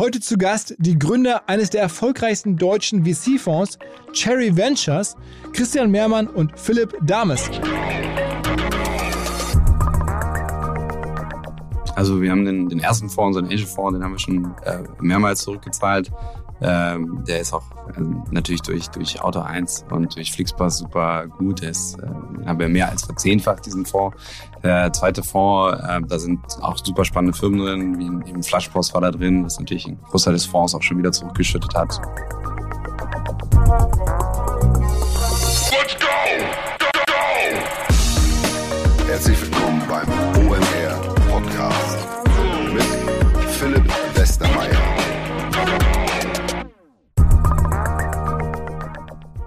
Heute 0.00 0.18
zu 0.18 0.38
Gast 0.38 0.74
die 0.78 0.98
Gründer 0.98 1.46
eines 1.46 1.68
der 1.68 1.82
erfolgreichsten 1.82 2.56
deutschen 2.56 3.04
VC-Fonds, 3.04 3.78
Cherry 4.14 4.56
Ventures, 4.56 5.14
Christian 5.52 5.90
Mehrmann 5.90 6.26
und 6.26 6.58
Philipp 6.58 6.96
Dames. 7.02 7.50
Also 11.96 12.22
wir 12.22 12.30
haben 12.30 12.46
den, 12.46 12.70
den 12.70 12.80
ersten 12.80 13.10
Fonds, 13.10 13.36
unseren 13.36 13.52
Angel-Fonds, 13.52 13.98
den 13.98 14.02
haben 14.02 14.12
wir 14.12 14.18
schon 14.18 14.54
äh, 14.64 14.84
mehrmals 15.02 15.42
zurückgezahlt. 15.42 16.10
Ähm, 16.62 17.24
der 17.26 17.40
ist 17.40 17.52
auch 17.52 17.64
äh, 17.96 18.00
natürlich 18.30 18.62
durch, 18.62 18.88
durch 18.88 19.20
Auto 19.22 19.40
1 19.40 19.86
und 19.90 20.14
durch 20.14 20.32
Flixbus 20.32 20.78
super 20.78 21.26
gut. 21.26 21.62
Der 21.62 21.70
ist, 21.70 21.98
äh, 21.98 22.46
haben 22.46 22.58
wir 22.58 22.68
mehr 22.68 22.90
als 22.90 23.04
verzehnfacht, 23.04 23.64
diesen 23.64 23.86
Fonds. 23.86 24.16
Der 24.62 24.92
zweite 24.92 25.22
Fonds, 25.22 25.80
äh, 25.82 26.00
da 26.06 26.18
sind 26.18 26.40
auch 26.60 26.76
super 26.76 27.04
spannende 27.04 27.36
Firmen 27.36 27.60
drin, 27.60 27.98
wie 27.98 28.30
eben 28.30 28.42
Flashpost 28.42 28.92
war 28.94 29.00
da 29.00 29.10
drin, 29.10 29.44
was 29.44 29.58
natürlich 29.58 29.86
ein 29.86 29.98
Großteil 30.02 30.34
des 30.34 30.44
Fonds 30.44 30.74
auch 30.74 30.82
schon 30.82 30.98
wieder 30.98 31.12
zurückgeschüttet 31.12 31.74
hat. 31.74 32.00
Let's 35.70 35.94
go! 35.98 36.06
Go, 36.78 36.86
go! 37.06 37.22
Herzlich 39.06 39.40
willkommen 39.40 39.59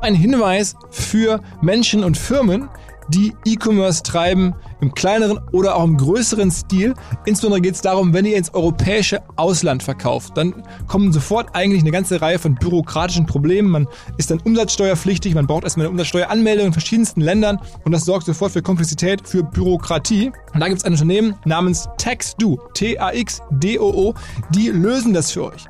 Ein 0.04 0.16
Hinweis 0.16 0.76
für 0.92 1.40
Menschen 1.62 2.04
und 2.04 2.18
Firmen, 2.18 2.68
die 3.08 3.32
E-Commerce 3.46 4.04
treiben, 4.04 4.54
im 4.84 4.94
kleineren 4.94 5.40
oder 5.52 5.76
auch 5.76 5.84
im 5.84 5.98
größeren 5.98 6.52
Stil. 6.52 6.94
Insbesondere 7.26 7.62
geht 7.62 7.76
es 7.76 7.82
darum, 7.82 8.14
wenn 8.14 8.26
ihr 8.26 8.38
ins 8.38 8.54
europäische 8.54 9.22
Ausland 9.36 9.82
verkauft, 9.82 10.38
dann 10.38 10.64
kommen 10.88 11.12
sofort 11.12 11.56
eigentlich 11.56 11.82
eine 11.82 11.92
ganze 11.92 12.22
Reihe 12.22 12.38
von 12.38 12.56
bürokratischen 12.56 13.26
Problemen. 13.26 13.70
Man 13.70 13.88
ist 14.18 14.30
dann 14.30 14.40
umsatzsteuerpflichtig, 14.40 15.34
man 15.34 15.48
braucht 15.48 15.64
erstmal 15.64 15.86
eine 15.86 15.92
Umsatzsteueranmeldung 15.92 16.68
in 16.68 16.74
verschiedensten 16.74 17.22
Ländern 17.22 17.60
und 17.84 17.92
das 17.92 18.06
sorgt 18.06 18.26
sofort 18.26 18.52
für 18.52 18.62
Komplexität, 18.62 19.28
für 19.28 19.44
Bürokratie. 19.44 20.32
Und 20.54 20.60
da 20.60 20.68
gibt 20.68 20.80
es 20.80 20.86
ein 20.86 20.94
Unternehmen 20.94 21.36
namens 21.46 21.90
TaxDo, 21.98 22.60
T-A-X-D-O-O, 22.74 24.14
die 24.52 24.68
lösen 24.70 25.14
das 25.14 25.32
für 25.32 25.46
euch. 25.46 25.66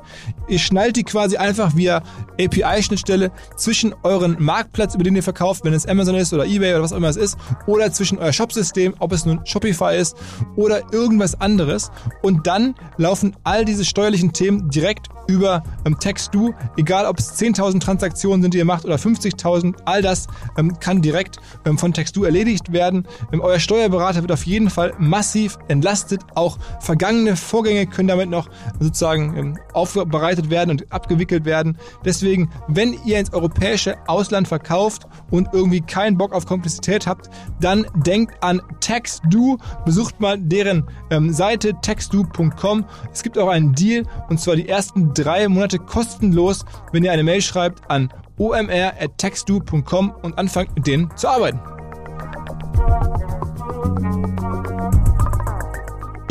Ihr 0.48 0.58
schnallt 0.58 0.96
die 0.96 1.04
quasi 1.04 1.36
einfach 1.36 1.74
via 1.74 2.02
API-Schnittstelle 2.38 3.30
zwischen 3.56 3.94
euren 4.02 4.36
Marktplatz, 4.38 4.94
über 4.94 5.04
den 5.04 5.16
ihr 5.16 5.22
verkauft, 5.22 5.64
wenn 5.64 5.72
es 5.72 5.86
Amazon 5.86 6.16
ist 6.16 6.32
oder 6.34 6.44
eBay 6.44 6.74
oder 6.74 6.82
was 6.82 6.92
auch 6.92 6.98
immer 6.98 7.08
es 7.08 7.16
ist, 7.16 7.38
oder 7.66 7.92
zwischen 7.92 8.18
euer 8.18 8.32
Shopsystem, 8.32 8.94
ob 9.04 9.12
es 9.12 9.26
nun 9.26 9.44
Shopify 9.44 9.96
ist 9.96 10.16
oder 10.56 10.82
irgendwas 10.92 11.40
anderes. 11.40 11.90
Und 12.22 12.46
dann 12.46 12.74
laufen 12.96 13.36
all 13.44 13.64
diese 13.64 13.84
steuerlichen 13.84 14.32
Themen 14.32 14.70
direkt 14.70 15.08
über 15.26 15.62
ähm, 15.84 15.98
TextDo, 15.98 16.54
egal 16.76 17.06
ob 17.06 17.18
es 17.18 17.38
10.000 17.38 17.80
Transaktionen 17.80 18.42
sind, 18.42 18.54
die 18.54 18.58
ihr 18.58 18.64
macht 18.64 18.84
oder 18.84 18.96
50.000, 18.96 19.74
all 19.84 20.02
das 20.02 20.26
ähm, 20.58 20.78
kann 20.80 21.02
direkt 21.02 21.38
ähm, 21.64 21.78
von 21.78 21.92
TextDo 21.92 22.24
erledigt 22.24 22.72
werden. 22.72 23.06
Ähm, 23.32 23.40
euer 23.40 23.58
Steuerberater 23.58 24.20
wird 24.22 24.32
auf 24.32 24.44
jeden 24.46 24.70
Fall 24.70 24.92
massiv 24.98 25.58
entlastet. 25.68 26.22
Auch 26.34 26.58
vergangene 26.80 27.36
Vorgänge 27.36 27.86
können 27.86 28.08
damit 28.08 28.30
noch 28.30 28.48
sozusagen 28.80 29.36
ähm, 29.36 29.58
aufbereitet 29.72 30.50
werden 30.50 30.70
und 30.70 30.92
abgewickelt 30.92 31.44
werden. 31.44 31.78
Deswegen, 32.04 32.50
wenn 32.68 32.96
ihr 33.04 33.18
ins 33.18 33.32
europäische 33.32 33.96
Ausland 34.06 34.48
verkauft 34.48 35.06
und 35.30 35.48
irgendwie 35.52 35.80
keinen 35.80 36.18
Bock 36.18 36.32
auf 36.32 36.46
Komplexität 36.46 37.06
habt, 37.06 37.30
dann 37.60 37.86
denkt 38.04 38.42
an 38.42 38.60
TextDo, 38.80 39.58
besucht 39.84 40.20
mal 40.20 40.38
deren 40.38 40.84
ähm, 41.10 41.32
Seite 41.32 41.74
textdo.com. 41.80 42.84
Es 43.12 43.22
gibt 43.22 43.38
auch 43.38 43.48
einen 43.48 43.74
Deal 43.74 44.04
und 44.28 44.40
zwar 44.40 44.56
die 44.56 44.68
ersten 44.68 45.13
drei 45.14 45.48
Monate 45.48 45.78
kostenlos, 45.78 46.64
wenn 46.92 47.04
ihr 47.04 47.12
eine 47.12 47.22
Mail 47.22 47.40
schreibt 47.40 47.90
an 47.90 48.12
omr.textdo.com 48.36 50.10
und 50.22 50.38
anfangt 50.38 50.74
mit 50.74 50.86
denen 50.86 51.16
zu 51.16 51.28
arbeiten. 51.28 51.60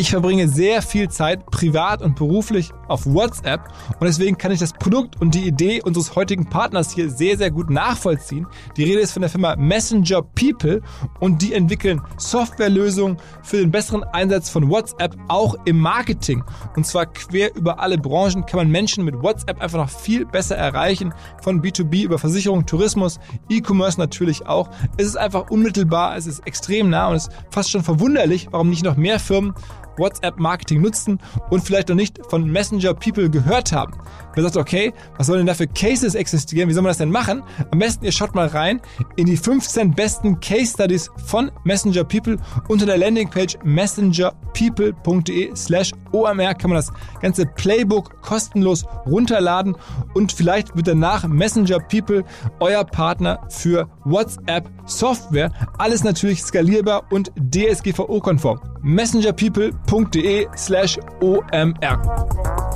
Ich 0.03 0.09
verbringe 0.09 0.50
sehr 0.50 0.81
viel 0.81 1.08
Zeit 1.08 1.46
privat 1.46 2.02
und 2.02 2.18
beruflich 2.18 2.74
auf 2.90 3.06
WhatsApp 3.06 3.69
und 4.02 4.06
deswegen 4.06 4.38
kann 4.38 4.52
ich 4.52 4.59
das 4.59 4.74
Produkt 4.74 5.22
und 5.22 5.34
die 5.34 5.47
Idee 5.47 5.81
unseres 5.81 6.14
heutigen 6.18 6.50
Partners 6.50 6.91
hier 6.91 7.09
sehr, 7.09 7.38
sehr 7.38 7.52
gut 7.52 7.69
nachvollziehen. 7.69 8.46
Die 8.75 8.84
Rede 8.84 9.00
ist 9.00 9.13
von 9.13 9.22
der 9.22 9.30
Firma 9.30 9.56
Messenger 9.56 10.22
People 10.22 10.81
und 11.22 11.42
die 11.42 11.53
entwickeln 11.53 12.02
Softwarelösungen 12.18 13.16
für 13.44 13.56
den 13.56 13.72
besseren 13.72 14.03
Einsatz 14.03 14.50
von 14.50 14.69
WhatsApp 14.69 15.16
auch 15.30 15.56
im 15.63 15.80
Marketing. 15.80 16.44
Und 16.75 16.86
zwar 16.86 17.06
quer 17.06 17.56
über 17.56 17.80
alle 17.80 17.97
Branchen 17.97 18.46
kann 18.46 18.58
man 18.58 18.69
Menschen 18.69 19.06
mit 19.06 19.24
WhatsApp 19.24 19.62
einfach 19.62 19.78
noch 19.78 19.90
viel 19.90 20.25
besser 20.25 20.58
erreichen. 20.58 21.13
Von 21.42 21.62
B2B 21.62 22.03
über 22.03 22.19
Versicherung, 22.19 22.66
Tourismus, 22.66 23.22
E-Commerce 23.47 23.97
natürlich 23.97 24.47
auch. 24.47 24.69
Es 24.97 25.08
ist 25.08 25.16
einfach 25.16 25.50
unmittelbar, 25.50 26.18
es 26.18 26.28
ist 26.28 26.46
extrem 26.46 26.90
nah 26.90 27.08
und 27.08 27.16
es 27.16 27.28
ist 27.30 27.34
fast 27.52 27.72
schon 27.72 27.86
verwunderlich, 27.86 28.50
warum 28.52 28.69
nicht 28.69 28.84
noch 28.84 28.97
mehr 28.97 29.18
Firmen 29.18 29.53
WhatsApp-Marketing 29.98 30.81
nutzen 30.81 31.20
und 31.50 31.64
vielleicht 31.64 31.90
noch 31.90 31.96
nicht 31.96 32.20
von 32.30 32.50
Messenger 32.50 32.94
People 32.94 33.30
gehört 33.30 33.72
haben. 33.72 33.94
Wer 34.36 34.44
sagt, 34.44 34.58
okay, 34.58 34.94
was 35.18 35.28
sollen 35.28 35.40
denn 35.40 35.48
da 35.48 35.54
für 35.54 35.68
Cases 35.68 36.16
existieren? 36.16 36.70
Wie 36.70 36.74
soll 36.74 36.84
man 36.84 36.90
das 36.90 36.98
denn 36.98 37.12
machen? 37.12 37.44
Am 37.72 37.80
besten 37.80 38.06
ihr 38.06 38.12
schaut 38.12 38.34
mal 38.36 38.48
rein 38.48 38.81
in 39.16 39.26
die 39.26 39.38
15 39.38 39.94
besten 39.94 40.40
Case 40.40 40.74
Studies 40.74 41.09
von 41.26 41.52
Messenger 41.64 42.04
People 42.04 42.38
unter 42.68 42.86
der 42.86 42.98
Landingpage 42.98 43.58
messengerpeople.de 43.64 45.56
slash 45.56 45.92
OMR 46.12 46.54
kann 46.54 46.70
man 46.70 46.78
das 46.78 46.92
ganze 47.24 47.48
Playbook 47.48 48.22
kostenlos 48.22 48.86
runterladen 49.08 49.76
und 50.14 50.32
vielleicht 50.32 50.76
wird 50.76 50.88
danach 50.88 51.26
Messenger 51.28 51.80
People 51.80 52.24
euer 52.60 52.84
Partner 52.84 53.40
für 53.50 53.88
WhatsApp 54.04 54.70
Software. 54.86 55.52
Alles 55.80 56.04
natürlich 56.04 56.44
skalierbar 56.44 57.06
und 57.12 57.32
DSGVO-konform. 57.38 58.60
messengerpeople.de 58.82 60.48
slash 60.56 61.00
OMR. 61.22 62.73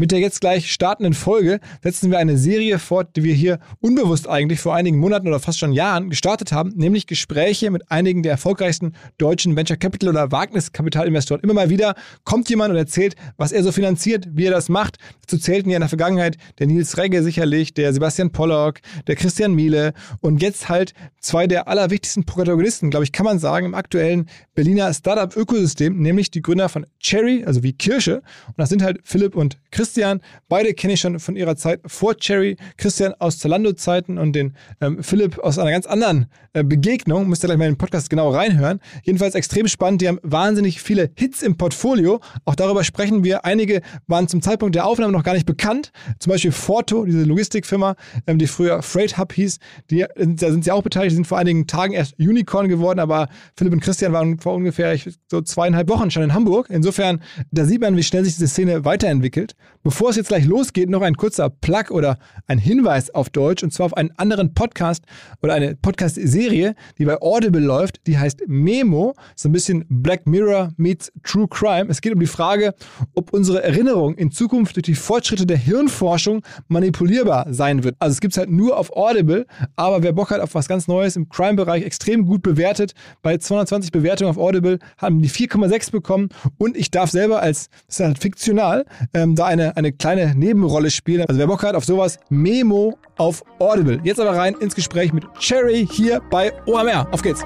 Mit 0.00 0.12
der 0.12 0.18
jetzt 0.18 0.40
gleich 0.40 0.72
startenden 0.72 1.12
Folge 1.12 1.60
setzen 1.82 2.10
wir 2.10 2.18
eine 2.18 2.38
Serie 2.38 2.78
fort, 2.78 3.16
die 3.16 3.22
wir 3.22 3.34
hier 3.34 3.58
unbewusst 3.80 4.26
eigentlich 4.26 4.58
vor 4.58 4.74
einigen 4.74 4.96
Monaten 4.96 5.28
oder 5.28 5.40
fast 5.40 5.58
schon 5.58 5.74
Jahren 5.74 6.08
gestartet 6.08 6.52
haben, 6.52 6.72
nämlich 6.74 7.06
Gespräche 7.06 7.70
mit 7.70 7.90
einigen 7.90 8.22
der 8.22 8.32
erfolgreichsten 8.32 8.94
deutschen 9.18 9.56
Venture 9.56 9.76
Capital 9.76 10.08
oder 10.08 10.32
Wagniskapitalinvestoren. 10.32 11.42
Immer 11.42 11.52
mal 11.52 11.68
wieder 11.68 11.96
kommt 12.24 12.48
jemand 12.48 12.70
und 12.70 12.78
erzählt, 12.78 13.14
was 13.36 13.52
er 13.52 13.62
so 13.62 13.72
finanziert, 13.72 14.26
wie 14.32 14.46
er 14.46 14.52
das 14.52 14.70
macht. 14.70 14.96
Dazu 15.20 15.36
zählten 15.36 15.68
ja 15.68 15.76
in 15.76 15.82
der 15.82 15.90
Vergangenheit 15.90 16.38
der 16.58 16.66
Nils 16.66 16.96
Regge 16.96 17.22
sicherlich, 17.22 17.74
der 17.74 17.92
Sebastian 17.92 18.32
Pollock, 18.32 18.80
der 19.06 19.16
Christian 19.16 19.52
Miele 19.52 19.92
und 20.22 20.40
jetzt 20.40 20.70
halt 20.70 20.94
zwei 21.20 21.46
der 21.46 21.68
allerwichtigsten 21.68 22.24
Protagonisten, 22.24 22.88
glaube 22.88 23.04
ich, 23.04 23.12
kann 23.12 23.26
man 23.26 23.38
sagen, 23.38 23.66
im 23.66 23.74
aktuellen 23.74 24.30
Berliner 24.54 24.94
Startup-Ökosystem, 24.94 25.98
nämlich 25.98 26.30
die 26.30 26.40
Gründer 26.40 26.70
von 26.70 26.86
Cherry, 27.00 27.44
also 27.44 27.62
wie 27.62 27.74
Kirsche. 27.74 28.22
Und 28.46 28.54
das 28.56 28.70
sind 28.70 28.82
halt 28.82 29.00
Philipp 29.04 29.36
und 29.36 29.58
Christian. 29.70 29.89
Christian. 29.90 30.20
Beide 30.48 30.72
kenne 30.72 30.92
ich 30.92 31.00
schon 31.00 31.18
von 31.18 31.34
ihrer 31.34 31.56
Zeit 31.56 31.80
vor 31.84 32.14
Cherry. 32.14 32.56
Christian 32.76 33.12
aus 33.18 33.38
Zalando-Zeiten 33.38 34.18
und 34.18 34.34
den 34.34 34.54
ähm, 34.80 35.02
Philipp 35.02 35.40
aus 35.40 35.58
einer 35.58 35.72
ganz 35.72 35.84
anderen 35.86 36.26
äh, 36.52 36.62
Begegnung. 36.62 37.28
Müsst 37.28 37.42
ihr 37.42 37.48
gleich 37.48 37.58
mal 37.58 37.64
in 37.64 37.72
den 37.72 37.78
Podcast 37.78 38.08
genau 38.08 38.30
reinhören. 38.30 38.78
Jedenfalls 39.02 39.34
extrem 39.34 39.66
spannend. 39.66 40.00
Die 40.00 40.06
haben 40.06 40.20
wahnsinnig 40.22 40.80
viele 40.80 41.10
Hits 41.16 41.42
im 41.42 41.56
Portfolio. 41.56 42.20
Auch 42.44 42.54
darüber 42.54 42.84
sprechen 42.84 43.24
wir. 43.24 43.44
Einige 43.44 43.80
waren 44.06 44.28
zum 44.28 44.42
Zeitpunkt 44.42 44.76
der 44.76 44.86
Aufnahme 44.86 45.12
noch 45.12 45.24
gar 45.24 45.34
nicht 45.34 45.44
bekannt. 45.44 45.90
Zum 46.20 46.30
Beispiel 46.30 46.52
Forto, 46.52 47.04
diese 47.04 47.24
Logistikfirma, 47.24 47.96
ähm, 48.28 48.38
die 48.38 48.46
früher 48.46 48.82
Freight 48.82 49.18
Hub 49.18 49.32
hieß. 49.32 49.58
Die, 49.90 50.06
da 50.16 50.52
sind 50.52 50.62
sie 50.62 50.70
auch 50.70 50.84
beteiligt. 50.84 51.10
Die 51.10 51.16
sind 51.16 51.26
vor 51.26 51.38
einigen 51.38 51.66
Tagen 51.66 51.94
erst 51.94 52.16
Unicorn 52.20 52.68
geworden. 52.68 53.00
Aber 53.00 53.28
Philipp 53.56 53.72
und 53.72 53.80
Christian 53.80 54.12
waren 54.12 54.38
vor 54.38 54.54
ungefähr 54.54 54.96
so 55.28 55.40
zweieinhalb 55.40 55.88
Wochen 55.88 56.12
schon 56.12 56.22
in 56.22 56.32
Hamburg. 56.32 56.68
Insofern, 56.70 57.20
da 57.50 57.64
sieht 57.64 57.80
man, 57.80 57.96
wie 57.96 58.04
schnell 58.04 58.24
sich 58.24 58.34
diese 58.34 58.46
Szene 58.46 58.84
weiterentwickelt. 58.84 59.56
Bevor 59.82 60.10
es 60.10 60.16
jetzt 60.16 60.28
gleich 60.28 60.44
losgeht, 60.44 60.90
noch 60.90 61.00
ein 61.00 61.14
kurzer 61.14 61.48
Plug 61.48 61.90
oder 61.90 62.18
ein 62.46 62.58
Hinweis 62.58 63.08
auf 63.14 63.30
Deutsch 63.30 63.62
und 63.62 63.72
zwar 63.72 63.86
auf 63.86 63.96
einen 63.96 64.10
anderen 64.18 64.52
Podcast 64.52 65.04
oder 65.42 65.54
eine 65.54 65.74
Podcast-Serie, 65.74 66.74
die 66.98 67.06
bei 67.06 67.16
Audible 67.22 67.62
läuft. 67.62 68.06
Die 68.06 68.18
heißt 68.18 68.42
Memo. 68.46 69.14
So 69.36 69.48
ein 69.48 69.52
bisschen 69.52 69.86
Black 69.88 70.26
Mirror 70.26 70.72
meets 70.76 71.10
True 71.22 71.48
Crime. 71.48 71.86
Es 71.88 72.02
geht 72.02 72.12
um 72.12 72.20
die 72.20 72.26
Frage, 72.26 72.74
ob 73.14 73.32
unsere 73.32 73.62
Erinnerung 73.62 74.16
in 74.16 74.30
Zukunft 74.30 74.76
durch 74.76 74.84
die 74.84 74.94
Fortschritte 74.94 75.46
der 75.46 75.56
Hirnforschung 75.56 76.42
manipulierbar 76.68 77.46
sein 77.50 77.82
wird. 77.82 77.96
Also 78.00 78.12
es 78.12 78.20
gibt 78.20 78.34
es 78.34 78.38
halt 78.38 78.50
nur 78.50 78.76
auf 78.76 78.94
Audible, 78.94 79.46
aber 79.76 80.02
wer 80.02 80.12
Bock 80.12 80.30
hat 80.30 80.40
auf 80.40 80.54
was 80.54 80.68
ganz 80.68 80.88
Neues 80.88 81.16
im 81.16 81.30
Crime-Bereich, 81.30 81.84
extrem 81.84 82.26
gut 82.26 82.42
bewertet. 82.42 82.92
Bei 83.22 83.38
220 83.38 83.92
Bewertungen 83.92 84.30
auf 84.30 84.36
Audible 84.36 84.78
haben 84.98 85.22
die 85.22 85.30
4,6 85.30 85.90
bekommen 85.90 86.28
und 86.58 86.76
ich 86.76 86.90
darf 86.90 87.10
selber 87.10 87.40
als, 87.40 87.70
das 87.86 88.00
ist 88.00 88.04
halt 88.04 88.18
fiktional, 88.18 88.84
ähm, 89.14 89.36
da 89.36 89.46
eine 89.46 89.69
eine, 89.76 89.92
kleine 89.92 90.34
Nebenrolle 90.34 90.90
spielen. 90.90 91.24
Also 91.26 91.38
wer 91.38 91.46
Bock 91.46 91.62
hat 91.62 91.74
auf 91.74 91.84
sowas, 91.84 92.18
Memo 92.28 92.98
auf 93.16 93.42
Audible. 93.58 94.00
Jetzt 94.04 94.20
aber 94.20 94.36
rein 94.36 94.54
ins 94.60 94.74
Gespräch 94.74 95.12
mit 95.12 95.24
Cherry 95.38 95.86
hier 95.90 96.20
bei 96.30 96.52
OMR. 96.66 97.06
Auf 97.12 97.22
geht's! 97.22 97.44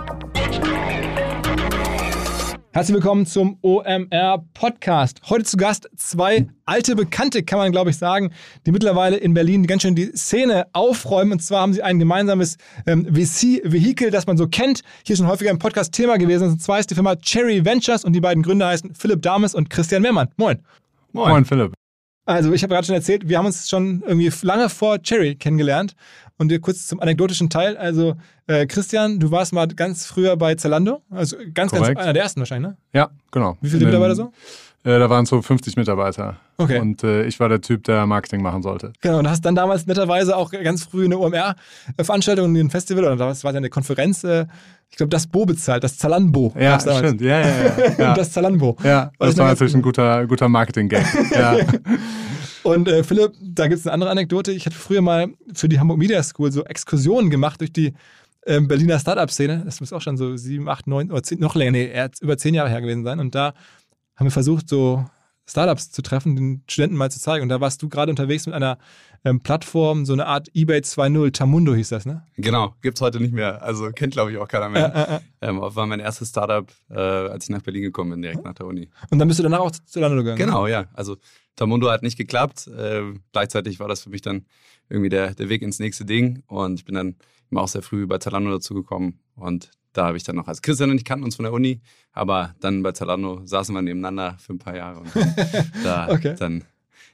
Herzlich 2.74 2.96
willkommen 2.96 3.24
zum 3.24 3.56
OMR 3.62 4.44
Podcast. 4.52 5.20
Heute 5.28 5.44
zu 5.44 5.56
Gast 5.56 5.88
zwei 5.94 6.48
alte 6.64 6.96
Bekannte, 6.96 7.44
kann 7.44 7.60
man 7.60 7.70
glaube 7.70 7.90
ich 7.90 7.96
sagen, 7.96 8.32
die 8.66 8.72
mittlerweile 8.72 9.16
in 9.16 9.32
Berlin 9.32 9.68
ganz 9.68 9.82
schön 9.82 9.94
die 9.94 10.10
Szene 10.16 10.66
aufräumen. 10.72 11.34
Und 11.34 11.40
zwar 11.40 11.60
haben 11.60 11.72
sie 11.72 11.84
ein 11.84 12.00
gemeinsames 12.00 12.56
ähm, 12.84 13.06
VC-Vehikel, 13.14 14.10
das 14.10 14.26
man 14.26 14.36
so 14.36 14.48
kennt. 14.48 14.80
Hier 15.06 15.16
schon 15.16 15.28
häufiger 15.28 15.52
im 15.52 15.60
Podcast 15.60 15.92
Thema 15.92 16.16
gewesen. 16.16 16.48
Und 16.48 16.60
zwar 16.60 16.80
ist 16.80 16.90
die 16.90 16.96
Firma 16.96 17.14
Cherry 17.14 17.64
Ventures 17.64 18.04
und 18.04 18.12
die 18.12 18.20
beiden 18.20 18.42
Gründer 18.42 18.66
heißen 18.66 18.92
Philipp 18.96 19.22
Dames 19.22 19.54
und 19.54 19.70
Christian 19.70 20.02
Mehrmann. 20.02 20.26
Moin. 20.36 20.58
Moin, 21.12 21.28
Moin 21.28 21.44
Philipp. 21.44 21.74
Also 22.26 22.52
ich 22.52 22.62
habe 22.62 22.72
gerade 22.72 22.86
schon 22.86 22.94
erzählt, 22.94 23.28
wir 23.28 23.38
haben 23.38 23.46
uns 23.46 23.68
schon 23.68 24.02
irgendwie 24.06 24.32
lange 24.42 24.68
vor 24.68 24.98
Cherry 25.02 25.34
kennengelernt. 25.34 25.94
Und 26.36 26.48
dir 26.48 26.60
kurz 26.60 26.88
zum 26.88 26.98
anekdotischen 26.98 27.48
Teil. 27.48 27.76
Also, 27.76 28.16
äh, 28.48 28.66
Christian, 28.66 29.20
du 29.20 29.30
warst 29.30 29.52
mal 29.52 29.68
ganz 29.68 30.04
früher 30.04 30.36
bei 30.36 30.56
Zalando. 30.56 31.00
Also 31.08 31.36
ganz, 31.54 31.70
Korrekt. 31.70 31.94
ganz 31.94 32.00
einer 32.00 32.12
der 32.12 32.24
ersten 32.24 32.40
wahrscheinlich, 32.40 32.72
ne? 32.72 32.76
Ja, 32.92 33.10
genau. 33.30 33.56
Wie 33.60 33.70
viele 33.70 33.86
Mitarbeiter 33.86 34.16
so? 34.16 34.32
Äh, 34.84 34.98
da 34.98 35.08
waren 35.08 35.26
so 35.26 35.40
50 35.40 35.76
Mitarbeiter. 35.76 36.36
Okay. 36.58 36.78
Und 36.78 37.02
äh, 37.04 37.24
ich 37.24 37.40
war 37.40 37.48
der 37.48 37.60
Typ, 37.60 37.84
der 37.84 38.04
Marketing 38.06 38.42
machen 38.42 38.62
sollte. 38.62 38.92
Genau, 39.00 39.18
und 39.18 39.30
hast 39.30 39.44
dann 39.44 39.54
damals 39.54 39.86
netterweise 39.86 40.36
auch 40.36 40.50
ganz 40.50 40.84
früh 40.84 41.06
eine 41.06 41.18
OMR-Veranstaltung, 41.18 42.54
ein 42.54 42.70
Festival, 42.70 43.04
oder 43.04 43.16
das 43.16 43.44
war 43.44 43.52
ja 43.52 43.58
eine 43.58 43.70
Konferenz, 43.70 44.24
äh, 44.24 44.46
ich 44.94 44.96
glaube, 44.96 45.10
das 45.10 45.26
Bo 45.26 45.44
bezahlt, 45.44 45.82
das 45.82 45.98
Zalanbo. 45.98 46.54
Ja, 46.56 46.78
stimmt. 46.78 47.20
Ja, 47.20 47.40
ja, 47.40 47.48
ja. 47.48 47.94
ja. 47.98 48.14
das 48.14 48.30
Zalanbo. 48.30 48.76
Ja, 48.84 49.10
das 49.18 49.36
war 49.36 49.48
natürlich 49.48 49.74
ein 49.74 49.82
guter, 49.82 50.24
guter 50.28 50.48
Marketing-Gag. 50.48 51.04
ja. 51.32 51.56
Und 52.62 52.86
äh, 52.86 53.02
Philipp, 53.02 53.32
da 53.42 53.66
gibt 53.66 53.80
es 53.80 53.88
eine 53.88 53.94
andere 53.94 54.10
Anekdote. 54.10 54.52
Ich 54.52 54.66
hatte 54.66 54.76
früher 54.76 55.02
mal 55.02 55.32
für 55.52 55.68
die 55.68 55.80
Hamburg 55.80 55.98
Media 55.98 56.22
School 56.22 56.52
so 56.52 56.62
Exkursionen 56.62 57.28
gemacht 57.28 57.60
durch 57.60 57.72
die 57.72 57.92
ähm, 58.46 58.68
Berliner 58.68 59.00
Startup-Szene. 59.00 59.62
Das 59.64 59.80
muss 59.80 59.92
auch 59.92 60.00
schon 60.00 60.16
so 60.16 60.36
sieben, 60.36 60.68
acht, 60.68 60.86
neun 60.86 61.10
oder 61.10 61.24
zehn, 61.24 61.40
noch 61.40 61.56
länger, 61.56 61.72
nee, 61.72 61.88
er 61.88 62.12
über 62.20 62.38
zehn 62.38 62.54
Jahre 62.54 62.70
her 62.70 62.80
gewesen 62.80 63.02
sein. 63.02 63.18
Und 63.18 63.34
da 63.34 63.52
haben 64.14 64.26
wir 64.26 64.30
versucht, 64.30 64.68
so 64.68 65.04
Startups 65.46 65.90
zu 65.90 66.02
treffen, 66.02 66.36
den 66.36 66.62
Studenten 66.68 66.96
mal 66.96 67.10
zu 67.10 67.20
zeigen. 67.20 67.42
Und 67.42 67.48
da 67.50 67.60
warst 67.60 67.82
du 67.82 67.88
gerade 67.88 68.10
unterwegs 68.10 68.46
mit 68.46 68.54
einer 68.54 68.78
ähm, 69.24 69.40
Plattform, 69.40 70.04
so 70.04 70.12
eine 70.12 70.26
Art 70.26 70.48
eBay 70.54 70.80
2.0, 70.80 71.32
Tamundo 71.32 71.74
hieß 71.74 71.88
das, 71.90 72.06
ne? 72.06 72.26
Genau, 72.36 72.74
gibt 72.82 72.98
es 72.98 73.02
heute 73.02 73.20
nicht 73.20 73.32
mehr. 73.32 73.62
Also 73.62 73.90
kennt, 73.90 74.12
glaube 74.12 74.32
ich, 74.32 74.38
auch 74.38 74.48
keiner 74.48 74.68
mehr. 74.68 74.94
Äh, 74.94 75.00
äh, 75.00 75.16
äh. 75.16 75.50
Ähm, 75.50 75.60
war 75.60 75.86
mein 75.86 76.00
erstes 76.00 76.30
Startup, 76.30 76.70
äh, 76.90 76.98
als 76.98 77.44
ich 77.44 77.50
nach 77.50 77.62
Berlin 77.62 77.82
gekommen 77.82 78.10
bin, 78.10 78.22
direkt 78.22 78.44
nach 78.44 78.54
der 78.54 78.66
Uni. 78.66 78.90
Und 79.10 79.18
dann 79.18 79.28
bist 79.28 79.38
du 79.38 79.42
danach 79.42 79.60
auch 79.60 79.70
zu 79.70 80.00
Lando 80.00 80.16
gegangen? 80.18 80.38
Genau, 80.38 80.66
ja. 80.66 80.86
Also 80.94 81.16
Tamundo 81.56 81.90
hat 81.90 82.02
nicht 82.02 82.18
geklappt. 82.18 82.66
Äh, 82.66 83.14
gleichzeitig 83.32 83.80
war 83.80 83.88
das 83.88 84.02
für 84.02 84.10
mich 84.10 84.22
dann 84.22 84.46
irgendwie 84.88 85.08
der, 85.08 85.34
der 85.34 85.48
Weg 85.48 85.62
ins 85.62 85.78
nächste 85.78 86.04
Ding. 86.04 86.42
Und 86.46 86.80
ich 86.80 86.84
bin 86.84 86.94
dann 86.94 87.16
immer 87.50 87.62
auch 87.62 87.68
sehr 87.68 87.82
früh 87.82 88.06
bei 88.06 88.18
Zalando 88.18 88.50
dazugekommen. 88.50 89.20
Und 89.36 89.70
da 89.94 90.06
habe 90.06 90.16
ich 90.16 90.24
dann 90.24 90.36
noch, 90.36 90.48
als 90.48 90.60
Christian 90.60 90.90
und 90.90 90.98
ich 90.98 91.04
kannten 91.04 91.24
uns 91.24 91.36
von 91.36 91.44
der 91.44 91.52
Uni, 91.52 91.80
aber 92.12 92.54
dann 92.60 92.82
bei 92.82 92.92
Zalando 92.92 93.40
saßen 93.44 93.74
wir 93.74 93.80
nebeneinander 93.80 94.36
für 94.38 94.52
ein 94.52 94.58
paar 94.58 94.76
Jahre 94.76 95.00
und 95.00 95.10
da 95.82 96.08
okay. 96.10 96.34
dann 96.38 96.64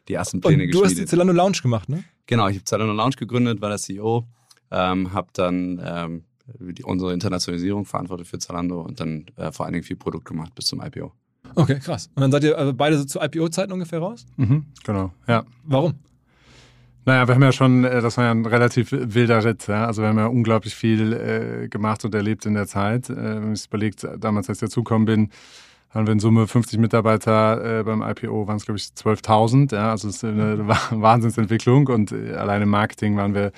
die 0.09 0.15
ersten 0.15 0.41
Pläne 0.41 0.55
und 0.55 0.61
du 0.61 0.67
geschmiedet. 0.67 0.83
Du 0.83 0.85
hast 0.85 0.99
die 0.99 1.07
Zalando 1.07 1.33
Lounge 1.33 1.59
gemacht, 1.63 1.89
ne? 1.89 2.03
Genau, 2.27 2.49
ich 2.49 2.57
habe 2.57 2.65
Zalando 2.65 2.93
Lounge 2.95 3.17
gegründet, 3.17 3.61
war 3.61 3.69
der 3.69 3.79
CEO, 3.79 4.27
ähm, 4.71 5.13
habe 5.13 5.29
dann 5.35 5.81
ähm, 5.85 6.25
die, 6.59 6.83
unsere 6.83 7.13
Internationalisierung 7.13 7.85
verantwortet 7.85 8.27
für 8.27 8.39
Zalando 8.39 8.81
und 8.81 8.99
dann 8.99 9.27
äh, 9.37 9.53
vor 9.53 9.67
allen 9.67 9.75
Dingen 9.75 9.85
viel 9.85 9.97
Produkt 9.97 10.25
gemacht 10.25 10.55
bis 10.55 10.67
zum 10.67 10.81
IPO. 10.81 11.13
Okay, 11.55 11.79
krass. 11.81 12.11
Und 12.15 12.23
dann 12.23 12.33
seid 12.33 12.45
ihr 12.45 12.57
also 12.57 12.73
beide 12.73 12.99
so 12.99 13.05
zur 13.05 13.23
IPO-Zeiten 13.23 13.73
ungefähr 13.73 13.99
raus? 13.99 14.27
Mhm, 14.37 14.67
genau, 14.85 15.13
ja. 15.27 15.45
Warum? 15.65 15.95
Naja, 17.11 17.27
wir 17.27 17.35
haben 17.35 17.43
ja 17.43 17.51
schon, 17.51 17.83
äh, 17.83 18.01
das 18.01 18.19
war 18.19 18.27
ja 18.27 18.31
ein 18.31 18.47
relativ 18.47 18.93
wilder 18.93 19.45
Ritt. 19.45 19.67
Ja? 19.67 19.87
Also 19.87 20.01
wir 20.01 20.11
haben 20.11 20.19
ja 20.19 20.27
unglaublich 20.27 20.77
viel 20.77 21.13
äh, 21.13 21.67
gemacht 21.67 22.05
und 22.05 22.15
erlebt 22.15 22.47
in 22.47 22.55
der 22.55 22.69
Zeit. 22.69 23.11
Äh, 23.11 23.43
wenn 23.43 23.53
ich 23.53 23.67
überlegt, 23.67 24.07
damals, 24.17 24.49
als 24.49 24.59
ich 24.59 24.69
dazugekommen 24.69 25.07
bin, 25.07 25.31
haben 25.89 26.07
wir 26.07 26.13
in 26.13 26.21
Summe 26.21 26.47
50 26.47 26.79
Mitarbeiter, 26.79 27.81
äh, 27.81 27.83
beim 27.83 28.01
IPO 28.03 28.47
waren 28.47 28.59
es, 28.59 28.65
glaube 28.65 28.79
ich, 28.79 28.85
12.000. 28.85 29.75
Ja? 29.75 29.91
Also 29.91 30.07
es 30.07 30.19
ist 30.19 30.25
eine 30.25 30.69
Wahnsinnsentwicklung 30.93 31.89
und 31.89 32.13
äh, 32.13 32.35
allein 32.35 32.63
im 32.63 32.69
Marketing 32.69 33.17
waren 33.17 33.35
wir 33.35 33.51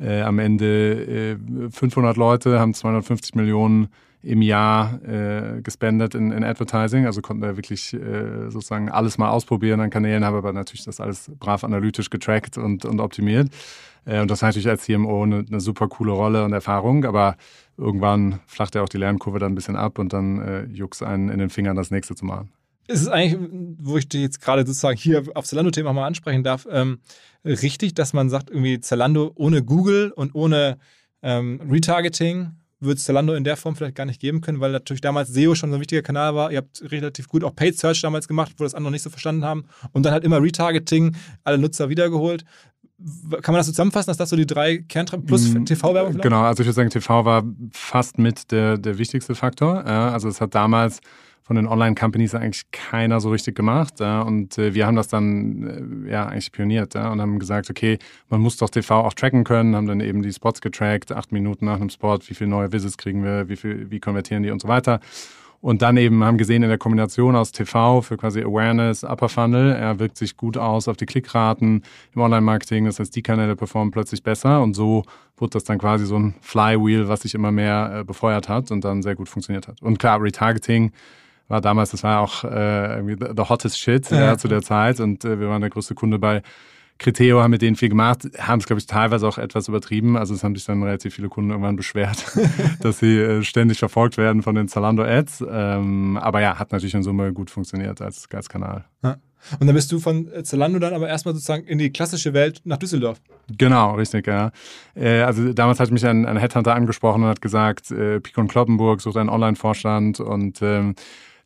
äh, 0.00 0.22
am 0.22 0.38
Ende 0.38 1.38
500 1.72 2.16
Leute, 2.16 2.58
haben 2.58 2.72
250 2.72 3.34
Millionen 3.34 3.88
im 4.26 4.42
Jahr 4.42 5.00
äh, 5.04 5.62
gespendet 5.62 6.16
in, 6.16 6.32
in 6.32 6.42
Advertising. 6.42 7.06
Also 7.06 7.22
konnten 7.22 7.42
wir 7.42 7.56
wirklich 7.56 7.94
äh, 7.94 8.50
sozusagen 8.50 8.90
alles 8.90 9.18
mal 9.18 9.30
ausprobieren 9.30 9.78
an 9.80 9.90
Kanälen, 9.90 10.24
haben 10.24 10.36
aber 10.36 10.52
natürlich 10.52 10.84
das 10.84 11.00
alles 11.00 11.30
brav 11.38 11.62
analytisch 11.62 12.10
getrackt 12.10 12.58
und, 12.58 12.84
und 12.84 12.98
optimiert. 12.98 13.50
Äh, 14.04 14.20
und 14.20 14.28
das 14.28 14.42
war 14.42 14.48
natürlich 14.48 14.68
als 14.68 14.84
CMO 14.84 15.22
eine, 15.22 15.44
eine, 15.48 15.60
super 15.60 15.86
coole 15.86 16.10
Rolle 16.10 16.44
und 16.44 16.52
Erfahrung, 16.52 17.04
aber 17.04 17.36
irgendwann 17.76 18.40
flacht 18.46 18.74
ja 18.74 18.82
auch 18.82 18.88
die 18.88 18.98
Lernkurve 18.98 19.38
dann 19.38 19.52
ein 19.52 19.54
bisschen 19.54 19.76
ab 19.76 20.00
und 20.00 20.12
dann 20.12 20.40
äh, 20.40 20.64
juckt 20.64 21.00
einen 21.04 21.28
in 21.28 21.38
den 21.38 21.50
Fingern, 21.50 21.76
das 21.76 21.92
nächste 21.92 22.16
zu 22.16 22.24
machen. 22.24 22.50
Ist 22.88 23.02
es 23.02 23.08
eigentlich, 23.08 23.38
wo 23.78 23.96
ich 23.96 24.08
dich 24.08 24.22
jetzt 24.22 24.40
gerade 24.40 24.66
sozusagen 24.66 24.98
hier 24.98 25.22
auf 25.34 25.44
Zalando-Thema 25.44 25.92
mal 25.92 26.06
ansprechen 26.06 26.42
darf, 26.42 26.66
ähm, 26.68 26.98
richtig, 27.44 27.94
dass 27.94 28.12
man 28.12 28.28
sagt, 28.28 28.50
irgendwie 28.50 28.80
Zalando 28.80 29.30
ohne 29.36 29.62
Google 29.62 30.10
und 30.10 30.34
ohne 30.34 30.78
ähm, 31.22 31.60
Retargeting 31.70 32.50
würde 32.80 32.98
es 32.98 33.04
Zalando 33.04 33.34
in 33.34 33.44
der 33.44 33.56
Form 33.56 33.74
vielleicht 33.74 33.94
gar 33.94 34.06
nicht 34.06 34.20
geben 34.20 34.40
können, 34.40 34.60
weil 34.60 34.72
natürlich 34.72 35.00
damals 35.00 35.32
SEO 35.32 35.54
schon 35.54 35.70
so 35.70 35.76
ein 35.76 35.80
wichtiger 35.80 36.02
Kanal 36.02 36.34
war. 36.34 36.50
Ihr 36.50 36.58
habt 36.58 36.82
relativ 36.90 37.28
gut 37.28 37.42
auch 37.44 37.54
Paid 37.54 37.78
Search 37.78 38.02
damals 38.02 38.28
gemacht, 38.28 38.52
wo 38.58 38.64
das 38.64 38.74
andere 38.74 38.92
nicht 38.92 39.02
so 39.02 39.10
verstanden 39.10 39.44
haben. 39.44 39.64
Und 39.92 40.04
dann 40.04 40.12
halt 40.12 40.24
immer 40.24 40.42
Retargeting, 40.42 41.16
alle 41.44 41.58
Nutzer 41.58 41.88
wiedergeholt. 41.88 42.44
Kann 43.42 43.52
man 43.52 43.56
das 43.56 43.66
so 43.66 43.72
zusammenfassen, 43.72 44.08
dass 44.08 44.16
das 44.16 44.30
so 44.30 44.36
die 44.36 44.46
drei 44.46 44.78
Kerntrends 44.78 45.26
plus 45.26 45.48
mm, 45.48 45.64
TV-Werbung 45.64 46.18
Genau, 46.18 46.42
also 46.42 46.62
ich 46.62 46.66
würde 46.66 46.74
sagen, 46.74 46.90
TV 46.90 47.24
war 47.24 47.44
fast 47.72 48.18
mit 48.18 48.50
der, 48.52 48.78
der 48.78 48.98
wichtigste 48.98 49.34
Faktor. 49.34 49.84
Also 49.84 50.28
es 50.28 50.40
hat 50.40 50.54
damals 50.54 51.00
von 51.46 51.54
den 51.54 51.68
Online-Companies 51.68 52.34
eigentlich 52.34 52.68
keiner 52.72 53.20
so 53.20 53.30
richtig 53.30 53.54
gemacht. 53.54 54.00
Ja, 54.00 54.22
und 54.22 54.58
äh, 54.58 54.74
wir 54.74 54.84
haben 54.84 54.96
das 54.96 55.06
dann 55.06 56.04
äh, 56.04 56.10
ja 56.10 56.26
eigentlich 56.26 56.50
pioniert 56.50 56.94
ja, 56.94 57.12
und 57.12 57.20
haben 57.20 57.38
gesagt, 57.38 57.70
okay, 57.70 58.00
man 58.28 58.40
muss 58.40 58.56
doch 58.56 58.68
TV 58.68 58.96
auch 58.96 59.14
tracken 59.14 59.44
können, 59.44 59.76
haben 59.76 59.86
dann 59.86 60.00
eben 60.00 60.22
die 60.22 60.32
Spots 60.32 60.60
getrackt, 60.60 61.12
acht 61.12 61.30
Minuten 61.30 61.66
nach 61.66 61.76
einem 61.76 61.88
Spot, 61.88 62.18
wie 62.26 62.34
viele 62.34 62.50
neue 62.50 62.72
Visits 62.72 62.98
kriegen 62.98 63.22
wir, 63.22 63.48
wie 63.48 63.54
viel, 63.54 63.88
wie 63.92 64.00
konvertieren 64.00 64.42
die 64.42 64.50
und 64.50 64.60
so 64.60 64.66
weiter. 64.66 64.98
Und 65.60 65.82
dann 65.82 65.96
eben 65.96 66.24
haben 66.24 66.36
gesehen 66.36 66.64
in 66.64 66.68
der 66.68 66.78
Kombination 66.78 67.36
aus 67.36 67.52
TV 67.52 68.02
für 68.02 68.16
quasi 68.16 68.42
Awareness, 68.42 69.04
Upper 69.04 69.28
Funnel, 69.28 69.70
er 69.70 70.00
wirkt 70.00 70.16
sich 70.16 70.36
gut 70.36 70.56
aus 70.58 70.88
auf 70.88 70.96
die 70.96 71.06
Klickraten 71.06 71.82
im 72.12 72.20
Online-Marketing. 72.20 72.86
Das 72.86 72.98
heißt, 72.98 73.14
die 73.14 73.22
Kanäle 73.22 73.54
performen 73.54 73.92
plötzlich 73.92 74.24
besser 74.24 74.62
und 74.62 74.74
so 74.74 75.04
wurde 75.36 75.50
das 75.50 75.62
dann 75.62 75.78
quasi 75.78 76.06
so 76.06 76.18
ein 76.18 76.34
Flywheel, 76.40 77.06
was 77.06 77.20
sich 77.20 77.36
immer 77.36 77.52
mehr 77.52 77.98
äh, 78.00 78.04
befeuert 78.04 78.48
hat 78.48 78.72
und 78.72 78.84
dann 78.84 79.02
sehr 79.02 79.14
gut 79.14 79.28
funktioniert 79.28 79.68
hat. 79.68 79.80
Und 79.80 80.00
klar, 80.00 80.20
Retargeting 80.20 80.90
war 81.48 81.60
damals, 81.60 81.90
das 81.90 82.02
war 82.02 82.20
auch 82.20 82.44
äh, 82.44 82.96
irgendwie 82.96 83.16
the 83.18 83.48
hottest 83.48 83.78
shit 83.78 84.10
ja. 84.10 84.18
Ja, 84.18 84.38
zu 84.38 84.48
der 84.48 84.62
Zeit 84.62 85.00
und 85.00 85.24
äh, 85.24 85.38
wir 85.38 85.48
waren 85.48 85.60
der 85.60 85.70
größte 85.70 85.94
Kunde 85.94 86.18
bei 86.18 86.42
Criteo, 86.98 87.42
haben 87.42 87.50
mit 87.50 87.62
denen 87.62 87.76
viel 87.76 87.90
gemacht, 87.90 88.26
haben 88.38 88.58
es, 88.58 88.66
glaube 88.66 88.80
ich, 88.80 88.86
teilweise 88.86 89.28
auch 89.28 89.36
etwas 89.38 89.68
übertrieben. 89.68 90.16
Also 90.16 90.34
es 90.34 90.42
haben 90.42 90.54
sich 90.54 90.64
dann 90.64 90.82
relativ 90.82 91.14
viele 91.14 91.28
Kunden 91.28 91.50
irgendwann 91.50 91.76
beschwert, 91.76 92.24
dass 92.80 93.00
sie 93.00 93.18
äh, 93.18 93.42
ständig 93.42 93.78
verfolgt 93.78 94.16
werden 94.16 94.42
von 94.42 94.54
den 94.54 94.68
Zalando-Ads. 94.68 95.44
Ähm, 95.48 96.16
aber 96.16 96.40
ja, 96.40 96.58
hat 96.58 96.72
natürlich 96.72 96.94
in 96.94 97.02
Summe 97.02 97.32
gut 97.32 97.50
funktioniert 97.50 98.00
als, 98.00 98.26
als 98.32 98.48
Kanal. 98.48 98.84
Ja. 99.02 99.16
Und 99.60 99.66
dann 99.66 99.76
bist 99.76 99.92
du 99.92 100.00
von 100.00 100.28
Zalando 100.42 100.78
dann 100.78 100.94
aber 100.94 101.08
erstmal 101.08 101.34
sozusagen 101.34 101.64
in 101.64 101.78
die 101.78 101.90
klassische 101.90 102.32
Welt 102.32 102.62
nach 102.64 102.78
Düsseldorf. 102.78 103.20
Genau, 103.56 103.94
richtig, 103.94 104.26
ja. 104.26 104.50
Äh, 104.94 105.20
also 105.20 105.52
damals 105.52 105.78
hat 105.78 105.90
mich 105.90 106.04
ein, 106.04 106.26
ein 106.26 106.36
Headhunter 106.36 106.74
angesprochen 106.74 107.22
und 107.22 107.28
hat 107.28 107.42
gesagt, 107.42 107.90
äh, 107.90 108.20
Picon 108.20 108.48
Kloppenburg 108.48 109.00
sucht 109.00 109.18
einen 109.18 109.28
Online-Vorstand 109.28 110.18
und 110.18 110.60
ähm, 110.62 110.94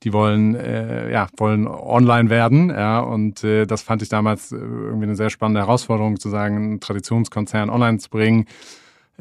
die 0.02 0.12
wollen, 0.12 0.54
äh, 0.54 1.11
ja, 1.12 1.28
wollen 1.37 1.66
online 1.66 2.30
werden. 2.30 2.71
Ja, 2.71 3.00
und 3.00 3.45
äh, 3.45 3.66
das 3.66 3.83
fand 3.83 4.02
ich 4.02 4.09
damals 4.09 4.52
äh, 4.52 4.57
irgendwie 4.57 5.04
eine 5.04 5.16
sehr 5.16 5.30
spannende 5.30 5.61
Herausforderung, 5.61 6.19
zu 6.19 6.28
sagen, 6.28 6.57
einen 6.57 6.80
Traditionskonzern 6.80 7.71
online 7.71 7.99
zu 7.99 8.09
bringen. 8.11 8.47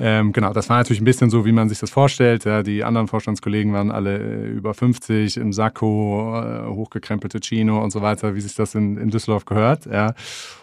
Ähm, 0.01 0.31
genau, 0.31 0.53
das 0.53 0.69
war 0.69 0.77
natürlich 0.77 1.01
ein 1.01 1.05
bisschen 1.05 1.29
so, 1.29 1.45
wie 1.45 1.51
man 1.51 1.67
sich 1.67 1.77
das 1.77 1.89
vorstellt. 1.89 2.45
Ja, 2.45 2.63
die 2.63 2.85
anderen 2.85 3.09
Vorstandskollegen 3.09 3.73
waren 3.73 3.91
alle 3.91 4.17
äh, 4.17 4.47
über 4.47 4.73
50 4.73 5.35
im 5.35 5.51
Sakko, 5.51 6.41
äh, 6.41 6.67
hochgekrempelte 6.69 7.41
Chino 7.41 7.83
und 7.83 7.91
so 7.91 8.01
weiter, 8.01 8.33
wie 8.33 8.39
sich 8.39 8.55
das 8.55 8.75
in, 8.75 8.95
in 8.95 9.09
Düsseldorf 9.09 9.43
gehört. 9.43 9.87
Ja. 9.87 10.13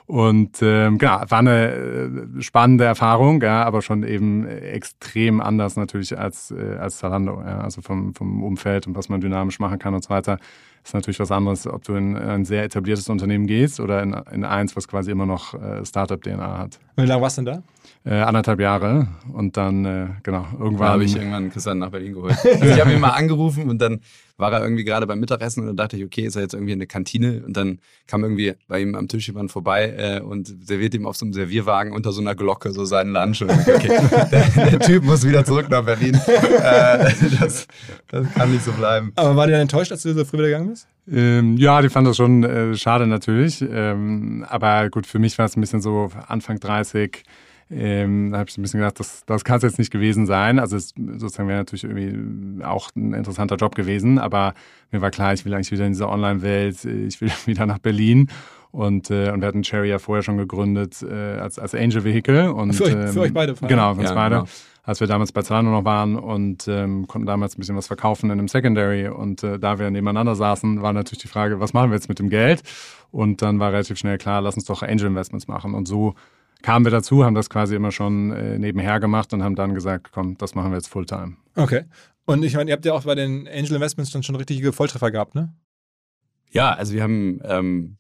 Und 0.07 0.63
ähm, 0.63 0.97
genau, 0.97 1.21
war 1.29 1.39
eine 1.41 1.71
äh, 1.71 2.41
spannende 2.41 2.85
Erfahrung, 2.85 3.43
ja, 3.43 3.63
aber 3.65 3.83
schon 3.83 4.05
eben 4.05 4.47
extrem 4.47 5.43
anders 5.43 5.77
natürlich 5.77 6.19
als, 6.19 6.51
äh, 6.53 6.77
als 6.79 6.97
Zalando. 6.97 7.43
Ja. 7.45 7.59
Also 7.59 7.83
vom, 7.83 8.15
vom 8.15 8.43
Umfeld 8.43 8.87
und 8.87 8.97
was 8.97 9.11
man 9.11 9.21
dynamisch 9.21 9.59
machen 9.59 9.79
kann 9.79 9.93
und 9.93 10.03
so 10.03 10.09
weiter 10.09 10.39
ist 10.87 10.95
natürlich 10.95 11.19
was 11.19 11.33
anderes, 11.33 11.67
ob 11.67 11.83
du 11.83 11.95
in 11.95 12.17
ein 12.17 12.45
sehr 12.45 12.63
etabliertes 12.63 13.09
Unternehmen 13.09 13.47
gehst 13.47 13.81
oder 13.81 14.03
in, 14.03 14.13
in 14.31 14.45
eins, 14.45 14.77
was 14.77 14.87
quasi 14.87 15.11
immer 15.11 15.27
noch 15.27 15.55
äh, 15.55 15.85
Startup-DNA 15.85 16.59
hat. 16.59 16.79
Wie 16.97 17.05
lange 17.05 17.21
warst 17.21 17.39
du 17.39 17.43
denn 17.43 17.55
da? 17.55 17.63
Äh, 18.09 18.21
anderthalb 18.21 18.61
Jahre 18.61 19.09
und 19.33 19.57
dann, 19.57 19.85
äh, 19.85 20.07
genau, 20.23 20.47
irgendwann. 20.61 20.91
habe 20.91 21.05
ich 21.05 21.17
irgendwann 21.17 21.51
Christian 21.51 21.81
nach 21.81 21.91
Berlin 21.91 22.13
geholt. 22.13 22.37
Also 22.45 22.65
ich 22.65 22.81
habe 22.81 22.93
ihn 22.93 23.01
mal 23.01 23.11
angerufen 23.11 23.69
und 23.69 23.83
dann 23.83 24.01
war 24.37 24.53
er 24.53 24.63
irgendwie 24.63 24.85
gerade 24.85 25.09
beim 25.09 25.19
Mittagessen 25.19 25.63
und 25.63 25.67
dann 25.67 25.77
dachte 25.77 25.97
ich, 25.97 26.05
okay, 26.05 26.23
ist 26.23 26.37
er 26.37 26.43
jetzt 26.43 26.55
irgendwie 26.55 26.73
in 26.73 26.79
der 26.79 26.87
Kantine 26.87 27.43
und 27.45 27.57
dann 27.57 27.81
kam 28.07 28.23
irgendwie 28.23 28.55
bei 28.69 28.81
ihm 28.81 28.95
am 28.95 29.09
Tisch 29.09 29.27
jemand 29.27 29.51
vorbei 29.51 29.93
äh, 29.99 30.21
und 30.21 30.47
serviert 30.69 30.95
ihm 30.95 31.05
auf 31.05 31.17
so 31.17 31.27
einem 31.27 31.33
Servierwagen 31.33 31.93
unter 31.93 32.13
so 32.13 32.21
einer 32.21 32.37
Glocke 32.37 32.71
so 32.71 32.85
seinen 32.85 33.13
Lunch. 33.13 33.43
Und 33.43 33.51
okay, 33.51 33.99
der, 34.31 34.69
der, 34.71 34.79
Typ 34.79 35.03
muss 35.03 35.27
wieder 35.27 35.45
zurück 35.45 35.69
nach 35.69 35.85
Berlin. 35.85 36.15
äh, 36.15 37.13
das, 37.41 37.67
das 38.09 38.35
kann 38.35 38.53
nicht 38.53 38.65
so 38.65 38.71
bleiben. 38.71 39.11
Aber 39.17 39.35
war 39.35 39.49
der 39.49 39.61
enttäuscht, 39.61 39.91
als 39.91 40.03
du 40.03 40.15
so 40.15 40.25
früh 40.25 40.39
wieder 40.39 40.47
gegangen 40.47 40.69
bist? 40.69 40.87
Ähm, 41.11 41.57
ja, 41.57 41.83
die 41.83 41.89
fand 41.89 42.07
das 42.07 42.17
schon 42.17 42.45
äh, 42.45 42.77
schade 42.77 43.09
natürlich. 43.09 43.63
Ähm, 43.69 44.47
aber 44.49 44.91
gut, 44.91 45.09
für 45.09 45.19
mich 45.19 45.37
war 45.39 45.47
es 45.47 45.57
ein 45.57 45.61
bisschen 45.61 45.81
so 45.81 46.13
Anfang 46.29 46.61
30 46.61 47.25
ähm, 47.69 48.31
da 48.31 48.39
habe 48.39 48.49
ich 48.49 48.57
ein 48.57 48.63
bisschen 48.63 48.81
gedacht, 48.81 49.01
das, 49.01 49.25
das 49.27 49.45
kann 49.45 49.57
es 49.57 49.65
jetzt 49.65 49.79
nicht 49.79 49.91
gewesen 49.91 50.27
sein. 50.27 50.59
Also 50.59 50.77
es 50.77 50.95
sozusagen 50.97 51.49
wäre 51.49 51.59
natürlich 51.59 51.85
irgendwie 51.85 52.65
auch 52.65 52.91
ein 52.95 53.13
interessanter 53.13 53.57
Job 53.57 53.75
gewesen, 53.75 54.19
aber 54.19 54.55
mir 54.93 55.01
war 55.01 55.11
klar, 55.11 55.33
ich 55.33 55.45
will 55.45 55.53
eigentlich 55.53 55.73
wieder 55.73 55.85
in 55.85 55.93
diese 55.93 56.09
Online-Welt, 56.09 56.85
ich 56.85 57.21
will 57.21 57.31
wieder 57.47 57.67
nach 57.67 57.79
Berlin. 57.79 58.29
Und, 58.71 59.11
äh, 59.11 59.31
und 59.31 59.41
wir 59.41 59.49
hatten 59.49 59.63
Cherry 59.63 59.89
ja 59.89 59.99
vorher 59.99 60.23
schon 60.23 60.37
gegründet 60.37 61.03
äh, 61.03 61.39
als, 61.39 61.59
als 61.59 61.75
Angel 61.75 62.05
Vehicle. 62.05 62.53
Und, 62.53 62.75
für, 62.75 62.85
euch, 62.85 62.93
ähm, 62.93 63.09
für 63.09 63.21
euch 63.21 63.33
beide? 63.33 63.55
Genau, 63.55 63.95
für 63.95 64.01
uns 64.01 64.11
ja, 64.11 64.15
beide. 64.15 64.35
Genau. 64.37 64.49
Als 64.83 65.01
wir 65.01 65.09
damals 65.09 65.33
bei 65.33 65.43
Zalando 65.43 65.73
noch 65.73 65.85
waren 65.85 66.15
und 66.15 66.69
ähm, 66.69 67.09
konnten 67.09 67.27
damals 67.27 67.57
ein 67.57 67.59
bisschen 67.59 67.75
was 67.75 67.89
verkaufen 67.89 68.27
in 68.27 68.39
einem 68.39 68.49
Secondary. 68.49 69.09
Und 69.09 69.43
äh, 69.43 69.59
da 69.59 69.81
wir 69.81 69.91
nebeneinander 69.91 70.37
saßen, 70.37 70.83
war 70.83 70.93
natürlich 70.93 71.23
die 71.23 71.29
Frage, 71.29 71.59
was 71.59 71.73
machen 71.73 71.91
wir 71.91 71.97
jetzt 71.97 72.09
mit 72.09 72.21
dem 72.21 72.29
Geld? 72.29 72.63
Und 73.11 73.43
dann 73.43 73.59
war 73.59 73.73
relativ 73.73 73.99
schnell 73.99 74.19
klar, 74.19 74.43
lass 74.43 74.55
uns 74.55 74.67
doch 74.67 74.83
Angel 74.83 75.07
Investments 75.07 75.49
machen. 75.49 75.75
Und 75.75 75.89
so 75.89 76.15
kamen 76.63 76.85
wir 76.85 76.91
dazu, 76.91 77.25
haben 77.25 77.35
das 77.35 77.51
quasi 77.51 77.75
immer 77.75 77.93
schon 77.93 78.33
äh, 78.33 78.59
nebenher 78.59 79.01
gemacht 79.01 79.33
und 79.33 79.43
haben 79.43 79.55
dann 79.55 79.75
gesagt, 79.75 80.11
komm, 80.13 80.37
das 80.39 80.55
machen 80.55 80.71
wir 80.71 80.77
jetzt 80.77 80.89
Fulltime. 80.89 81.37
Okay. 81.55 81.85
Und 82.25 82.43
ich 82.43 82.55
meine, 82.55 82.71
ihr 82.71 82.75
habt 82.75 82.85
ja 82.85 82.93
auch 82.93 83.05
bei 83.05 83.15
den 83.15 83.47
Angel 83.49 83.75
Investments 83.75 84.11
dann 84.11 84.23
schon 84.23 84.35
richtige 84.37 84.73
Volltreffer 84.73 85.11
gehabt, 85.11 85.35
ne? 85.35 85.55
Ja, 86.51 86.73
also 86.73 86.95
wir 86.95 87.03
haben 87.03 87.41
ähm, 87.45 87.97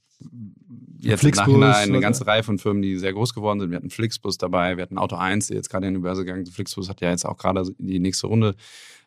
jetzt 0.98 1.20
Flixbus, 1.20 1.46
im 1.46 1.60
Nachhinein 1.60 1.90
eine 1.90 2.00
ganze 2.00 2.26
Reihe 2.26 2.42
von 2.42 2.58
Firmen, 2.58 2.82
die 2.82 2.96
sehr 2.96 3.12
groß 3.12 3.34
geworden 3.34 3.60
sind. 3.60 3.70
Wir 3.70 3.76
hatten 3.76 3.90
Flixbus 3.90 4.38
dabei, 4.38 4.76
wir 4.76 4.82
hatten 4.82 4.98
Auto 4.98 5.16
1, 5.16 5.48
der 5.48 5.56
jetzt 5.56 5.70
gerade 5.70 5.86
in 5.86 5.94
die 5.94 6.00
Börse 6.00 6.25
gegangen 6.25 6.42
ist. 6.42 6.54
Flixbus 6.54 6.88
hat 6.88 7.00
ja 7.00 7.10
jetzt 7.10 7.25
auch 7.25 7.36
gerade 7.36 7.64
die 7.78 7.98
nächste 7.98 8.26
Runde 8.26 8.54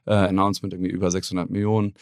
äh, 0.06 0.14
Announcement, 0.14 0.74
irgendwie 0.74 0.92
über 0.92 1.12
600 1.12 1.50
Millionen. 1.50 1.94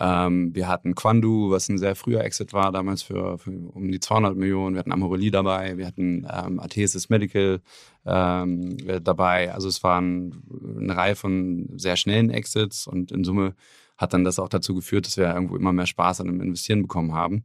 Ähm, 0.00 0.54
wir 0.54 0.66
hatten 0.66 0.94
Quandu, 0.94 1.50
was 1.50 1.68
ein 1.68 1.78
sehr 1.78 1.94
früher 1.94 2.22
Exit 2.24 2.52
war, 2.52 2.72
damals 2.72 3.02
für, 3.02 3.38
für 3.38 3.50
um 3.50 3.90
die 3.90 4.00
200 4.00 4.36
Millionen. 4.36 4.74
Wir 4.74 4.80
hatten 4.80 4.92
Amorelie 4.92 5.30
dabei, 5.30 5.76
wir 5.76 5.86
hatten 5.86 6.26
ähm, 6.30 6.58
Athesis 6.58 7.10
Medical 7.10 7.60
ähm, 8.04 8.76
dabei. 9.02 9.52
Also 9.52 9.68
es 9.68 9.82
waren 9.84 10.42
eine 10.80 10.96
Reihe 10.96 11.14
von 11.14 11.68
sehr 11.76 11.96
schnellen 11.96 12.30
Exits 12.30 12.86
und 12.86 13.12
in 13.12 13.22
Summe 13.24 13.54
hat 13.96 14.12
dann 14.12 14.24
das 14.24 14.40
auch 14.40 14.48
dazu 14.48 14.74
geführt, 14.74 15.06
dass 15.06 15.16
wir 15.16 15.32
irgendwo 15.32 15.56
immer 15.56 15.72
mehr 15.72 15.86
Spaß 15.86 16.20
an 16.20 16.26
dem 16.26 16.40
Investieren 16.40 16.82
bekommen 16.82 17.14
haben. 17.14 17.44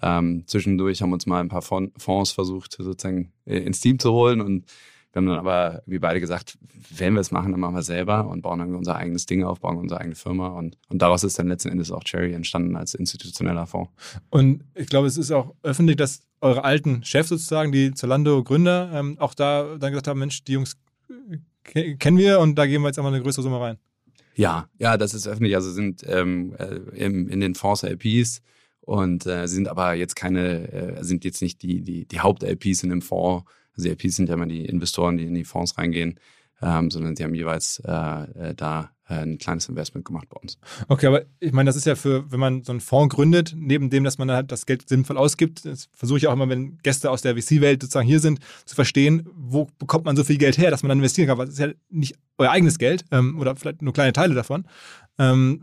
Ähm, 0.00 0.44
zwischendurch 0.46 1.02
haben 1.02 1.12
uns 1.12 1.26
mal 1.26 1.40
ein 1.40 1.48
paar 1.48 1.62
Fonds 1.62 2.32
versucht, 2.32 2.76
sozusagen 2.78 3.32
äh, 3.44 3.58
ins 3.58 3.80
Team 3.80 3.98
zu 3.98 4.12
holen 4.12 4.40
und 4.40 4.64
wir 5.12 5.20
haben 5.20 5.26
dann 5.26 5.38
aber, 5.38 5.82
wie 5.86 5.98
beide 5.98 6.20
gesagt, 6.20 6.56
wenn 6.96 7.14
wir 7.14 7.20
es 7.20 7.32
machen, 7.32 7.50
dann 7.50 7.60
machen 7.60 7.74
wir 7.74 7.80
es 7.80 7.86
selber 7.86 8.28
und 8.28 8.42
bauen 8.42 8.60
dann 8.60 8.74
unser 8.76 8.96
eigenes 8.96 9.26
Ding 9.26 9.42
auf, 9.42 9.60
bauen 9.60 9.76
unsere 9.76 10.00
eigene 10.00 10.14
Firma. 10.14 10.48
Und, 10.48 10.78
und 10.88 11.02
daraus 11.02 11.24
ist 11.24 11.38
dann 11.38 11.48
letzten 11.48 11.70
Endes 11.70 11.90
auch 11.90 12.04
Cherry 12.04 12.32
entstanden 12.32 12.76
als 12.76 12.94
institutioneller 12.94 13.66
Fonds. 13.66 13.90
Und 14.30 14.62
ich 14.74 14.86
glaube, 14.86 15.08
es 15.08 15.16
ist 15.16 15.32
auch 15.32 15.54
öffentlich, 15.62 15.96
dass 15.96 16.22
eure 16.40 16.62
alten 16.62 17.02
Chefs 17.02 17.30
sozusagen, 17.30 17.72
die 17.72 17.92
Zalando-Gründer, 17.92 18.92
ähm, 18.94 19.16
auch 19.18 19.34
da 19.34 19.76
dann 19.78 19.90
gesagt 19.90 20.06
haben, 20.06 20.20
Mensch, 20.20 20.44
die 20.44 20.52
Jungs 20.52 20.78
kennen 21.64 22.18
wir 22.18 22.38
und 22.40 22.54
da 22.56 22.66
geben 22.66 22.84
wir 22.84 22.88
jetzt 22.88 22.98
einmal 22.98 23.12
eine 23.12 23.22
größere 23.22 23.42
Summe 23.42 23.60
rein. 23.60 23.78
Ja, 24.34 24.68
ja, 24.78 24.96
das 24.96 25.12
ist 25.12 25.26
öffentlich. 25.26 25.54
Also 25.56 25.70
sind 25.72 26.04
ähm, 26.06 26.54
äh, 26.58 26.76
in, 26.94 27.28
in 27.28 27.40
den 27.40 27.54
Fonds 27.54 27.82
LPs 27.82 28.42
und 28.80 29.26
äh, 29.26 29.46
sind 29.46 29.68
aber 29.68 29.94
jetzt 29.94 30.16
keine, 30.16 30.72
äh, 30.72 31.04
sind 31.04 31.24
jetzt 31.24 31.42
nicht 31.42 31.62
die, 31.62 31.82
die, 31.82 32.06
die 32.06 32.20
Haupt-LPs 32.20 32.84
in 32.84 32.90
dem 32.90 33.02
Fonds, 33.02 33.44
also 33.76 33.88
die 33.88 33.90
LPs 33.90 34.16
sind 34.16 34.28
ja 34.28 34.34
immer 34.34 34.46
die 34.46 34.64
Investoren, 34.64 35.16
die 35.16 35.24
in 35.24 35.34
die 35.34 35.44
Fonds 35.44 35.78
reingehen, 35.78 36.18
ähm, 36.62 36.90
sondern 36.90 37.16
sie 37.16 37.24
haben 37.24 37.34
jeweils 37.34 37.80
äh, 37.84 37.90
äh, 37.90 38.54
da 38.54 38.90
äh, 39.08 39.14
ein 39.14 39.38
kleines 39.38 39.68
Investment 39.68 40.04
gemacht 40.04 40.28
bei 40.28 40.36
uns. 40.40 40.58
Okay, 40.88 41.06
aber 41.06 41.22
ich 41.40 41.52
meine, 41.52 41.68
das 41.68 41.76
ist 41.76 41.86
ja 41.86 41.96
für, 41.96 42.30
wenn 42.30 42.40
man 42.40 42.64
so 42.64 42.72
einen 42.72 42.80
Fonds 42.80 43.14
gründet, 43.14 43.54
neben 43.56 43.90
dem, 43.90 44.04
dass 44.04 44.18
man 44.18 44.30
halt 44.30 44.52
das 44.52 44.66
Geld 44.66 44.88
sinnvoll 44.88 45.16
ausgibt, 45.16 45.64
das 45.64 45.88
versuche 45.92 46.18
ich 46.18 46.26
auch 46.26 46.32
immer, 46.32 46.48
wenn 46.48 46.78
Gäste 46.78 47.10
aus 47.10 47.22
der 47.22 47.36
VC-Welt 47.36 47.82
sozusagen 47.82 48.06
hier 48.06 48.20
sind, 48.20 48.40
zu 48.66 48.74
verstehen, 48.74 49.28
wo 49.34 49.68
bekommt 49.78 50.04
man 50.04 50.16
so 50.16 50.24
viel 50.24 50.38
Geld 50.38 50.58
her, 50.58 50.70
dass 50.70 50.82
man 50.82 50.90
dann 50.90 50.98
investieren 50.98 51.28
kann, 51.28 51.38
weil 51.38 51.46
das 51.46 51.54
ist 51.54 51.60
ja 51.60 51.72
nicht 51.88 52.16
euer 52.38 52.50
eigenes 52.50 52.78
Geld 52.78 53.04
ähm, 53.10 53.38
oder 53.38 53.56
vielleicht 53.56 53.82
nur 53.82 53.92
kleine 53.92 54.12
Teile 54.12 54.34
davon. 54.34 54.66
Ähm, 55.18 55.62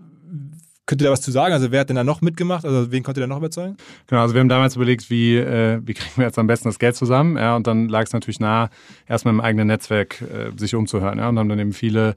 Könnt 0.88 1.02
ihr 1.02 1.06
da 1.06 1.12
was 1.12 1.22
zu 1.22 1.32
sagen? 1.32 1.54
Also 1.54 1.70
wer 1.72 1.82
hat 1.82 1.90
denn 1.90 1.98
da 1.98 2.06
noch 2.06 2.22
mitgemacht? 2.22 2.64
Also 2.64 2.92
wen 2.92 3.04
konntet 3.04 3.22
ihr 3.22 3.28
da 3.28 3.28
noch 3.28 3.38
überzeugen? 3.38 3.76
Genau, 4.08 4.22
also 4.22 4.34
wir 4.34 4.40
haben 4.40 4.48
damals 4.48 4.78
überlegt, 4.78 5.10
wie, 5.10 5.36
äh, 5.36 5.82
wie 5.84 5.94
kriegen 5.94 6.16
wir 6.16 6.24
jetzt 6.24 6.40
am 6.40 6.48
besten 6.48 6.70
das 6.70 6.80
Geld 6.80 6.96
zusammen? 6.96 7.36
Ja, 7.38 7.58
und 7.58 7.68
dann 7.68 7.90
lag 7.90 8.04
es 8.04 8.14
natürlich 8.14 8.40
nahe, 8.40 8.70
erstmal 9.06 9.34
im 9.34 9.42
eigenen 9.42 9.68
Netzwerk 9.68 10.22
äh, 10.22 10.58
sich 10.58 10.76
umzuhören. 10.76 11.20
Ja, 11.20 11.28
und 11.28 11.38
haben 11.38 11.50
dann 11.50 11.60
eben 11.60 11.74
viele 11.74 12.16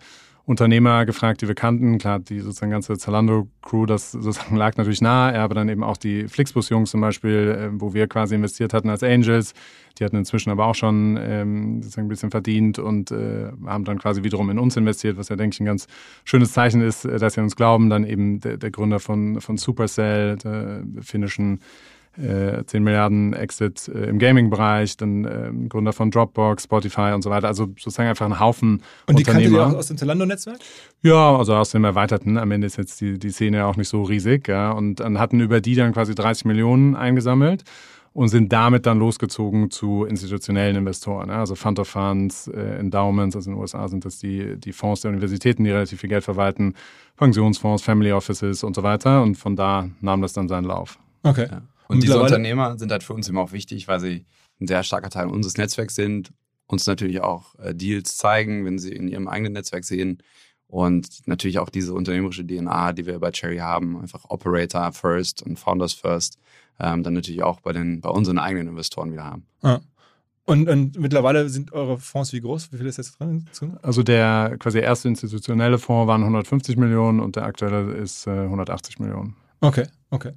Unternehmer 0.51 1.07
gefragt, 1.07 1.43
die 1.43 1.47
wir 1.47 1.55
kannten. 1.55 1.99
Klar, 1.99 2.19
die 2.19 2.41
sozusagen 2.41 2.73
ganze 2.73 2.99
Zalando-Crew, 2.99 3.87
das 3.87 4.11
sozusagen 4.11 4.57
lag 4.57 4.77
natürlich 4.77 5.01
nahe, 5.01 5.39
aber 5.39 5.55
dann 5.55 5.69
eben 5.69 5.85
auch 5.85 5.97
die 5.97 6.27
Flixbus-Jungs 6.27 6.91
zum 6.91 7.01
Beispiel, 7.01 7.71
äh, 7.73 7.81
wo 7.81 7.95
wir 7.95 8.09
quasi 8.09 8.35
investiert 8.35 8.75
hatten 8.75 8.91
als 8.91 9.05
Angels. 9.05 9.55
Die 9.99 10.05
hatten 10.05 10.17
inzwischen 10.17 10.51
aber 10.51 10.67
auch 10.67 10.75
schon 10.75 11.17
ähm, 11.21 11.83
sozusagen 11.83 12.07
ein 12.07 12.09
bisschen 12.09 12.33
verdient 12.33 12.81
und 12.81 13.13
äh, 13.13 13.53
haben 13.65 13.85
dann 13.85 13.99
quasi 14.01 14.25
wiederum 14.25 14.51
in 14.51 14.59
uns 14.59 14.77
investiert, 14.77 15.17
was 15.17 15.29
ja, 15.29 15.37
denke 15.37 15.55
ich, 15.55 15.61
ein 15.61 15.67
ganz 15.67 15.87
schönes 16.25 16.53
Zeichen 16.53 16.81
ist, 16.81 17.05
äh, 17.05 17.19
dass 17.19 17.35
sie 17.35 17.41
uns 17.43 17.55
glauben. 17.55 17.89
Dann 17.89 18.05
eben 18.05 18.41
der, 18.41 18.57
der 18.57 18.73
Gründer 18.73 18.99
von, 18.99 19.41
von 19.41 19.57
Supercell, 19.57 20.37
der 20.37 20.83
finnischen 21.01 21.61
äh, 22.19 22.65
10 22.65 22.83
Milliarden 22.83 23.33
Exit 23.33 23.89
äh, 23.89 24.07
im 24.07 24.19
Gaming-Bereich, 24.19 24.97
dann 24.97 25.25
äh, 25.25 25.69
Gründer 25.69 25.93
von 25.93 26.11
Dropbox, 26.11 26.65
Spotify 26.65 27.13
und 27.15 27.23
so 27.23 27.31
weiter. 27.31 27.49
Also 27.49 27.67
sozusagen 27.79 28.09
einfach 28.09 28.27
ein 28.27 28.41
Haufen 28.41 28.83
Und 29.07 29.19
die 29.19 29.23
kannte 29.23 29.43
ihr 29.43 29.67
auch 29.67 29.75
aus 29.75 29.89
dem 29.89 29.97
Zalando-Netzwerk? 29.97 30.59
Ja, 31.03 31.37
also 31.37 31.55
aus 31.55 31.71
dem 31.71 31.85
Erweiterten. 31.85 32.37
Am 32.37 32.51
Ende 32.51 32.67
ist 32.67 32.77
jetzt 32.77 33.01
die, 33.01 33.19
die 33.19 33.31
Szene 33.31 33.67
auch 33.67 33.77
nicht 33.77 33.89
so 33.89 34.03
riesig. 34.03 34.49
Ja, 34.49 34.73
und 34.73 34.97
dann 34.97 35.19
hatten 35.19 35.41
über 35.41 35.61
die 35.61 35.75
dann 35.75 35.93
quasi 35.93 36.15
30 36.15 36.45
Millionen 36.45 36.97
eingesammelt 36.97 37.65
und 38.13 38.29
sind 38.29 38.53
damit 38.53 38.87
dann 38.87 38.99
losgezogen 38.99 39.71
zu 39.71 40.05
institutionellen 40.05 40.77
Investoren. 40.77 41.29
Ja, 41.29 41.39
also 41.39 41.55
Fund 41.55 41.79
of 41.79 41.89
Funds, 41.89 42.49
äh, 42.49 42.79
Endowments, 42.79 43.37
also 43.37 43.51
in 43.51 43.57
den 43.57 43.63
USA 43.63 43.87
sind 43.89 44.05
das 44.05 44.19
die, 44.19 44.57
die 44.59 44.73
Fonds 44.73 45.03
der 45.03 45.11
Universitäten, 45.11 45.65
die 45.65 45.71
relativ 45.71 46.01
viel 46.01 46.11
Geld 46.11 46.25
verwalten, 46.25 46.75
Pensionsfonds, 47.17 47.83
Family 47.83 48.13
Offices 48.13 48.65
und 48.65 48.75
so 48.75 48.83
weiter. 48.83 49.23
Und 49.23 49.37
von 49.37 49.55
da 49.55 49.89
nahm 50.01 50.23
das 50.23 50.33
dann 50.33 50.49
seinen 50.49 50.65
Lauf. 50.65 50.99
Okay. 51.23 51.47
Ja. 51.51 51.63
Und 51.91 52.03
diese 52.03 52.21
Unternehmer 52.21 52.79
sind 52.79 52.93
halt 52.93 53.03
für 53.03 53.15
uns 53.15 53.29
immer 53.29 53.41
auch 53.41 53.53
wichtig, 53.53 53.89
weil 53.89 53.99
sie 53.99 54.25
ein 54.61 54.67
sehr 54.69 54.85
starker 54.85 55.11
Teil 55.11 55.27
unseres 55.27 55.57
Netzwerks 55.57 55.97
sind, 55.97 56.33
uns 56.69 56.87
natürlich 56.87 57.21
auch 57.21 57.57
äh, 57.59 57.75
Deals 57.75 58.17
zeigen, 58.17 58.65
wenn 58.65 58.79
sie 58.79 58.93
in 58.93 59.09
ihrem 59.09 59.27
eigenen 59.27 59.55
Netzwerk 59.55 59.85
sehen. 59.85 60.23
Und 60.69 61.27
natürlich 61.27 61.59
auch 61.59 61.69
diese 61.69 61.93
unternehmerische 61.93 62.47
DNA, 62.47 62.93
die 62.93 63.07
wir 63.07 63.19
bei 63.19 63.33
Cherry 63.33 63.59
haben, 63.59 64.01
einfach 64.01 64.27
Operator 64.29 64.93
First 64.93 65.43
und 65.43 65.59
Founders 65.59 65.95
First, 65.95 66.39
ähm, 66.79 67.03
dann 67.03 67.15
natürlich 67.15 67.43
auch 67.43 67.61
bei, 67.61 67.73
den, 67.73 68.01
bei 68.01 68.11
unseren 68.11 68.39
eigenen 68.39 68.69
Investoren 68.69 69.11
wieder 69.11 69.25
haben. 69.25 69.47
Ah. 69.63 69.81
Und, 70.45 70.69
und, 70.69 70.97
mittlerweile 70.99 71.49
sind 71.49 71.73
eure 71.73 71.99
Fonds 71.99 72.33
wie 72.33 72.41
groß? 72.41 72.73
Wie 72.73 72.77
viel 72.79 72.87
ist 72.87 72.99
jetzt 72.99 73.19
drin? 73.19 73.47
Also 73.83 74.05
der 74.05 74.57
quasi 74.61 74.79
erste 74.79 75.09
institutionelle 75.09 75.79
Fonds 75.79 76.07
waren 76.07 76.23
150 76.23 76.77
Millionen 76.77 77.19
und 77.19 77.35
der 77.35 77.45
aktuelle 77.45 77.93
ist 77.95 78.29
äh, 78.29 78.31
180 78.31 79.01
Millionen. 79.01 79.35
Okay, 79.61 79.87
okay. 80.11 80.33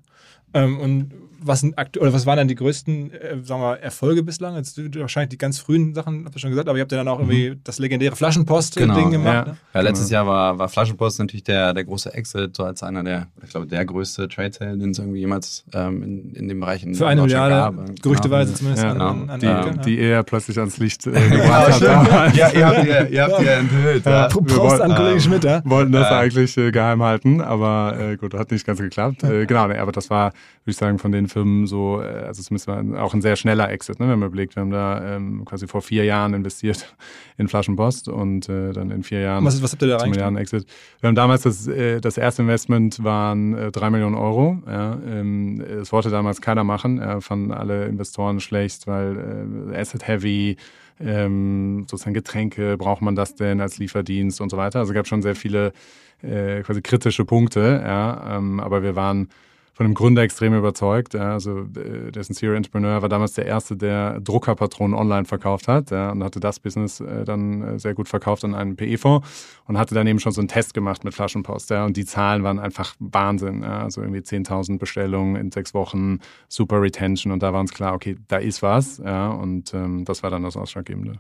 Ähm, 0.54 0.80
und 0.80 1.14
was, 1.44 1.62
sind 1.62 1.76
oder 1.98 2.14
was 2.14 2.26
waren 2.26 2.38
dann 2.38 2.48
die 2.48 2.56
größten 2.56 3.12
äh, 3.12 3.44
sagen 3.44 3.62
wir, 3.62 3.80
Erfolge 3.80 4.24
bislang? 4.24 4.56
Jetzt, 4.56 4.80
wahrscheinlich 4.96 5.30
die 5.30 5.38
ganz 5.38 5.60
frühen 5.60 5.94
Sachen, 5.94 6.26
habt 6.26 6.36
ihr 6.36 6.40
schon 6.40 6.50
gesagt, 6.50 6.70
aber 6.70 6.78
ihr 6.78 6.82
habt 6.82 6.92
ja 6.92 6.98
dann 6.98 7.08
auch 7.08 7.20
irgendwie 7.20 7.52
mhm. 7.52 7.62
das 7.64 7.80
legendäre 7.80 8.16
Flaschenpost-Ding 8.16 8.88
genau, 8.88 9.10
gemacht. 9.10 9.34
Ja. 9.34 9.46
Ne? 9.46 9.58
ja 9.74 9.82
letztes 9.82 10.10
genau. 10.10 10.20
Jahr 10.20 10.28
war, 10.28 10.60
war 10.60 10.70
Flaschenpost 10.70 11.20
natürlich 11.20 11.44
der, 11.44 11.74
der 11.74 11.84
große 11.84 12.14
Exit, 12.14 12.56
so 12.56 12.64
als 12.64 12.84
einer 12.84 13.04
der, 13.04 13.28
ich 13.44 13.50
glaube, 13.50 13.68
der 13.68 13.86
größte 13.86 14.28
Trade-Sale, 14.28 14.78
den 14.78 14.92
es 14.92 15.00
irgendwie 15.00 15.20
jemals 15.20 15.66
ähm, 15.74 16.04
in, 16.04 16.34
in 16.34 16.48
dem 16.48 16.60
Bereich 16.60 16.84
in 16.84 16.96
Für 16.96 17.08
eine 17.08 17.22
Milliarde, 17.22 17.56
gab. 17.56 18.02
gerüchteweise 18.02 18.54
genau. 18.54 18.58
zumindest. 18.58 18.84
Ja, 18.84 18.92
an, 18.92 19.02
an, 19.02 19.30
an 19.30 19.40
die, 19.40 19.46
ja. 19.46 19.70
die 19.72 19.98
eher 20.00 20.24
plötzlich 20.24 20.58
ans 20.60 20.78
Licht 20.78 21.06
äh, 21.08 21.12
gebracht 21.30 21.82
hat. 21.82 22.36
ja, 22.36 22.50
ihr 22.52 22.66
habt 22.66 22.86
ihr, 22.86 23.10
ihr, 23.10 23.24
habt 23.24 23.42
ihr 23.42 23.52
enthüllt. 23.52 24.06
Ja. 24.06 24.28
Prost 24.28 24.82
an 24.82 24.96
Kollegen 24.96 25.20
Schmidt, 25.20 25.44
ja. 25.44 25.62
wollten 25.66 25.92
das 25.92 26.12
eigentlich 26.12 26.58
äh, 26.58 26.72
geheim 26.72 27.02
halten, 27.04 27.42
aber 27.42 27.98
äh, 28.00 28.18
gut, 28.18 28.34
hat 28.34 28.52
nicht 28.52 28.66
ganz 28.66 28.80
geklappt. 28.80 29.24
Äh, 29.24 29.46
genau, 29.46 29.68
nee, 29.68 29.78
aber 29.78 29.92
das 29.92 30.10
war, 30.10 30.34
würde 30.64 30.72
ich 30.72 30.78
sagen, 30.78 30.98
von 30.98 31.12
den 31.12 31.28
Firmen 31.28 31.68
so, 31.68 32.02
äh, 32.02 32.06
also 32.06 32.42
zumindest 32.42 32.70
auch 32.98 33.14
ein 33.14 33.22
sehr 33.22 33.36
schneller 33.36 33.70
Exit, 33.70 34.00
ne, 34.00 34.08
wenn 34.08 34.20
man 34.20 34.28
überlegt, 34.30 34.56
wir 34.56 34.62
haben 34.62 34.72
da 34.72 35.16
ähm, 35.16 35.44
quasi 35.44 35.68
vor 35.68 35.82
vier 35.82 36.06
Jahren 36.06 36.34
investiert 36.34 36.96
in 37.38 37.50
Flaschenpost 37.50 38.08
und 38.08 38.48
äh, 38.48 38.72
dann 38.72 38.90
in 38.90 39.04
vier 39.04 39.20
Jahren 39.20 39.44
was, 39.44 39.62
was 39.62 39.74
habt 39.74 39.82
ihr 39.82 39.90
da 39.90 40.06
Milliarden 40.06 40.38
Exit. 40.38 40.66
Wir 41.02 41.10
haben 41.10 41.16
damals 41.16 41.42
das, 41.42 41.68
äh, 41.68 42.00
das 42.00 42.18
erste 42.18 42.44
Investment 42.44 43.04
waren 43.04 43.54
äh, 43.56 43.72
drei 43.72 43.90
Millionen 43.90 44.16
Euro. 44.16 44.62
Ja, 44.66 44.98
ähm, 45.06 45.62
es 45.62 45.92
wollte 45.92 46.10
damals 46.10 46.40
keiner 46.40 46.64
machen, 46.64 47.00
äh, 47.00 47.20
fanden 47.20 47.52
alle 47.52 47.86
Investoren 47.88 48.40
schlecht, 48.40 48.88
weil 48.88 49.72
äh, 49.74 49.78
Asset 49.78 50.08
Heavy, 50.08 50.56
ähm, 51.02 51.86
sozusagen 51.90 52.14
Getränke, 52.14 52.78
braucht 52.78 53.02
man 53.02 53.16
das 53.16 53.36
denn 53.36 53.60
als 53.60 53.80
Lieferdienst 53.80 54.40
und 54.40 54.50
so 54.50 54.56
weiter. 54.56 54.80
Also 54.80 54.94
es 54.94 54.96
gab 54.96 55.08
schon 55.08 55.22
sehr 55.22 55.36
viele 55.36 55.74
äh, 56.22 56.62
quasi 56.62 56.82
kritische 56.82 57.26
Punkte, 57.26 57.82
ja, 57.84 58.38
ähm, 58.38 58.62
aber 58.62 58.82
wir 58.82 58.96
waren 58.96 59.28
von 59.74 59.88
dem 59.88 59.96
Gründer 59.96 60.22
extrem 60.22 60.54
überzeugt. 60.54 61.16
Ja, 61.16 61.34
also 61.34 61.68
äh, 61.76 62.12
der 62.12 62.24
Sincere 62.24 62.56
Entrepreneur 62.56 63.02
war 63.02 63.10
damals 63.10 63.34
der 63.34 63.48
erste, 63.48 63.76
der 63.76 64.20
Druckerpatronen 64.22 64.98
online 64.98 65.26
verkauft 65.26 65.68
hat 65.68 65.90
ja, 65.92 66.12
und 66.12 66.24
hatte 66.24 66.40
das 66.40 66.60
Business 66.60 67.00
äh, 67.00 67.26
dann 67.26 67.62
äh, 67.64 67.80
sehr 67.80 67.96
gut 67.96 68.08
verkauft 68.08 68.46
an 68.46 68.54
einen 68.54 68.76
PE-Fonds 68.76 69.28
und 69.66 69.78
hatte 69.78 69.96
dann 69.96 70.06
eben 70.06 70.20
schon 70.20 70.32
so 70.32 70.42
einen 70.42 70.48
Test 70.48 70.76
gemacht 70.76 71.04
mit 71.04 71.16
Flaschenpost. 71.16 71.72
Ja, 71.72 71.86
und 71.86 71.98
die 71.98 72.06
Zahlen 72.06 72.44
waren 72.44 72.60
einfach 72.60 72.96
Wahnsinn. 73.00 73.64
Ja, 73.64 73.82
also 73.84 74.02
irgendwie 74.02 74.20
10.000 74.20 74.78
Bestellungen 74.78 75.36
in 75.36 75.52
sechs 75.52 75.74
Wochen, 75.74 76.20
super 76.48 76.82
Retention 76.82 77.34
und 77.34 77.42
da 77.42 77.52
war 77.52 77.60
uns 77.60 77.74
klar, 77.74 77.94
okay, 77.94 78.16
da 78.28 78.38
ist 78.38 78.62
was. 78.62 79.00
Ja, 79.00 79.30
und 79.30 79.74
ähm, 79.74 80.06
das 80.06 80.22
war 80.22 80.30
dann 80.30 80.44
das 80.44 80.56
Ausschlaggebende. 80.56 81.20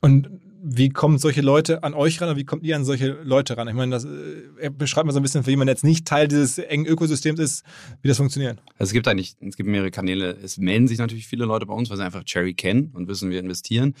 Und 0.00 0.30
wie 0.62 0.90
kommen 0.90 1.18
solche 1.18 1.40
Leute 1.40 1.82
an 1.82 1.94
euch 1.94 2.20
ran 2.20 2.28
und 2.28 2.36
wie 2.36 2.44
kommt 2.44 2.62
ihr 2.64 2.76
an 2.76 2.84
solche 2.84 3.18
Leute 3.22 3.56
ran? 3.56 3.68
Ich 3.68 3.74
meine, 3.74 3.92
das 3.92 4.04
äh, 4.04 4.70
beschreibt 4.70 5.06
mal 5.06 5.12
so 5.12 5.18
ein 5.18 5.22
bisschen, 5.22 5.42
für 5.42 5.50
jemanden, 5.50 5.68
der 5.68 5.74
jetzt 5.74 5.84
nicht 5.84 6.06
Teil 6.06 6.28
dieses 6.28 6.58
engen 6.58 6.86
Ökosystems 6.86 7.40
ist, 7.40 7.64
wie 8.02 8.08
das 8.08 8.18
funktioniert. 8.18 8.58
Also 8.78 8.90
es 8.90 8.92
gibt 8.92 9.08
eigentlich, 9.08 9.36
es 9.40 9.56
gibt 9.56 9.68
mehrere 9.68 9.90
Kanäle. 9.90 10.36
Es 10.42 10.58
melden 10.58 10.86
sich 10.86 10.98
natürlich 10.98 11.26
viele 11.26 11.44
Leute 11.44 11.66
bei 11.66 11.74
uns, 11.74 11.88
weil 11.88 11.96
sie 11.96 12.04
einfach 12.04 12.24
Cherry 12.24 12.54
kennen 12.54 12.90
und 12.92 13.08
wissen, 13.08 13.30
wir 13.30 13.40
investieren. 13.40 13.94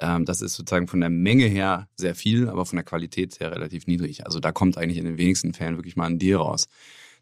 Ähm, 0.00 0.24
das 0.24 0.40
ist 0.40 0.54
sozusagen 0.54 0.86
von 0.86 1.00
der 1.00 1.10
Menge 1.10 1.44
her 1.44 1.88
sehr 1.96 2.14
viel, 2.14 2.48
aber 2.48 2.64
von 2.64 2.76
der 2.76 2.84
Qualität 2.84 3.38
her 3.40 3.52
relativ 3.52 3.86
niedrig. 3.86 4.24
Also 4.24 4.40
da 4.40 4.52
kommt 4.52 4.78
eigentlich 4.78 4.98
in 4.98 5.04
den 5.04 5.18
wenigsten 5.18 5.52
Fällen 5.52 5.76
wirklich 5.76 5.96
mal 5.96 6.06
ein 6.06 6.18
Deal 6.18 6.40
raus. 6.40 6.68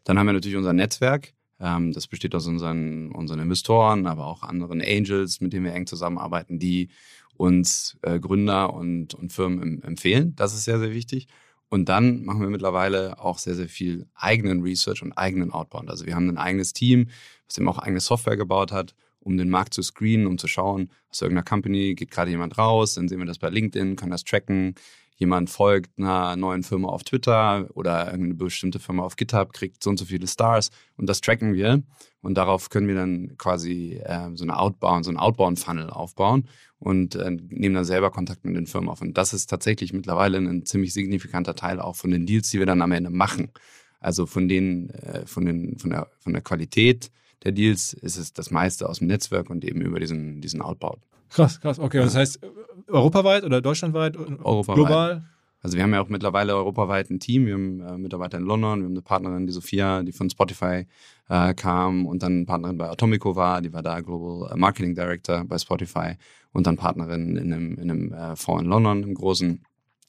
Dann 0.03 0.17
haben 0.17 0.27
wir 0.27 0.33
natürlich 0.33 0.57
unser 0.57 0.73
Netzwerk. 0.73 1.33
Ähm, 1.59 1.91
das 1.91 2.07
besteht 2.07 2.35
aus 2.35 2.47
unseren, 2.47 3.11
unseren 3.11 3.39
Investoren, 3.39 4.05
aber 4.05 4.27
auch 4.27 4.43
anderen 4.43 4.81
Angels, 4.81 5.41
mit 5.41 5.53
denen 5.53 5.65
wir 5.65 5.73
eng 5.73 5.87
zusammenarbeiten, 5.87 6.59
die 6.59 6.89
uns 7.37 7.97
äh, 8.01 8.19
Gründer 8.19 8.73
und, 8.73 9.13
und 9.13 9.31
Firmen 9.31 9.83
empfehlen. 9.83 10.35
Das 10.35 10.53
ist 10.53 10.65
sehr, 10.65 10.79
sehr 10.79 10.91
wichtig. 10.91 11.27
Und 11.69 11.89
dann 11.89 12.23
machen 12.23 12.41
wir 12.41 12.49
mittlerweile 12.49 13.19
auch 13.19 13.39
sehr, 13.39 13.55
sehr 13.55 13.67
viel 13.67 14.07
eigenen 14.15 14.61
Research 14.61 15.01
und 15.03 15.13
eigenen 15.13 15.51
Outbound. 15.51 15.89
Also 15.89 16.05
wir 16.05 16.15
haben 16.15 16.29
ein 16.29 16.37
eigenes 16.37 16.73
Team, 16.73 17.09
was 17.45 17.57
eben 17.57 17.67
auch 17.67 17.79
eigene 17.79 17.99
Software 17.99 18.37
gebaut 18.37 18.71
hat, 18.71 18.95
um 19.19 19.37
den 19.37 19.49
Markt 19.49 19.73
zu 19.73 19.81
screenen, 19.81 20.27
um 20.27 20.37
zu 20.37 20.47
schauen, 20.47 20.89
aus 21.09 21.21
irgendeiner 21.21 21.43
Company 21.43 21.95
geht 21.95 22.11
gerade 22.11 22.31
jemand 22.31 22.57
raus, 22.57 22.93
dann 22.93 23.09
sehen 23.09 23.19
wir 23.19 23.25
das 23.25 23.39
bei 23.39 23.49
LinkedIn, 23.49 23.97
kann 23.97 24.09
das 24.09 24.23
tracken, 24.23 24.75
jemand 25.17 25.49
folgt 25.49 25.97
einer 25.97 26.35
neuen 26.35 26.63
Firma 26.63 26.89
auf 26.89 27.03
Twitter 27.03 27.67
oder 27.73 28.05
irgendeine 28.05 28.35
bestimmte 28.35 28.79
Firma 28.79 29.03
auf 29.03 29.15
GitHub, 29.15 29.51
kriegt 29.51 29.83
so 29.83 29.89
und 29.89 29.97
so 29.97 30.05
viele 30.05 30.27
Stars 30.27 30.69
und 30.95 31.07
das 31.09 31.21
tracken 31.21 31.53
wir. 31.53 31.83
Und 32.21 32.35
darauf 32.35 32.69
können 32.69 32.87
wir 32.87 32.95
dann 32.95 33.37
quasi 33.37 34.01
äh, 34.03 34.29
so 34.33 34.43
eine 34.43 34.57
Outbound, 34.57 35.05
so 35.05 35.11
einen 35.11 35.17
Outbound-Funnel 35.17 35.89
aufbauen 35.89 36.47
und 36.79 37.15
äh, 37.15 37.31
nehmen 37.31 37.75
dann 37.75 37.85
selber 37.85 38.11
Kontakt 38.11 38.45
mit 38.45 38.55
den 38.55 38.67
Firmen 38.67 38.89
auf. 38.89 39.01
Und 39.01 39.17
das 39.17 39.33
ist 39.33 39.49
tatsächlich 39.49 39.93
mittlerweile 39.93 40.37
ein 40.37 40.65
ziemlich 40.65 40.93
signifikanter 40.93 41.55
Teil 41.55 41.79
auch 41.79 41.95
von 41.95 42.11
den 42.11 42.25
Deals, 42.25 42.49
die 42.49 42.59
wir 42.59 42.65
dann 42.65 42.81
am 42.81 42.91
Ende 42.91 43.09
machen. 43.09 43.51
Also 43.99 44.25
von 44.25 44.47
den, 44.47 44.89
äh, 44.91 45.25
von 45.25 45.45
den, 45.45 45.77
von 45.77 45.89
der, 45.89 46.07
von 46.19 46.33
der 46.33 46.41
Qualität 46.41 47.11
der 47.43 47.51
Deals 47.51 47.93
ist 47.93 48.17
es 48.17 48.33
das 48.33 48.51
meiste 48.51 48.89
aus 48.89 48.99
dem 48.99 49.07
Netzwerk 49.07 49.49
und 49.49 49.63
eben 49.63 49.81
über 49.81 49.99
diesen, 49.99 50.41
diesen 50.41 50.61
Outbound. 50.61 50.99
Krass, 51.29 51.59
krass. 51.61 51.79
Okay, 51.79 51.99
das 51.99 52.15
heißt 52.15 52.39
europaweit 52.87 53.43
oder 53.43 53.61
deutschlandweit? 53.61 54.17
Europaweit. 54.17 54.75
Global? 54.75 55.23
Also 55.61 55.75
wir 55.75 55.83
haben 55.83 55.93
ja 55.93 56.01
auch 56.01 56.09
mittlerweile 56.09 56.55
europaweit 56.55 57.09
ein 57.09 57.19
Team. 57.19 57.45
Wir 57.45 57.53
haben 57.53 57.79
äh, 57.81 57.97
Mitarbeiter 57.97 58.37
in 58.37 58.43
London, 58.43 58.79
wir 58.79 58.85
haben 58.85 58.93
eine 58.93 59.01
Partnerin, 59.01 59.47
die 59.47 59.53
Sophia, 59.53 60.03
die 60.03 60.11
von 60.11 60.29
Spotify 60.29 60.85
äh, 61.29 61.53
kam 61.55 62.05
und 62.05 62.23
dann 62.23 62.45
Partnerin 62.45 62.77
bei 62.77 62.89
Atomico 62.89 63.35
war, 63.35 63.61
die 63.61 63.73
war 63.73 63.81
da 63.81 63.99
Global 64.01 64.55
Marketing 64.55 64.95
Director 64.95 65.43
bei 65.45 65.57
Spotify 65.57 66.13
und 66.53 66.67
dann 66.67 66.77
Partnerin 66.77 67.35
in 67.37 67.53
einem, 67.53 67.75
in 67.77 67.91
einem 67.91 68.13
äh, 68.13 68.35
Fonds 68.35 68.63
in 68.63 68.69
London, 68.69 69.03
im 69.03 69.13
Großen, 69.15 69.61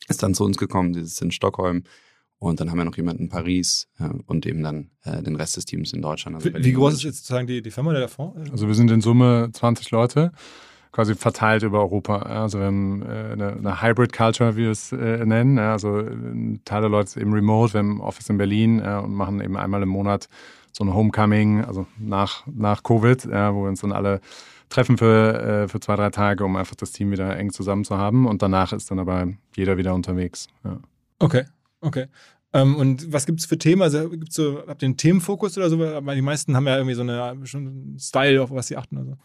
ist 0.08 0.22
dann 0.22 0.34
zu 0.34 0.44
uns 0.44 0.58
gekommen, 0.58 0.92
die 0.92 1.00
sitzt 1.00 1.22
in 1.22 1.30
Stockholm. 1.30 1.84
Und 2.40 2.60
dann 2.60 2.70
haben 2.70 2.78
wir 2.78 2.84
noch 2.84 2.96
jemanden 2.96 3.24
in 3.24 3.28
Paris 3.28 3.88
äh, 3.98 4.08
und 4.26 4.46
eben 4.46 4.62
dann 4.62 4.90
äh, 5.02 5.22
den 5.22 5.34
Rest 5.34 5.56
des 5.56 5.64
Teams 5.64 5.92
in 5.92 6.02
Deutschland. 6.02 6.36
Also 6.36 6.54
wie, 6.54 6.64
wie 6.64 6.72
groß 6.72 6.94
ist 6.94 7.02
jetzt 7.02 7.16
sozusagen 7.18 7.48
die, 7.48 7.62
die 7.62 7.72
Firma 7.72 7.90
oder 7.90 7.98
der 7.98 8.08
Fonds? 8.08 8.50
Also 8.52 8.68
wir 8.68 8.74
sind 8.74 8.92
in 8.92 9.00
Summe 9.00 9.50
20 9.52 9.90
Leute 9.90 10.30
quasi 10.92 11.14
verteilt 11.14 11.62
über 11.62 11.80
Europa. 11.80 12.18
Also 12.18 12.58
wir 12.58 12.66
haben 12.66 13.02
äh, 13.02 13.32
eine, 13.32 13.52
eine 13.52 13.82
Hybrid 13.82 14.12
Culture, 14.12 14.56
wie 14.56 14.62
wir 14.62 14.70
es 14.70 14.92
äh, 14.92 15.24
nennen. 15.24 15.58
Also 15.58 15.98
ein 15.98 16.60
Teil 16.64 16.82
der 16.82 16.90
Leute 16.90 17.06
ist 17.06 17.16
eben 17.16 17.32
remote, 17.32 17.74
wir 17.74 17.78
haben 17.80 17.98
ein 17.98 18.00
Office 18.00 18.28
in 18.30 18.38
Berlin 18.38 18.80
äh, 18.80 19.00
und 19.02 19.14
machen 19.14 19.40
eben 19.40 19.56
einmal 19.56 19.82
im 19.82 19.88
Monat 19.88 20.28
so 20.72 20.84
ein 20.84 20.94
Homecoming, 20.94 21.64
also 21.64 21.86
nach, 21.98 22.46
nach 22.46 22.82
Covid, 22.82 23.26
wo 23.26 23.62
wir 23.64 23.68
uns 23.68 23.80
dann 23.80 23.90
alle 23.90 24.20
treffen 24.68 24.96
für, 24.96 25.66
für 25.68 25.80
zwei, 25.80 25.96
drei 25.96 26.10
Tage, 26.10 26.44
um 26.44 26.54
einfach 26.54 26.76
das 26.76 26.92
Team 26.92 27.10
wieder 27.10 27.36
eng 27.36 27.50
zusammen 27.50 27.84
zu 27.84 27.96
haben. 27.96 28.26
Und 28.28 28.42
danach 28.42 28.72
ist 28.72 28.88
dann 28.90 29.00
aber 29.00 29.26
jeder 29.56 29.76
wieder 29.76 29.92
unterwegs. 29.94 30.46
Ja. 30.62 30.78
Okay, 31.18 31.46
okay. 31.80 32.06
Ähm, 32.52 32.76
und 32.76 33.12
was 33.12 33.26
gibt 33.26 33.40
es 33.40 33.46
für 33.46 33.58
Themen? 33.58 33.82
Also 33.82 34.08
gibt's 34.08 34.36
so, 34.36 34.62
habt 34.66 34.82
ihr 34.82 34.86
einen 34.86 34.96
Themenfokus 34.96 35.56
oder 35.58 35.68
so? 35.68 35.78
Weil 35.78 36.14
die 36.14 36.22
meisten 36.22 36.56
haben 36.56 36.66
ja 36.66 36.76
irgendwie 36.76 36.94
so 36.94 37.02
eine, 37.02 37.22
einen 37.22 37.98
Style, 37.98 38.42
auf 38.42 38.50
was 38.50 38.68
sie 38.68 38.76
achten. 38.76 38.98
Also. 38.98 39.16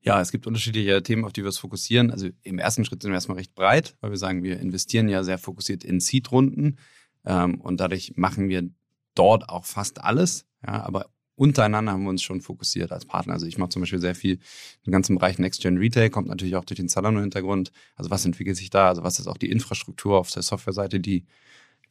Ja, 0.00 0.20
es 0.20 0.30
gibt 0.30 0.46
unterschiedliche 0.46 1.02
Themen, 1.02 1.24
auf 1.24 1.32
die 1.32 1.42
wir 1.42 1.48
uns 1.48 1.58
fokussieren. 1.58 2.10
Also 2.10 2.28
im 2.42 2.58
ersten 2.58 2.84
Schritt 2.84 3.02
sind 3.02 3.10
wir 3.10 3.16
erstmal 3.16 3.38
recht 3.38 3.54
breit, 3.54 3.96
weil 4.00 4.10
wir 4.10 4.16
sagen, 4.16 4.42
wir 4.42 4.60
investieren 4.60 5.08
ja 5.08 5.24
sehr 5.24 5.38
fokussiert 5.38 5.84
in 5.84 6.00
Seed-Runden 6.00 6.78
ähm, 7.24 7.60
und 7.60 7.80
dadurch 7.80 8.12
machen 8.16 8.48
wir 8.48 8.70
dort 9.14 9.48
auch 9.48 9.64
fast 9.64 10.02
alles. 10.02 10.46
Ja, 10.64 10.84
aber 10.84 11.10
untereinander 11.34 11.92
haben 11.92 12.02
wir 12.02 12.10
uns 12.10 12.22
schon 12.22 12.40
fokussiert 12.40 12.92
als 12.92 13.06
Partner. 13.06 13.34
Also 13.34 13.46
ich 13.46 13.58
mache 13.58 13.70
zum 13.70 13.80
Beispiel 13.80 14.00
sehr 14.00 14.14
viel 14.14 14.38
im 14.84 14.92
ganzen 14.92 15.16
Bereich 15.16 15.38
Next-Gen 15.38 15.78
Retail, 15.78 16.10
kommt 16.10 16.28
natürlich 16.28 16.56
auch 16.56 16.64
durch 16.64 16.78
den 16.78 16.88
Zalando-Hintergrund. 16.88 17.70
Also 17.94 18.10
was 18.10 18.24
entwickelt 18.24 18.56
sich 18.56 18.70
da? 18.70 18.88
Also 18.88 19.02
was 19.02 19.18
ist 19.18 19.26
auch 19.26 19.36
die 19.36 19.50
Infrastruktur 19.50 20.18
auf 20.18 20.30
der 20.30 20.42
Softwareseite, 20.42 21.00
die 21.00 21.24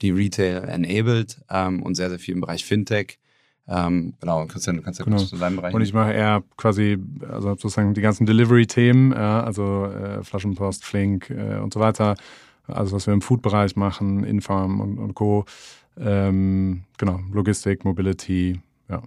die 0.01 0.11
Retail 0.11 0.63
enabled 0.67 1.41
ähm, 1.49 1.81
und 1.81 1.95
sehr, 1.95 2.09
sehr 2.09 2.19
viel 2.19 2.35
im 2.35 2.41
Bereich 2.41 2.65
Fintech. 2.65 3.19
Ähm, 3.69 4.13
genau, 4.21 4.45
Christian, 4.45 4.77
du 4.77 4.81
kannst 4.81 4.99
ja 4.99 5.05
genau. 5.05 5.17
kurz 5.17 5.29
zu 5.29 5.37
deinem 5.37 5.57
Bereich. 5.57 5.73
Und 5.73 5.81
ich 5.81 5.93
mache 5.93 6.13
eher 6.13 6.43
quasi, 6.55 6.97
also 7.29 7.49
sozusagen 7.49 7.93
die 7.93 8.01
ganzen 8.01 8.25
Delivery-Themen, 8.25 9.11
ja, 9.11 9.43
also 9.43 9.85
äh, 9.85 10.23
Flaschenpost, 10.23 10.85
Flink 10.85 11.29
äh, 11.29 11.57
und 11.57 11.73
so 11.73 11.79
weiter. 11.79 12.15
Also 12.67 12.95
was 12.95 13.07
wir 13.07 13.13
im 13.13 13.21
Food-Bereich 13.21 13.75
machen, 13.75 14.23
Infarm 14.23 14.79
und, 14.79 14.99
und 14.99 15.13
Co. 15.15 15.45
Ähm, 15.97 16.83
genau, 16.97 17.19
Logistik, 17.31 17.83
Mobility, 17.83 18.61
ja. 18.89 19.01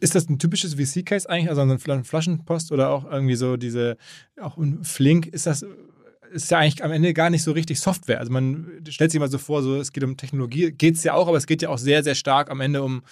Ist 0.00 0.14
das 0.14 0.28
ein 0.28 0.38
typisches 0.38 0.74
VC-Case 0.74 1.28
eigentlich, 1.28 1.48
also 1.48 1.62
ein 1.62 2.04
Flaschenpost 2.04 2.72
oder 2.72 2.90
auch 2.90 3.10
irgendwie 3.10 3.36
so 3.36 3.56
diese, 3.56 3.96
auch 4.40 4.56
ein 4.58 4.84
Flink, 4.84 5.26
ist 5.26 5.46
das 5.46 5.64
ist 6.32 6.50
ja 6.50 6.58
eigentlich 6.58 6.84
am 6.84 6.92
Ende 6.92 7.14
gar 7.14 7.30
nicht 7.30 7.42
so 7.42 7.52
richtig 7.52 7.80
Software. 7.80 8.20
Also 8.20 8.32
man 8.32 8.66
stellt 8.88 9.10
sich 9.10 9.20
mal 9.20 9.30
so 9.30 9.38
vor, 9.38 9.62
so 9.62 9.76
es 9.76 9.92
geht 9.92 10.04
um 10.04 10.16
Technologie, 10.16 10.70
geht 10.72 10.96
es 10.96 11.04
ja 11.04 11.14
auch, 11.14 11.28
aber 11.28 11.36
es 11.36 11.46
geht 11.46 11.62
ja 11.62 11.68
auch 11.68 11.78
sehr, 11.78 12.02
sehr 12.02 12.14
stark 12.14 12.50
am 12.50 12.60
Ende 12.60 12.82
um 12.82 13.02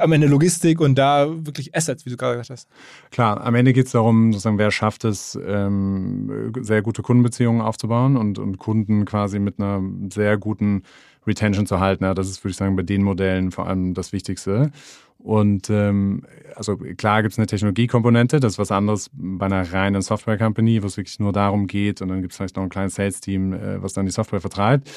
am 0.00 0.12
Ende 0.12 0.26
Logistik 0.26 0.80
und 0.80 0.96
da 0.96 1.28
wirklich 1.46 1.74
Assets, 1.74 2.04
wie 2.04 2.10
du 2.10 2.16
gerade 2.16 2.34
gesagt 2.34 2.50
hast. 2.50 2.68
Klar, 3.10 3.40
am 3.44 3.54
Ende 3.54 3.72
geht 3.72 3.86
es 3.86 3.92
darum, 3.92 4.32
sozusagen, 4.32 4.58
wer 4.58 4.70
schafft 4.70 5.04
es, 5.04 5.38
ähm, 5.46 6.52
sehr 6.60 6.82
gute 6.82 7.02
Kundenbeziehungen 7.02 7.60
aufzubauen 7.60 8.16
und, 8.16 8.38
und 8.38 8.58
Kunden 8.58 9.04
quasi 9.04 9.38
mit 9.38 9.60
einer 9.60 9.80
sehr 10.12 10.36
guten 10.36 10.82
Retention 11.26 11.66
zu 11.66 11.80
halten. 11.80 12.04
Ja, 12.04 12.14
das 12.14 12.28
ist, 12.28 12.42
würde 12.44 12.52
ich 12.52 12.56
sagen, 12.56 12.76
bei 12.76 12.82
den 12.82 13.02
Modellen 13.02 13.50
vor 13.50 13.66
allem 13.66 13.94
das 13.94 14.12
Wichtigste. 14.12 14.70
Und 15.18 15.68
ähm, 15.68 16.22
also 16.54 16.76
klar 16.76 17.22
gibt 17.22 17.32
es 17.32 17.38
eine 17.38 17.48
Technologiekomponente, 17.48 18.38
das 18.38 18.52
ist 18.52 18.58
was 18.58 18.70
anderes 18.70 19.10
bei 19.12 19.46
einer 19.46 19.72
reinen 19.72 20.00
Software-Company, 20.00 20.80
wo 20.82 20.86
es 20.86 20.96
wirklich 20.96 21.18
nur 21.18 21.32
darum 21.32 21.66
geht 21.66 22.00
und 22.00 22.08
dann 22.08 22.20
gibt 22.20 22.32
es 22.32 22.36
vielleicht 22.36 22.54
noch 22.54 22.62
ein 22.62 22.68
kleines 22.68 22.94
Sales-Team, 22.94 23.52
äh, 23.52 23.82
was 23.82 23.94
dann 23.94 24.06
die 24.06 24.12
Software 24.12 24.40
vertreibt. 24.40 24.88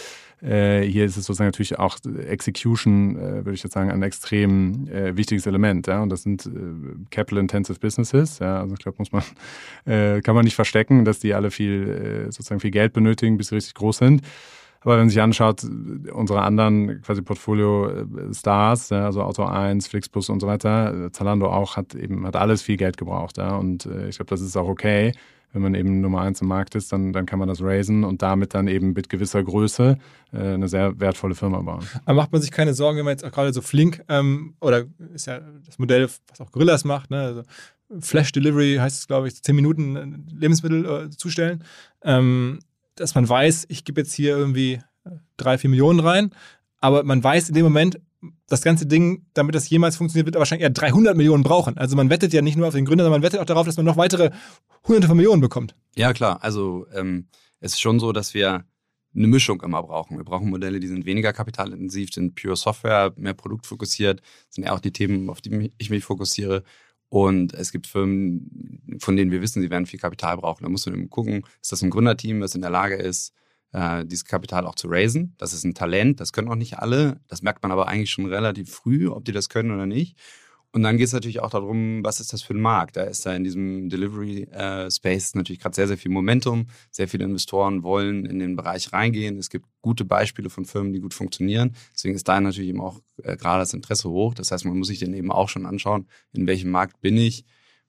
Äh, 0.41 0.81
hier 0.81 1.05
ist 1.05 1.17
es 1.17 1.25
sozusagen 1.25 1.47
natürlich 1.47 1.77
auch 1.77 1.97
Execution, 2.27 3.15
äh, 3.15 3.45
würde 3.45 3.53
ich 3.53 3.63
jetzt 3.63 3.73
sagen, 3.73 3.91
ein 3.91 4.01
extrem 4.01 4.87
äh, 4.87 5.15
wichtiges 5.15 5.45
Element. 5.45 5.87
Ja? 5.87 6.01
Und 6.01 6.09
das 6.09 6.23
sind 6.23 6.49
capital-intensive 7.11 7.79
Businesses. 7.79 8.39
Ja? 8.39 8.61
Also 8.61 8.73
ich 8.73 8.79
glaube, 8.79 8.97
muss 8.97 9.11
man, 9.11 9.23
kann 10.23 10.35
man 10.35 10.43
nicht 10.43 10.55
verstecken, 10.55 11.05
dass 11.05 11.19
die 11.19 11.33
alle 11.33 11.51
viel, 11.51 12.27
sozusagen 12.29 12.59
viel 12.59 12.71
Geld 12.71 12.93
benötigen, 12.93 13.37
bis 13.37 13.49
sie 13.49 13.55
richtig 13.55 13.75
groß 13.75 13.97
sind. 13.97 14.21
Aber 14.81 14.93
wenn 14.93 15.01
man 15.01 15.09
sich 15.09 15.21
anschaut, 15.21 15.63
unsere 16.11 16.41
anderen 16.41 17.01
quasi 17.01 17.21
Portfolio-Stars, 17.21 18.89
ja, 18.89 19.05
also 19.05 19.21
Auto 19.21 19.43
1, 19.43 19.87
Flixbus 19.87 20.29
und 20.29 20.39
so 20.39 20.47
weiter, 20.47 21.09
Zalando 21.11 21.47
auch, 21.47 21.77
hat 21.77 21.93
eben 21.93 22.25
hat 22.25 22.35
alles 22.35 22.63
viel 22.63 22.77
Geld 22.77 22.97
gebraucht. 22.97 23.37
Ja, 23.37 23.55
und 23.57 23.85
äh, 23.85 24.09
ich 24.09 24.15
glaube, 24.17 24.29
das 24.29 24.41
ist 24.41 24.57
auch 24.57 24.67
okay. 24.67 25.13
Wenn 25.53 25.61
man 25.61 25.75
eben 25.75 25.99
Nummer 25.99 26.21
eins 26.21 26.41
im 26.41 26.47
Markt 26.47 26.75
ist, 26.75 26.93
dann, 26.93 27.11
dann 27.11 27.25
kann 27.25 27.37
man 27.37 27.47
das 27.47 27.61
raisen 27.61 28.05
und 28.05 28.21
damit 28.21 28.53
dann 28.53 28.67
eben 28.67 28.93
mit 28.93 29.09
gewisser 29.09 29.43
Größe 29.43 29.97
äh, 30.31 30.37
eine 30.37 30.67
sehr 30.67 30.99
wertvolle 30.99 31.35
Firma 31.35 31.59
bauen. 31.61 31.85
Aber 32.05 32.15
macht 32.15 32.31
man 32.31 32.41
sich 32.41 32.51
keine 32.51 32.73
Sorgen, 32.73 32.97
wenn 32.97 33.05
man 33.05 33.13
jetzt 33.13 33.25
auch 33.25 33.31
gerade 33.31 33.51
so 33.53 33.61
Flink 33.61 34.01
ähm, 34.07 34.55
oder 34.61 34.85
ist 35.13 35.27
ja 35.27 35.41
das 35.65 35.77
Modell, 35.77 36.09
was 36.29 36.41
auch 36.41 36.51
Gorillas 36.51 36.85
macht, 36.85 37.11
ne? 37.11 37.21
Also 37.21 37.43
Flash 37.99 38.31
Delivery 38.31 38.77
heißt 38.79 38.99
es, 38.99 39.07
glaube 39.07 39.27
ich, 39.27 39.43
10 39.43 39.55
Minuten 39.55 39.95
äh, 39.95 40.35
Lebensmittel 40.39 40.85
äh, 40.85 41.09
zustellen, 41.09 41.63
ähm, 42.03 42.59
dass 43.01 43.15
man 43.15 43.27
weiß, 43.27 43.65
ich 43.69 43.83
gebe 43.83 44.01
jetzt 44.01 44.13
hier 44.13 44.37
irgendwie 44.37 44.81
drei, 45.37 45.57
vier 45.57 45.69
Millionen 45.69 45.99
rein, 45.99 46.31
aber 46.79 47.03
man 47.03 47.23
weiß 47.23 47.49
in 47.49 47.55
dem 47.55 47.63
Moment, 47.63 47.99
das 48.47 48.61
ganze 48.61 48.85
Ding, 48.85 49.25
damit 49.33 49.55
das 49.55 49.69
jemals 49.69 49.95
funktioniert, 49.95 50.27
wird 50.27 50.35
wahrscheinlich 50.35 50.63
eher 50.63 50.69
300 50.69 51.17
Millionen 51.17 51.43
brauchen. 51.43 51.77
Also 51.77 51.95
man 51.95 52.09
wettet 52.09 52.33
ja 52.33 52.41
nicht 52.41 52.57
nur 52.57 52.67
auf 52.67 52.73
den 52.73 52.85
Gründer, 52.85 53.03
sondern 53.03 53.21
man 53.21 53.25
wettet 53.25 53.39
auch 53.39 53.45
darauf, 53.45 53.65
dass 53.65 53.77
man 53.77 53.85
noch 53.85 53.97
weitere 53.97 54.31
hunderte 54.87 55.07
von 55.07 55.17
Millionen 55.17 55.41
bekommt. 55.41 55.75
Ja, 55.95 56.13
klar. 56.13 56.43
Also 56.43 56.85
ähm, 56.93 57.27
es 57.59 57.73
ist 57.73 57.81
schon 57.81 57.99
so, 57.99 58.11
dass 58.11 58.33
wir 58.33 58.65
eine 59.15 59.27
Mischung 59.27 59.61
immer 59.61 59.81
brauchen. 59.83 60.17
Wir 60.17 60.23
brauchen 60.23 60.49
Modelle, 60.49 60.79
die 60.79 60.87
sind 60.87 61.05
weniger 61.05 61.33
kapitalintensiv, 61.33 62.13
sind 62.13 62.35
pure 62.35 62.55
Software, 62.55 63.13
mehr 63.17 63.33
produktfokussiert, 63.33 64.21
sind 64.49 64.65
eher 64.65 64.73
auch 64.73 64.79
die 64.79 64.93
Themen, 64.93 65.29
auf 65.29 65.41
die 65.41 65.71
ich 65.77 65.89
mich 65.89 66.03
fokussiere. 66.03 66.63
Und 67.11 67.53
es 67.53 67.73
gibt 67.73 67.87
Firmen, 67.87 68.97
von 68.99 69.17
denen 69.17 69.31
wir 69.31 69.41
wissen, 69.41 69.61
sie 69.61 69.69
werden 69.69 69.85
viel 69.85 69.99
Kapital 69.99 70.37
brauchen. 70.37 70.63
Da 70.63 70.69
muss 70.69 70.85
man 70.85 70.95
eben 70.95 71.09
gucken, 71.09 71.43
ist 71.61 71.73
das 71.73 71.81
ein 71.81 71.89
Gründerteam, 71.89 72.39
das 72.39 72.55
in 72.55 72.61
der 72.61 72.69
Lage 72.69 72.95
ist, 72.95 73.33
äh, 73.73 74.05
dieses 74.05 74.23
Kapital 74.23 74.65
auch 74.65 74.75
zu 74.75 74.87
raisen. 74.87 75.35
Das 75.37 75.51
ist 75.51 75.65
ein 75.65 75.73
Talent, 75.73 76.21
das 76.21 76.31
können 76.31 76.47
auch 76.47 76.55
nicht 76.55 76.79
alle. 76.79 77.19
Das 77.27 77.41
merkt 77.41 77.63
man 77.63 77.71
aber 77.73 77.89
eigentlich 77.89 78.11
schon 78.11 78.27
relativ 78.27 78.71
früh, 78.71 79.09
ob 79.09 79.25
die 79.25 79.33
das 79.33 79.49
können 79.49 79.71
oder 79.71 79.85
nicht. 79.85 80.17
Und 80.73 80.83
dann 80.83 80.97
geht 80.97 81.07
es 81.07 81.13
natürlich 81.13 81.41
auch 81.41 81.49
darum, 81.49 82.01
was 82.03 82.21
ist 82.21 82.31
das 82.31 82.43
für 82.43 82.53
ein 82.53 82.61
Markt? 82.61 82.95
Da 82.95 83.03
ist 83.03 83.25
da 83.25 83.35
in 83.35 83.43
diesem 83.43 83.89
Delivery-Space 83.89 85.33
äh, 85.33 85.37
natürlich 85.37 85.59
gerade 85.59 85.75
sehr, 85.75 85.87
sehr 85.87 85.97
viel 85.97 86.11
Momentum. 86.11 86.67
Sehr 86.91 87.09
viele 87.09 87.25
Investoren 87.25 87.83
wollen 87.83 88.25
in 88.25 88.39
den 88.39 88.55
Bereich 88.55 88.93
reingehen. 88.93 89.37
Es 89.37 89.49
gibt 89.49 89.65
gute 89.81 90.05
Beispiele 90.05 90.49
von 90.49 90.63
Firmen, 90.63 90.93
die 90.93 91.01
gut 91.01 91.13
funktionieren. 91.13 91.75
Deswegen 91.93 92.15
ist 92.15 92.27
da 92.27 92.39
natürlich 92.39 92.69
eben 92.69 92.79
auch 92.79 93.01
äh, 93.23 93.35
gerade 93.35 93.61
das 93.61 93.73
Interesse 93.73 94.09
hoch. 94.09 94.33
Das 94.33 94.51
heißt, 94.51 94.63
man 94.63 94.77
muss 94.77 94.87
sich 94.87 94.99
dann 94.99 95.13
eben 95.13 95.31
auch 95.31 95.49
schon 95.49 95.65
anschauen, 95.65 96.07
in 96.31 96.47
welchem 96.47 96.71
Markt 96.71 97.01
bin 97.01 97.17
ich 97.17 97.43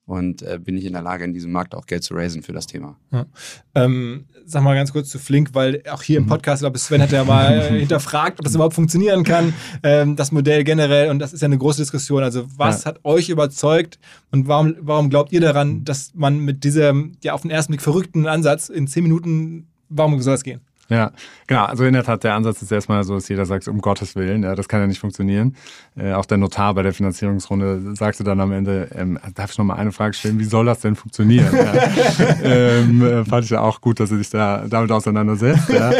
und 0.04 0.42
äh, 0.42 0.58
bin 0.58 0.76
ich 0.76 0.84
in 0.84 0.92
der 0.92 1.02
Lage, 1.02 1.24
in 1.24 1.32
diesem 1.32 1.52
Markt 1.52 1.74
auch 1.74 1.86
Geld 1.86 2.02
zu 2.02 2.14
raisen 2.14 2.42
für 2.42 2.52
das 2.52 2.66
Thema. 2.66 2.96
Ja. 3.12 3.26
Ähm, 3.74 4.26
sag 4.44 4.62
mal 4.62 4.74
ganz 4.74 4.92
kurz 4.92 5.08
zu 5.08 5.18
Flink, 5.18 5.50
weil 5.52 5.82
auch 5.90 6.02
hier 6.02 6.18
im 6.18 6.24
mhm. 6.24 6.28
Podcast, 6.28 6.62
glaube 6.62 6.76
ich, 6.76 6.82
Sven 6.82 7.00
hat 7.00 7.12
ja 7.12 7.24
mal 7.24 7.62
hinterfragt, 7.78 8.40
ob 8.40 8.44
das 8.44 8.54
überhaupt 8.54 8.74
funktionieren 8.74 9.22
kann, 9.22 9.54
ähm, 9.82 10.16
das 10.16 10.32
Modell 10.32 10.64
generell. 10.64 11.10
Und 11.10 11.18
das 11.18 11.32
ist 11.32 11.40
ja 11.40 11.46
eine 11.46 11.58
große 11.58 11.80
Diskussion. 11.80 12.22
Also 12.22 12.46
was 12.56 12.84
ja. 12.84 12.90
hat 12.90 13.04
euch 13.04 13.28
überzeugt 13.28 13.98
und 14.30 14.48
warum, 14.48 14.74
warum 14.80 15.08
glaubt 15.08 15.32
ihr 15.32 15.40
daran, 15.40 15.84
dass 15.84 16.12
man 16.14 16.38
mit 16.38 16.64
diesem 16.64 17.12
ja 17.22 17.32
auf 17.32 17.42
den 17.42 17.50
ersten 17.50 17.72
Blick 17.72 17.82
verrückten 17.82 18.26
Ansatz 18.26 18.68
in 18.68 18.86
zehn 18.86 19.04
Minuten, 19.04 19.68
warum 19.88 20.20
soll 20.20 20.34
das 20.34 20.42
gehen? 20.42 20.62
Ja, 20.92 21.10
genau. 21.46 21.64
Also 21.64 21.84
in 21.84 21.94
der 21.94 22.04
Tat, 22.04 22.22
der 22.22 22.34
Ansatz 22.34 22.60
ist 22.60 22.70
erstmal 22.70 23.02
so, 23.02 23.14
dass 23.14 23.26
jeder 23.28 23.46
sagt, 23.46 23.66
um 23.66 23.80
Gottes 23.80 24.14
Willen, 24.14 24.42
ja, 24.42 24.54
das 24.54 24.68
kann 24.68 24.80
ja 24.80 24.86
nicht 24.86 25.00
funktionieren. 25.00 25.56
Äh, 25.96 26.12
auch 26.12 26.26
der 26.26 26.36
Notar 26.36 26.74
bei 26.74 26.82
der 26.82 26.92
Finanzierungsrunde 26.92 27.96
sagte 27.96 28.24
dann 28.24 28.40
am 28.40 28.52
Ende, 28.52 28.90
ähm, 28.94 29.18
darf 29.34 29.52
ich 29.52 29.58
noch 29.58 29.64
mal 29.64 29.76
eine 29.76 29.92
Frage 29.92 30.12
stellen, 30.12 30.38
wie 30.38 30.44
soll 30.44 30.66
das 30.66 30.80
denn 30.80 30.94
funktionieren? 30.94 31.48
ja. 31.54 31.72
ähm, 32.42 33.02
äh, 33.02 33.24
fand 33.24 33.44
ich 33.44 33.50
ja 33.50 33.60
auch 33.60 33.80
gut, 33.80 34.00
dass 34.00 34.10
er 34.10 34.18
sich 34.18 34.28
da 34.28 34.66
damit 34.68 34.92
auseinandersetzt. 34.92 35.70
Ja. 35.70 35.92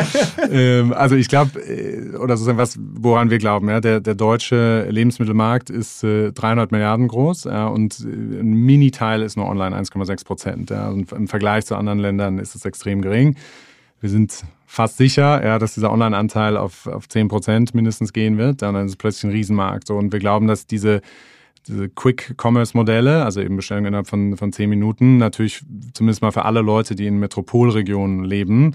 ähm, 0.51 0.93
also 0.93 1.17
ich 1.17 1.29
glaube, 1.29 1.59
äh, 1.61 2.15
oder 2.17 2.37
sozusagen 2.37 2.59
was, 2.59 2.79
woran 2.79 3.31
wir 3.31 3.39
glauben, 3.39 3.71
ja, 3.71 3.81
der, 3.81 4.01
der 4.01 4.15
deutsche 4.15 4.87
Lebensmittelmarkt 4.91 5.71
ist 5.71 6.05
äh, 6.05 6.33
300 6.33 6.71
Milliarden 6.71 7.09
groß 7.09 7.45
ja, 7.45 7.67
und 7.67 7.99
äh, 8.01 8.41
ein 8.41 8.53
Mini-Teil 8.53 9.23
ist 9.23 9.39
nur 9.39 9.47
online 9.47 9.75
1,6 9.75 10.27
Prozent. 10.27 10.71
Ja, 10.71 10.91
und 10.91 11.13
Im 11.13 11.29
Vergleich 11.29 11.65
zu 11.65 11.77
anderen 11.77 11.99
Ländern 11.99 12.39
ist 12.39 12.55
es 12.55 12.67
extrem 12.67 13.01
gering. 13.01 13.37
Wir 14.03 14.11
sind 14.11 14.45
fast 14.67 14.97
sicher, 14.97 15.45
ja, 15.45 15.61
dass 15.61 15.75
dieser 15.75 15.93
Online-Anteil 15.93 16.57
auf, 16.57 16.89
auf 16.89 17.09
10 17.09 17.29
Prozent 17.29 17.73
mindestens 17.73 18.13
gehen 18.13 18.37
wird. 18.37 18.61
Dann 18.61 18.75
ist 18.75 18.91
es 18.91 18.97
plötzlich 18.97 19.31
ein 19.31 19.31
Riesenmarkt. 19.31 19.91
Und 19.91 20.13
wir 20.13 20.19
glauben, 20.19 20.49
dass 20.49 20.67
diese, 20.67 21.03
diese 21.69 21.89
Quick-Commerce-Modelle, 21.89 23.25
also 23.25 23.41
eben 23.41 23.55
Bestellungen 23.55 23.87
innerhalb 23.87 24.09
von, 24.09 24.37
von 24.37 24.53
10 24.53 24.69
Minuten, 24.69 25.19
natürlich 25.19 25.63
zumindest 25.95 26.21
mal 26.21 26.33
für 26.33 26.45
alle 26.45 26.63
Leute, 26.63 26.97
die 26.97 27.07
in 27.07 27.21
Metropolregionen 27.21 28.25
leben, 28.25 28.75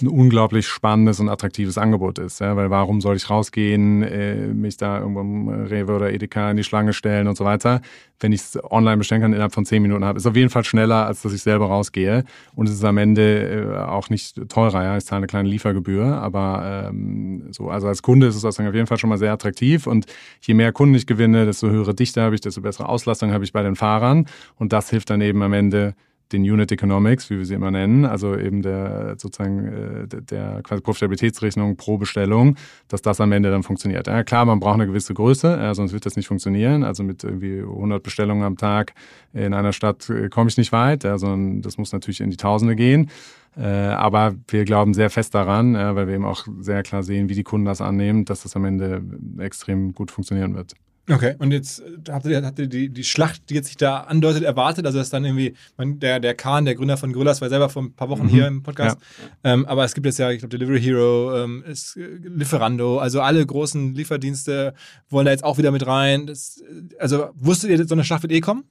ein 0.00 0.08
unglaublich 0.08 0.66
spannendes 0.66 1.20
und 1.20 1.28
attraktives 1.28 1.78
Angebot 1.78 2.18
ist. 2.18 2.40
Ja? 2.40 2.56
Weil 2.56 2.70
warum 2.70 3.00
soll 3.00 3.16
ich 3.16 3.28
rausgehen, 3.30 4.02
äh, 4.02 4.34
mich 4.48 4.76
da 4.76 4.98
irgendwo 5.00 5.20
im 5.20 5.48
Rewe 5.48 5.94
oder 5.94 6.12
Edeka 6.12 6.50
in 6.50 6.56
die 6.56 6.64
Schlange 6.64 6.92
stellen 6.92 7.28
und 7.28 7.36
so 7.36 7.44
weiter, 7.44 7.80
wenn 8.20 8.32
ich 8.32 8.40
es 8.40 8.58
online 8.70 8.96
bestellen 8.96 9.22
kann, 9.22 9.32
innerhalb 9.32 9.52
von 9.52 9.64
zehn 9.64 9.82
Minuten 9.82 10.04
habe. 10.04 10.18
Ist 10.18 10.26
auf 10.26 10.36
jeden 10.36 10.50
Fall 10.50 10.64
schneller, 10.64 11.06
als 11.06 11.22
dass 11.22 11.32
ich 11.32 11.42
selber 11.42 11.66
rausgehe. 11.66 12.24
Und 12.54 12.68
es 12.68 12.74
ist 12.74 12.84
am 12.84 12.98
Ende 12.98 13.74
äh, 13.74 13.78
auch 13.78 14.10
nicht 14.10 14.48
teurer. 14.48 14.82
Ja? 14.82 14.96
Ich 14.96 15.04
zahle 15.04 15.18
eine 15.18 15.26
kleine 15.26 15.48
Liefergebühr, 15.48 16.06
aber 16.06 16.88
ähm, 16.90 17.48
so, 17.50 17.70
also 17.70 17.88
als 17.88 18.02
Kunde 18.02 18.26
ist 18.26 18.36
es 18.36 18.44
auf 18.44 18.58
jeden 18.58 18.86
Fall 18.86 18.98
schon 18.98 19.10
mal 19.10 19.18
sehr 19.18 19.32
attraktiv. 19.32 19.86
Und 19.86 20.06
je 20.40 20.54
mehr 20.54 20.72
Kunden 20.72 20.94
ich 20.94 21.06
gewinne, 21.06 21.46
desto 21.46 21.68
höhere 21.68 21.94
Dichte 21.94 22.22
habe 22.22 22.34
ich, 22.34 22.40
desto 22.40 22.60
bessere 22.60 22.88
Auslastung 22.88 23.32
habe 23.32 23.44
ich 23.44 23.52
bei 23.52 23.62
den 23.62 23.76
Fahrern. 23.76 24.26
Und 24.56 24.72
das 24.72 24.90
hilft 24.90 25.10
dann 25.10 25.20
eben 25.20 25.42
am 25.42 25.52
Ende 25.52 25.94
den 26.32 26.42
Unit 26.42 26.72
Economics, 26.72 27.30
wie 27.30 27.38
wir 27.38 27.44
sie 27.44 27.54
immer 27.54 27.70
nennen, 27.70 28.04
also 28.04 28.36
eben 28.36 28.62
der 28.62 29.16
sozusagen 29.18 29.66
äh, 29.66 30.06
der 30.08 30.60
quasi 30.62 30.82
Profitabilitätsrechnung 30.82 31.76
pro 31.76 31.98
Bestellung, 31.98 32.56
dass 32.88 33.02
das 33.02 33.20
am 33.20 33.32
Ende 33.32 33.50
dann 33.50 33.62
funktioniert. 33.62 34.06
Ja, 34.06 34.22
klar, 34.24 34.44
man 34.44 34.60
braucht 34.60 34.74
eine 34.74 34.86
gewisse 34.86 35.14
Größe, 35.14 35.74
sonst 35.74 35.92
wird 35.92 36.06
das 36.06 36.16
nicht 36.16 36.28
funktionieren. 36.28 36.84
Also 36.84 37.02
mit 37.02 37.24
irgendwie 37.24 37.60
100 37.60 38.02
Bestellungen 38.02 38.44
am 38.44 38.56
Tag 38.56 38.94
in 39.32 39.54
einer 39.54 39.72
Stadt 39.72 40.08
äh, 40.10 40.28
komme 40.28 40.48
ich 40.48 40.56
nicht 40.56 40.72
weit, 40.72 41.02
sondern 41.02 41.62
das 41.62 41.78
muss 41.78 41.92
natürlich 41.92 42.20
in 42.20 42.30
die 42.30 42.36
Tausende 42.36 42.76
gehen. 42.76 43.10
Äh, 43.56 43.66
aber 43.66 44.34
wir 44.48 44.64
glauben 44.64 44.94
sehr 44.94 45.10
fest 45.10 45.34
daran, 45.34 45.74
weil 45.74 46.06
wir 46.06 46.14
eben 46.14 46.24
auch 46.24 46.46
sehr 46.60 46.82
klar 46.82 47.02
sehen, 47.02 47.28
wie 47.28 47.34
die 47.34 47.42
Kunden 47.42 47.66
das 47.66 47.80
annehmen, 47.80 48.24
dass 48.24 48.42
das 48.42 48.56
am 48.56 48.64
Ende 48.64 49.02
extrem 49.38 49.92
gut 49.92 50.10
funktionieren 50.10 50.54
wird. 50.54 50.74
Okay, 51.10 51.34
und 51.38 51.50
jetzt 51.50 51.80
äh, 51.80 52.10
habt 52.10 52.26
ihr, 52.26 52.44
habt 52.44 52.58
ihr 52.60 52.68
die, 52.68 52.88
die 52.88 53.02
Schlacht, 53.02 53.50
die 53.50 53.54
jetzt 53.54 53.66
sich 53.66 53.76
da 53.76 54.02
andeutet, 54.02 54.44
erwartet? 54.44 54.86
Also, 54.86 54.98
dass 54.98 55.10
dann 55.10 55.24
irgendwie, 55.24 55.54
man, 55.76 55.98
der, 55.98 56.20
der 56.20 56.34
Kahn, 56.34 56.64
der 56.64 56.76
Gründer 56.76 56.96
von 56.96 57.12
Gorillas, 57.12 57.40
war 57.40 57.48
selber 57.48 57.68
vor 57.68 57.82
ein 57.82 57.92
paar 57.92 58.08
Wochen 58.08 58.24
mhm. 58.24 58.28
hier 58.28 58.46
im 58.46 58.62
Podcast. 58.62 58.98
Ja. 59.44 59.52
Ähm, 59.52 59.66
aber 59.66 59.84
es 59.84 59.94
gibt 59.94 60.06
jetzt 60.06 60.18
ja, 60.18 60.30
ich 60.30 60.38
glaube, 60.38 60.56
Delivery 60.56 60.80
Hero, 60.80 61.36
ähm, 61.36 61.64
ist, 61.66 61.96
äh, 61.96 62.06
Lieferando, 62.22 62.98
also 62.98 63.20
alle 63.20 63.44
großen 63.44 63.94
Lieferdienste 63.94 64.74
wollen 65.10 65.24
da 65.26 65.32
jetzt 65.32 65.44
auch 65.44 65.58
wieder 65.58 65.72
mit 65.72 65.86
rein. 65.86 66.28
Das, 66.28 66.58
äh, 66.60 66.96
also, 66.98 67.30
wusstet 67.34 67.70
ihr, 67.70 67.84
so 67.86 67.94
eine 67.94 68.04
Schlacht 68.04 68.22
wird 68.22 68.32
eh 68.32 68.40
kommen? 68.40 68.64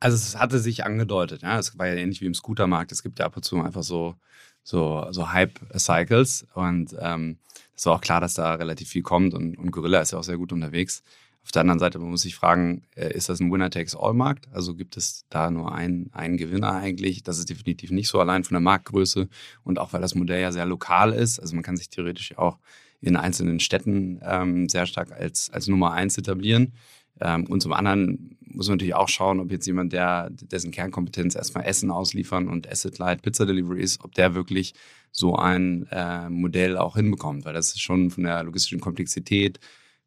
Also, 0.00 0.16
es 0.16 0.36
hatte 0.36 0.58
sich 0.58 0.84
angedeutet, 0.84 1.42
ja. 1.42 1.60
Es 1.60 1.78
war 1.78 1.86
ja 1.86 1.94
ähnlich 1.94 2.20
wie 2.20 2.26
im 2.26 2.34
Scootermarkt. 2.34 2.90
Es 2.90 3.04
gibt 3.04 3.20
ja 3.20 3.26
ab 3.26 3.36
und 3.36 3.44
zu 3.44 3.62
einfach 3.62 3.84
so, 3.84 4.16
so, 4.64 5.06
so 5.12 5.30
Hype-Cycles. 5.32 6.48
Und 6.54 6.96
ähm, 7.00 7.38
es 7.76 7.86
war 7.86 7.94
auch 7.94 8.00
klar, 8.00 8.20
dass 8.20 8.34
da 8.34 8.54
relativ 8.54 8.88
viel 8.88 9.02
kommt 9.02 9.32
und, 9.32 9.56
und 9.56 9.70
Gorilla 9.70 10.00
ist 10.00 10.10
ja 10.10 10.18
auch 10.18 10.24
sehr 10.24 10.36
gut 10.36 10.52
unterwegs. 10.52 11.04
Auf 11.48 11.52
der 11.52 11.62
anderen 11.62 11.78
Seite 11.78 11.98
man 11.98 12.10
muss 12.10 12.20
sich 12.20 12.34
fragen, 12.34 12.82
äh, 12.94 13.10
ist 13.10 13.30
das 13.30 13.40
ein 13.40 13.50
Winner-Takes-All-Markt? 13.50 14.48
Also 14.52 14.74
gibt 14.74 14.98
es 14.98 15.24
da 15.30 15.50
nur 15.50 15.74
einen, 15.74 16.10
einen 16.12 16.36
Gewinner 16.36 16.74
eigentlich? 16.74 17.22
Das 17.22 17.38
ist 17.38 17.48
definitiv 17.48 17.90
nicht 17.90 18.08
so 18.08 18.20
allein 18.20 18.44
von 18.44 18.52
der 18.52 18.60
Marktgröße 18.60 19.30
und 19.64 19.78
auch 19.78 19.94
weil 19.94 20.02
das 20.02 20.14
Modell 20.14 20.42
ja 20.42 20.52
sehr 20.52 20.66
lokal 20.66 21.14
ist. 21.14 21.38
Also 21.38 21.54
man 21.54 21.64
kann 21.64 21.78
sich 21.78 21.88
theoretisch 21.88 22.36
auch 22.36 22.58
in 23.00 23.16
einzelnen 23.16 23.60
Städten 23.60 24.20
ähm, 24.22 24.68
sehr 24.68 24.84
stark 24.84 25.10
als, 25.10 25.48
als 25.48 25.68
Nummer 25.68 25.92
eins 25.92 26.18
etablieren. 26.18 26.74
Ähm, 27.18 27.46
und 27.46 27.62
zum 27.62 27.72
anderen 27.72 28.36
muss 28.40 28.68
man 28.68 28.76
natürlich 28.76 28.94
auch 28.94 29.08
schauen, 29.08 29.40
ob 29.40 29.50
jetzt 29.50 29.66
jemand, 29.66 29.94
der 29.94 30.28
dessen 30.28 30.70
Kernkompetenz 30.70 31.34
erstmal 31.34 31.64
Essen 31.64 31.90
ausliefern 31.90 32.48
und 32.48 32.70
Asset 32.70 32.98
Light 32.98 33.22
Pizza 33.22 33.46
Delivery 33.46 33.80
ist, 33.80 34.04
ob 34.04 34.14
der 34.14 34.34
wirklich 34.34 34.74
so 35.12 35.34
ein 35.36 35.86
äh, 35.92 36.28
Modell 36.28 36.76
auch 36.76 36.96
hinbekommt, 36.96 37.46
weil 37.46 37.54
das 37.54 37.68
ist 37.68 37.80
schon 37.80 38.10
von 38.10 38.24
der 38.24 38.42
logistischen 38.42 38.80
Komplexität, 38.80 39.58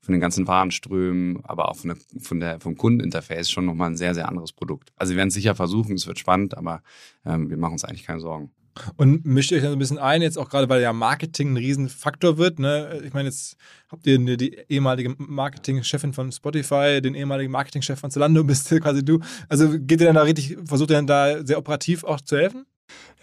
von 0.02 0.14
den 0.14 0.22
ganzen 0.22 0.48
Warenströmen, 0.48 1.44
aber 1.44 1.70
auch 1.70 1.76
von 1.76 1.90
der, 1.90 1.98
von 2.20 2.40
der, 2.40 2.60
vom 2.60 2.76
Kundeninterface 2.76 3.50
schon 3.50 3.66
nochmal 3.66 3.92
ein 3.92 3.98
sehr, 3.98 4.16
sehr 4.16 4.28
anderes 4.28 4.52
Produkt. 4.52 4.92
Also 4.96 5.12
wir 5.12 5.18
werden 5.18 5.30
es 5.30 5.36
sicher 5.36 5.56
versuchen, 5.56 5.96
es 5.96 6.08
wird 6.08 6.20
spannend, 6.20 6.58
aber 6.58 6.82
ähm, 7.26 7.50
wir 7.50 7.58
machen 7.58 7.74
uns 7.74 7.86
eigentlich 7.86 8.06
keine 8.06 8.20
Sorgen. 8.20 8.52
Und 8.96 9.26
mischt 9.26 9.52
ihr 9.52 9.58
euch 9.58 9.64
dann 9.64 9.72
so 9.72 9.76
ein 9.76 9.80
bisschen 9.80 9.98
ein, 9.98 10.22
jetzt 10.22 10.38
auch 10.38 10.50
gerade, 10.50 10.70
weil 10.70 10.82
ja 10.82 10.94
Marketing 10.94 11.54
ein 11.54 11.58
Riesenfaktor 11.58 12.38
wird. 12.38 12.58
Ne? 12.58 13.02
Ich 13.06 13.14
meine, 13.14 13.28
jetzt 13.28 13.58
habt 13.90 14.08
ihr 14.08 14.18
die 14.38 14.58
ehemalige 14.70 15.14
Marketingchefin 15.18 16.14
von 16.14 16.32
Spotify, 16.32 17.02
den 17.02 17.14
ehemaligen 17.14 17.52
Marketingchef 17.52 18.00
von 18.00 18.12
Zalando, 18.12 18.44
bist 18.44 18.70
quasi 18.82 19.04
du. 19.04 19.20
Also 19.50 19.70
geht 19.72 20.00
ihr 20.00 20.08
dann 20.08 20.16
da 20.16 20.24
richtig, 20.24 20.58
versucht 20.66 20.90
ihr 20.92 20.96
dann 20.96 21.08
da 21.08 21.46
sehr 21.46 21.58
operativ 21.58 22.04
auch 22.04 22.22
zu 22.22 22.38
helfen? 22.38 22.66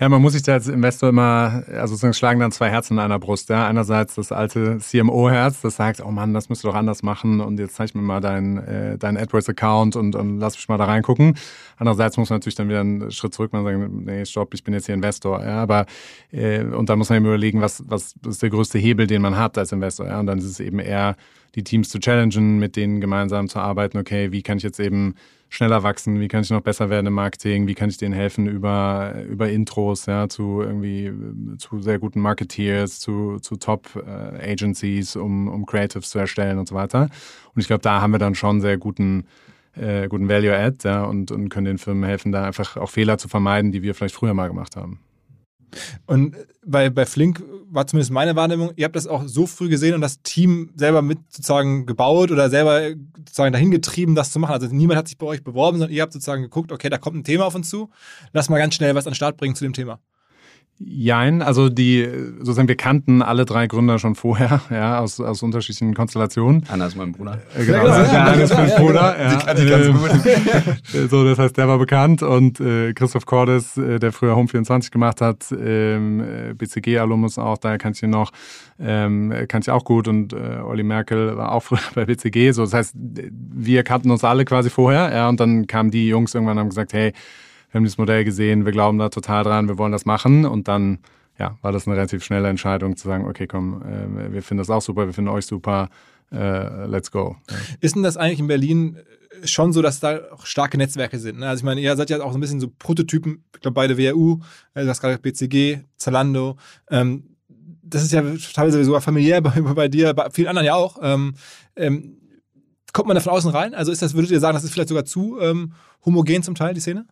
Ja, 0.00 0.09
man 0.09 0.22
muss 0.22 0.35
sich 0.35 0.42
da 0.42 0.52
als 0.52 0.68
Investor 0.68 1.09
immer, 1.09 1.64
also 1.66 1.94
sozusagen 1.94 2.14
schlagen 2.14 2.38
dann 2.38 2.52
zwei 2.52 2.70
Herzen 2.70 2.94
in 2.94 2.98
einer 3.00 3.18
Brust. 3.18 3.48
Ja. 3.48 3.66
Einerseits 3.66 4.14
das 4.14 4.31
alte 4.31 4.78
CMO-Herz, 4.78 5.61
das 5.61 5.74
sagt, 5.74 6.00
oh 6.04 6.12
Mann, 6.12 6.35
das 6.35 6.48
müsst 6.48 6.62
du 6.62 6.68
doch 6.68 6.76
anders 6.76 7.02
machen 7.02 7.40
und 7.40 7.59
jetzt 7.59 7.74
zeig 7.74 7.96
mir 7.96 8.02
mal 8.02 8.20
deinen 8.20 8.59
äh, 8.59 8.96
dein 8.96 9.16
AdWords-Account 9.16 9.96
und, 9.96 10.14
und 10.14 10.38
lass 10.38 10.54
mich 10.54 10.68
mal 10.68 10.78
da 10.78 10.85
reingucken. 10.85 11.37
Andererseits 11.78 12.16
muss 12.16 12.31
man 12.31 12.37
natürlich 12.37 12.54
dann 12.54 12.68
wieder 12.68 12.81
einen 12.81 13.11
Schritt 13.11 13.35
zurück 13.35 13.52
und 13.52 13.64
sagen, 13.64 14.04
nee, 14.04 14.24
stopp, 14.24 14.54
ich 14.54 14.62
bin 14.62 14.72
jetzt 14.72 14.87
hier 14.87 14.94
Investor. 14.94 15.44
Ja, 15.44 15.62
aber 15.62 15.87
äh, 16.31 16.62
und 16.62 16.88
dann 16.88 16.98
muss 16.98 17.09
man 17.09 17.16
eben 17.16 17.26
überlegen, 17.26 17.61
was, 17.61 17.83
was 17.88 18.14
ist 18.24 18.40
der 18.40 18.50
größte 18.50 18.78
Hebel, 18.78 19.09
den 19.09 19.20
man 19.20 19.37
hat 19.37 19.59
als 19.59 19.72
Investor. 19.72 20.07
Ja, 20.07 20.20
und 20.20 20.26
dann 20.26 20.38
ist 20.38 20.44
es 20.44 20.61
eben 20.61 20.78
eher 20.78 21.16
die 21.57 21.64
Teams 21.64 21.88
zu 21.88 21.98
challengen, 21.98 22.61
mit 22.61 22.76
denen 22.76 23.00
gemeinsam 23.00 23.48
zu 23.48 23.59
arbeiten. 23.59 23.98
Okay, 23.98 24.31
wie 24.31 24.42
kann 24.42 24.59
ich 24.59 24.62
jetzt 24.62 24.78
eben 24.78 25.16
schneller 25.48 25.82
wachsen? 25.82 26.20
Wie 26.20 26.28
kann 26.28 26.42
ich 26.42 26.50
noch 26.50 26.61
besser 26.61 26.90
werden 26.90 27.06
im 27.06 27.14
Marketing? 27.14 27.66
Wie 27.66 27.74
kann 27.74 27.88
ich 27.88 27.96
denen 27.96 28.14
helfen 28.14 28.46
über, 28.46 29.14
über 29.28 29.48
Intros, 29.48 30.06
ja, 30.06 30.28
zu 30.28 30.62
irgendwie, 30.62 31.12
zu 31.58 31.80
sehr 31.80 31.98
guten 31.98 32.20
Marketeers, 32.20 33.00
zu, 33.00 33.38
zu 33.40 33.56
Top-Agencies, 33.56 35.16
äh, 35.16 35.18
um, 35.18 35.48
um 35.48 35.66
Creatives 35.66 36.11
zu 36.11 36.18
erstellen 36.18 36.58
und 36.58 36.68
so 36.68 36.74
weiter. 36.74 37.08
Und 37.54 37.61
ich 37.61 37.66
glaube, 37.66 37.82
da 37.82 38.00
haben 38.00 38.12
wir 38.12 38.18
dann 38.18 38.34
schon 38.34 38.61
sehr 38.61 38.76
guten, 38.76 39.26
äh, 39.74 40.08
guten 40.08 40.28
Value-Add, 40.28 40.88
ja, 40.88 41.04
und, 41.04 41.30
und 41.30 41.48
können 41.48 41.66
den 41.66 41.78
Firmen 41.78 42.04
helfen, 42.04 42.32
da 42.32 42.44
einfach 42.44 42.76
auch 42.76 42.90
Fehler 42.90 43.18
zu 43.18 43.28
vermeiden, 43.28 43.72
die 43.72 43.82
wir 43.82 43.94
vielleicht 43.94 44.14
früher 44.14 44.34
mal 44.34 44.48
gemacht 44.48 44.76
haben. 44.76 45.00
Und 46.07 46.37
bei, 46.64 46.90
bei 46.90 47.07
Flink 47.07 47.42
war 47.70 47.87
zumindest 47.87 48.11
meine 48.11 48.37
Wahrnehmung, 48.37 48.72
ihr 48.76 48.85
habt 48.85 48.96
das 48.96 49.07
auch 49.07 49.24
so 49.26 49.46
früh 49.46 49.68
gesehen 49.68 49.94
und 49.94 50.00
das 50.00 50.22
Team 50.22 50.70
selber 50.76 51.02
mit 51.02 51.18
sozusagen 51.28 51.87
gebaut 51.87 52.31
oder 52.31 52.50
selber 52.50 52.90
sozusagen 53.16 53.52
dahin 53.52 53.70
getrieben, 53.70 54.14
das 54.14 54.31
zu 54.33 54.38
machen. 54.38 54.52
Also 54.52 54.68
niemand 54.68 54.98
hat 54.98 55.09
sich 55.09 55.18
bei 55.18 55.26
euch 55.26 55.44
beworben, 55.44 55.78
sondern 55.78 55.94
ihr 55.94 56.02
habt 56.02 56.12
sozusagen 56.12 56.42
geguckt, 56.42 56.72
okay, 56.72 56.88
da 56.88 56.98
kommt 56.98 57.16
ein 57.16 57.24
Thema 57.24 57.46
auf 57.46 57.54
uns 57.54 57.68
zu, 57.68 57.90
lass 58.33 58.48
mal 58.48 58.59
ganz 58.59 58.74
schnell 58.74 58.94
was 58.94 59.07
an 59.07 59.12
den 59.12 59.16
Start 59.16 59.37
bringen 59.37 59.54
zu 59.54 59.64
dem 59.64 59.72
Thema. 59.72 60.00
Jein, 60.81 61.43
also 61.43 61.69
die, 61.69 62.09
sozusagen, 62.38 62.69
wir 62.69 62.77
kannten 62.77 63.21
alle 63.21 63.45
drei 63.45 63.67
Gründer 63.67 63.99
schon 63.99 64.14
vorher, 64.14 64.61
ja, 64.71 65.01
aus, 65.01 65.21
aus 65.21 65.43
unterschiedlichen 65.43 65.93
Konstellationen. 65.93 66.62
Anna 66.69 66.87
ist 66.87 66.97
mein 66.97 67.11
Bruder. 67.11 67.41
Äh, 67.57 67.64
genau, 67.64 67.87
ja, 67.87 68.03
genau. 68.05 68.19
Anna 68.19 68.33
ist 68.35 68.55
mein 68.55 68.71
Bruder. 68.77 69.17
Ja, 69.19 69.33
ja. 69.33 69.55
Die 69.55 69.67
ganz 69.67 69.87
ähm, 69.87 69.99
gut. 69.99 71.11
so, 71.11 71.25
das 71.25 71.38
heißt, 71.38 71.57
der 71.57 71.67
war 71.67 71.79
bekannt 71.79 72.23
und 72.23 72.61
äh, 72.61 72.93
Christoph 72.93 73.27
Cordes, 73.27 73.77
äh, 73.77 73.99
der 73.99 74.12
früher 74.12 74.35
Home24 74.35 74.93
gemacht 74.93 75.21
hat, 75.21 75.47
ähm, 75.51 76.21
äh, 76.21 76.55
BCG-Alumnus 76.55 77.38
auch, 77.38 77.59
daher 77.59 77.79
kann 77.79 77.93
ich 77.93 78.03
ihn 78.05 78.11
noch, 78.11 78.31
ähm, 78.79 79.35
kann 79.49 79.62
ich 79.62 79.71
auch 79.71 79.85
gut 79.85 80.07
und 80.07 80.33
äh, 80.33 80.61
Olli 80.64 80.85
Merkel 80.85 81.37
war 81.37 81.53
auch 81.53 81.62
früher 81.64 81.81
bei 81.97 82.05
BCG. 82.05 82.53
So, 82.53 82.62
das 82.62 82.75
heißt, 82.75 82.95
wir 82.95 83.83
kannten 83.83 84.12
uns 84.12 84.23
alle 84.23 84.45
quasi 84.45 84.71
vorher, 84.71 85.12
ja, 85.12 85.29
und 85.29 85.41
dann 85.41 85.67
kamen 85.67 85.91
die 85.91 86.07
Jungs 86.07 86.35
irgendwann 86.35 86.59
und 86.59 86.61
haben 86.61 86.69
gesagt, 86.69 86.93
hey, 86.93 87.12
wir 87.70 87.78
haben 87.78 87.85
dieses 87.85 87.98
Modell 87.98 88.24
gesehen, 88.24 88.64
wir 88.64 88.72
glauben 88.72 88.98
da 88.98 89.09
total 89.09 89.44
dran, 89.44 89.68
wir 89.68 89.78
wollen 89.78 89.92
das 89.92 90.04
machen 90.04 90.44
und 90.44 90.68
dann 90.68 90.98
ja, 91.38 91.57
war 91.62 91.72
das 91.72 91.87
eine 91.87 91.96
relativ 91.96 92.24
schnelle 92.24 92.48
Entscheidung 92.48 92.96
zu 92.96 93.07
sagen, 93.07 93.26
okay, 93.26 93.46
komm, 93.46 93.83
äh, 93.83 94.33
wir 94.33 94.42
finden 94.42 94.59
das 94.59 94.70
auch 94.70 94.83
super, 94.83 95.07
wir 95.07 95.12
finden 95.12 95.31
euch 95.31 95.46
super, 95.46 95.88
äh, 96.33 96.87
let's 96.87 97.11
go. 97.11 97.37
Ist 97.81 97.94
denn 97.94 98.02
das 98.02 98.16
eigentlich 98.16 98.40
in 98.40 98.48
Berlin 98.48 98.98
schon 99.44 99.72
so, 99.72 99.83
dass 99.83 100.00
da 100.00 100.20
auch 100.33 100.46
starke 100.46 100.76
Netzwerke 100.78 101.18
sind? 101.18 101.38
Ne? 101.38 101.48
Also 101.48 101.61
ich 101.61 101.64
meine, 101.64 101.81
ihr 101.81 101.96
seid 101.96 102.11
ja 102.11 102.20
auch 102.22 102.33
so 102.33 102.38
ein 102.38 102.40
bisschen 102.40 102.61
so 102.61 102.68
Prototypen, 102.76 103.44
ich 103.54 103.61
glaube 103.61 103.74
beide 103.74 103.96
WHU, 103.96 104.40
äh, 104.74 104.83
du 104.83 104.88
hast 104.88 105.00
gerade 105.00 105.18
BCG, 105.18 105.85
Zalando, 105.96 106.57
ähm, 106.90 107.37
das 107.83 108.02
ist 108.02 108.12
ja 108.12 108.22
teilweise 108.52 108.85
sogar 108.85 109.00
familiär 109.00 109.40
bei, 109.42 109.61
bei 109.61 109.88
dir, 109.88 110.12
bei 110.14 110.31
vielen 110.31 110.48
anderen 110.48 110.66
ja 110.66 110.74
auch. 110.74 110.98
Ähm, 111.00 111.35
ähm, 111.76 112.18
kommt 112.92 113.07
man 113.07 113.14
da 113.14 113.20
von 113.20 113.33
außen 113.33 113.50
rein? 113.50 113.74
Also 113.74 113.92
ist 113.92 114.02
das, 114.02 114.14
würdet 114.14 114.31
ihr 114.31 114.40
sagen, 114.40 114.54
das 114.54 114.64
ist 114.64 114.72
vielleicht 114.72 114.88
sogar 114.88 115.04
zu 115.04 115.38
ähm, 115.40 115.72
homogen 116.04 116.42
zum 116.42 116.54
Teil, 116.54 116.74
die 116.74 116.81
Szene? 116.81 117.07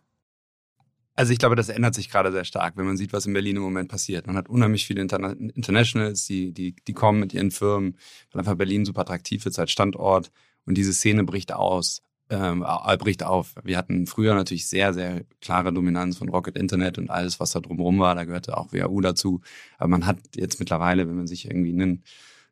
Also 1.17 1.33
ich 1.33 1.39
glaube, 1.39 1.55
das 1.55 1.69
ändert 1.69 1.95
sich 1.95 2.11
gerade 2.11 2.31
sehr 2.31 2.45
stark, 2.45 2.77
wenn 2.77 2.85
man 2.85 2.95
sieht, 2.95 3.11
was 3.11 3.25
in 3.25 3.33
Berlin 3.33 3.55
im 3.55 3.63
Moment 3.63 3.89
passiert. 3.89 4.27
Man 4.27 4.37
hat 4.37 4.49
unheimlich 4.49 4.85
viele 4.85 5.01
Interna 5.01 5.31
Internationals, 5.31 6.27
die, 6.27 6.53
die, 6.53 6.75
die 6.75 6.93
kommen 6.93 7.19
mit 7.19 7.33
ihren 7.33 7.49
Firmen, 7.49 7.97
weil 8.31 8.41
einfach 8.41 8.53
Berlin 8.53 8.85
super 8.85 9.01
attraktiv 9.01 9.43
ist 9.47 9.57
als 9.57 9.71
Standort 9.71 10.31
und 10.65 10.77
diese 10.77 10.93
Szene 10.93 11.23
bricht 11.23 11.51
aus, 11.53 12.03
ähm, 12.29 12.63
bricht 12.99 13.23
auf. 13.23 13.55
Wir 13.63 13.79
hatten 13.79 14.05
früher 14.05 14.35
natürlich 14.35 14.67
sehr, 14.67 14.93
sehr 14.93 15.23
klare 15.41 15.73
Dominanz 15.73 16.19
von 16.19 16.29
Rocket 16.29 16.55
Internet 16.55 16.99
und 16.99 17.09
alles, 17.09 17.39
was 17.39 17.49
da 17.49 17.61
drumherum 17.61 17.97
war. 17.97 18.13
Da 18.13 18.25
gehörte 18.25 18.55
auch 18.55 18.71
WAU 18.71 19.01
dazu. 19.01 19.41
Aber 19.79 19.87
man 19.87 20.05
hat 20.05 20.19
jetzt 20.35 20.59
mittlerweile, 20.59 21.07
wenn 21.07 21.15
man 21.15 21.25
sich 21.25 21.45
irgendwie 21.45 21.73
einen 21.73 22.03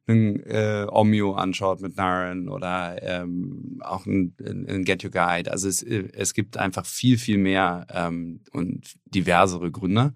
einen 0.08 0.40
äh, 0.44 0.86
Omio 0.90 1.34
anschaut 1.34 1.82
mit 1.82 1.98
Naren 1.98 2.50
oder 2.50 3.02
ähm, 3.02 3.80
auch 3.82 4.06
ein, 4.06 4.36
ein 4.40 4.84
Get 4.84 5.04
Your 5.04 5.12
Guide. 5.12 5.52
Also 5.52 5.68
es, 5.68 5.82
es 5.82 6.34
gibt 6.34 6.58
einfach 6.58 6.86
viel, 6.86 7.18
viel 7.18 7.38
mehr 7.38 7.88
ähm, 7.92 8.42
und 8.52 8.96
diversere 9.06 9.72
Gründer. 9.72 10.14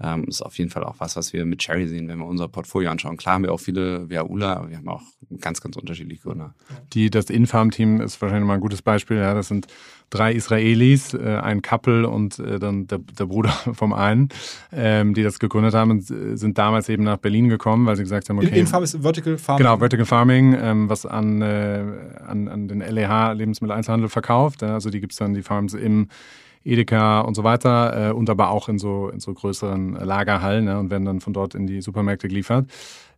Ähm, 0.00 0.24
ist 0.24 0.42
auf 0.42 0.58
jeden 0.58 0.70
Fall 0.70 0.82
auch 0.82 0.96
was, 0.98 1.14
was 1.14 1.32
wir 1.32 1.44
mit 1.44 1.60
Cherry 1.60 1.86
sehen, 1.86 2.08
wenn 2.08 2.18
wir 2.18 2.26
unser 2.26 2.48
Portfolio 2.48 2.90
anschauen. 2.90 3.16
Klar 3.16 3.36
haben 3.36 3.44
wir 3.44 3.52
auch 3.52 3.60
viele 3.60 4.10
VAUler, 4.10 4.56
aber 4.56 4.70
wir 4.70 4.76
haben 4.76 4.88
auch 4.88 5.02
ganz, 5.40 5.60
ganz 5.60 5.76
unterschiedliche 5.76 6.22
Gründer. 6.22 6.54
Die, 6.92 7.10
das 7.10 7.30
Infarm-Team 7.30 8.00
ist 8.00 8.20
wahrscheinlich 8.20 8.46
mal 8.46 8.54
ein 8.54 8.60
gutes 8.60 8.82
Beispiel. 8.82 9.18
Ja, 9.18 9.34
das 9.34 9.48
sind 9.48 9.68
drei 10.10 10.32
Israelis, 10.32 11.14
äh, 11.14 11.40
ein 11.42 11.62
Couple 11.62 12.08
und 12.08 12.40
äh, 12.40 12.58
dann 12.58 12.88
der, 12.88 12.98
der, 12.98 13.26
Bruder 13.26 13.50
vom 13.72 13.92
einen, 13.92 14.30
ähm, 14.72 15.14
die 15.14 15.22
das 15.22 15.38
gegründet 15.38 15.74
haben 15.74 15.92
und 15.92 16.10
äh, 16.10 16.36
sind 16.36 16.58
damals 16.58 16.88
eben 16.88 17.04
nach 17.04 17.18
Berlin 17.18 17.48
gekommen, 17.48 17.86
weil 17.86 17.94
sie 17.94 18.02
gesagt 18.02 18.28
haben, 18.28 18.38
okay. 18.38 18.58
Infarm 18.58 18.82
ist 18.82 19.00
Vertical 19.00 19.38
Farming. 19.38 19.64
Genau, 19.64 19.78
Vertical 19.78 20.06
Farming, 20.06 20.56
ähm, 20.60 20.88
was 20.88 21.06
an, 21.06 21.40
äh, 21.40 21.84
an, 22.26 22.48
an 22.48 22.66
den 22.66 22.80
LEH 22.80 23.32
Lebensmitteleinzelhandel 23.34 24.08
verkauft. 24.08 24.62
Ja, 24.62 24.74
also 24.74 24.90
die 24.90 25.00
gibt 25.00 25.12
es 25.12 25.18
dann, 25.18 25.34
die 25.34 25.42
Farms 25.42 25.74
im 25.74 26.08
Edeka 26.64 27.20
und 27.20 27.34
so 27.34 27.44
weiter 27.44 28.08
äh, 28.08 28.12
und 28.12 28.30
aber 28.30 28.50
auch 28.50 28.68
in 28.68 28.78
so, 28.78 29.08
in 29.08 29.20
so 29.20 29.32
größeren 29.34 29.94
Lagerhallen 29.94 30.64
ne, 30.64 30.78
und 30.78 30.90
werden 30.90 31.04
dann 31.04 31.20
von 31.20 31.32
dort 31.32 31.54
in 31.54 31.66
die 31.66 31.80
Supermärkte 31.80 32.28
geliefert. 32.28 32.66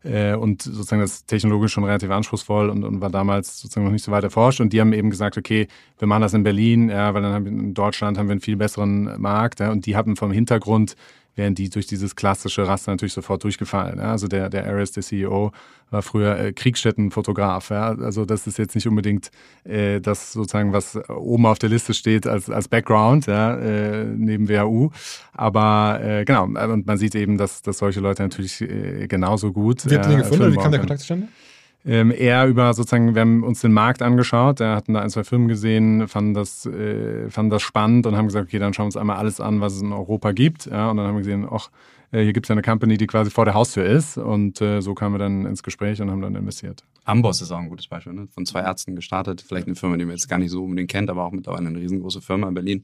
Äh, 0.03 0.35
und 0.35 0.63
sozusagen 0.63 1.03
das 1.03 1.27
technologisch 1.27 1.73
schon 1.73 1.85
relativ 1.85 2.11
anspruchsvoll 2.11 2.71
und, 2.71 2.85
und 2.85 3.01
war 3.01 3.11
damals 3.11 3.61
sozusagen 3.61 3.87
noch 3.87 3.93
nicht 3.93 4.05
so 4.05 4.13
weit 4.13 4.25
erforscht. 4.25 4.61
Und 4.61 4.73
die 4.73 4.81
haben 4.81 4.93
eben 4.93 5.11
gesagt, 5.11 5.37
okay, 5.37 5.69
wir 5.99 6.09
machen 6.09 6.23
das 6.23 6.35
in 6.35 6.43
Berlin, 6.43 6.89
ja, 6.89 7.15
weil 7.15 7.23
dann 7.23 7.33
haben 7.33 7.45
wir 7.45 7.53
in 7.53 7.75
Deutschland 7.75 8.19
haben 8.19 8.29
wir 8.29 8.33
einen 8.33 8.41
viel 8.41 8.57
besseren 8.57 9.21
Markt. 9.21 9.61
Ja, 9.61 9.71
und 9.71 9.87
die 9.87 9.97
hatten 9.97 10.17
vom 10.17 10.33
Hintergrund 10.33 10.97
wären 11.37 11.55
die 11.55 11.69
durch 11.69 11.87
dieses 11.87 12.17
klassische 12.17 12.67
Raster 12.67 12.91
natürlich 12.91 13.13
sofort 13.13 13.45
durchgefallen. 13.45 13.99
Ja? 13.99 14.11
Also 14.11 14.27
der, 14.27 14.49
der 14.49 14.67
Aris, 14.67 14.93
der 14.93 15.03
CEO, 15.03 15.53
war 15.91 16.03
früher 16.03 16.39
äh, 16.39 16.53
Kriegsstättenfotograf. 16.53 17.71
Ja? 17.71 17.95
Also 17.95 18.25
das 18.25 18.47
ist 18.47 18.59
jetzt 18.59 18.75
nicht 18.75 18.89
unbedingt 18.89 19.31
äh, 19.65 20.01
das 20.01 20.33
sozusagen, 20.33 20.73
was 20.73 20.99
oben 21.09 21.47
auf 21.47 21.59
der 21.59 21.69
Liste 21.69 21.95
steht 21.95 22.27
als, 22.27 22.51
als 22.51 22.69
Background, 22.69 23.27
ja? 23.27 23.57
äh, 23.57 24.05
neben 24.05 24.49
WHU. 24.49 24.91
Aber 25.33 26.01
äh, 26.03 26.25
genau, 26.25 26.45
und 26.45 26.87
man 26.87 26.99
sieht 26.99 27.15
eben, 27.15 27.39
dass, 27.39 27.63
dass 27.63 27.79
solche 27.79 28.01
Leute 28.01 28.23
natürlich 28.23 28.61
äh, 28.63 29.07
genauso 29.07 29.53
gut. 29.53 29.89
Wie 29.89 29.95
habt 29.95 30.07
ihr 30.07 30.13
den 30.13 30.19
gefunden? 30.19 30.53
Wie 30.53 30.57
kam 30.57 30.71
der 30.73 30.81
Kontakt 30.81 31.01
zustande? 31.01 31.29
Ähm, 31.87 32.11
eher 32.11 32.47
über 32.49 32.75
sozusagen, 32.75 33.15
wir 33.15 33.23
haben 33.23 33.45
uns 33.45 33.61
den 33.61 33.73
Markt 33.73 34.03
angeschaut, 34.03 34.59
wir 34.59 34.75
hatten 34.75 34.95
da 34.95 35.01
ein, 35.01 35.11
zwei 35.11 35.23
Firmen 35.23 35.47
gesehen, 35.47 36.09
fanden 36.09 36.35
das, 36.35 36.67
äh, 36.67 37.31
fanden 37.31 37.51
das 37.51 37.63
spannend 37.63 38.07
und 38.07 38.17
haben 38.17 38.27
gesagt, 38.27 38.49
okay, 38.49 38.59
dann 38.59 38.75
schauen 38.75 38.85
wir 38.85 38.89
uns 38.89 38.97
einmal 38.97 39.17
alles 39.17 39.41
an, 39.41 39.61
was 39.61 39.75
es 39.75 39.83
in 39.83 39.93
Europa 39.93 40.33
gibt. 40.33 40.67
Ja, 40.67 40.91
und 40.91 40.97
dann 40.97 41.07
haben 41.07 41.15
wir 41.15 41.21
gesehen, 41.21 41.47
ach, 41.49 41.71
äh, 42.11 42.23
hier 42.23 42.33
gibt 42.33 42.47
es 42.47 42.49
ja 42.49 42.55
eine 42.55 42.63
Company, 42.63 42.97
die 42.97 43.07
quasi 43.07 43.31
vor 43.31 43.45
der 43.45 43.55
Haustür 43.55 43.85
ist. 43.85 44.19
Und 44.19 44.61
äh, 44.61 44.81
so 44.81 44.95
kamen 44.95 45.15
wir 45.15 45.19
dann 45.19 45.47
ins 45.47 45.63
Gespräch 45.63 46.03
und 46.03 46.11
haben 46.11 46.21
dann 46.21 46.35
investiert. 46.35 46.83
Amboss 47.05 47.41
ist 47.41 47.53
auch 47.53 47.59
ein 47.59 47.69
gutes 47.69 47.87
Beispiel, 47.87 48.13
ne? 48.13 48.27
von 48.27 48.45
zwei 48.47 48.61
Ärzten 48.61 48.97
gestartet. 48.97 49.45
Vielleicht 49.47 49.69
eine 49.69 49.77
Firma, 49.77 49.97
die 49.97 50.05
man 50.05 50.17
jetzt 50.17 50.29
gar 50.29 50.39
nicht 50.39 50.51
so 50.51 50.65
unbedingt 50.65 50.91
kennt, 50.91 51.09
aber 51.09 51.25
auch 51.25 51.33
mittlerweile 51.33 51.69
eine 51.69 51.79
riesengroße 51.79 52.21
Firma 52.21 52.49
in 52.49 52.55
Berlin 52.55 52.83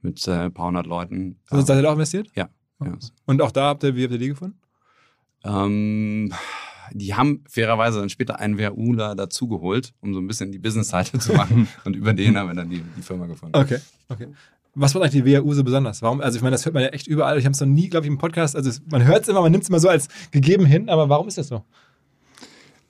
mit 0.00 0.26
äh, 0.26 0.32
ein 0.32 0.54
paar 0.54 0.68
hundert 0.68 0.86
Leuten. 0.86 1.36
Also 1.50 1.66
seid 1.66 1.78
ihr 1.78 1.82
da 1.82 1.90
auch 1.90 1.94
investiert? 1.94 2.28
Ja. 2.34 2.48
Oh. 2.80 2.86
ja. 2.86 2.92
Und 3.26 3.42
auch 3.42 3.50
da 3.50 3.68
habt 3.68 3.82
ihr, 3.82 3.94
wie 3.94 4.04
habt 4.04 4.12
ihr 4.12 4.18
die 4.18 4.28
gefunden? 4.28 4.58
Ähm, 5.44 6.32
die 6.92 7.14
haben 7.14 7.44
fairerweise 7.48 8.00
dann 8.00 8.08
später 8.08 8.38
einen 8.38 8.58
WUler 8.58 9.14
dazugeholt, 9.14 9.92
um 10.00 10.14
so 10.14 10.20
ein 10.20 10.26
bisschen 10.26 10.52
die 10.52 10.58
Business-Seite 10.58 11.18
zu 11.18 11.32
machen. 11.34 11.68
und 11.84 11.96
über 11.96 12.12
den 12.12 12.36
haben 12.36 12.48
wir 12.48 12.54
dann 12.54 12.70
die, 12.70 12.82
die 12.96 13.02
Firma 13.02 13.26
gefunden. 13.26 13.56
Okay, 13.56 13.78
okay. 14.08 14.28
Was 14.74 14.94
macht 14.94 15.04
eigentlich 15.04 15.24
die 15.24 15.36
WHU 15.36 15.54
so 15.54 15.64
besonders? 15.64 16.02
Warum? 16.02 16.20
Also 16.20 16.36
ich 16.36 16.42
meine, 16.42 16.54
das 16.54 16.64
hört 16.64 16.74
man 16.74 16.84
ja 16.84 16.90
echt 16.90 17.06
überall. 17.06 17.38
Ich 17.38 17.44
habe 17.44 17.52
es 17.52 17.60
noch 17.60 17.66
nie, 17.66 17.88
glaube 17.88 18.06
ich, 18.06 18.12
im 18.12 18.18
Podcast. 18.18 18.54
Also 18.54 18.70
man 18.90 19.04
hört 19.04 19.22
es 19.22 19.28
immer, 19.28 19.40
man 19.40 19.50
nimmt 19.50 19.64
es 19.64 19.68
immer 19.70 19.80
so 19.80 19.88
als 19.88 20.08
gegeben 20.30 20.66
hin. 20.66 20.88
Aber 20.88 21.08
warum 21.08 21.26
ist 21.26 21.36
das 21.36 21.48
so? 21.48 21.64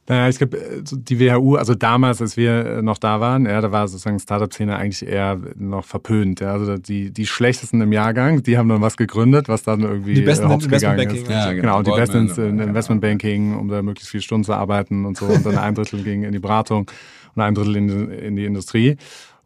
Naja, 0.08 0.28
ich 0.28 0.38
glaube, 0.38 0.56
äh, 0.56 0.82
die 0.82 1.20
WHU, 1.20 1.56
also 1.56 1.74
damals, 1.74 2.22
als 2.22 2.36
wir 2.36 2.66
äh, 2.66 2.82
noch 2.82 2.98
da 2.98 3.20
waren, 3.20 3.44
ja, 3.44 3.60
da 3.60 3.70
war 3.70 3.86
sozusagen 3.86 4.18
Startup-Szene 4.18 4.76
eigentlich 4.76 5.06
eher 5.06 5.38
noch 5.56 5.84
verpönt. 5.84 6.40
Ja. 6.40 6.52
Also 6.52 6.78
die, 6.78 7.10
die 7.10 7.26
schlechtesten 7.26 7.80
im 7.82 7.92
Jahrgang, 7.92 8.42
die 8.42 8.56
haben 8.56 8.68
dann 8.68 8.80
was 8.80 8.96
gegründet, 8.96 9.48
was 9.48 9.62
dann 9.62 9.80
irgendwie 9.80 10.14
die 10.14 10.22
besten 10.22 10.50
äh, 10.50 10.54
im 10.54 10.60
Investmentbanking. 10.60 11.22
Ist. 11.22 11.30
Ja, 11.30 11.52
genau, 11.52 11.82
die 11.82 11.90
besten 11.90 12.28
ins 12.28 12.38
Investmentbanking, 12.38 13.56
um 13.56 13.68
da 13.68 13.82
möglichst 13.82 14.10
viele 14.10 14.22
Stunden 14.22 14.44
zu 14.44 14.54
arbeiten 14.54 15.04
und 15.04 15.18
so. 15.18 15.26
Und 15.26 15.44
dann 15.44 15.58
ein 15.58 15.74
Drittel 15.74 16.02
ging 16.02 16.22
in 16.22 16.32
die 16.32 16.38
Beratung 16.38 16.90
und 17.34 17.42
ein 17.42 17.54
Drittel 17.54 17.76
in, 17.76 18.10
in 18.10 18.36
die 18.36 18.46
Industrie. 18.46 18.96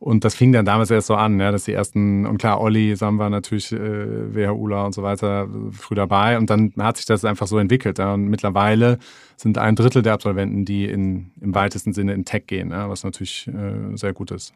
Und 0.03 0.25
das 0.25 0.35
fing 0.35 0.51
dann 0.51 0.65
damals 0.65 0.91
erst 0.91 1.07
so 1.07 1.15
an, 1.15 1.39
ja, 1.39 1.53
dass 1.53 1.63
die 1.63 1.75
ersten, 1.75 2.27
und 2.27 2.39
klar, 2.39 2.61
Olli, 2.61 2.97
Samba 2.97 3.31
natürlich, 3.31 3.71
äh, 3.71 4.35
WHUler 4.35 4.85
und 4.85 4.97
so 4.97 5.05
weiter 5.05 5.47
früh 5.71 5.95
dabei. 5.95 6.39
Und 6.39 6.51
dann 6.51 6.73
hat 6.77 6.97
sich 6.97 7.07
das 7.07 7.25
einfach 7.25 7.47
so 7.47 7.57
entwickelt. 7.57 8.01
Ja. 8.01 8.15
Und 8.15 8.25
mittlerweile 8.25 8.99
sind 9.37 9.59
ein 9.59 9.77
Drittel 9.77 10.03
der 10.03 10.15
Absolventen, 10.15 10.65
die 10.65 10.87
in, 10.87 11.31
im 11.41 11.55
weitesten 11.55 11.93
Sinne 11.93 12.15
in 12.15 12.25
Tech 12.25 12.49
gehen, 12.49 12.73
ja, 12.73 12.91
was 12.91 13.05
natürlich 13.05 13.47
äh, 13.47 13.97
sehr 13.97 14.13
gut 14.13 14.33
ist. 14.33 14.53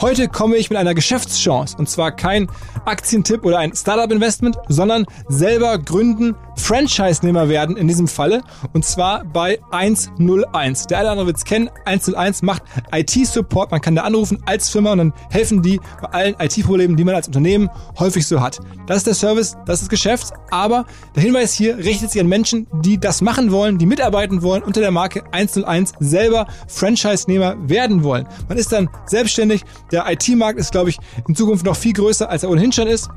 Heute 0.00 0.28
komme 0.28 0.56
ich 0.56 0.70
mit 0.70 0.78
einer 0.78 0.94
Geschäftschance 0.94 1.76
und 1.76 1.88
zwar 1.88 2.12
kein 2.12 2.48
Aktientipp 2.86 3.44
oder 3.44 3.58
ein 3.58 3.74
Startup-Investment, 3.74 4.56
sondern 4.68 5.04
selber 5.28 5.76
gründen, 5.78 6.36
Franchise-Nehmer 6.60 7.48
werden 7.48 7.76
in 7.76 7.88
diesem 7.88 8.06
Falle 8.06 8.42
und 8.72 8.84
zwar 8.84 9.24
bei 9.24 9.58
101. 9.70 10.86
Der 10.86 10.98
eine 10.98 11.06
oder 11.06 11.12
andere 11.12 11.26
wird 11.26 11.36
es 11.38 11.44
kennen, 11.44 11.70
101 11.86 12.42
macht 12.42 12.62
IT-Support, 12.92 13.70
man 13.70 13.80
kann 13.80 13.96
da 13.96 14.02
anrufen 14.02 14.42
als 14.46 14.68
Firma 14.68 14.92
und 14.92 14.98
dann 14.98 15.12
helfen 15.30 15.62
die 15.62 15.80
bei 16.00 16.08
allen 16.10 16.36
IT-Problemen, 16.38 16.96
die 16.96 17.04
man 17.04 17.14
als 17.14 17.26
Unternehmen 17.26 17.70
häufig 17.98 18.26
so 18.26 18.40
hat. 18.40 18.60
Das 18.86 18.98
ist 18.98 19.06
der 19.06 19.14
Service, 19.14 19.56
das 19.66 19.80
ist 19.80 19.82
das 19.82 19.88
Geschäft, 19.88 20.32
aber 20.50 20.86
der 21.16 21.22
Hinweis 21.22 21.54
hier 21.54 21.78
richtet 21.78 22.10
sich 22.10 22.20
an 22.20 22.28
Menschen, 22.28 22.66
die 22.84 22.98
das 22.98 23.20
machen 23.22 23.50
wollen, 23.50 23.78
die 23.78 23.86
mitarbeiten 23.86 24.42
wollen, 24.42 24.62
unter 24.62 24.80
der 24.80 24.90
Marke 24.90 25.24
101 25.32 25.94
selber 25.98 26.46
Franchise-Nehmer 26.68 27.56
werden 27.68 28.04
wollen. 28.04 28.28
Man 28.48 28.58
ist 28.58 28.70
dann 28.70 28.90
selbstständig, 29.06 29.64
der 29.90 30.10
IT-Markt 30.10 30.58
ist, 30.58 30.72
glaube 30.72 30.90
ich, 30.90 30.98
in 31.26 31.34
Zukunft 31.34 31.64
noch 31.64 31.76
viel 31.76 31.94
größer, 31.94 32.28
als 32.28 32.42
er 32.42 32.50
ohnehin 32.50 32.72
schon 32.72 32.86
ist. 32.86 33.08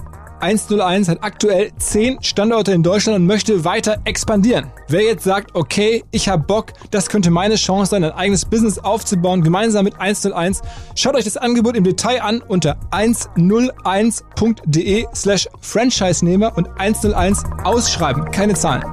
101 0.43 1.07
hat 1.07 1.19
aktuell 1.21 1.71
10 1.77 2.21
Standorte 2.21 2.73
in 2.73 2.83
Deutschland 2.83 3.17
und 3.17 3.25
möchte 3.25 3.63
weiter 3.63 4.01
expandieren. 4.03 4.65
Wer 4.89 5.03
jetzt 5.03 5.23
sagt, 5.23 5.55
okay, 5.55 6.03
ich 6.11 6.27
habe 6.27 6.43
Bock, 6.43 6.73
das 6.91 7.07
könnte 7.07 7.31
meine 7.31 7.55
Chance 7.55 7.91
sein, 7.91 8.03
ein 8.03 8.11
eigenes 8.11 8.43
Business 8.43 8.77
aufzubauen, 8.77 9.41
gemeinsam 9.41 9.85
mit 9.85 9.97
101, 9.97 10.61
schaut 10.95 11.15
euch 11.15 11.23
das 11.23 11.37
Angebot 11.37 11.77
im 11.77 11.85
Detail 11.85 12.21
an 12.21 12.41
unter 12.41 12.77
101.de 12.91 15.05
slash 15.15 15.47
Franchise-Nehmer 15.61 16.57
und 16.57 16.67
101 16.77 17.41
ausschreiben, 17.63 18.29
keine 18.31 18.53
Zahlen. 18.53 18.83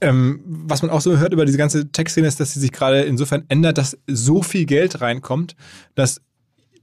Ähm, 0.00 0.40
was 0.44 0.82
man 0.82 0.90
auch 0.90 1.00
so 1.00 1.16
hört 1.16 1.32
über 1.32 1.44
diese 1.44 1.58
ganze 1.58 1.92
Tech-Szene 1.92 2.26
ist, 2.26 2.40
dass 2.40 2.54
sie 2.54 2.60
sich 2.60 2.72
gerade 2.72 3.02
insofern 3.02 3.44
ändert, 3.48 3.78
dass 3.78 3.96
so 4.08 4.42
viel 4.42 4.66
Geld 4.66 5.00
reinkommt, 5.00 5.54
dass 5.94 6.20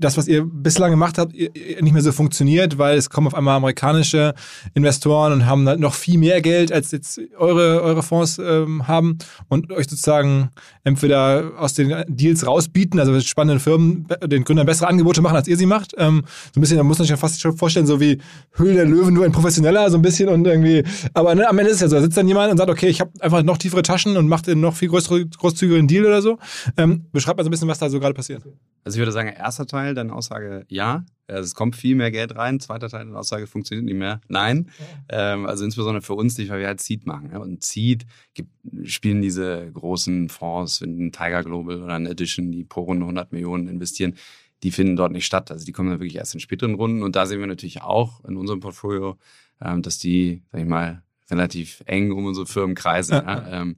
das, 0.01 0.17
was 0.17 0.27
ihr 0.27 0.43
bislang 0.43 0.91
gemacht 0.91 1.17
habt, 1.17 1.33
nicht 1.33 1.93
mehr 1.93 2.01
so 2.01 2.11
funktioniert, 2.11 2.77
weil 2.77 2.97
es 2.97 3.09
kommen 3.09 3.27
auf 3.27 3.35
einmal 3.35 3.55
amerikanische 3.55 4.33
Investoren 4.73 5.33
und 5.33 5.45
haben 5.45 5.67
halt 5.67 5.79
noch 5.79 5.93
viel 5.93 6.17
mehr 6.17 6.41
Geld, 6.41 6.71
als 6.71 6.91
jetzt 6.91 7.21
eure, 7.37 7.81
eure 7.81 8.03
Fonds 8.03 8.39
ähm, 8.39 8.87
haben 8.87 9.17
und 9.47 9.71
euch 9.71 9.87
sozusagen 9.89 10.49
entweder 10.83 11.51
aus 11.57 11.73
den 11.73 12.03
Deals 12.07 12.45
rausbieten, 12.45 12.99
also 12.99 13.19
spannende 13.21 13.59
Firmen 13.59 14.07
den 14.25 14.43
Gründern 14.43 14.65
bessere 14.65 14.87
Angebote 14.87 15.21
machen, 15.21 15.35
als 15.35 15.47
ihr 15.47 15.57
sie 15.57 15.65
macht. 15.65 15.93
Ähm, 15.97 16.23
so 16.53 16.59
ein 16.59 16.61
bisschen, 16.61 16.77
da 16.77 16.83
muss 16.83 16.97
man 16.97 17.03
sich 17.03 17.11
ja 17.11 17.17
fast 17.17 17.39
schon 17.39 17.55
vorstellen, 17.55 17.85
so 17.85 17.99
wie 17.99 18.17
Höhle 18.53 18.73
der 18.73 18.85
Löwen, 18.85 19.13
nur 19.13 19.25
ein 19.25 19.31
professioneller, 19.31 19.89
so 19.89 19.97
ein 19.97 20.01
bisschen 20.01 20.29
und 20.29 20.45
irgendwie, 20.45 20.83
aber 21.13 21.35
ne, 21.35 21.47
am 21.47 21.57
Ende 21.57 21.71
ist 21.71 21.77
es 21.77 21.81
ja 21.81 21.87
so, 21.87 21.95
da 21.95 22.01
sitzt 22.01 22.17
dann 22.17 22.27
jemand 22.27 22.51
und 22.51 22.57
sagt, 22.57 22.69
okay, 22.69 22.87
ich 22.87 23.01
habe 23.01 23.11
einfach 23.19 23.43
noch 23.43 23.57
tiefere 23.57 23.81
Taschen 23.81 24.17
und 24.17 24.27
macht 24.27 24.47
den 24.47 24.59
noch 24.59 24.75
viel 24.75 24.89
größere, 24.89 25.25
großzügigeren 25.25 25.87
Deal 25.87 26.05
oder 26.05 26.21
so. 26.21 26.37
Ähm, 26.77 27.05
beschreibt 27.11 27.37
mal 27.37 27.43
so 27.43 27.49
ein 27.49 27.51
bisschen, 27.51 27.67
was 27.67 27.79
da 27.79 27.89
so 27.89 27.99
gerade 27.99 28.13
passiert. 28.13 28.43
Also 28.83 28.95
ich 28.95 28.99
würde 28.99 29.11
sagen, 29.11 29.29
erster 29.29 29.65
Teil 29.65 29.93
deine 29.93 30.13
Aussage, 30.13 30.65
ja. 30.67 31.05
Also 31.27 31.43
es 31.43 31.55
kommt 31.55 31.75
viel 31.75 31.95
mehr 31.95 32.11
Geld 32.11 32.35
rein. 32.35 32.59
Zweiter 32.59 32.89
Teil 32.89 33.05
deine 33.05 33.17
Aussage 33.17 33.47
funktioniert 33.47 33.85
nicht 33.85 33.97
mehr. 33.97 34.21
Nein. 34.27 34.69
Ja. 35.09 35.33
Ähm, 35.33 35.45
also 35.45 35.63
insbesondere 35.63 36.01
für 36.01 36.13
uns 36.13 36.37
nicht, 36.37 36.49
weil 36.49 36.59
wir 36.59 36.67
halt 36.67 36.81
Seed 36.81 37.05
machen. 37.05 37.29
Ja. 37.31 37.39
Und 37.39 37.63
Seed 37.63 38.05
gibt, 38.33 38.49
spielen 38.83 39.21
diese 39.21 39.71
großen 39.71 40.29
Fonds, 40.29 40.81
ein 40.81 41.11
Tiger 41.11 41.43
Global 41.43 41.81
oder 41.81 41.93
ein 41.93 42.05
Edition, 42.05 42.51
die 42.51 42.63
pro 42.63 42.81
Runde 42.81 43.03
100 43.03 43.31
Millionen 43.31 43.67
investieren, 43.67 44.15
die 44.63 44.71
finden 44.71 44.95
dort 44.95 45.11
nicht 45.11 45.25
statt. 45.25 45.51
Also 45.51 45.65
die 45.65 45.71
kommen 45.71 45.89
dann 45.89 45.99
wirklich 45.99 46.17
erst 46.17 46.33
in 46.33 46.39
späteren 46.39 46.75
Runden. 46.75 47.03
Und 47.03 47.15
da 47.15 47.25
sehen 47.25 47.39
wir 47.39 47.47
natürlich 47.47 47.81
auch 47.81 48.23
in 48.25 48.35
unserem 48.35 48.59
Portfolio, 48.59 49.17
ähm, 49.61 49.81
dass 49.81 49.99
die, 49.99 50.43
sag 50.51 50.61
ich 50.61 50.67
mal, 50.67 51.03
relativ 51.29 51.81
eng 51.85 52.11
um 52.11 52.25
unsere 52.25 52.45
Firmen 52.45 52.75
kreisen. 52.75 53.13
Ja. 53.13 53.23
ja. 53.23 53.47
Ähm, 53.61 53.75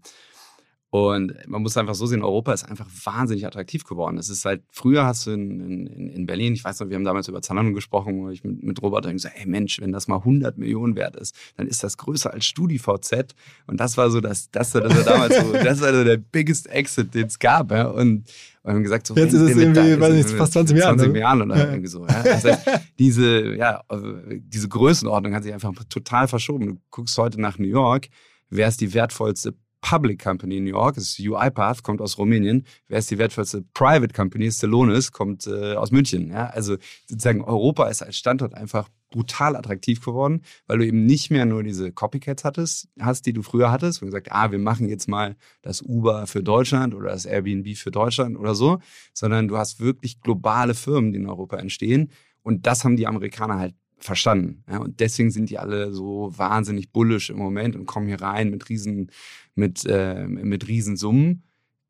und 0.93 1.33
man 1.47 1.63
muss 1.63 1.75
einfach 1.75 1.95
so 1.95 2.05
sehen, 2.05 2.21
Europa 2.21 2.53
ist 2.53 2.65
einfach 2.65 2.85
wahnsinnig 3.03 3.47
attraktiv 3.47 3.83
geworden. 3.83 4.19
Es 4.19 4.29
ist 4.29 4.45
halt, 4.45 4.61
früher 4.69 5.05
hast 5.05 5.25
du 5.25 5.31
in, 5.31 5.87
in, 5.87 6.09
in 6.09 6.25
Berlin, 6.27 6.53
ich 6.53 6.63
weiß 6.63 6.79
noch, 6.79 6.89
wir 6.89 6.95
haben 6.95 7.03
damals 7.03 7.27
über 7.27 7.41
Zalando 7.41 7.73
gesprochen, 7.73 8.19
wo 8.19 8.29
ich 8.29 8.43
mit, 8.43 8.61
mit 8.61 8.79
Robert 8.79 9.05
dann 9.05 9.13
gesagt, 9.13 9.33
hey 9.35 9.47
Mensch, 9.47 9.81
wenn 9.81 9.91
das 9.91 10.07
mal 10.07 10.17
100 10.17 10.59
Millionen 10.59 10.95
wert 10.95 11.15
ist, 11.15 11.35
dann 11.57 11.65
ist 11.65 11.83
das 11.83 11.97
größer 11.97 12.31
als 12.31 12.45
StudiVZ. 12.45 13.33
Und 13.65 13.79
das 13.79 13.97
war 13.97 14.11
so, 14.11 14.21
das, 14.21 14.51
das 14.51 14.75
war, 14.75 14.81
das 14.81 14.95
war 14.95 15.03
damals 15.03 15.35
so, 15.35 15.51
das 15.53 15.81
war 15.81 15.95
so 15.95 16.03
der 16.03 16.17
biggest 16.17 16.67
Exit, 16.67 17.15
den 17.15 17.25
es 17.25 17.39
gab. 17.39 17.71
Ja? 17.71 17.87
Und, 17.87 18.29
und 18.61 18.71
haben 18.71 18.83
gesagt, 18.83 19.07
so, 19.07 19.15
jetzt 19.15 19.33
ist 19.33 19.41
es 19.41 19.57
irgendwie, 19.57 19.99
weiß 19.99 20.13
nicht, 20.13 20.29
fast 20.29 20.53
20 20.53 20.77
Jahre. 20.77 20.97
20 20.97 21.17
Jahren 21.17 21.41
oder 21.41 21.57
ja. 21.57 21.69
irgendwie 21.71 21.89
so. 21.89 22.05
Ja? 22.05 22.21
Das 22.21 22.43
heißt, 22.43 22.67
diese, 22.99 23.55
ja, 23.55 23.81
diese 24.29 24.69
Größenordnung 24.69 25.33
hat 25.33 25.41
sich 25.41 25.55
einfach 25.55 25.73
total 25.89 26.27
verschoben. 26.27 26.67
Du 26.67 26.81
guckst 26.91 27.17
heute 27.17 27.41
nach 27.41 27.57
New 27.57 27.65
York, 27.65 28.09
wer 28.51 28.67
ist 28.67 28.79
die 28.79 28.93
wertvollste 28.93 29.55
Public 29.83 30.23
Company 30.23 30.57
in 30.57 30.63
New 30.63 30.71
York, 30.71 30.95
das 30.95 31.03
ist 31.03 31.19
UiPath, 31.19 31.83
kommt 31.83 32.01
aus 32.01 32.17
Rumänien. 32.17 32.65
Wer 32.87 32.99
ist 32.99 33.11
die 33.11 33.17
wertvollste 33.17 33.63
Private 33.73 34.13
Company? 34.13 34.49
Celonis 34.49 35.11
kommt 35.11 35.45
äh, 35.45 35.75
aus 35.75 35.91
München. 35.91 36.29
Ja? 36.29 36.47
Also 36.47 36.77
sozusagen 37.05 37.43
Europa 37.43 37.87
ist 37.89 38.01
als 38.01 38.15
Standort 38.15 38.55
einfach 38.55 38.89
brutal 39.11 39.55
attraktiv 39.55 40.03
geworden, 40.03 40.41
weil 40.67 40.79
du 40.79 40.87
eben 40.87 41.05
nicht 41.05 41.29
mehr 41.29 41.45
nur 41.45 41.63
diese 41.63 41.91
Copycats 41.91 42.45
hattest, 42.45 42.87
hast, 42.99 43.25
die 43.25 43.33
du 43.33 43.43
früher 43.43 43.71
hattest, 43.71 44.01
wo 44.01 44.05
du 44.05 44.11
gesagt, 44.11 44.31
ah, 44.31 44.51
wir 44.51 44.57
machen 44.57 44.87
jetzt 44.87 45.07
mal 45.07 45.35
das 45.61 45.81
Uber 45.81 46.27
für 46.27 46.41
Deutschland 46.41 46.95
oder 46.95 47.09
das 47.09 47.25
Airbnb 47.25 47.75
für 47.75 47.91
Deutschland 47.91 48.37
oder 48.37 48.55
so, 48.55 48.79
sondern 49.13 49.49
du 49.49 49.57
hast 49.57 49.81
wirklich 49.81 50.21
globale 50.21 50.73
Firmen, 50.73 51.11
die 51.11 51.19
in 51.19 51.27
Europa 51.27 51.57
entstehen. 51.57 52.09
Und 52.41 52.65
das 52.65 52.83
haben 52.83 52.95
die 52.95 53.05
Amerikaner 53.05 53.59
halt 53.59 53.75
verstanden. 54.03 54.63
Ja, 54.69 54.79
und 54.79 54.99
deswegen 54.99 55.31
sind 55.31 55.49
die 55.49 55.57
alle 55.57 55.91
so 55.93 56.31
wahnsinnig 56.35 56.91
bullisch 56.91 57.29
im 57.29 57.37
Moment 57.37 57.75
und 57.75 57.85
kommen 57.85 58.07
hier 58.07 58.21
rein 58.21 58.49
mit 58.49 58.69
riesen, 58.69 59.11
mit, 59.55 59.85
äh, 59.85 60.25
mit 60.27 60.67
Riesensummen. 60.67 61.43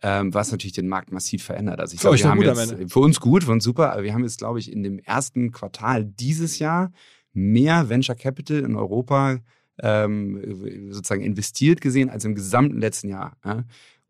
Ähm, 0.06 0.34
was 0.34 0.52
natürlich 0.52 0.74
den 0.74 0.90
Markt 0.90 1.14
massiv 1.14 1.44
verändert. 1.46 1.80
Also 1.80 1.94
ich 1.94 2.02
glaube, 2.02 2.18
wir 2.18 2.30
haben 2.30 2.42
jetzt, 2.42 2.92
für 2.92 3.00
uns 3.00 3.22
gut, 3.22 3.46
für 3.46 3.54
uns 3.54 3.64
super, 3.64 3.94
aber 3.94 4.04
wir 4.04 4.14
haben 4.14 4.24
jetzt, 4.24 4.38
glaube 4.38 4.60
ich, 4.60 4.70
in 4.70 4.84
dem 4.84 5.00
ersten 5.00 5.54
Quartal 5.54 6.04
dieses 6.04 6.60
Jahr 6.60 6.92
mehr 7.32 7.88
Venture 7.88 8.16
Capital 8.16 8.60
in 8.60 8.76
Europa 8.76 9.40
ähm, 9.80 10.92
sozusagen 10.92 11.24
investiert 11.24 11.82
gesehen 11.82 12.10
als 12.10 12.26
im 12.26 12.36
gesamten 12.36 12.80
letzten 12.80 13.10
Jahr. 13.10 13.38
Ja? 13.46 13.64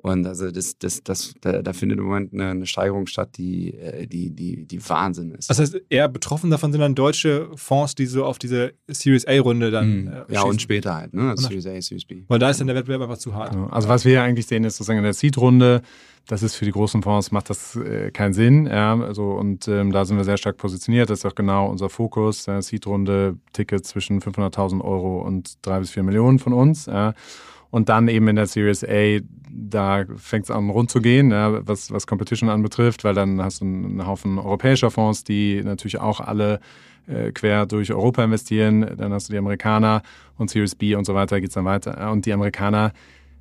Und 0.04 0.28
also 0.28 0.52
das, 0.52 0.78
das, 0.78 1.02
das, 1.02 1.34
da, 1.40 1.62
da 1.62 1.72
findet 1.72 1.98
im 1.98 2.04
Moment 2.04 2.34
eine, 2.34 2.50
eine, 2.50 2.66
Steigerung 2.66 3.08
statt, 3.08 3.38
die, 3.38 3.74
äh, 3.74 4.06
die, 4.06 4.32
die, 4.32 4.66
die 4.66 4.90
Wahnsinn 4.90 5.32
ist. 5.32 5.50
Das 5.50 5.60
heißt, 5.60 5.80
eher 5.88 6.10
betroffen 6.10 6.52
davon 6.52 6.74
sind 6.74 6.82
dann 6.82 6.94
deutsche 6.94 7.50
Fonds, 7.56 7.96
die 7.96 8.06
so 8.06 8.26
auf 8.26 8.38
diese 8.38 8.74
Series 8.90 9.26
A-Runde 9.26 9.72
dann. 9.72 10.02
Mhm. 10.02 10.08
Äh, 10.08 10.34
ja, 10.34 10.42
und 10.42 10.62
später 10.62 10.94
halt, 10.96 11.14
ne? 11.14 11.30
Also 11.30 11.48
Series 11.48 11.66
A, 11.68 11.82
Series 11.82 12.04
B. 12.04 12.24
Weil 12.28 12.38
da 12.38 12.50
ist 12.50 12.60
dann 12.60 12.68
der 12.68 12.76
Wettbewerb 12.76 13.02
einfach 13.02 13.18
zu 13.18 13.34
hart. 13.34 13.56
Also 13.72 13.88
was 13.88 14.04
wir 14.04 14.12
ja 14.12 14.24
eigentlich 14.24 14.46
sehen, 14.46 14.66
ist 14.66 14.76
sozusagen 14.76 14.98
in 14.98 15.06
der 15.06 15.14
Seed-Runde, 15.14 15.82
das 16.28 16.44
ist 16.44 16.56
für 16.56 16.66
die 16.66 16.72
großen 16.72 17.02
Fonds, 17.02 17.32
macht 17.32 17.50
das 17.50 17.78
äh, 17.78 18.12
keinen 18.12 18.34
Sinn. 18.34 18.66
Ja, 18.66 19.00
also, 19.00 19.32
und 19.32 19.70
ähm, 19.70 19.94
da 19.94 20.04
sind 20.04 20.18
wir 20.18 20.26
sehr 20.26 20.38
stark 20.38 20.58
positioniert. 20.58 21.10
Das 21.10 21.20
ist 21.20 21.26
auch 21.26 21.36
genau 21.36 21.70
unser 21.70 21.88
Fokus. 21.88 22.46
Äh, 22.50 22.62
Seed-Runde, 22.62 23.38
Tickets 23.54 23.88
zwischen 23.88 24.20
500.000 24.22 24.82
Euro 24.82 25.22
und 25.22 25.66
drei 25.66 25.80
bis 25.80 25.92
vier 25.92 26.04
Millionen 26.04 26.40
von 26.40 26.52
uns. 26.52 26.88
Ja. 26.88 27.14
Und 27.74 27.90
dann 27.90 28.08
eben 28.08 28.28
in 28.28 28.36
der 28.36 28.46
Series 28.46 28.84
A, 28.84 29.18
da 29.50 30.06
fängt 30.18 30.44
es 30.44 30.52
an 30.52 30.70
rund 30.70 30.92
zu 30.92 31.02
gehen, 31.02 31.32
ja, 31.32 31.68
was, 31.68 31.90
was 31.90 32.06
Competition 32.06 32.48
anbetrifft, 32.50 33.04
weil 33.04 33.16
dann 33.16 33.42
hast 33.42 33.62
du 33.62 33.66
einen 33.66 34.06
Haufen 34.06 34.38
europäischer 34.38 34.92
Fonds, 34.92 35.24
die 35.24 35.60
natürlich 35.64 36.00
auch 36.00 36.20
alle 36.20 36.60
äh, 37.08 37.32
quer 37.32 37.66
durch 37.66 37.92
Europa 37.92 38.24
investieren. 38.24 38.86
Dann 38.96 39.12
hast 39.12 39.28
du 39.28 39.34
die 39.34 39.40
Amerikaner 39.40 40.04
und 40.38 40.52
Series 40.52 40.76
B 40.76 40.94
und 40.94 41.06
so 41.06 41.16
weiter 41.16 41.42
geht 41.42 41.50
es 41.50 41.56
dann 41.56 41.66
weiter. 41.66 42.12
Und 42.12 42.28
die 42.28 42.34
Amerikaner 42.34 42.94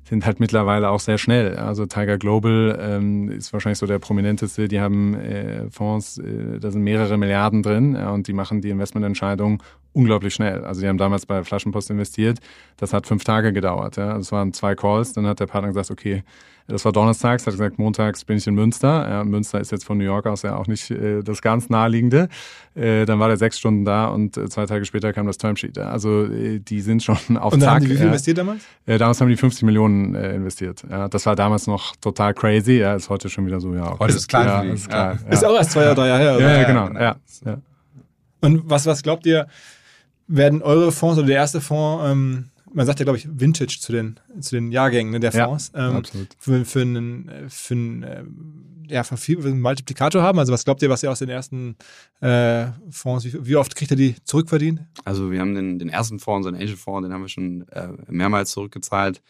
sind 0.03 0.25
halt 0.25 0.39
mittlerweile 0.39 0.89
auch 0.89 0.99
sehr 0.99 1.17
schnell. 1.17 1.55
Also 1.55 1.85
Tiger 1.85 2.17
Global 2.17 2.77
ähm, 2.81 3.29
ist 3.29 3.53
wahrscheinlich 3.53 3.79
so 3.79 3.85
der 3.85 3.99
prominenteste. 3.99 4.67
Die 4.67 4.79
haben 4.79 5.15
äh, 5.15 5.69
Fonds, 5.69 6.17
äh, 6.17 6.59
da 6.59 6.71
sind 6.71 6.83
mehrere 6.83 7.17
Milliarden 7.17 7.63
drin 7.63 7.95
ja, 7.95 8.11
und 8.11 8.27
die 8.27 8.33
machen 8.33 8.61
die 8.61 8.69
Investmententscheidung 8.69 9.63
unglaublich 9.93 10.33
schnell. 10.33 10.65
Also 10.65 10.81
die 10.81 10.87
haben 10.87 10.97
damals 10.97 11.25
bei 11.25 11.43
Flaschenpost 11.43 11.89
investiert. 11.89 12.39
Das 12.77 12.93
hat 12.93 13.07
fünf 13.07 13.23
Tage 13.23 13.53
gedauert. 13.53 13.95
Ja. 13.95 14.17
Das 14.17 14.31
waren 14.31 14.51
zwei 14.53 14.75
Calls. 14.75 15.13
Dann 15.13 15.25
hat 15.25 15.39
der 15.39 15.47
Partner 15.47 15.69
gesagt, 15.69 15.91
okay, 15.91 16.23
das 16.67 16.85
war 16.85 16.91
donnerstags, 16.91 17.45
hat 17.45 17.53
gesagt, 17.53 17.77
montags 17.77 18.23
bin 18.23 18.37
ich 18.37 18.47
in 18.47 18.55
Münster. 18.55 19.09
Ja, 19.09 19.23
Münster 19.23 19.59
ist 19.59 19.71
jetzt 19.71 19.85
von 19.85 19.97
New 19.97 20.05
York 20.05 20.25
aus 20.25 20.43
ja 20.43 20.55
auch 20.55 20.67
nicht 20.67 20.89
äh, 20.91 21.21
das 21.21 21.41
ganz 21.41 21.69
naheliegende. 21.69 22.29
Äh, 22.75 23.05
dann 23.05 23.19
war 23.19 23.27
der 23.27 23.37
sechs 23.37 23.59
Stunden 23.59 23.85
da 23.85 24.07
und 24.07 24.37
äh, 24.37 24.49
zwei 24.49 24.65
Tage 24.65 24.85
später 24.85 25.11
kam 25.13 25.27
das 25.27 25.37
Termsheet. 25.37 25.77
Ja. 25.77 25.89
Also 25.89 26.25
äh, 26.25 26.59
die 26.59 26.81
sind 26.81 27.03
schon 27.03 27.17
auf 27.37 27.53
Und 27.53 27.61
Zack. 27.61 27.69
haben 27.69 27.83
die 27.83 27.89
wie 27.89 27.97
viel 27.97 28.05
investiert 28.07 28.37
damals? 28.37 28.63
Äh, 28.85 28.97
damals 28.97 29.19
haben 29.19 29.29
die 29.29 29.37
50 29.37 29.63
Millionen 29.63 30.15
äh, 30.15 30.35
investiert. 30.35 30.83
Ja, 30.89 31.07
das 31.09 31.25
war 31.25 31.35
damals 31.35 31.67
noch 31.67 31.95
total 31.97 32.33
crazy. 32.33 32.79
Ja, 32.79 32.95
ist 32.95 33.09
heute 33.09 33.29
schon 33.29 33.45
wieder 33.45 33.59
so, 33.59 33.73
ja. 33.73 33.97
Heute 33.99 34.15
ist 34.15 34.27
klar. 34.27 34.63
Ja, 34.63 34.73
ist, 34.73 34.89
klar 34.89 35.17
ja. 35.25 35.29
ist 35.31 35.45
auch 35.45 35.55
erst 35.55 35.71
zwei 35.71 35.81
oder 35.83 35.95
drei 35.95 36.07
Jahre 36.07 36.21
her. 36.21 36.35
Oder? 36.37 36.51
Ja, 36.51 36.61
ja, 36.61 36.63
genau. 36.63 36.99
Ja, 36.99 37.15
ja. 37.45 37.57
Und 38.41 38.69
was, 38.69 38.85
was 38.85 39.03
glaubt 39.03 39.25
ihr, 39.25 39.47
werden 40.27 40.61
eure 40.61 40.91
Fonds 40.91 41.17
oder 41.17 41.27
der 41.27 41.37
erste 41.37 41.61
Fonds, 41.61 42.05
ähm, 42.07 42.49
man 42.73 42.85
sagt 42.85 42.99
ja, 42.99 43.03
glaube 43.03 43.17
ich, 43.17 43.27
Vintage 43.29 43.77
zu 43.79 43.91
den, 43.91 44.19
zu 44.39 44.55
den 44.55 44.71
Jahrgängen 44.71 45.11
ne, 45.11 45.19
der 45.19 45.31
Fonds, 45.31 45.71
ja, 45.73 45.89
ähm, 45.89 45.95
absolut. 45.97 46.27
Für, 46.37 46.65
für 46.65 46.81
einen, 46.81 47.31
für 47.47 47.73
einen, 47.73 48.03
äh, 48.03 48.23
ja, 48.87 49.03
für 49.03 49.15
einen 49.15 49.61
Multiplikator 49.61 50.21
haben? 50.21 50.39
Also 50.39 50.51
was 50.51 50.65
glaubt 50.65 50.81
ihr, 50.81 50.89
was 50.89 51.03
ihr 51.03 51.11
aus 51.11 51.19
den 51.19 51.29
ersten 51.29 51.75
äh, 52.21 52.67
Fonds, 52.89 53.25
wie, 53.25 53.45
wie, 53.45 53.55
oft 53.55 53.75
kriegt 53.75 53.91
ihr 53.91 53.97
die 53.97 54.15
zurückverdient? 54.23 54.81
Also 55.05 55.31
wir 55.31 55.39
haben 55.39 55.55
den, 55.55 55.79
den 55.79 55.89
ersten 55.89 56.19
Fonds, 56.19 56.47
unseren 56.47 56.61
Angel 56.61 56.75
Fonds, 56.77 57.05
den 57.05 57.13
haben 57.13 57.21
wir 57.21 57.29
schon 57.29 57.67
äh, 57.69 57.89
mehrmals 58.07 58.51
zurückgezahlt. 58.51 59.21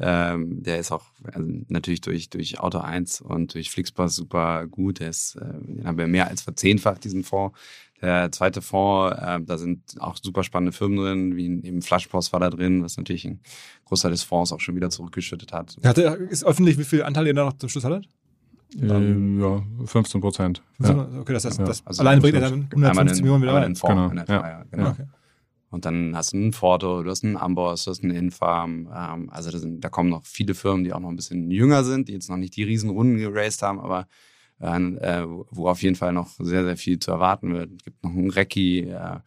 Ähm, 0.00 0.62
der 0.62 0.78
ist 0.78 0.90
auch 0.90 1.04
also 1.32 1.46
natürlich 1.68 2.00
durch, 2.00 2.30
durch 2.30 2.58
Auto 2.58 2.78
1 2.78 3.20
und 3.20 3.54
durch 3.54 3.70
Flixbus 3.70 4.16
super 4.16 4.66
gut. 4.66 5.00
Der 5.00 5.10
ist, 5.10 5.36
äh, 5.36 5.44
den 5.60 5.86
haben 5.86 5.98
wir 5.98 6.06
mehr 6.06 6.28
als 6.28 6.42
verzehnfacht, 6.42 7.04
diesen 7.04 7.24
Fonds. 7.24 7.56
Der 8.02 8.32
zweite 8.32 8.60
Fonds, 8.62 9.16
äh, 9.20 9.40
da 9.42 9.56
sind 9.58 9.80
auch 10.00 10.16
super 10.20 10.42
spannende 10.42 10.72
Firmen 10.72 10.98
drin, 10.98 11.36
wie 11.36 11.46
eben 11.66 11.82
Flashpost 11.82 12.32
war 12.32 12.40
da 12.40 12.50
drin, 12.50 12.82
was 12.82 12.96
natürlich 12.96 13.24
ein 13.24 13.40
Großteil 13.84 14.10
des 14.10 14.24
Fonds 14.24 14.52
auch 14.52 14.60
schon 14.60 14.74
wieder 14.74 14.90
zurückgeschüttet 14.90 15.52
hat. 15.52 15.76
Hatte, 15.84 16.02
ist 16.28 16.44
öffentlich, 16.44 16.78
wie 16.78 16.84
viel 16.84 17.04
Anteil 17.04 17.28
ihr 17.28 17.34
da 17.34 17.44
noch 17.44 17.52
zum 17.54 17.68
Schluss 17.68 17.84
hattet? 17.84 18.08
Ähm, 18.80 19.40
ja, 19.40 19.62
15 19.86 20.20
Prozent. 20.20 20.62
Ja. 20.80 21.06
Okay, 21.20 21.32
das 21.34 21.44
heißt, 21.44 21.58
Ja. 21.60 21.64
das 21.66 21.86
Also 21.86 22.00
alleine 22.00 22.20
bringt 22.20 22.34
er 22.34 22.40
dann 22.40 22.68
einmal 22.72 22.90
150 22.90 22.98
einen- 22.98 23.20
Millionen 23.20 23.42
wieder 23.42 23.54
rein. 23.54 23.74
Genau, 23.74 24.08
in 24.08 24.16
ja. 24.28 24.64
genau. 24.70 24.90
Okay. 24.90 25.04
Und 25.70 25.84
dann 25.86 26.14
hast 26.16 26.32
du 26.32 26.36
einen 26.38 26.52
Forto, 26.52 27.02
du 27.02 27.10
hast 27.10 27.24
einen 27.24 27.36
Amboss, 27.36 27.84
du 27.84 27.90
hast 27.92 28.02
einen 28.02 28.14
Infarm. 28.16 28.88
Ähm, 28.94 29.30
also 29.30 29.50
da, 29.50 29.58
sind, 29.58 29.82
da 29.84 29.88
kommen 29.88 30.10
noch 30.10 30.24
viele 30.26 30.54
Firmen, 30.54 30.84
die 30.84 30.92
auch 30.92 31.00
noch 31.00 31.08
ein 31.08 31.16
bisschen 31.16 31.50
jünger 31.50 31.84
sind, 31.84 32.08
die 32.08 32.12
jetzt 32.12 32.28
noch 32.28 32.36
nicht 32.36 32.56
die 32.56 32.62
Riesenrunden 32.64 33.16
geraced 33.18 33.62
haben, 33.62 33.78
aber 33.80 34.06
äh, 34.62 35.24
wo 35.50 35.68
auf 35.68 35.82
jeden 35.82 35.96
Fall 35.96 36.12
noch 36.12 36.28
sehr, 36.38 36.64
sehr 36.64 36.76
viel 36.76 36.98
zu 36.98 37.10
erwarten 37.10 37.52
wird. 37.54 37.70
Es 37.76 37.84
gibt 37.84 38.02
noch 38.04 38.10
einen 38.10 38.30
Recce 38.30 38.56
äh, 38.86 39.18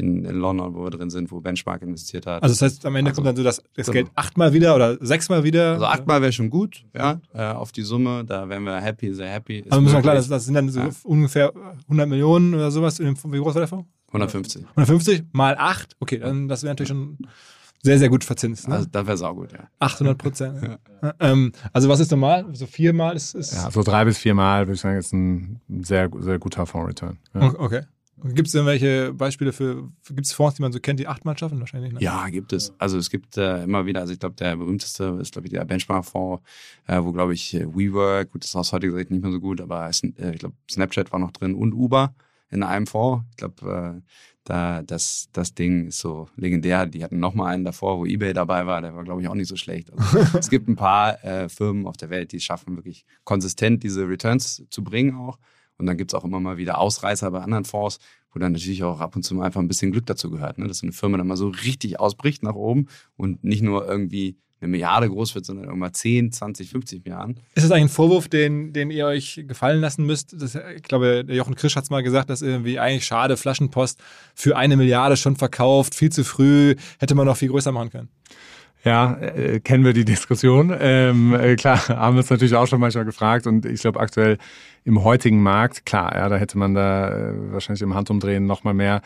in, 0.00 0.24
in 0.24 0.36
London, 0.36 0.74
wo 0.74 0.84
wir 0.84 0.90
drin 0.90 1.10
sind, 1.10 1.30
wo 1.32 1.40
Benchmark 1.40 1.82
investiert 1.82 2.24
hat. 2.26 2.42
Also 2.42 2.52
das 2.54 2.62
heißt, 2.62 2.86
am 2.86 2.94
Ende 2.94 3.10
Also, 3.10 3.16
kommt 3.20 3.26
dann 3.26 3.36
so 3.36 3.42
das, 3.42 3.56
das 3.74 3.86
genau. 3.86 3.92
Geld 3.94 4.10
achtmal 4.14 4.52
wieder 4.52 4.74
oder 4.76 4.96
sechsmal 5.04 5.42
wieder. 5.42 5.72
Also 5.72 5.86
achtmal 5.86 6.22
wäre 6.22 6.32
schon 6.32 6.50
gut, 6.50 6.84
ja, 6.96 7.20
äh, 7.34 7.42
auf 7.46 7.72
die 7.72 7.82
Summe. 7.82 8.24
Da 8.24 8.48
wären 8.48 8.62
wir 8.62 8.80
happy, 8.80 9.12
sehr 9.12 9.28
happy. 9.28 9.58
Ist 9.58 9.72
Also 9.72 9.82
muss 9.82 9.92
man 9.92 10.02
klar, 10.02 10.14
das, 10.14 10.28
das 10.28 10.44
sind 10.44 10.54
dann 10.54 10.68
so 10.68 10.80
Ja. 10.80 10.90
ungefähr 11.02 11.52
100 11.88 12.08
Millionen 12.08 12.54
oder 12.54 12.70
sowas. 12.70 13.00
In 13.00 13.06
dem, 13.06 13.16
Fonds. 13.16 13.36
wie 13.36 13.40
groß 13.40 13.54
war 13.54 13.60
der 13.62 13.68
Fonds? 13.68 13.88
150. 14.08 14.64
150 14.70 15.24
mal 15.32 15.56
8. 15.58 15.96
Okay, 16.00 16.18
dann 16.18 16.46
das 16.48 16.62
wäre 16.62 16.70
natürlich 16.70 16.88
schon 16.90 17.18
sehr, 17.82 17.98
sehr 17.98 18.08
gut 18.08 18.24
verzinst. 18.24 18.68
Ne? 18.68 18.74
Also 18.74 18.88
da 18.90 19.06
wäre 19.06 19.16
saugut, 19.16 19.52
ja. 19.52 19.68
800 19.78 20.18
Prozent. 20.18 20.78
Ähm, 21.20 21.52
also 21.72 21.88
was 21.88 22.00
ist 22.00 22.10
normal? 22.10 22.46
So 22.52 22.66
viermal 22.66 23.16
ist, 23.16 23.34
ist 23.34 23.54
Ja, 23.54 23.70
so 23.70 23.82
drei 23.82 24.04
bis 24.04 24.18
viermal 24.18 24.66
würde 24.66 24.74
ich 24.74 24.80
sagen, 24.80 24.98
ist 24.98 25.12
ein 25.12 25.60
sehr, 25.82 26.10
sehr 26.18 26.38
guter 26.38 26.66
Fonds-Return. 26.66 27.18
Ja. 27.34 27.54
Okay. 27.58 27.82
Gibt 28.24 28.48
es 28.48 28.54
irgendwelche 28.54 29.12
Beispiele 29.12 29.52
für, 29.52 29.90
gibt 30.08 30.26
es 30.26 30.32
Fonds, 30.32 30.56
die 30.56 30.62
man 30.62 30.72
so 30.72 30.80
kennt, 30.80 30.98
die 30.98 31.06
achtmal 31.06 31.38
schaffen? 31.38 31.60
Wahrscheinlich, 31.60 31.92
ne? 31.92 32.00
Ja, 32.00 32.28
gibt 32.28 32.52
es. 32.52 32.72
Also 32.78 32.98
es 32.98 33.10
gibt 33.10 33.36
äh, 33.36 33.62
immer 33.62 33.86
wieder, 33.86 34.00
also 34.00 34.12
ich 34.12 34.18
glaube, 34.18 34.34
der 34.34 34.56
berühmteste 34.56 35.18
ist, 35.20 35.32
glaube 35.32 35.46
ich, 35.46 35.52
der 35.52 35.64
Benchmark-Fonds, 35.64 36.42
äh, 36.88 37.00
wo, 37.00 37.12
glaube 37.12 37.34
ich, 37.34 37.54
WeWork, 37.54 38.32
gut, 38.32 38.42
das 38.42 38.50
ist 38.50 38.56
aus 38.56 38.72
heutiger 38.72 38.96
Sicht 38.96 39.12
nicht 39.12 39.22
mehr 39.22 39.30
so 39.30 39.38
gut, 39.38 39.60
aber 39.60 39.86
äh, 39.88 39.90
ich 40.32 40.38
glaube, 40.40 40.56
Snapchat 40.68 41.12
war 41.12 41.20
noch 41.20 41.30
drin 41.30 41.54
und 41.54 41.72
Uber 41.72 42.12
in 42.50 42.64
einem 42.64 42.88
Fonds. 42.88 43.24
Ich 43.30 43.36
glaube, 43.36 44.02
äh, 44.02 44.37
da 44.48 44.82
das, 44.82 45.28
das 45.32 45.54
Ding 45.54 45.88
ist 45.88 45.98
so 45.98 46.28
legendär. 46.36 46.86
Die 46.86 47.04
hatten 47.04 47.20
noch 47.20 47.34
mal 47.34 47.46
einen 47.46 47.64
davor, 47.64 47.98
wo 47.98 48.06
eBay 48.06 48.32
dabei 48.32 48.66
war. 48.66 48.80
Der 48.80 48.94
war, 48.94 49.04
glaube 49.04 49.20
ich, 49.20 49.28
auch 49.28 49.34
nicht 49.34 49.48
so 49.48 49.56
schlecht. 49.56 49.92
Also, 49.92 50.18
es 50.38 50.48
gibt 50.48 50.68
ein 50.68 50.76
paar 50.76 51.22
äh, 51.22 51.48
Firmen 51.48 51.86
auf 51.86 51.96
der 51.96 52.08
Welt, 52.08 52.32
die 52.32 52.38
es 52.38 52.44
schaffen, 52.44 52.76
wirklich 52.76 53.04
konsistent 53.24 53.82
diese 53.82 54.08
Returns 54.08 54.64
zu 54.70 54.82
bringen 54.82 55.14
auch. 55.16 55.38
Und 55.76 55.86
dann 55.86 55.96
gibt's 55.96 56.14
auch 56.14 56.24
immer 56.24 56.40
mal 56.40 56.56
wieder 56.56 56.78
Ausreißer 56.78 57.30
bei 57.30 57.40
anderen 57.40 57.64
Fonds, 57.64 57.98
wo 58.32 58.40
dann 58.40 58.52
natürlich 58.52 58.82
auch 58.82 59.00
ab 59.00 59.14
und 59.14 59.22
zu 59.22 59.34
mal 59.34 59.44
einfach 59.44 59.60
ein 59.60 59.68
bisschen 59.68 59.92
Glück 59.92 60.06
dazu 60.06 60.30
gehört. 60.30 60.58
Ne? 60.58 60.66
Dass 60.66 60.82
eine 60.82 60.92
Firma 60.92 61.18
dann 61.18 61.26
mal 61.26 61.36
so 61.36 61.48
richtig 61.48 62.00
ausbricht 62.00 62.42
nach 62.42 62.54
oben 62.54 62.86
und 63.16 63.44
nicht 63.44 63.62
nur 63.62 63.86
irgendwie 63.86 64.38
eine 64.60 64.68
Milliarde 64.68 65.08
groß 65.08 65.34
wird, 65.34 65.44
sondern 65.46 65.66
irgendwann 65.66 65.94
10, 65.94 66.32
20, 66.32 66.70
50 66.70 67.04
Milliarden. 67.04 67.36
Ist 67.54 67.64
das 67.64 67.70
eigentlich 67.70 67.84
ein 67.84 67.88
Vorwurf, 67.88 68.28
den, 68.28 68.72
den 68.72 68.90
ihr 68.90 69.06
euch 69.06 69.44
gefallen 69.46 69.80
lassen 69.80 70.04
müsst? 70.04 70.34
Das, 70.40 70.56
ich 70.76 70.82
glaube, 70.82 71.24
der 71.24 71.36
Jochen 71.36 71.54
Krisch 71.54 71.76
hat 71.76 71.84
es 71.84 71.90
mal 71.90 72.02
gesagt, 72.02 72.30
dass 72.30 72.42
irgendwie 72.42 72.78
eigentlich 72.78 73.04
schade, 73.04 73.36
Flaschenpost 73.36 74.00
für 74.34 74.56
eine 74.56 74.76
Milliarde 74.76 75.16
schon 75.16 75.36
verkauft, 75.36 75.94
viel 75.94 76.10
zu 76.10 76.24
früh, 76.24 76.74
hätte 76.98 77.14
man 77.14 77.26
noch 77.26 77.36
viel 77.36 77.50
größer 77.50 77.72
machen 77.72 77.90
können. 77.90 78.08
Ja, 78.84 79.14
äh, 79.18 79.60
kennen 79.60 79.84
wir 79.84 79.92
die 79.92 80.04
Diskussion. 80.04 80.74
Ähm, 80.78 81.34
äh, 81.34 81.56
klar, 81.56 81.88
haben 81.88 82.16
wir 82.16 82.20
uns 82.20 82.30
natürlich 82.30 82.54
auch 82.54 82.66
schon 82.66 82.80
manchmal 82.80 83.04
gefragt 83.04 83.46
und 83.46 83.66
ich 83.66 83.80
glaube 83.80 84.00
aktuell 84.00 84.38
im 84.84 85.04
heutigen 85.04 85.42
Markt, 85.42 85.84
klar, 85.84 86.14
ja, 86.14 86.28
da 86.28 86.36
hätte 86.36 86.58
man 86.58 86.74
da 86.74 87.10
äh, 87.10 87.52
wahrscheinlich 87.52 87.82
im 87.82 87.94
Handumdrehen 87.94 88.46
nochmal 88.46 88.74
mehr 88.74 89.02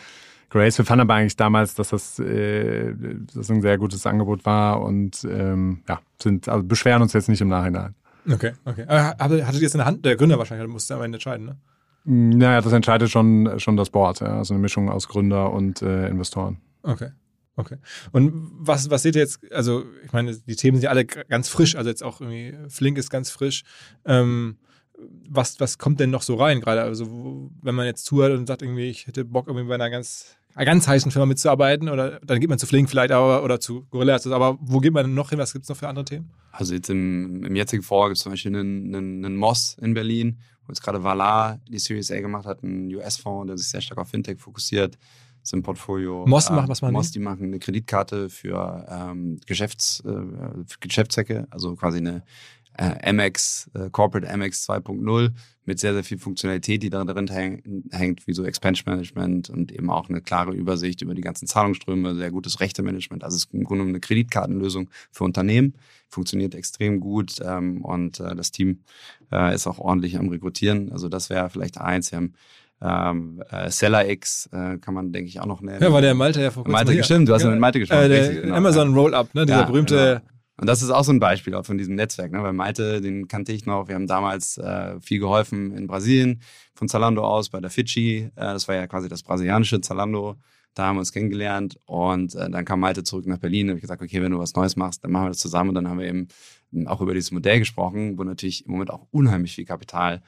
Grace. 0.52 0.76
Wir 0.76 0.84
fanden 0.84 1.00
aber 1.00 1.14
eigentlich 1.14 1.36
damals, 1.36 1.74
dass 1.74 1.88
das, 1.88 2.18
äh, 2.18 2.94
das 3.34 3.50
ein 3.50 3.62
sehr 3.62 3.78
gutes 3.78 4.04
Angebot 4.06 4.44
war 4.44 4.82
und 4.82 5.24
ähm, 5.24 5.82
ja, 5.88 6.00
sind, 6.22 6.46
also 6.46 6.62
beschweren 6.62 7.00
uns 7.00 7.14
jetzt 7.14 7.30
nicht 7.30 7.40
im 7.40 7.48
Nachhinein. 7.48 7.94
Okay, 8.30 8.52
okay. 8.66 8.84
Aber 8.86 9.16
hattet 9.18 9.60
ihr 9.60 9.66
es 9.66 9.74
in 9.74 9.78
der 9.78 9.86
Hand? 9.86 10.04
Der 10.04 10.14
Gründer 10.16 10.38
wahrscheinlich 10.38 10.68
musste 10.68 10.94
am 10.94 11.02
Ende 11.02 11.16
entscheiden, 11.16 11.46
ne? 11.46 11.56
Naja, 12.04 12.60
das 12.60 12.72
entscheidet 12.72 13.10
schon, 13.10 13.58
schon 13.58 13.76
das 13.76 13.88
Board, 13.88 14.20
ja, 14.20 14.38
also 14.38 14.52
eine 14.52 14.60
Mischung 14.60 14.90
aus 14.90 15.08
Gründer 15.08 15.52
und 15.52 15.80
äh, 15.82 16.08
Investoren. 16.08 16.58
Okay. 16.82 17.10
Okay. 17.56 17.76
Und 18.12 18.32
was, 18.58 18.90
was 18.90 19.02
seht 19.02 19.14
ihr 19.14 19.22
jetzt? 19.22 19.40
Also, 19.52 19.84
ich 20.04 20.12
meine, 20.12 20.34
die 20.34 20.56
Themen 20.56 20.76
sind 20.76 20.84
ja 20.84 20.90
alle 20.90 21.04
ganz 21.04 21.48
frisch. 21.48 21.76
Also, 21.76 21.90
jetzt 21.90 22.02
auch 22.02 22.20
irgendwie 22.20 22.56
Flink 22.68 22.96
ist 22.96 23.10
ganz 23.10 23.30
frisch. 23.30 23.62
Ähm, 24.06 24.56
was, 25.28 25.60
was 25.60 25.78
kommt 25.78 26.00
denn 26.00 26.10
noch 26.10 26.22
so 26.22 26.36
rein 26.36 26.60
gerade? 26.60 26.82
Also, 26.82 27.50
wenn 27.60 27.74
man 27.74 27.84
jetzt 27.86 28.06
zuhört 28.06 28.36
und 28.36 28.46
sagt, 28.46 28.62
irgendwie, 28.62 28.88
ich 28.88 29.06
hätte 29.06 29.24
Bock, 29.24 29.48
irgendwie 29.48 29.68
bei 29.68 29.74
einer 29.74 29.90
ganz, 29.90 30.36
einer 30.54 30.64
ganz 30.66 30.86
heißen 30.88 31.10
Firma 31.10 31.26
mitzuarbeiten, 31.26 31.88
oder 31.88 32.20
dann 32.20 32.40
geht 32.40 32.48
man 32.50 32.58
zu 32.58 32.66
Flink 32.66 32.90
vielleicht 32.90 33.10
aber, 33.12 33.42
oder 33.44 33.58
zu 33.60 33.86
Gorillas. 33.90 34.26
Aber 34.26 34.58
wo 34.60 34.80
geht 34.80 34.92
man 34.92 35.04
denn 35.06 35.14
noch 35.14 35.30
hin? 35.30 35.38
Was 35.38 35.52
gibt 35.52 35.64
es 35.64 35.68
noch 35.68 35.76
für 35.76 35.88
andere 35.88 36.04
Themen? 36.04 36.30
Also 36.50 36.74
jetzt 36.74 36.90
im, 36.90 37.42
im 37.44 37.56
jetzigen 37.56 37.82
Vorjahr 37.82 38.10
gibt 38.10 38.18
es 38.18 38.22
zum 38.22 38.32
Beispiel 38.32 38.54
einen, 38.56 38.94
einen, 38.94 39.24
einen 39.24 39.36
Moss 39.36 39.76
in 39.80 39.94
Berlin, 39.94 40.38
wo 40.66 40.72
jetzt 40.72 40.82
gerade 40.82 41.02
Valar 41.02 41.58
die 41.68 41.78
Series 41.78 42.10
A 42.10 42.20
gemacht 42.20 42.44
hat, 42.46 42.62
ein 42.62 42.94
US-Fonds, 42.94 43.46
der 43.48 43.56
sich 43.58 43.68
sehr 43.68 43.80
stark 43.80 43.98
auf 43.98 44.08
Fintech 44.08 44.38
fokussiert. 44.38 44.98
Das 45.40 45.52
im 45.54 45.62
Portfolio. 45.64 46.24
Moss 46.26 46.50
macht- 46.50 46.68
was 46.68 46.82
machen 46.82 46.92
die? 46.92 46.96
Moss, 46.98 47.10
die 47.10 47.18
machen 47.18 47.44
eine 47.46 47.58
Kreditkarte 47.58 48.28
für 48.30 48.86
ähm, 48.88 49.40
Geschäfts, 49.44 49.98
äh, 50.06 50.08
für 50.08 50.78
Geschäftszwecke, 50.78 51.48
also 51.50 51.74
quasi 51.74 51.98
eine 51.98 52.22
äh, 52.78 53.12
MX, 53.12 53.70
äh, 53.74 53.90
Corporate 53.90 54.26
MX 54.36 54.68
2.0 54.68 55.30
mit 55.64 55.78
sehr, 55.78 55.92
sehr 55.94 56.04
viel 56.04 56.18
Funktionalität, 56.18 56.82
die 56.82 56.90
da 56.90 57.04
drin 57.04 57.28
häng, 57.28 57.84
hängt, 57.92 58.26
wie 58.26 58.32
so 58.32 58.44
Expense 58.44 58.82
Management 58.86 59.48
und 59.50 59.70
eben 59.70 59.90
auch 59.90 60.08
eine 60.08 60.20
klare 60.20 60.52
Übersicht 60.52 61.02
über 61.02 61.14
die 61.14 61.22
ganzen 61.22 61.46
Zahlungsströme, 61.46 62.14
sehr 62.16 62.30
gutes 62.30 62.60
Rechtemanagement. 62.60 63.22
Also 63.22 63.36
es 63.36 63.44
ist 63.44 63.54
im 63.54 63.64
Grunde 63.64 63.84
eine 63.84 64.00
Kreditkartenlösung 64.00 64.90
für 65.12 65.24
Unternehmen, 65.24 65.74
funktioniert 66.08 66.54
extrem 66.54 66.98
gut 66.98 67.36
ähm, 67.44 67.84
und 67.84 68.18
äh, 68.20 68.34
das 68.34 68.50
Team 68.50 68.80
äh, 69.30 69.54
ist 69.54 69.66
auch 69.66 69.78
ordentlich 69.78 70.18
am 70.18 70.28
Rekrutieren. 70.28 70.90
Also 70.90 71.08
das 71.08 71.30
wäre 71.30 71.48
vielleicht 71.48 71.78
eins. 71.78 72.10
Wir 72.10 72.16
haben 72.16 72.34
ähm, 72.84 73.42
äh, 73.50 73.70
SellerX 73.70 74.48
äh, 74.52 74.78
kann 74.78 74.94
man, 74.94 75.12
denke 75.12 75.28
ich, 75.28 75.40
auch 75.40 75.46
noch 75.46 75.60
nennen. 75.60 75.80
Ja, 75.80 75.92
war 75.92 76.00
der 76.00 76.14
Malte 76.14 76.42
ja 76.42 76.50
vor 76.50 76.64
kurzem 76.64 76.72
Malte, 76.72 76.92
hier. 76.92 77.04
stimmt, 77.04 77.28
du 77.28 77.34
hast 77.34 77.44
ja 77.44 77.50
mit 77.50 77.60
Malte 77.60 77.78
gesprochen. 77.78 78.02
Äh, 78.02 78.08
der 78.08 78.34
genau. 78.42 78.56
Amazon 78.56 78.94
Roll-Up, 78.94 79.32
ne? 79.34 79.46
Dieser 79.46 79.60
Ja, 79.60 79.64
berühmte. 79.64 80.22
Und 80.58 80.66
das 80.68 80.82
ist 80.82 80.90
auch 80.90 81.04
so 81.04 81.12
ein 81.12 81.20
Beispiel 81.20 81.60
von 81.62 81.78
diesem 81.78 81.94
Netzwerk, 81.94 82.30
ne? 82.30 82.42
Weil 82.42 82.52
Malte, 82.52 83.00
den 83.00 83.26
kannte 83.26 83.52
ich 83.52 83.64
noch. 83.66 83.88
Wir 83.88 83.94
haben 83.94 84.06
damals 84.06 84.58
äh, 84.58 85.00
viel 85.00 85.18
geholfen 85.18 85.72
in 85.72 85.86
Brasilien 85.86 86.42
von 86.74 86.88
Zalando 86.88 87.24
aus 87.24 87.48
bei 87.48 87.60
der 87.60 87.70
Fidschi. 87.70 88.18
Äh, 88.24 88.30
das 88.36 88.68
war 88.68 88.74
ja 88.74 88.86
quasi 88.86 89.08
das 89.08 89.22
brasilianische 89.22 89.80
Zalando. 89.80 90.36
Da 90.74 90.86
haben 90.86 90.96
wir 90.96 91.00
uns 91.00 91.12
kennengelernt 91.12 91.78
und 91.86 92.34
äh, 92.34 92.48
dann 92.48 92.64
kam 92.64 92.80
Malte 92.80 93.02
zurück 93.02 93.26
nach 93.26 93.38
Berlin 93.38 93.66
und 93.66 93.72
habe 93.72 93.80
gesagt, 93.80 94.02
okay, 94.02 94.22
wenn 94.22 94.32
du 94.32 94.38
was 94.38 94.54
Neues 94.54 94.76
machst, 94.76 95.04
dann 95.04 95.10
machen 95.10 95.24
wir 95.24 95.30
das 95.30 95.38
zusammen. 95.38 95.70
Und 95.70 95.74
dann 95.74 95.88
haben 95.88 95.98
wir 95.98 96.06
eben 96.06 96.28
auch 96.86 97.00
über 97.00 97.14
dieses 97.14 97.30
Modell 97.30 97.58
gesprochen, 97.58 98.18
wo 98.18 98.24
natürlich 98.24 98.66
im 98.66 98.72
Moment 98.72 98.90
auch 98.90 99.06
unheimlich 99.10 99.54
viel 99.54 99.64
Kapital 99.64 100.22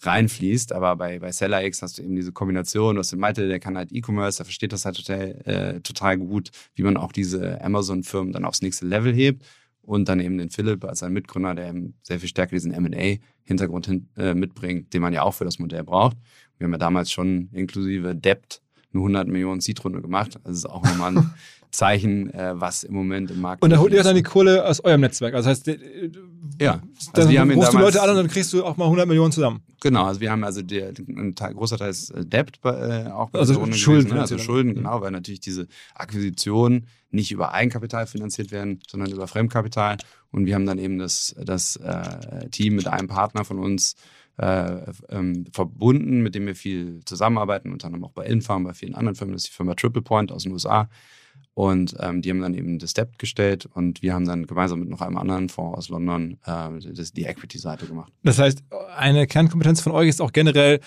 reinfließt. 0.00 0.72
Aber 0.72 0.96
bei, 0.96 1.18
bei 1.18 1.32
SellerX 1.32 1.82
hast 1.82 1.98
du 1.98 2.02
eben 2.02 2.16
diese 2.16 2.32
Kombination. 2.32 2.96
Du 2.96 3.00
hast 3.00 3.12
den 3.12 3.18
Malte, 3.20 3.48
der 3.48 3.60
kann 3.60 3.76
halt 3.76 3.92
E-Commerce, 3.92 4.38
der 4.38 4.46
versteht 4.46 4.72
das 4.72 4.84
halt 4.84 4.96
total, 4.96 5.42
äh, 5.44 5.80
total 5.80 6.18
gut, 6.18 6.50
wie 6.74 6.82
man 6.82 6.96
auch 6.96 7.12
diese 7.12 7.62
Amazon-Firmen 7.62 8.32
dann 8.32 8.44
aufs 8.44 8.62
nächste 8.62 8.86
Level 8.86 9.14
hebt. 9.14 9.44
Und 9.82 10.08
dann 10.08 10.18
eben 10.18 10.36
den 10.36 10.50
Philipp 10.50 10.84
als 10.84 11.04
ein 11.04 11.12
Mitgründer, 11.12 11.54
der 11.54 11.68
eben 11.68 11.94
sehr 12.02 12.18
viel 12.18 12.28
stärker 12.28 12.56
diesen 12.56 12.72
M&A-Hintergrund 12.72 13.86
hin, 13.86 14.08
äh, 14.16 14.34
mitbringt, 14.34 14.92
den 14.92 15.00
man 15.00 15.12
ja 15.12 15.22
auch 15.22 15.34
für 15.34 15.44
das 15.44 15.60
Modell 15.60 15.84
braucht. 15.84 16.16
Wir 16.58 16.64
haben 16.64 16.72
ja 16.72 16.78
damals 16.78 17.12
schon 17.12 17.50
inklusive 17.52 18.16
Debt 18.16 18.62
eine 18.92 19.00
100 19.00 19.28
Millionen 19.28 19.60
Seed-Runde 19.60 20.02
gemacht. 20.02 20.40
Also 20.42 20.56
ist 20.56 20.66
auch 20.66 20.82
nochmal 20.82 21.16
ein 21.16 21.34
Zeichen, 21.76 22.32
äh, 22.32 22.52
was 22.54 22.84
im 22.84 22.94
Moment 22.94 23.30
im 23.30 23.40
Markt 23.40 23.62
Und 23.62 23.68
da 23.70 23.76
holt 23.78 23.92
ihr 23.92 24.02
dann 24.02 24.16
die 24.16 24.22
Kohle 24.22 24.66
aus 24.66 24.82
eurem 24.82 25.02
Netzwerk. 25.02 25.34
Also 25.34 25.50
das 25.50 25.58
heißt, 25.58 25.68
äh, 25.68 26.10
Ja, 26.58 26.80
dann 27.12 27.26
also 27.26 27.30
ihn 27.30 27.50
rufst 27.52 27.74
du 27.74 27.78
Leute 27.78 28.02
an 28.02 28.10
und 28.10 28.16
dann 28.16 28.28
kriegst 28.28 28.52
du 28.54 28.64
auch 28.64 28.78
mal 28.78 28.86
100 28.86 29.06
Millionen 29.06 29.30
zusammen. 29.30 29.60
Genau, 29.82 30.06
also 30.06 30.20
wir 30.20 30.30
haben 30.30 30.42
also 30.42 30.62
der, 30.62 30.92
ein 31.06 31.34
Teil, 31.34 31.52
großer 31.52 31.76
Teil 31.76 31.90
ist 31.90 32.10
äh, 32.10 32.24
Debt 32.24 32.58
äh, 32.64 33.10
auch 33.10 33.28
bei 33.28 33.38
Also 33.40 33.54
Schulden 33.72 34.04
gewesen, 34.04 34.14
ne? 34.14 34.20
Also. 34.22 34.38
Schulden, 34.38 34.70
Mhm. 34.70 34.74
genau, 34.76 35.00
weil 35.02 35.10
natürlich 35.10 35.40
diese 35.40 35.68
Akquisitionen 35.94 36.86
nicht 37.10 37.30
über 37.30 37.52
Eigenkapital 37.52 38.06
finanziert 38.06 38.50
werden, 38.52 38.80
sondern 38.88 39.10
über 39.12 39.28
Fremdkapital. 39.28 39.98
Und 40.30 40.46
wir 40.46 40.54
haben 40.54 40.66
dann 40.66 40.78
eben 40.78 40.98
das, 40.98 41.36
das 41.44 41.76
äh, 41.76 42.48
Team 42.50 42.76
mit 42.76 42.88
einem 42.88 43.08
Partner 43.08 43.44
von 43.44 43.58
uns 43.58 43.96
äh, 44.38 44.92
ähm, 45.10 45.44
verbunden, 45.52 46.22
mit 46.22 46.34
dem 46.34 46.46
wir 46.46 46.56
viel 46.56 47.02
zusammenarbeiten, 47.04 47.70
unter 47.70 47.86
anderem 47.86 48.04
auch 48.04 48.12
bei 48.12 48.24
Infarm, 48.24 48.64
bei 48.64 48.74
vielen 48.74 48.94
anderen 48.94 49.14
Firmen, 49.14 49.34
das 49.34 49.44
ist 49.44 49.50
die 49.50 49.56
Firma 49.56 49.74
Triple 49.74 50.02
Point 50.02 50.32
aus 50.32 50.44
den 50.44 50.52
USA. 50.52 50.88
Und 51.56 51.96
ähm, 52.00 52.20
die 52.20 52.28
haben 52.28 52.42
dann 52.42 52.52
eben 52.52 52.78
das 52.78 52.92
Debt 52.92 53.18
gestellt 53.18 53.66
und 53.72 54.02
wir 54.02 54.12
haben 54.12 54.26
dann 54.26 54.46
gemeinsam 54.46 54.80
mit 54.80 54.90
noch 54.90 55.00
einem 55.00 55.16
anderen 55.16 55.48
Fonds 55.48 55.78
aus 55.78 55.88
London 55.88 56.36
äh, 56.44 56.68
das, 56.92 57.14
die 57.14 57.24
Equity-Seite 57.24 57.86
gemacht. 57.86 58.12
Das 58.22 58.38
heißt, 58.38 58.62
eine 58.94 59.26
Kernkompetenz 59.26 59.80
von 59.80 59.92
euch 59.92 60.10
ist 60.10 60.20
auch 60.20 60.32
generell 60.32 60.80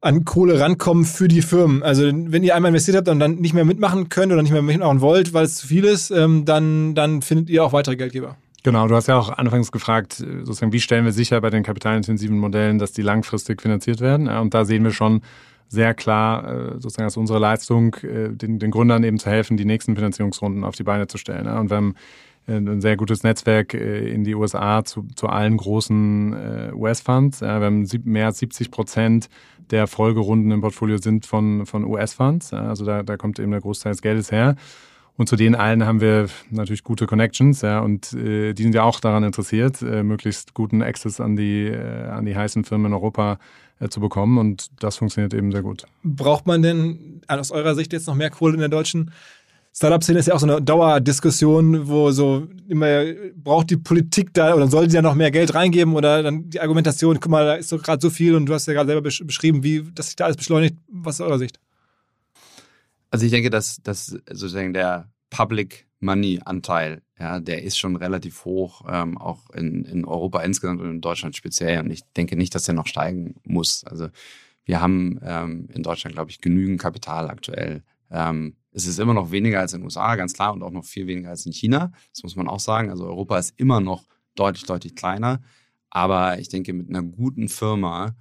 an 0.00 0.24
Kohle 0.24 0.58
rankommen 0.58 1.04
für 1.04 1.28
die 1.28 1.40
Firmen. 1.40 1.84
Also 1.84 2.02
wenn 2.12 2.42
ihr 2.42 2.56
einmal 2.56 2.70
investiert 2.70 2.96
habt 2.96 3.08
und 3.08 3.20
dann 3.20 3.36
nicht 3.36 3.54
mehr 3.54 3.64
mitmachen 3.64 4.08
könnt 4.08 4.32
oder 4.32 4.42
nicht 4.42 4.50
mehr 4.50 4.60
mitmachen 4.60 5.00
wollt, 5.00 5.32
weil 5.34 5.44
es 5.44 5.54
zu 5.54 5.68
viel 5.68 5.84
ist, 5.84 6.10
ähm, 6.10 6.44
dann, 6.44 6.96
dann 6.96 7.22
findet 7.22 7.48
ihr 7.48 7.62
auch 7.62 7.72
weitere 7.72 7.94
Geldgeber. 7.94 8.36
Genau, 8.64 8.88
du 8.88 8.96
hast 8.96 9.06
ja 9.06 9.16
auch 9.16 9.28
anfangs 9.28 9.70
gefragt, 9.70 10.14
sozusagen, 10.14 10.72
wie 10.72 10.80
stellen 10.80 11.04
wir 11.04 11.12
sicher 11.12 11.40
bei 11.40 11.50
den 11.50 11.62
kapitalintensiven 11.62 12.36
Modellen, 12.36 12.80
dass 12.80 12.90
die 12.90 13.02
langfristig 13.02 13.62
finanziert 13.62 14.00
werden? 14.00 14.26
Und 14.26 14.52
da 14.52 14.64
sehen 14.64 14.82
wir 14.82 14.90
schon 14.90 15.22
sehr 15.68 15.94
klar, 15.94 16.44
äh, 16.44 16.72
sozusagen 16.74 17.04
als 17.04 17.16
unsere 17.16 17.38
Leistung, 17.38 17.94
äh, 17.96 18.30
den, 18.30 18.58
den 18.58 18.70
Gründern 18.70 19.04
eben 19.04 19.18
zu 19.18 19.30
helfen, 19.30 19.56
die 19.56 19.64
nächsten 19.64 19.94
Finanzierungsrunden 19.94 20.64
auf 20.64 20.74
die 20.74 20.84
Beine 20.84 21.06
zu 21.06 21.18
stellen. 21.18 21.46
Und 21.46 21.70
wir 21.70 21.76
haben 21.76 21.94
ein 22.48 22.80
sehr 22.80 22.96
gutes 22.96 23.24
Netzwerk 23.24 23.74
in 23.74 24.22
die 24.22 24.36
USA 24.36 24.84
zu, 24.84 25.08
zu 25.16 25.26
allen 25.26 25.56
großen 25.56 26.72
US-Funds. 26.74 27.40
Wir 27.40 27.48
haben 27.48 27.88
mehr 28.04 28.26
als 28.26 28.38
70 28.38 28.70
Prozent 28.70 29.28
der 29.70 29.88
Folgerunden 29.88 30.52
im 30.52 30.60
Portfolio 30.60 30.98
sind 30.98 31.26
von, 31.26 31.66
von 31.66 31.84
US-Funds. 31.84 32.52
Also 32.52 32.84
da, 32.84 33.02
da 33.02 33.16
kommt 33.16 33.40
eben 33.40 33.50
der 33.50 33.60
Großteil 33.60 33.90
des 33.90 34.00
Geldes 34.00 34.30
her. 34.30 34.54
Und 35.16 35.28
zu 35.28 35.36
denen 35.36 35.54
allen 35.54 35.86
haben 35.86 36.00
wir 36.00 36.26
natürlich 36.50 36.84
gute 36.84 37.06
Connections, 37.06 37.62
ja, 37.62 37.80
und 37.80 38.12
äh, 38.12 38.52
die 38.52 38.62
sind 38.62 38.74
ja 38.74 38.82
auch 38.82 39.00
daran 39.00 39.24
interessiert, 39.24 39.80
äh, 39.80 40.02
möglichst 40.02 40.52
guten 40.52 40.82
Access 40.82 41.20
an 41.20 41.36
die, 41.36 41.68
äh, 41.68 42.08
an 42.08 42.26
die 42.26 42.36
heißen 42.36 42.64
Firmen 42.64 42.88
in 42.88 42.92
Europa 42.92 43.32
äh, 43.32 43.36
zu 43.90 44.00
bekommen. 44.00 44.38
Und 44.38 44.70
das 44.82 44.96
funktioniert 44.96 45.34
eben 45.34 45.52
sehr 45.52 45.62
gut. 45.62 45.84
Braucht 46.02 46.46
man 46.46 46.62
denn 46.62 47.20
aus 47.28 47.50
eurer 47.50 47.74
Sicht 47.74 47.92
jetzt 47.92 48.06
noch 48.06 48.14
mehr 48.14 48.30
Kohle 48.30 48.54
in 48.54 48.60
der 48.60 48.68
deutschen 48.68 49.12
Startup-Szene? 49.74 50.18
Ist 50.18 50.26
ja 50.26 50.34
auch 50.34 50.40
so 50.40 50.46
eine 50.46 50.62
Dauerdiskussion, 50.62 51.86
wo 51.88 52.10
so 52.10 52.48
immer 52.68 53.04
braucht 53.34 53.70
die 53.70 53.76
Politik 53.76 54.32
da 54.32 54.54
oder 54.54 54.68
soll 54.68 54.88
sie 54.88 54.96
ja 54.96 55.02
noch 55.02 55.14
mehr 55.14 55.30
Geld 55.30 55.54
reingeben 55.54 55.94
oder 55.94 56.22
dann 56.22 56.48
die 56.48 56.60
Argumentation, 56.60 57.20
guck 57.20 57.30
mal, 57.30 57.44
da 57.44 57.54
ist 57.54 57.68
so 57.68 57.78
gerade 57.78 58.00
so 58.00 58.10
viel 58.10 58.34
und 58.34 58.46
du 58.46 58.54
hast 58.54 58.66
ja 58.66 58.72
gerade 58.72 58.88
selber 58.88 59.02
beschrieben, 59.02 59.62
wie 59.62 59.84
das 59.94 60.06
sich 60.06 60.16
da 60.16 60.24
alles 60.24 60.36
beschleunigt. 60.36 60.76
Was 60.88 61.16
ist 61.16 61.20
aus 61.20 61.28
eurer 61.28 61.38
Sicht? 61.38 61.60
Also 63.10 63.24
ich 63.26 63.32
denke, 63.32 63.50
dass, 63.50 63.80
dass 63.82 64.06
sozusagen 64.06 64.72
der 64.72 65.08
Public 65.30 65.86
Money 66.00 66.40
Anteil, 66.44 67.02
ja, 67.18 67.40
der 67.40 67.62
ist 67.62 67.78
schon 67.78 67.96
relativ 67.96 68.44
hoch, 68.44 68.82
ähm, 68.88 69.16
auch 69.16 69.48
in, 69.50 69.84
in 69.84 70.04
Europa 70.04 70.42
insgesamt 70.42 70.80
und 70.80 70.90
in 70.90 71.00
Deutschland 71.00 71.34
speziell. 71.34 71.80
Und 71.80 71.90
ich 71.90 72.02
denke 72.16 72.36
nicht, 72.36 72.54
dass 72.54 72.64
der 72.64 72.74
noch 72.74 72.86
steigen 72.86 73.36
muss. 73.44 73.84
Also 73.84 74.08
wir 74.64 74.80
haben 74.80 75.18
ähm, 75.22 75.68
in 75.72 75.82
Deutschland, 75.82 76.14
glaube 76.14 76.30
ich, 76.30 76.40
genügend 76.40 76.80
Kapital 76.80 77.30
aktuell. 77.30 77.82
Ähm, 78.10 78.56
es 78.72 78.86
ist 78.86 78.98
immer 78.98 79.14
noch 79.14 79.30
weniger 79.30 79.60
als 79.60 79.72
in 79.72 79.80
den 79.80 79.84
USA, 79.86 80.14
ganz 80.16 80.34
klar, 80.34 80.52
und 80.52 80.62
auch 80.62 80.70
noch 80.70 80.84
viel 80.84 81.06
weniger 81.06 81.30
als 81.30 81.46
in 81.46 81.52
China. 81.52 81.92
Das 82.12 82.22
muss 82.22 82.36
man 82.36 82.48
auch 82.48 82.60
sagen. 82.60 82.90
Also 82.90 83.06
Europa 83.06 83.38
ist 83.38 83.58
immer 83.58 83.80
noch 83.80 84.04
deutlich, 84.34 84.64
deutlich 84.64 84.94
kleiner. 84.94 85.40
Aber 85.88 86.38
ich 86.38 86.50
denke, 86.50 86.74
mit 86.74 86.90
einer 86.90 87.02
guten 87.02 87.48
Firma 87.48 88.14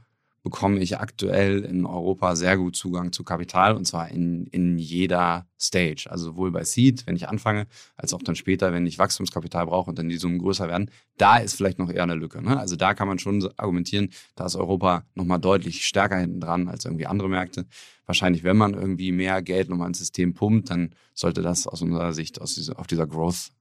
bekomme 0.46 0.78
ich 0.78 1.00
aktuell 1.00 1.66
in 1.66 1.88
Europa 1.88 2.36
sehr 2.36 2.56
gut 2.56 2.76
Zugang 2.76 3.12
zu 3.12 3.24
Kapital 3.24 3.76
und 3.76 3.86
zwar 3.86 4.10
in, 4.10 4.46
in 4.52 4.78
jeder 4.78 5.48
Stage. 5.60 6.06
Also 6.08 6.26
sowohl 6.26 6.52
bei 6.52 6.64
Seed, 6.64 7.08
wenn 7.08 7.16
ich 7.16 7.28
anfange, 7.28 7.66
als 7.98 8.14
auch 8.14 8.22
dann 8.22 8.36
später, 8.36 8.72
wenn 8.72 8.86
ich 8.86 9.00
Wachstumskapital 9.00 9.66
brauche 9.66 9.90
und 9.90 9.98
dann 9.98 10.08
die 10.08 10.18
Summen 10.18 10.38
größer 10.38 10.68
werden. 10.68 10.92
Da 11.18 11.38
ist 11.38 11.56
vielleicht 11.56 11.80
noch 11.80 11.90
eher 11.90 12.04
eine 12.04 12.14
Lücke. 12.14 12.44
Ne? 12.44 12.60
Also 12.60 12.76
da 12.76 12.94
kann 12.94 13.08
man 13.08 13.18
schon 13.18 13.50
argumentieren, 13.58 14.12
da 14.36 14.46
ist 14.46 14.56
Europa 14.56 15.04
nochmal 15.16 15.40
deutlich 15.40 15.84
stärker 15.84 16.18
hinten 16.18 16.42
dran 16.42 16.68
als 16.68 16.86
irgendwie 16.86 17.08
andere 17.08 17.28
Märkte 17.28 17.66
wahrscheinlich, 18.06 18.44
wenn 18.44 18.58
man 18.58 18.74
irgendwie 18.74 19.12
mehr 19.12 19.42
Geld 19.42 19.70
nochmal 19.70 19.88
ins 19.88 20.00
System 20.00 20.36
pumpt, 20.36 20.70
dann 20.70 20.94
sollte 21.14 21.42
das 21.42 21.66
aus 21.68 21.82
unserer 21.82 22.14
Sicht 22.14 22.40
aus 22.40 22.56
dieser, 22.56 22.80
auf 22.80 22.88
dieser 22.88 23.08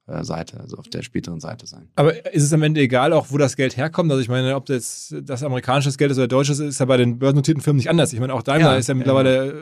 Growth-Seite, 0.07 0.61
also 0.61 0.77
auf 0.77 0.89
der 0.89 1.03
späteren 1.03 1.41
Seite 1.41 1.67
sein. 1.67 1.89
Aber 1.97 2.33
ist 2.35 2.43
es 2.43 2.53
am 2.53 2.63
Ende 2.63 2.81
egal, 2.81 3.13
auch 3.13 3.27
wo 3.31 3.39
das 3.39 3.57
Geld 3.57 3.77
herkommt? 3.77 4.11
Also 4.11 4.21
ich 4.21 4.29
meine, 4.29 4.55
ob 4.55 4.67
das, 4.67 5.15
das 5.23 5.43
amerikanische 5.43 5.91
Geld 5.93 6.11
ist 6.11 6.19
oder 6.19 6.29
deutsches, 6.29 6.59
ist 6.59 6.81
ja 6.81 6.87
bei 6.87 6.97
den 6.97 7.19
börsennotierten 7.19 7.63
Firmen 7.63 7.79
nicht 7.79 7.89
anders. 7.89 8.13
Ich 8.13 8.21
meine, 8.21 8.35
auch 8.35 8.43
Daimler 8.43 8.73
ja, 8.73 8.77
ist 8.77 8.89
ja 8.89 8.95
mittlerweile 8.95 9.47
ja. 9.47 9.53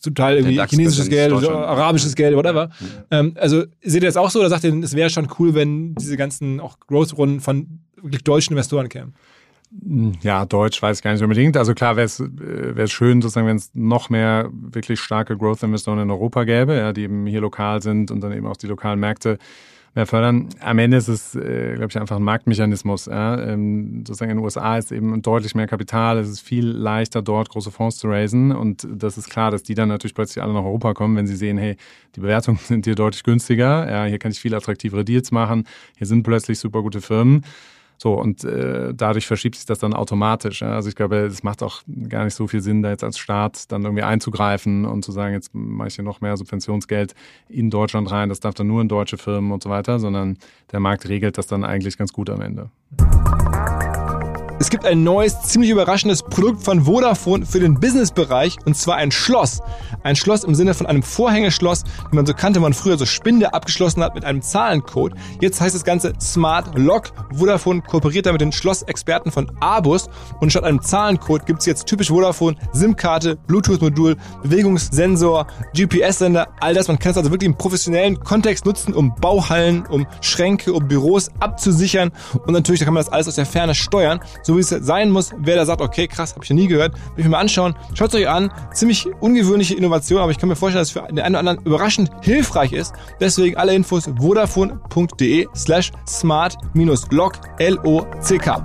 zum 0.00 0.14
Teil 0.14 0.36
irgendwie 0.36 0.60
chinesisches 0.68 1.08
Geld, 1.08 1.32
arabisches 1.32 2.14
Geld, 2.14 2.36
whatever. 2.36 2.70
Ja. 3.10 3.20
Ähm, 3.20 3.34
also 3.36 3.64
seht 3.82 4.02
ihr 4.02 4.08
das 4.08 4.16
auch 4.16 4.30
so 4.30 4.40
oder 4.40 4.50
sagt 4.50 4.64
ihr, 4.64 4.74
es 4.82 4.94
wäre 4.94 5.08
schon 5.08 5.28
cool, 5.38 5.54
wenn 5.54 5.94
diese 5.94 6.16
ganzen 6.16 6.60
auch 6.60 6.78
Growth-Runden 6.80 7.40
von 7.40 7.80
wirklich 8.02 8.24
deutschen 8.24 8.52
Investoren 8.52 8.88
kämen? 8.88 9.14
Ja, 10.22 10.46
Deutsch 10.46 10.80
weiß 10.80 10.98
ich 10.98 11.02
gar 11.02 11.12
nicht 11.12 11.22
unbedingt. 11.22 11.56
Also 11.56 11.74
klar 11.74 11.96
wäre 11.96 12.06
es 12.06 12.20
äh, 12.20 12.86
schön, 12.86 13.20
sozusagen, 13.20 13.46
wenn 13.46 13.56
es 13.56 13.70
noch 13.74 14.10
mehr 14.10 14.48
wirklich 14.52 15.00
starke 15.00 15.36
Growth-Investoren 15.36 15.98
in 15.98 16.10
Europa 16.10 16.44
gäbe, 16.44 16.74
ja, 16.76 16.92
die 16.92 17.02
eben 17.02 17.26
hier 17.26 17.40
lokal 17.40 17.82
sind 17.82 18.10
und 18.10 18.20
dann 18.20 18.32
eben 18.32 18.46
auch 18.46 18.56
die 18.56 18.68
lokalen 18.68 19.00
Märkte 19.00 19.38
mehr 19.96 20.06
fördern. 20.06 20.48
Am 20.60 20.78
Ende 20.78 20.98
ist 20.98 21.08
es, 21.08 21.34
äh, 21.34 21.74
glaube 21.74 21.88
ich, 21.88 21.98
einfach 21.98 22.16
ein 22.16 22.22
Marktmechanismus. 22.22 23.06
Ja. 23.06 23.42
Ähm, 23.42 24.04
sozusagen 24.06 24.30
in 24.30 24.36
den 24.36 24.44
USA 24.44 24.76
ist 24.76 24.92
eben 24.92 25.20
deutlich 25.22 25.54
mehr 25.54 25.66
Kapital. 25.66 26.18
Es 26.18 26.28
ist 26.28 26.40
viel 26.40 26.66
leichter, 26.66 27.22
dort 27.22 27.48
große 27.48 27.70
Fonds 27.70 27.96
zu 27.96 28.08
raisen. 28.08 28.52
Und 28.52 28.86
das 28.88 29.16
ist 29.18 29.30
klar, 29.30 29.50
dass 29.50 29.62
die 29.62 29.74
dann 29.74 29.88
natürlich 29.88 30.14
plötzlich 30.14 30.42
alle 30.42 30.52
nach 30.52 30.62
Europa 30.62 30.94
kommen, 30.94 31.16
wenn 31.16 31.26
sie 31.26 31.36
sehen, 31.36 31.56
hey, 31.56 31.76
die 32.14 32.20
Bewertungen 32.20 32.58
sind 32.62 32.84
hier 32.84 32.94
deutlich 32.94 33.24
günstiger. 33.24 33.90
Ja, 33.90 34.04
hier 34.04 34.18
kann 34.18 34.30
ich 34.30 34.38
viel 34.38 34.54
attraktivere 34.54 35.04
Deals 35.04 35.32
machen. 35.32 35.64
Hier 35.96 36.06
sind 36.06 36.22
plötzlich 36.22 36.58
super 36.58 36.82
gute 36.82 37.00
Firmen. 37.00 37.42
So, 37.98 38.14
und 38.14 38.44
äh, 38.44 38.92
dadurch 38.94 39.26
verschiebt 39.26 39.56
sich 39.56 39.66
das 39.66 39.78
dann 39.78 39.94
automatisch. 39.94 40.60
Ja? 40.60 40.72
Also 40.74 40.88
ich 40.88 40.96
glaube, 40.96 41.16
es 41.16 41.42
macht 41.42 41.62
auch 41.62 41.82
gar 42.08 42.24
nicht 42.24 42.34
so 42.34 42.46
viel 42.46 42.60
Sinn, 42.60 42.82
da 42.82 42.90
jetzt 42.90 43.04
als 43.04 43.18
Staat 43.18 43.70
dann 43.72 43.84
irgendwie 43.84 44.02
einzugreifen 44.02 44.84
und 44.84 45.04
zu 45.04 45.12
sagen, 45.12 45.34
jetzt 45.34 45.54
mache 45.54 45.88
ich 45.88 45.94
hier 45.94 46.04
noch 46.04 46.20
mehr 46.20 46.36
Subventionsgeld 46.36 47.14
in 47.48 47.70
Deutschland 47.70 48.10
rein, 48.10 48.28
das 48.28 48.40
darf 48.40 48.54
dann 48.54 48.66
nur 48.66 48.82
in 48.82 48.88
deutsche 48.88 49.18
Firmen 49.18 49.52
und 49.52 49.62
so 49.62 49.70
weiter, 49.70 49.98
sondern 49.98 50.36
der 50.72 50.80
Markt 50.80 51.08
regelt 51.08 51.38
das 51.38 51.46
dann 51.46 51.64
eigentlich 51.64 51.96
ganz 51.96 52.12
gut 52.12 52.28
am 52.30 52.40
Ende. 52.40 52.70
Es 54.58 54.70
gibt 54.70 54.86
ein 54.86 55.04
neues, 55.04 55.42
ziemlich 55.42 55.70
überraschendes 55.70 56.22
Produkt 56.22 56.62
von 56.62 56.86
Vodafone 56.86 57.44
für 57.44 57.60
den 57.60 57.78
Businessbereich 57.78 58.56
und 58.64 58.74
zwar 58.74 58.96
ein 58.96 59.10
Schloss. 59.10 59.60
Ein 60.02 60.16
Schloss 60.16 60.44
im 60.44 60.54
Sinne 60.54 60.72
von 60.72 60.86
einem 60.86 61.02
Vorhängeschloss, 61.02 61.84
wie 62.10 62.16
man 62.16 62.24
so 62.24 62.32
kannte, 62.32 62.58
man 62.58 62.72
früher 62.72 62.96
so 62.96 63.04
Spinde 63.04 63.52
abgeschlossen 63.52 64.02
hat 64.02 64.14
mit 64.14 64.24
einem 64.24 64.40
Zahlencode. 64.40 65.12
Jetzt 65.42 65.60
heißt 65.60 65.74
das 65.74 65.84
Ganze 65.84 66.14
Smart 66.22 66.70
Lock. 66.78 67.12
Vodafone 67.34 67.82
kooperiert 67.82 68.24
da 68.24 68.32
mit 68.32 68.40
den 68.40 68.50
Schlossexperten 68.50 69.30
von 69.30 69.52
Abus 69.60 70.08
und 70.40 70.50
statt 70.50 70.64
einem 70.64 70.80
Zahlencode 70.80 71.44
gibt 71.44 71.60
es 71.60 71.66
jetzt 71.66 71.86
typisch 71.86 72.08
Vodafone 72.08 72.56
SIM-Karte, 72.72 73.36
Bluetooth-Modul, 73.46 74.16
Bewegungssensor, 74.42 75.48
GPS-Sender, 75.74 76.48
all 76.60 76.72
das. 76.72 76.88
Man 76.88 76.98
kann 76.98 77.12
es 77.12 77.18
also 77.18 77.30
wirklich 77.30 77.48
im 77.48 77.58
professionellen 77.58 78.18
Kontext 78.20 78.64
nutzen, 78.64 78.94
um 78.94 79.14
Bauhallen, 79.16 79.84
um 79.86 80.06
Schränke, 80.22 80.72
um 80.72 80.88
Büros 80.88 81.28
abzusichern 81.40 82.10
und 82.46 82.54
natürlich 82.54 82.80
da 82.80 82.86
kann 82.86 82.94
man 82.94 83.04
das 83.04 83.12
alles 83.12 83.28
aus 83.28 83.34
der 83.34 83.44
Ferne 83.44 83.74
steuern 83.74 84.20
so 84.46 84.56
wie 84.56 84.60
es 84.60 84.68
sein 84.68 85.10
muss. 85.10 85.32
Wer 85.38 85.56
da 85.56 85.66
sagt, 85.66 85.80
okay, 85.80 86.06
krass, 86.06 86.34
habe 86.34 86.44
ich 86.44 86.50
noch 86.50 86.56
nie 86.56 86.68
gehört, 86.68 86.94
will 86.94 87.00
ich 87.18 87.24
mir 87.24 87.30
mal 87.30 87.40
anschauen. 87.40 87.74
Schaut 87.94 88.10
es 88.10 88.14
euch 88.14 88.28
an. 88.28 88.52
Ziemlich 88.72 89.06
ungewöhnliche 89.20 89.74
Innovation, 89.74 90.20
aber 90.20 90.30
ich 90.30 90.38
kann 90.38 90.48
mir 90.48 90.54
vorstellen, 90.54 90.82
dass 90.82 90.88
es 90.88 90.92
für 90.92 91.00
den 91.08 91.18
einen 91.18 91.34
oder 91.34 91.40
anderen 91.40 91.64
überraschend 91.64 92.10
hilfreich 92.22 92.72
ist. 92.72 92.94
Deswegen 93.20 93.56
alle 93.56 93.74
Infos 93.74 94.08
vodafone.de 94.18 95.48
slash 95.56 95.90
smart-lock 96.06 97.32
L-O-C-K. 97.58 98.64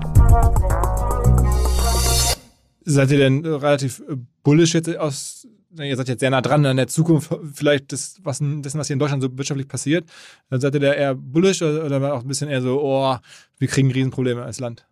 Seid 2.83 3.11
ihr 3.11 3.17
denn 3.17 3.45
relativ 3.45 4.03
bullish 4.43 4.73
jetzt 4.73 4.95
aus 4.97 5.47
ihr 5.79 5.95
seid 5.95 6.09
jetzt 6.09 6.19
sehr 6.19 6.29
nah 6.29 6.41
dran 6.41 6.65
an 6.65 6.75
der 6.75 6.87
Zukunft, 6.87 7.33
vielleicht 7.53 7.93
des, 7.93 8.19
was, 8.23 8.39
dessen, 8.39 8.79
was 8.79 8.87
hier 8.87 8.93
in 8.95 8.99
Deutschland 8.99 9.23
so 9.23 9.37
wirtschaftlich 9.37 9.69
passiert. 9.69 10.03
Dann 10.49 10.59
seid 10.59 10.73
ihr 10.73 10.81
da 10.81 10.91
eher 10.93 11.15
bullish 11.15 11.61
oder, 11.61 11.85
oder 11.85 12.13
auch 12.13 12.23
ein 12.23 12.27
bisschen 12.27 12.49
eher 12.49 12.61
so, 12.61 12.81
oh, 12.81 13.17
wir 13.57 13.67
kriegen 13.69 13.89
Riesenprobleme 13.89 14.43
als 14.43 14.59
Land? 14.59 14.85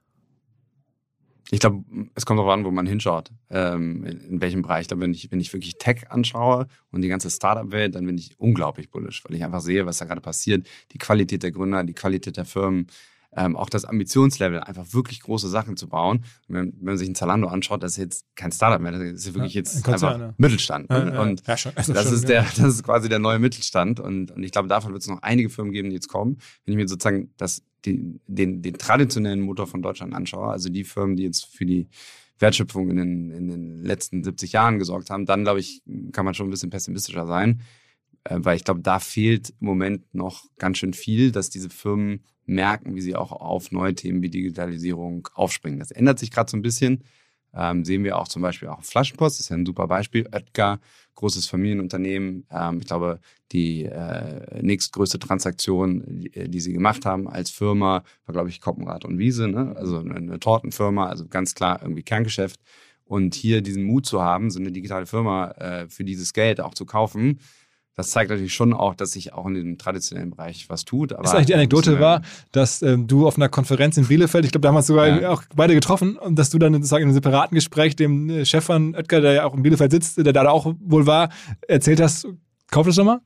Ich 1.51 1.59
glaube, 1.59 1.83
es 2.15 2.25
kommt 2.25 2.37
darauf 2.37 2.53
an, 2.53 2.63
wo 2.63 2.71
man 2.71 2.85
hinschaut, 2.85 3.31
ähm, 3.49 4.05
in, 4.05 4.19
in, 4.21 4.41
welchem 4.41 4.61
Bereich. 4.61 4.87
Da 4.87 4.99
wenn 4.99 5.13
ich, 5.13 5.31
wenn 5.31 5.39
ich 5.39 5.51
wirklich 5.51 5.77
Tech 5.77 6.11
anschaue 6.11 6.67
und 6.91 7.01
die 7.01 7.07
ganze 7.07 7.29
Startup-Welt, 7.29 7.95
dann 7.95 8.05
bin 8.05 8.17
ich 8.17 8.39
unglaublich 8.39 8.91
bullish, 8.91 9.23
weil 9.25 9.35
ich 9.35 9.43
einfach 9.43 9.61
sehe, 9.61 9.85
was 9.85 9.97
da 9.97 10.05
gerade 10.05 10.21
passiert. 10.21 10.67
Die 10.91 10.99
Qualität 10.99 11.43
der 11.43 11.51
Gründer, 11.51 11.83
die 11.83 11.93
Qualität 11.93 12.37
der 12.37 12.45
Firmen, 12.45 12.87
ähm, 13.35 13.55
auch 13.55 13.69
das 13.69 13.85
Ambitionslevel, 13.85 14.59
einfach 14.59 14.93
wirklich 14.93 15.21
große 15.21 15.47
Sachen 15.49 15.77
zu 15.77 15.87
bauen. 15.87 16.25
Wenn, 16.47 16.73
wenn, 16.77 16.85
man 16.85 16.97
sich 16.97 17.07
ein 17.07 17.15
Zalando 17.15 17.47
anschaut, 17.47 17.83
das 17.83 17.91
ist 17.91 17.97
jetzt 17.97 18.25
kein 18.35 18.51
Startup 18.51 18.81
mehr, 18.81 18.91
das 18.91 19.01
ist 19.01 19.33
wirklich 19.33 19.53
ja, 19.53 19.59
jetzt 19.59 19.87
einfach 19.87 20.19
ja. 20.19 20.33
Mittelstand. 20.37 20.89
Ne? 20.89 21.11
Ja, 21.13 21.21
und 21.21 21.47
also 21.47 21.71
das, 21.73 22.05
schon, 22.05 22.13
ist 22.13 22.29
der, 22.29 22.43
das 22.43 22.59
ist 22.59 22.83
quasi 22.83 23.09
der 23.09 23.19
neue 23.19 23.39
Mittelstand. 23.39 23.99
Und, 23.99 24.31
und 24.31 24.43
ich 24.43 24.51
glaube, 24.51 24.67
davon 24.67 24.93
wird 24.93 25.03
es 25.03 25.07
noch 25.07 25.21
einige 25.21 25.49
Firmen 25.49 25.71
geben, 25.71 25.89
die 25.89 25.95
jetzt 25.95 26.09
kommen. 26.09 26.37
Wenn 26.65 26.73
ich 26.73 26.77
mir 26.77 26.87
sozusagen 26.87 27.33
das 27.37 27.63
die, 27.85 28.19
den, 28.27 28.61
den 28.61 28.73
traditionellen 28.77 29.41
Motor 29.41 29.67
von 29.67 29.81
Deutschland 29.81 30.13
anschaue, 30.13 30.51
also 30.51 30.69
die 30.69 30.83
Firmen, 30.83 31.15
die 31.15 31.23
jetzt 31.23 31.45
für 31.45 31.65
die 31.65 31.87
Wertschöpfung 32.39 32.89
in 32.89 32.97
den, 32.97 33.31
in 33.31 33.47
den 33.47 33.83
letzten 33.83 34.23
70 34.23 34.53
Jahren 34.53 34.79
gesorgt 34.79 35.09
haben, 35.09 35.25
dann 35.25 35.43
glaube 35.43 35.59
ich, 35.59 35.81
kann 36.11 36.25
man 36.25 36.33
schon 36.33 36.47
ein 36.47 36.51
bisschen 36.51 36.69
pessimistischer 36.69 37.27
sein, 37.27 37.61
äh, 38.23 38.37
weil 38.39 38.55
ich 38.55 38.63
glaube, 38.63 38.81
da 38.81 38.99
fehlt 38.99 39.53
im 39.59 39.67
Moment 39.67 40.13
noch 40.13 40.45
ganz 40.57 40.77
schön 40.77 40.93
viel, 40.93 41.31
dass 41.31 41.49
diese 41.49 41.69
Firmen 41.69 42.23
merken, 42.45 42.95
wie 42.95 43.01
sie 43.01 43.15
auch 43.15 43.31
auf 43.31 43.71
neue 43.71 43.93
Themen 43.93 44.21
wie 44.21 44.29
Digitalisierung 44.29 45.27
aufspringen. 45.33 45.79
Das 45.79 45.91
ändert 45.91 46.19
sich 46.19 46.31
gerade 46.31 46.49
so 46.49 46.57
ein 46.57 46.61
bisschen. 46.61 47.03
Ähm, 47.53 47.83
sehen 47.85 48.03
wir 48.03 48.17
auch 48.17 48.27
zum 48.27 48.41
Beispiel 48.41 48.67
auch 48.67 48.83
Flaschenpost, 48.83 49.37
das 49.37 49.45
ist 49.45 49.49
ja 49.49 49.57
ein 49.57 49.65
super 49.65 49.87
Beispiel. 49.87 50.27
Oetker, 50.31 50.79
großes 51.15 51.47
Familienunternehmen. 51.47 52.45
Ähm, 52.51 52.79
ich 52.79 52.87
glaube, 52.87 53.19
die 53.51 53.83
äh, 53.83 54.61
nächstgrößte 54.61 55.19
Transaktion, 55.19 56.03
die, 56.07 56.33
äh, 56.33 56.47
die, 56.47 56.59
sie 56.59 56.73
gemacht 56.73 57.05
haben 57.05 57.27
als 57.27 57.49
Firma, 57.49 58.03
war, 58.25 58.33
glaube 58.33 58.49
ich, 58.49 58.61
Koppenrad 58.61 59.05
und 59.05 59.17
Wiese, 59.17 59.47
ne? 59.47 59.75
also 59.75 59.99
eine, 59.99 60.15
eine 60.15 60.39
Tortenfirma, 60.39 61.07
also 61.07 61.27
ganz 61.27 61.55
klar 61.55 61.79
irgendwie 61.81 62.03
Kerngeschäft. 62.03 62.59
Und 63.05 63.33
hier 63.33 63.61
diesen 63.61 63.83
Mut 63.83 64.05
zu 64.05 64.21
haben, 64.21 64.51
so 64.51 64.59
eine 64.59 64.71
digitale 64.71 65.07
Firma 65.07 65.49
äh, 65.51 65.89
für 65.89 66.03
dieses 66.03 66.31
Geld 66.31 66.61
auch 66.61 66.75
zu 66.75 66.85
kaufen, 66.85 67.39
das 67.95 68.11
zeigt 68.11 68.29
natürlich 68.29 68.53
schon 68.53 68.73
auch, 68.73 68.95
dass 68.95 69.11
sich 69.11 69.33
auch 69.33 69.45
in 69.47 69.55
dem 69.55 69.77
traditionellen 69.77 70.31
Bereich 70.31 70.69
was 70.69 70.85
tut. 70.85 71.11
Aber 71.13 71.25
ist 71.25 71.33
eigentlich 71.33 71.47
die 71.47 71.55
Anekdote 71.55 71.99
war, 71.99 72.21
dass 72.51 72.81
ähm, 72.81 73.07
du 73.07 73.27
auf 73.27 73.35
einer 73.35 73.49
Konferenz 73.49 73.97
in 73.97 74.07
Bielefeld, 74.07 74.45
ich 74.45 74.51
glaube, 74.51 74.61
da 74.61 74.69
haben 74.69 74.75
wir 74.75 74.79
uns 74.79 74.87
sogar 74.87 75.21
ja. 75.21 75.29
auch 75.29 75.43
beide 75.55 75.73
getroffen, 75.73 76.17
und 76.17 76.37
dass 76.37 76.49
du 76.49 76.59
dann 76.59 76.73
sozusagen 76.73 77.03
in 77.03 77.09
einem 77.09 77.15
separaten 77.15 77.55
Gespräch 77.55 77.95
dem 77.95 78.29
äh, 78.29 78.45
Chef 78.45 78.63
von 78.63 78.95
Oetker, 78.95 79.21
der 79.21 79.33
ja 79.33 79.43
auch 79.43 79.53
in 79.53 79.63
Bielefeld 79.63 79.91
sitzt, 79.91 80.17
der 80.17 80.31
da 80.31 80.47
auch 80.49 80.73
wohl 80.79 81.05
war, 81.05 81.29
erzählt 81.67 81.99
hast, 81.99 82.27
kauf 82.71 82.85
das 82.85 82.95
doch 82.95 83.03
mal? 83.03 83.19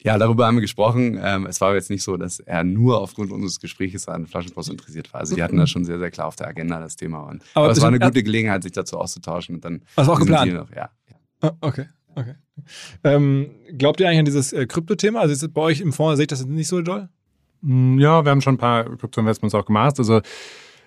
Ja, 0.00 0.16
darüber 0.16 0.46
haben 0.46 0.56
wir 0.56 0.60
gesprochen. 0.60 1.18
Ähm, 1.20 1.46
es 1.46 1.60
war 1.60 1.74
jetzt 1.74 1.90
nicht 1.90 2.04
so, 2.04 2.16
dass 2.16 2.38
er 2.38 2.62
nur 2.62 3.00
aufgrund 3.00 3.32
unseres 3.32 3.58
Gesprächs 3.58 4.06
an 4.06 4.26
Flaschenpost 4.26 4.70
interessiert 4.70 5.12
war. 5.12 5.20
Also 5.20 5.34
die 5.34 5.42
hatten 5.42 5.56
das 5.56 5.70
schon 5.70 5.84
sehr, 5.84 5.98
sehr 5.98 6.10
klar 6.10 6.28
auf 6.28 6.36
der 6.36 6.46
Agenda, 6.46 6.78
das 6.78 6.94
Thema. 6.94 7.22
Und, 7.22 7.42
aber, 7.54 7.64
aber 7.64 7.72
es 7.72 7.80
war 7.80 7.88
eine 7.88 7.98
gute 7.98 8.22
Gelegenheit, 8.22 8.62
sich 8.62 8.72
dazu 8.72 8.96
auszutauschen. 8.98 9.56
Und 9.56 9.64
dann 9.64 9.82
das 9.96 10.06
war 10.06 10.14
auch 10.14 10.20
geplant? 10.20 10.52
Noch, 10.52 10.70
ja, 10.70 10.90
ja. 11.08 11.16
Ah, 11.40 11.52
okay. 11.60 11.86
Okay. 12.18 12.34
Ähm, 13.04 13.50
glaubt 13.76 14.00
ihr 14.00 14.08
eigentlich 14.08 14.18
an 14.18 14.24
dieses 14.24 14.52
äh, 14.52 14.66
Krypto-Thema? 14.66 15.20
Also 15.20 15.32
ist 15.32 15.54
bei 15.54 15.60
euch 15.60 15.80
im 15.80 15.92
Fonds 15.92 16.16
sehe 16.16 16.24
ich 16.24 16.28
das 16.28 16.44
nicht 16.44 16.68
so 16.68 16.82
doll? 16.82 17.08
Mm, 17.60 17.98
ja, 17.98 18.24
wir 18.24 18.30
haben 18.30 18.40
schon 18.40 18.56
ein 18.56 18.58
paar 18.58 18.84
Krypto-Investments 18.96 19.54
auch 19.54 19.64
gemacht. 19.64 19.98
Also 19.98 20.20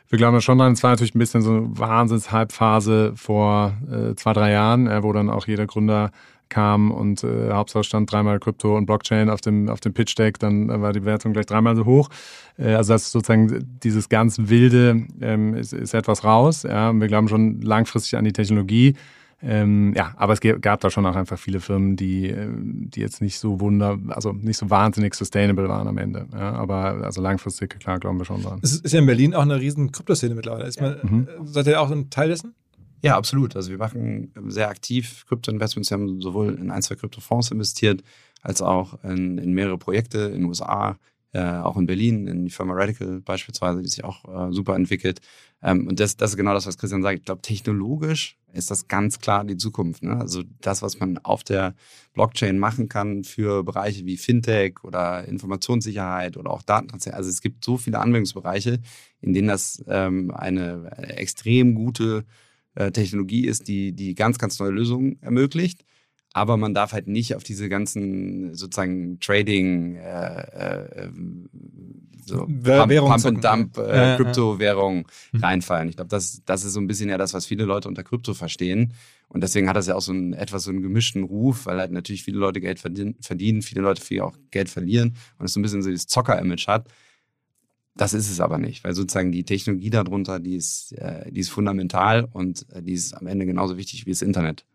wir 0.10 0.18
glauben 0.18 0.42
schon 0.42 0.58
dran, 0.58 0.74
es 0.74 0.84
war 0.84 0.92
natürlich 0.92 1.16
ein 1.16 1.20
bisschen 1.20 1.42
so 1.42 1.52
eine 1.52 1.80
Wahnsinns-Halbphase 1.80 3.14
vor 3.16 3.78
äh, 3.90 4.16
zwei, 4.16 4.34
drei 4.34 4.52
Jahren, 4.52 4.88
äh, 4.88 5.04
wo 5.04 5.14
dann 5.14 5.30
auch 5.30 5.48
jeder 5.48 5.66
Gründer 5.68 6.12
kam 6.50 6.92
und 6.92 7.24
äh, 7.24 7.52
Hauptsache 7.52 7.86
stand 7.86 8.12
dreimal 8.12 8.40
Krypto 8.40 8.76
und 8.76 8.86
Blockchain 8.86 9.30
auf 9.30 9.40
dem, 9.40 9.70
auf 9.70 9.80
dem 9.80 9.94
Pitch-Deck, 9.94 10.38
dann 10.40 10.68
war 10.82 10.92
die 10.92 11.06
Wertung 11.06 11.32
gleich 11.32 11.46
dreimal 11.46 11.78
so 11.78 11.86
hoch. 11.86 12.10
Äh, 12.58 12.74
also 12.74 12.92
das 12.92 13.04
ist 13.04 13.12
sozusagen 13.14 13.80
dieses 13.82 14.10
ganz 14.10 14.38
Wilde 14.38 15.08
ähm, 15.22 15.56
ist, 15.56 15.72
ist 15.72 15.94
etwas 15.94 16.26
raus. 16.26 16.64
Ja, 16.64 16.90
und 16.90 17.00
wir 17.00 17.08
glauben 17.08 17.30
schon 17.30 17.62
langfristig 17.62 18.18
an 18.18 18.26
die 18.26 18.34
Technologie. 18.34 18.96
Ähm, 19.44 19.94
ja, 19.96 20.14
aber 20.18 20.34
es 20.34 20.40
gab 20.40 20.82
da 20.82 20.90
schon 20.90 21.06
auch 21.06 21.16
einfach 21.16 21.40
viele 21.40 21.60
Firmen, 21.60 21.96
die, 21.96 22.30
äh, 22.30 22.48
die 22.52 23.00
jetzt 23.00 23.22
nicht 23.22 23.40
so 23.40 23.60
wunder, 23.60 23.98
also 24.10 24.34
nicht 24.34 24.58
so 24.58 24.70
wahnsinnig 24.70 25.16
sustainable 25.16 25.68
waren 25.68 25.88
am 25.88 25.98
Ende. 25.98 26.28
Ja, 26.32 26.54
aber 26.54 27.04
also 27.04 27.22
langfristig, 27.22 27.80
klar, 27.80 28.00
glauben 28.00 28.20
wir 28.20 28.26
schon 28.26 28.44
dran. 28.44 28.60
Es 28.62 28.74
ist 28.74 28.92
ja 28.92 29.00
in 29.00 29.06
Berlin 29.06 29.34
auch 29.34 29.42
eine 29.42 29.60
riesen 29.60 29.92
Kryptoszene 29.92 30.36
mittlerweile. 30.36 30.66
Ist 30.66 30.80
man, 30.80 30.98
mhm. 31.02 31.28
Seid 31.46 31.68
ihr 31.68 31.82
auch 31.82 31.90
ein 31.90 32.10
Teil 32.10 32.30
dessen? 32.30 32.54
Ja, 33.02 33.18
absolut. 33.18 33.56
Also 33.56 33.72
wir 33.72 33.80
machen 33.80 34.32
sehr 34.48 34.70
aktiv 34.70 35.26
Krypto-Investments. 35.28 35.90
Wir 35.90 35.98
haben 35.98 36.22
sowohl 36.22 36.54
in 36.54 36.70
ein, 36.70 36.84
zwei 36.84 36.96
Kryptofonds 36.96 37.50
investiert, 37.50 38.04
als 38.44 38.62
auch 38.62 39.04
in, 39.04 39.40
in 39.40 39.54
mehrere 39.54 39.78
Projekte 39.78 40.20
in 40.20 40.42
den 40.42 40.46
USA, 40.46 40.98
äh, 41.34 41.42
auch 41.42 41.78
in 41.78 41.86
Berlin, 41.86 42.28
in 42.28 42.46
die 42.46 42.52
Firma 42.52 42.74
Radical 42.74 43.22
beispielsweise, 43.22 43.82
die 43.82 43.88
sich 43.88 44.04
auch 44.04 44.50
äh, 44.50 44.54
super 44.54 44.76
entwickelt. 44.76 45.22
Ähm, 45.64 45.88
und 45.88 46.00
das, 46.00 46.18
das 46.18 46.32
ist 46.32 46.38
genau 46.38 46.54
das, 46.54 46.66
was 46.68 46.78
Christian 46.78 47.04
sagt. 47.04 47.20
Ich 47.20 47.26
glaube, 47.26 47.42
technologisch 47.42 48.38
ist 48.54 48.70
das 48.70 48.88
ganz 48.88 49.20
klar 49.20 49.46
die 49.46 49.58
Zukunft. 49.58 50.04
Ne? 50.04 50.18
Also 50.18 50.44
das, 50.60 50.82
was 50.82 51.00
man 51.00 51.18
auf 51.20 51.44
der 51.44 51.74
Blockchain 52.14 52.60
machen 52.60 52.90
kann 52.90 53.24
für 53.24 53.64
Bereiche 53.64 54.06
wie 54.06 54.18
Fintech 54.18 54.84
oder 54.84 55.26
Informationssicherheit 55.26 56.36
oder 56.36 56.52
auch 56.52 56.64
Datentransfer. 56.64 57.16
Also 57.16 57.30
es 57.30 57.42
gibt 57.42 57.64
so 57.64 57.78
viele 57.78 58.00
Anwendungsbereiche, 58.00 58.80
in 59.22 59.34
denen 59.34 59.48
das 59.48 59.84
ähm, 59.88 60.32
eine 60.32 60.92
extrem 60.98 61.76
gute 61.76 62.26
äh, 62.76 62.92
Technologie 62.92 63.46
ist, 63.46 63.68
die, 63.68 63.94
die 63.94 64.16
ganz, 64.16 64.38
ganz 64.38 64.60
neue 64.60 64.72
Lösungen 64.72 65.22
ermöglicht. 65.22 65.86
Aber 66.34 66.56
man 66.56 66.74
darf 66.74 66.94
halt 66.94 67.08
nicht 67.08 67.36
auf 67.36 67.44
diese 67.44 67.68
ganzen 67.68 68.56
sozusagen 68.56 69.20
Trading, 69.20 69.96
äh, 69.96 71.06
äh, 71.06 71.10
so 72.26 72.46
Pump, 72.46 72.64
Pump 72.64 73.26
and 73.26 73.44
Dump 73.44 73.78
äh, 73.78 74.16
Kryptowährung 74.16 75.08
mhm. 75.34 75.40
reinfallen. 75.40 75.90
Ich 75.90 75.98
glaube, 75.98 76.10
das, 76.10 76.42
das 76.46 76.64
ist 76.64 76.74
so 76.74 76.80
ein 76.80 76.88
bisschen 76.88 77.10
ja 77.10 77.18
das, 77.18 77.34
was 77.34 77.46
viele 77.46 77.66
Leute 77.66 77.90
unter 77.90 78.04
Krypto 78.04 78.34
verstehen. 78.34 78.94
Und 79.28 79.42
deswegen 79.42 79.68
hat 79.68 79.76
das 79.76 79.88
ja 79.88 79.96
auch 79.96 80.02
so 80.02 80.12
einen 80.12 80.34
etwas 80.34 80.64
so 80.64 80.72
einen 80.72 80.82
gemischten 80.82 81.24
Ruf, 81.24 81.66
weil 81.66 81.80
halt 81.80 81.92
natürlich 81.92 82.24
viele 82.24 82.38
Leute 82.38 82.62
Geld 82.62 82.80
verdienen, 82.80 83.16
verdienen 83.22 83.62
viele 83.62 83.82
Leute 83.82 84.02
viel 84.02 84.22
auch 84.22 84.36
Geld 84.52 84.70
verlieren 84.70 85.16
und 85.38 85.46
es 85.46 85.54
so 85.54 85.60
ein 85.60 85.64
bisschen 85.64 85.82
so 85.82 85.90
dieses 85.90 86.08
Zocker-Image 86.08 86.68
hat. 86.68 86.88
Das 87.96 88.14
ist 88.14 88.32
es 88.32 88.40
aber 88.40 88.58
nicht, 88.58 88.84
weil 88.84 88.94
sozusagen 88.94 89.32
die 89.32 89.44
Technologie 89.44 89.90
darunter, 89.90 90.40
die 90.40 90.56
ist, 90.56 90.94
äh, 90.94 91.30
die 91.30 91.42
ist 91.42 91.50
fundamental 91.50 92.28
und 92.32 92.66
äh, 92.72 92.82
die 92.82 92.94
ist 92.94 93.14
am 93.14 93.28
Ende 93.28 93.46
genauso 93.46 93.78
wichtig 93.78 94.06
wie 94.06 94.12
das 94.12 94.22
Internet. 94.22 94.66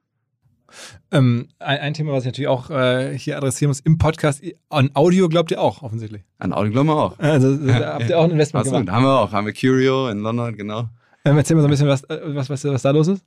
Ähm, 1.10 1.48
ein, 1.58 1.78
ein, 1.78 1.94
Thema, 1.94 2.12
was 2.12 2.24
ich 2.24 2.26
natürlich 2.26 2.48
auch 2.48 2.70
äh, 2.70 3.16
hier 3.16 3.36
adressieren 3.36 3.68
muss 3.70 3.80
im 3.80 3.98
Podcast, 3.98 4.42
an 4.68 4.90
Audio 4.94 5.28
glaubt 5.28 5.50
ihr 5.50 5.60
auch 5.60 5.82
offensichtlich. 5.82 6.22
An 6.38 6.52
Audio 6.52 6.72
glauben 6.72 6.88
wir 6.88 6.96
auch. 6.96 7.18
Also 7.36 7.56
da 7.56 7.94
habt 7.94 8.08
ihr 8.08 8.18
auch 8.18 8.24
ein 8.24 8.30
Investment 8.30 8.66
gemacht. 8.66 8.90
Haben 8.90 9.04
wir 9.04 9.20
auch, 9.20 9.32
haben 9.32 9.46
wir 9.46 9.52
Curio 9.52 10.08
in 10.08 10.20
London, 10.20 10.56
genau. 10.56 10.88
Ähm, 11.24 11.36
erzähl 11.36 11.56
mal 11.56 11.62
so 11.62 11.68
ein 11.68 11.70
bisschen, 11.70 11.88
was, 11.88 12.04
äh, 12.04 12.20
was, 12.24 12.48
was, 12.48 12.64
was 12.64 12.82
da 12.82 12.90
los 12.90 13.08
ist. 13.08 13.24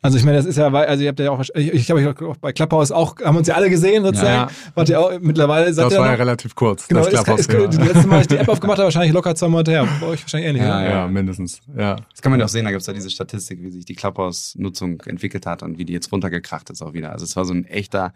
Also 0.00 0.16
ich 0.16 0.24
meine, 0.24 0.36
das 0.36 0.46
ist 0.46 0.56
ja, 0.56 0.68
also 0.68 1.02
ihr 1.02 1.08
habt 1.08 1.18
ja 1.18 1.30
auch, 1.32 1.42
ich, 1.54 1.74
ich 1.74 1.90
habe 1.90 2.14
auch 2.28 2.36
bei 2.36 2.52
Clubhouse 2.52 2.92
auch, 2.92 3.16
haben 3.24 3.36
uns 3.36 3.48
ja 3.48 3.56
alle 3.56 3.68
gesehen 3.68 4.04
sozusagen. 4.04 4.28
Ja, 4.28 4.46
ja. 4.46 4.72
Wart 4.76 4.88
ihr 4.88 5.00
auch 5.00 5.10
mittlerweile 5.20 5.72
seid 5.74 5.86
Das 5.86 5.98
war 5.98 6.06
ja 6.06 6.14
relativ 6.14 6.54
kurz. 6.54 6.86
Genau, 6.86 7.00
das, 7.00 7.12
ist, 7.12 7.28
ist, 7.28 7.52
das 7.52 7.76
letzte 7.76 8.06
Mal, 8.06 8.20
ich 8.20 8.28
die 8.28 8.36
App 8.36 8.48
aufgemacht 8.48 8.78
habe, 8.78 8.84
wahrscheinlich 8.84 9.12
locker 9.12 9.34
zwei 9.34 9.48
Monate 9.48 9.72
her. 9.72 9.88
Bei 10.00 10.06
euch 10.06 10.22
wahrscheinlich 10.22 10.50
ähnlich. 10.50 10.62
Ja, 10.62 10.82
ja, 10.82 10.90
ja, 10.90 11.08
mindestens. 11.08 11.60
Ja. 11.76 11.96
Das 12.12 12.22
kann 12.22 12.30
man 12.30 12.38
ja 12.38 12.46
auch 12.46 12.48
sehen, 12.48 12.64
da 12.64 12.70
gibt 12.70 12.82
es 12.82 12.86
ja 12.86 12.92
diese 12.92 13.10
Statistik, 13.10 13.60
wie 13.60 13.70
sich 13.70 13.84
die 13.84 13.96
Clubhouse-Nutzung 13.96 15.02
entwickelt 15.06 15.46
hat 15.46 15.64
und 15.64 15.78
wie 15.78 15.84
die 15.84 15.94
jetzt 15.94 16.12
runtergekracht 16.12 16.70
ist 16.70 16.80
auch 16.80 16.92
wieder. 16.92 17.10
Also 17.10 17.24
es 17.24 17.34
war 17.34 17.44
so 17.44 17.54
ein 17.54 17.64
echter 17.64 18.12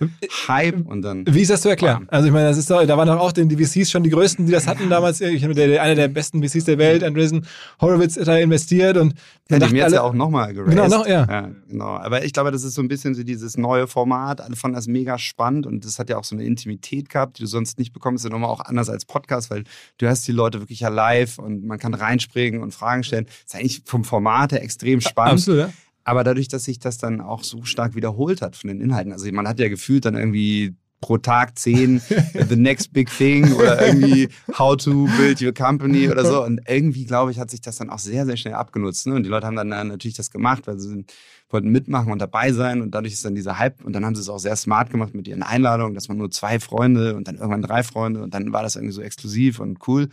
Hype 0.47 0.87
und 0.87 1.03
dann. 1.03 1.25
Wie 1.27 1.41
ist 1.41 1.51
das 1.51 1.63
zu 1.63 1.69
erklären? 1.69 2.07
Also 2.11 2.29
ich 2.29 2.33
meine, 2.33 2.49
das 2.49 2.59
ist 2.59 2.71
doch, 2.71 2.87
da 2.87 2.97
waren 2.97 3.09
doch 3.09 3.19
auch 3.19 3.33
die 3.33 3.57
VCs 3.57 3.91
schon 3.91 4.05
die 4.05 4.11
größten, 4.11 4.47
die 4.47 4.53
das 4.53 4.69
hatten 4.69 4.89
damals. 4.89 5.21
Ich 5.21 5.43
habe 5.43 5.55
der, 5.55 5.83
einer 5.83 5.97
der 5.97 6.07
besten 6.07 6.47
VCs 6.47 6.65
der 6.65 6.79
Welt, 6.79 7.03
Andreessen 7.03 7.45
Horowitz, 7.81 8.17
hat 8.17 8.29
da 8.29 8.37
investiert 8.37 8.97
und 8.97 9.15
ja, 9.51 9.59
dem 9.59 9.75
jetzt 9.75 9.93
ja 9.93 10.03
auch 10.03 10.15
nochmal 10.15 10.55
geraced. 10.55 10.71
Genau, 10.71 10.87
noch, 10.89 11.07
ja. 11.07 11.51
Genau. 11.73 11.97
Aber 11.97 12.23
ich 12.23 12.35
glaube, 12.35 12.51
das 12.51 12.65
ist 12.65 12.75
so 12.75 12.83
ein 12.83 12.89
bisschen 12.89 13.15
so 13.15 13.23
dieses 13.23 13.57
neue 13.57 13.87
Format. 13.87 14.43
Alle 14.43 14.57
fanden 14.57 14.75
das 14.75 14.89
mega 14.89 15.19
spannend 15.19 15.67
und 15.67 15.87
das 15.87 15.99
hat 15.99 16.11
ja 16.11 16.19
auch 16.19 16.25
so 16.25 16.37
eine 16.37 16.45
Intimität 16.45 17.09
gehabt, 17.09 17.39
die 17.39 17.45
du 17.45 17.49
sonst 17.49 17.79
nicht 17.79 17.95
bekommst. 17.95 18.25
Ja 18.25 18.31
nochmal 18.31 18.51
auch 18.51 18.61
anders 18.61 18.91
als 18.91 19.07
Podcast, 19.07 19.51
weil 19.51 19.65
du 19.97 20.07
hast 20.07 20.29
die 20.29 20.33
Leute 20.33 20.61
wirklich 20.61 20.81
ja 20.81 20.91
live 20.91 21.39
und 21.39 21.65
man 21.65 21.79
kann 21.79 21.95
reinspringen 21.95 22.61
und 22.61 22.75
Fragen 22.75 23.05
stellen. 23.05 23.25
Das 23.25 23.37
ist 23.47 23.55
eigentlich 23.55 23.83
vom 23.87 24.05
Format 24.05 24.53
her 24.53 24.63
extrem 24.63 25.01
spannend. 25.01 25.41
Absolut, 25.41 25.61
ja. 25.61 25.73
Aber 26.05 26.25
dadurch, 26.25 26.49
dass 26.49 26.65
sich 26.65 26.79
das 26.79 26.99
dann 26.99 27.23
auch 27.23 27.43
so 27.43 27.65
stark 27.65 27.95
wiederholt 27.95 28.43
hat 28.43 28.55
von 28.55 28.69
den 28.69 28.83
Inhalten, 28.83 29.13
also 29.13 29.33
man 29.33 29.49
hat 29.49 29.59
ja 29.59 29.71
gefühlt 29.71 30.05
dann 30.05 30.15
irgendwie 30.15 30.75
pro 31.03 31.19
Tag 31.19 31.59
zehn 31.59 32.01
The 32.49 32.57
Next 32.57 32.95
Big 32.95 33.11
Thing 33.11 33.53
oder 33.53 33.87
irgendwie 33.87 34.29
How 34.59 34.77
to 34.77 35.09
Build 35.19 35.43
Your 35.43 35.53
Company 35.53 36.09
oder 36.09 36.25
so. 36.25 36.43
Und 36.47 36.61
irgendwie, 36.67 37.05
glaube 37.05 37.31
ich, 37.31 37.39
hat 37.39 37.51
sich 37.51 37.61
das 37.61 37.77
dann 37.77 37.91
auch 37.91 37.99
sehr, 37.99 38.25
sehr 38.25 38.39
schnell 38.39 38.55
abgenutzt. 38.55 39.07
Ne? 39.07 39.15
Und 39.15 39.25
die 39.25 39.29
Leute 39.29 39.47
haben 39.47 39.57
dann 39.57 39.69
natürlich 39.69 40.17
das 40.17 40.31
gemacht, 40.31 40.67
weil 40.67 40.79
sie 40.79 41.05
wollten 41.53 41.71
mitmachen 41.71 42.13
und 42.13 42.21
dabei 42.21 42.53
sein. 42.53 42.81
Und 42.83 42.95
dadurch 42.95 43.13
ist 43.13 43.25
dann 43.25 43.35
dieser 43.35 43.59
Hype. 43.59 43.85
Und 43.85 43.93
dann 43.93 44.05
haben 44.05 44.15
sie 44.15 44.21
es 44.21 44.29
auch 44.29 44.39
sehr 44.39 44.57
smart 44.57 44.91
gemacht 44.91 45.15
mit 45.15 45.29
ihren 45.29 45.43
Einladungen, 45.43 45.95
dass 45.95 46.09
man 46.09 46.19
nur 46.19 46.31
zwei 46.31 46.61
Freunde 46.61 47.15
und 47.17 47.29
dann 47.29 47.37
irgendwann 47.37 47.63
drei 47.63 47.83
Freunde. 47.83 48.23
Und 48.23 48.35
dann 48.35 48.53
war 48.53 48.63
das 48.63 48.77
irgendwie 48.77 48.95
so 48.95 49.03
exklusiv 49.03 49.61
und 49.61 49.87
cool. 49.87 50.09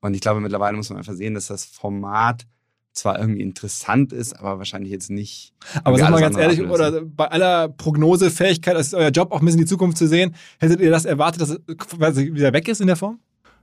Und 0.00 0.14
ich 0.14 0.20
glaube, 0.20 0.40
mittlerweile 0.40 0.76
muss 0.76 0.90
man 0.90 0.98
einfach 0.98 1.14
sehen, 1.14 1.34
dass 1.34 1.48
das 1.48 1.64
Format 1.64 2.46
zwar 2.92 3.18
irgendwie 3.18 3.42
interessant 3.42 4.12
ist, 4.12 4.38
aber 4.38 4.58
wahrscheinlich 4.58 4.90
jetzt 4.90 5.10
nicht. 5.10 5.52
Aber 5.84 5.98
sag 5.98 6.10
mal 6.10 6.20
ganz 6.20 6.36
ehrlich, 6.36 6.60
oder 6.62 7.02
bei 7.02 7.28
aller 7.28 7.68
Prognosefähigkeit, 7.68 8.74
das 8.74 8.88
ist 8.88 8.94
euer 8.94 9.10
Job, 9.10 9.32
auch 9.32 9.40
ein 9.40 9.44
bisschen 9.44 9.60
die 9.60 9.66
Zukunft 9.66 9.96
zu 9.96 10.08
sehen, 10.08 10.34
hättet 10.58 10.80
ihr 10.80 10.90
das 10.90 11.04
erwartet, 11.04 11.40
dass 11.40 11.50
es 11.50 11.60
quasi 11.76 12.34
wieder 12.34 12.52
weg 12.52 12.68
ist 12.68 12.80
in 12.80 12.88
der 12.88 12.96
Form? 12.96 13.20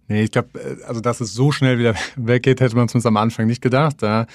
Nee, 0.08 0.24
ich 0.24 0.32
glaube, 0.32 0.60
äh, 0.60 0.84
also 0.86 1.02
dass 1.02 1.22
es 1.22 1.34
so 1.34 1.52
schnell 1.52 1.80
wieder 1.80 1.96
weggeht, 2.16 2.62
hätte 2.62 2.76
man 2.76 2.88
zumindest 2.88 3.08
am 3.08 3.18
Anfang 3.18 3.48
nicht 3.48 3.62
gedacht. 3.62 3.98
Da, 4.00 4.28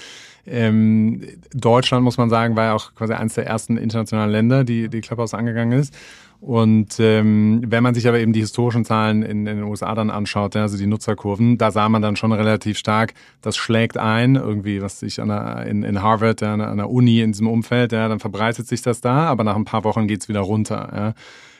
ähm, 0.45 1.21
Deutschland, 1.53 2.03
muss 2.03 2.17
man 2.17 2.29
sagen, 2.29 2.55
war 2.55 2.65
ja 2.65 2.73
auch 2.73 2.95
quasi 2.95 3.13
eines 3.13 3.35
der 3.35 3.45
ersten 3.45 3.77
internationalen 3.77 4.31
Länder, 4.31 4.63
die 4.63 4.89
die 4.89 5.01
Clubhouse 5.01 5.33
angegangen 5.33 5.79
ist. 5.79 5.93
Und 6.39 6.99
ähm, 6.99 7.61
wenn 7.67 7.83
man 7.83 7.93
sich 7.93 8.07
aber 8.07 8.19
eben 8.19 8.33
die 8.33 8.39
historischen 8.39 8.83
Zahlen 8.83 9.21
in, 9.21 9.45
in 9.45 9.57
den 9.57 9.63
USA 9.63 9.93
dann 9.93 10.09
anschaut, 10.09 10.55
ja, 10.55 10.63
also 10.63 10.75
die 10.75 10.87
Nutzerkurven, 10.87 11.59
da 11.59 11.69
sah 11.69 11.87
man 11.87 12.01
dann 12.01 12.15
schon 12.15 12.31
relativ 12.31 12.79
stark, 12.79 13.13
das 13.43 13.57
schlägt 13.57 13.99
ein, 13.99 14.35
irgendwie, 14.35 14.81
was 14.81 14.99
sich 14.99 15.21
an 15.21 15.27
der, 15.27 15.67
in, 15.67 15.83
in 15.83 16.01
Harvard, 16.01 16.41
ja, 16.41 16.55
an 16.55 16.77
der 16.77 16.89
Uni 16.89 17.21
in 17.21 17.33
diesem 17.33 17.47
Umfeld, 17.47 17.91
ja, 17.91 18.07
dann 18.07 18.19
verbreitet 18.19 18.67
sich 18.67 18.81
das 18.81 19.01
da, 19.01 19.25
aber 19.25 19.43
nach 19.43 19.55
ein 19.55 19.65
paar 19.65 19.83
Wochen 19.83 20.07
geht's 20.07 20.29
wieder 20.29 20.39
runter. 20.39 20.89
Ja 20.91 21.13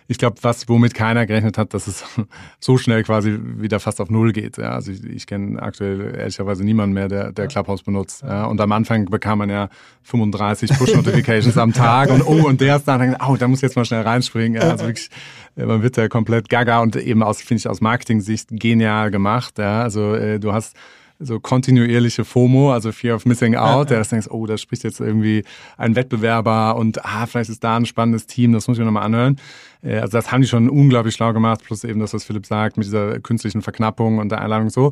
ich 0.07 0.17
glaube, 0.17 0.37
was 0.41 0.67
womit 0.67 0.93
keiner 0.93 1.25
gerechnet 1.25 1.57
hat, 1.57 1.73
dass 1.73 1.87
es 1.87 2.03
so 2.59 2.77
schnell 2.77 3.03
quasi 3.03 3.39
wieder 3.41 3.79
fast 3.79 4.01
auf 4.01 4.09
Null 4.09 4.33
geht. 4.33 4.57
Ja, 4.57 4.71
also 4.71 4.91
ich, 4.91 5.03
ich 5.03 5.27
kenne 5.27 5.61
aktuell 5.61 6.15
ehrlicherweise 6.15 6.63
niemanden 6.63 6.93
mehr, 6.93 7.07
der, 7.07 7.31
der 7.31 7.47
Clubhouse 7.47 7.83
benutzt. 7.83 8.23
Ja, 8.23 8.45
und 8.45 8.59
am 8.61 8.71
Anfang 8.71 9.05
bekam 9.05 9.39
man 9.39 9.49
ja 9.49 9.69
35 10.03 10.77
Push-Notifications 10.77 11.57
am 11.57 11.73
Tag 11.73 12.09
und 12.09 12.25
oh, 12.25 12.47
und 12.47 12.61
der 12.61 12.77
ist 12.77 12.87
da, 12.87 12.97
dann, 12.97 13.15
oh, 13.27 13.35
da 13.37 13.47
muss 13.47 13.59
ich 13.59 13.63
jetzt 13.63 13.75
mal 13.75 13.85
schnell 13.85 14.01
reinspringen. 14.01 14.61
Ja, 14.61 14.69
also 14.69 14.85
wirklich, 14.85 15.09
man 15.55 15.81
wird 15.83 15.97
ja 15.97 16.07
komplett 16.07 16.49
gaga 16.49 16.79
und 16.79 16.95
eben 16.95 17.23
aus, 17.23 17.41
finde 17.41 17.59
ich, 17.59 17.69
aus 17.69 17.81
Marketing-Sicht 17.81 18.49
genial 18.51 19.11
gemacht. 19.11 19.57
Ja, 19.57 19.81
also 19.81 20.15
äh, 20.15 20.39
du 20.39 20.53
hast 20.53 20.75
so 21.21 21.39
kontinuierliche 21.39 22.25
FOMO, 22.25 22.73
also 22.73 22.91
Fear 22.91 23.15
of 23.15 23.25
Missing 23.25 23.55
Out, 23.55 23.89
der 23.89 23.99
das 23.99 24.09
denkst, 24.09 24.27
oh, 24.29 24.45
da 24.45 24.57
spricht 24.57 24.83
jetzt 24.83 24.99
irgendwie 24.99 25.43
ein 25.77 25.95
Wettbewerber 25.95 26.75
und 26.75 27.03
ah, 27.05 27.25
vielleicht 27.25 27.49
ist 27.49 27.63
da 27.63 27.77
ein 27.77 27.85
spannendes 27.85 28.27
Team, 28.27 28.53
das 28.53 28.67
muss 28.67 28.77
ich 28.77 28.79
mir 28.79 28.85
nochmal 28.85 29.03
anhören. 29.03 29.37
Äh, 29.83 29.99
also 29.99 30.17
das 30.17 30.31
haben 30.31 30.41
die 30.41 30.47
schon 30.47 30.69
unglaublich 30.69 31.15
schlau 31.15 31.33
gemacht, 31.33 31.61
plus 31.63 31.83
eben 31.83 31.99
das, 31.99 32.13
was 32.13 32.23
Philipp 32.23 32.45
sagt, 32.45 32.77
mit 32.77 32.85
dieser 32.85 33.19
künstlichen 33.19 33.61
Verknappung 33.61 34.17
und 34.17 34.29
der 34.29 34.41
Einladung 34.41 34.69
so. 34.69 34.91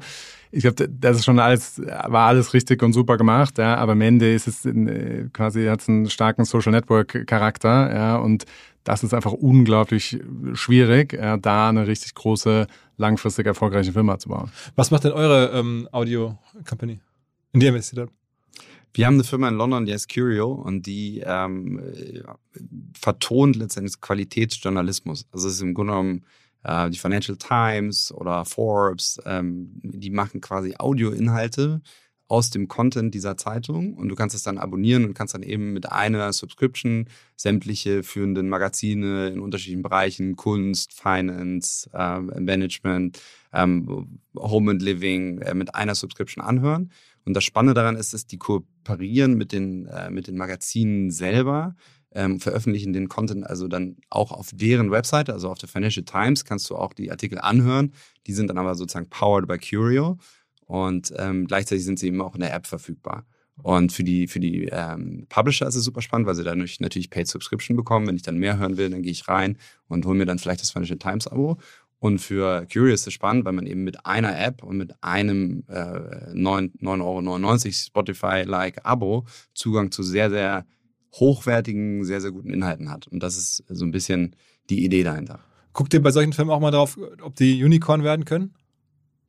Ich 0.52 0.62
glaube, 0.62 0.90
das 0.90 1.18
ist 1.18 1.26
schon 1.26 1.40
alles, 1.40 1.80
war 1.80 2.28
alles 2.28 2.54
richtig 2.56 2.82
und 2.82 2.94
super 2.94 3.18
gemacht, 3.18 3.60
ja, 3.60 3.76
aber 3.76 3.92
am 3.92 4.02
Ende 4.02 4.34
ist 4.34 4.48
es 4.48 4.66
in, 4.66 4.88
äh, 4.88 5.26
quasi, 5.32 5.66
hat 5.66 5.82
es 5.82 5.90
einen 5.90 6.10
starken 6.10 6.44
Social 6.46 6.72
Network 6.72 7.28
Charakter, 7.28 7.94
ja, 7.94 8.16
und 8.18 8.46
das 8.90 9.04
ist 9.04 9.14
einfach 9.14 9.34
unglaublich 9.34 10.20
schwierig, 10.54 11.14
äh, 11.14 11.38
da 11.40 11.70
eine 11.70 11.86
richtig 11.86 12.16
große, 12.16 12.66
langfristig 12.98 13.46
erfolgreiche 13.46 13.94
Firma 13.94 14.18
zu 14.18 14.30
bauen. 14.30 14.52
Was 14.76 14.90
macht 14.90 15.04
denn 15.04 15.12
eure 15.12 15.52
ähm, 15.52 15.88
Audio-Company, 15.92 17.00
in 17.54 17.60
die 17.60 17.68
ihr 17.68 17.70
investiert 17.70 18.08
habt? 18.08 18.14
Wir 18.96 19.06
haben 19.06 19.14
eine 19.14 19.24
Firma 19.24 19.48
in 19.48 19.54
London, 19.54 19.86
die 19.86 19.94
heißt 19.94 20.12
Curio 20.12 20.52
und 20.52 20.88
die 20.88 21.22
ähm, 21.24 21.80
vertont 23.00 23.56
letztendlich 23.58 24.02
Qualitätsjournalismus. 24.02 25.28
Also 25.32 25.48
es 25.48 25.56
ist 25.56 25.62
im 25.62 25.76
Grunde 25.76 25.94
genommen 25.94 26.26
äh, 26.64 26.90
die 26.90 26.98
Financial 26.98 27.38
Times 27.38 28.12
oder 28.12 28.44
Forbes, 28.44 29.22
ähm, 29.24 29.70
die 29.84 30.10
machen 30.10 30.42
quasi 30.42 30.74
Audioinhalte 30.80 31.82
aus 32.30 32.52
dem 32.52 32.68
Content 32.68 33.14
dieser 33.16 33.38
Zeitung 33.38 33.96
und 33.96 34.08
du 34.08 34.16
kannst 34.16 34.36
es 34.36 34.44
dann 34.44 34.60
abonnieren 34.60 35.04
und 35.04 35.16
kannst 35.16 35.34
dann 35.34 35.42
eben 35.42 35.74
mit 35.74 35.92
einer 35.92 36.32
Subscription 36.32 37.08
sämtliche 37.36 38.04
führenden 38.04 38.50
Magazine 38.50 39.30
in 39.30 39.40
unterschiedlichen 39.40 39.82
Bereichen, 39.82 40.36
Kunst, 40.36 40.94
Finance, 40.94 41.90
äh, 41.92 42.20
Management, 42.20 43.20
ähm, 43.52 44.20
Home 44.38 44.72
and 44.72 44.82
Living 44.82 45.40
äh, 45.40 45.56
mit 45.56 45.74
einer 45.74 45.96
Subscription 45.96 46.44
anhören. 46.46 46.92
Und 47.26 47.34
das 47.34 47.44
Spannende 47.44 47.74
daran 47.74 47.96
ist, 47.96 48.14
dass 48.14 48.28
die 48.28 48.38
kooperieren 48.38 49.34
mit 49.34 49.52
den, 49.52 49.88
äh, 49.88 50.12
mit 50.12 50.28
den 50.28 50.38
Magazinen 50.38 51.10
selber, 51.10 51.76
ähm, 52.12 52.40
veröffentlichen 52.40 52.94
den 52.94 53.08
Content 53.08 53.46
also 53.46 53.68
dann 53.68 53.98
auch 54.10 54.32
auf 54.32 54.50
deren 54.54 54.92
Webseite, 54.92 55.34
also 55.34 55.50
auf 55.50 55.58
der 55.58 55.70
Financial 55.70 56.04
Times 56.06 56.46
kannst 56.46 56.70
du 56.70 56.76
auch 56.76 56.94
die 56.94 57.12
Artikel 57.12 57.40
anhören. 57.40 57.94
Die 58.28 58.34
sind 58.34 58.50
dann 58.50 58.58
aber 58.58 58.76
sozusagen 58.76 59.10
powered 59.10 59.48
by 59.48 59.58
Curio. 59.58 60.18
Und 60.70 61.12
ähm, 61.18 61.48
gleichzeitig 61.48 61.84
sind 61.84 61.98
sie 61.98 62.08
eben 62.08 62.22
auch 62.22 62.36
in 62.36 62.42
der 62.42 62.54
App 62.54 62.68
verfügbar. 62.68 63.26
Und 63.64 63.92
für 63.92 64.04
die, 64.04 64.28
für 64.28 64.40
die 64.40 64.66
ähm, 64.72 65.26
Publisher 65.28 65.68
ist 65.68 65.74
es 65.74 65.84
super 65.84 66.04
spannend, 66.04 66.28
weil 66.28 66.36
sie 66.36 66.44
dadurch 66.44 66.80
natürlich 66.80 67.10
Paid 67.10 67.28
Subscription 67.28 67.76
bekommen. 67.76 68.06
Wenn 68.06 68.16
ich 68.16 68.22
dann 68.22 68.38
mehr 68.38 68.60
hören 68.60 68.78
will, 68.78 68.92
dann 68.92 69.02
gehe 69.02 69.12
ich 69.12 69.28
rein 69.28 69.58
und 69.88 70.06
hole 70.06 70.16
mir 70.16 70.28
dann 70.28 70.38
vielleicht 70.38 70.62
das 70.62 70.70
Financial 70.70 71.00
Times 71.00 71.28
Abo. 71.28 71.58
Und 71.98 72.20
für 72.20 72.68
Curious 72.72 73.02
ist 73.02 73.08
es 73.08 73.14
spannend, 73.14 73.46
weil 73.46 73.54
man 73.54 73.66
eben 73.66 73.84
mit 73.84 74.06
einer 74.06 74.40
App 74.40 74.62
und 74.62 74.78
mit 74.78 74.94
einem 75.02 75.64
äh, 75.68 76.34
9,99 76.34 76.86
Euro 76.86 77.72
Spotify-like 77.74 78.86
Abo 78.86 79.26
Zugang 79.56 79.92
zu 79.92 80.04
sehr, 80.04 80.30
sehr 80.30 80.68
hochwertigen, 81.16 82.06
sehr, 82.06 82.22
sehr 82.22 82.32
guten 82.32 82.52
Inhalten 82.52 82.92
hat. 82.92 83.08
Und 83.08 83.24
das 83.24 83.38
ist 83.38 83.64
so 83.68 83.86
ein 83.86 83.92
bisschen 83.92 84.36
die 84.70 84.86
Idee 84.86 85.02
dahinter. 85.02 85.40
Guckt 85.74 85.96
ihr 85.96 86.02
bei 86.02 86.12
solchen 86.12 86.34
Filmen 86.34 86.52
auch 86.52 86.60
mal 86.60 86.70
drauf, 86.70 87.00
ob 87.22 87.36
die 87.36 87.64
Unicorn 87.64 88.04
werden 88.04 88.26
können? 88.26 88.54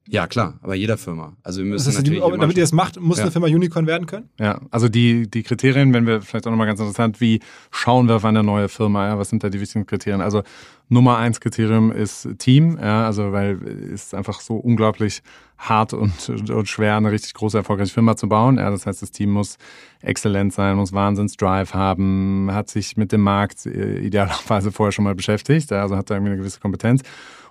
Ja, 0.09 0.27
klar, 0.27 0.59
aber 0.63 0.75
jeder 0.75 0.99
Firma. 0.99 1.37
Also 1.43 1.61
wir 1.61 1.67
müssen 1.67 1.87
das 1.87 1.95
heißt, 1.95 2.05
natürlich 2.05 2.25
die, 2.25 2.39
damit 2.39 2.57
ihr 2.57 2.63
das 2.63 2.73
macht, 2.73 2.99
muss 2.99 3.19
ja. 3.19 3.25
eine 3.25 3.31
Firma 3.31 3.47
Unicorn 3.47 3.87
werden 3.87 4.07
können? 4.07 4.29
Ja, 4.41 4.61
also 4.71 4.89
die, 4.89 5.31
die 5.31 5.43
Kriterien, 5.43 5.93
wenn 5.93 6.07
wir 6.07 6.21
vielleicht 6.23 6.47
auch 6.47 6.51
nochmal 6.51 6.67
ganz 6.67 6.81
interessant, 6.81 7.21
wie 7.21 7.41
schauen 7.71 8.09
wir 8.09 8.17
auf 8.17 8.25
eine 8.25 8.43
neue 8.43 8.69
Firma, 8.69 9.07
ja, 9.07 9.19
was 9.19 9.31
sind 9.31 9.45
da 9.45 9.51
die 9.51 9.61
wichtigen 9.61 9.87
Kriterien? 9.87 10.21
Also 10.21 10.43
Nummer 10.89 11.19
eins 11.19 11.41
Kriterium 11.41 11.93
ist 11.93 12.29
Team, 12.39 12.77
ja, 12.81 13.07
also 13.07 13.31
weil 13.31 13.59
es 13.63 14.07
ist 14.07 14.15
einfach 14.15 14.41
so 14.41 14.57
unglaublich 14.57 15.23
hart 15.59 15.93
und, 15.93 16.29
und 16.29 16.69
schwer, 16.69 16.97
eine 16.97 17.13
richtig 17.13 17.35
große, 17.35 17.59
erfolgreiche 17.59 17.93
Firma 17.93 18.17
zu 18.17 18.29
bauen. 18.29 18.57
Ja, 18.57 18.71
das 18.71 18.87
heißt, 18.87 19.03
das 19.03 19.13
Team 19.13 19.31
muss 19.31 19.59
exzellent 20.01 20.53
sein, 20.53 20.77
muss 20.77 20.93
Wahnsinns-Drive 20.93 21.75
haben, 21.75 22.51
hat 22.51 22.69
sich 22.69 22.97
mit 22.97 23.13
dem 23.13 23.21
Markt 23.21 23.67
äh, 23.67 23.99
idealerweise 23.99 24.73
vorher 24.73 24.91
schon 24.91 25.05
mal 25.05 25.15
beschäftigt, 25.15 25.71
ja, 25.71 25.83
also 25.83 25.97
hat 25.97 26.11
da 26.11 26.15
irgendwie 26.15 26.33
eine 26.33 26.41
gewisse 26.41 26.59
Kompetenz. 26.59 27.03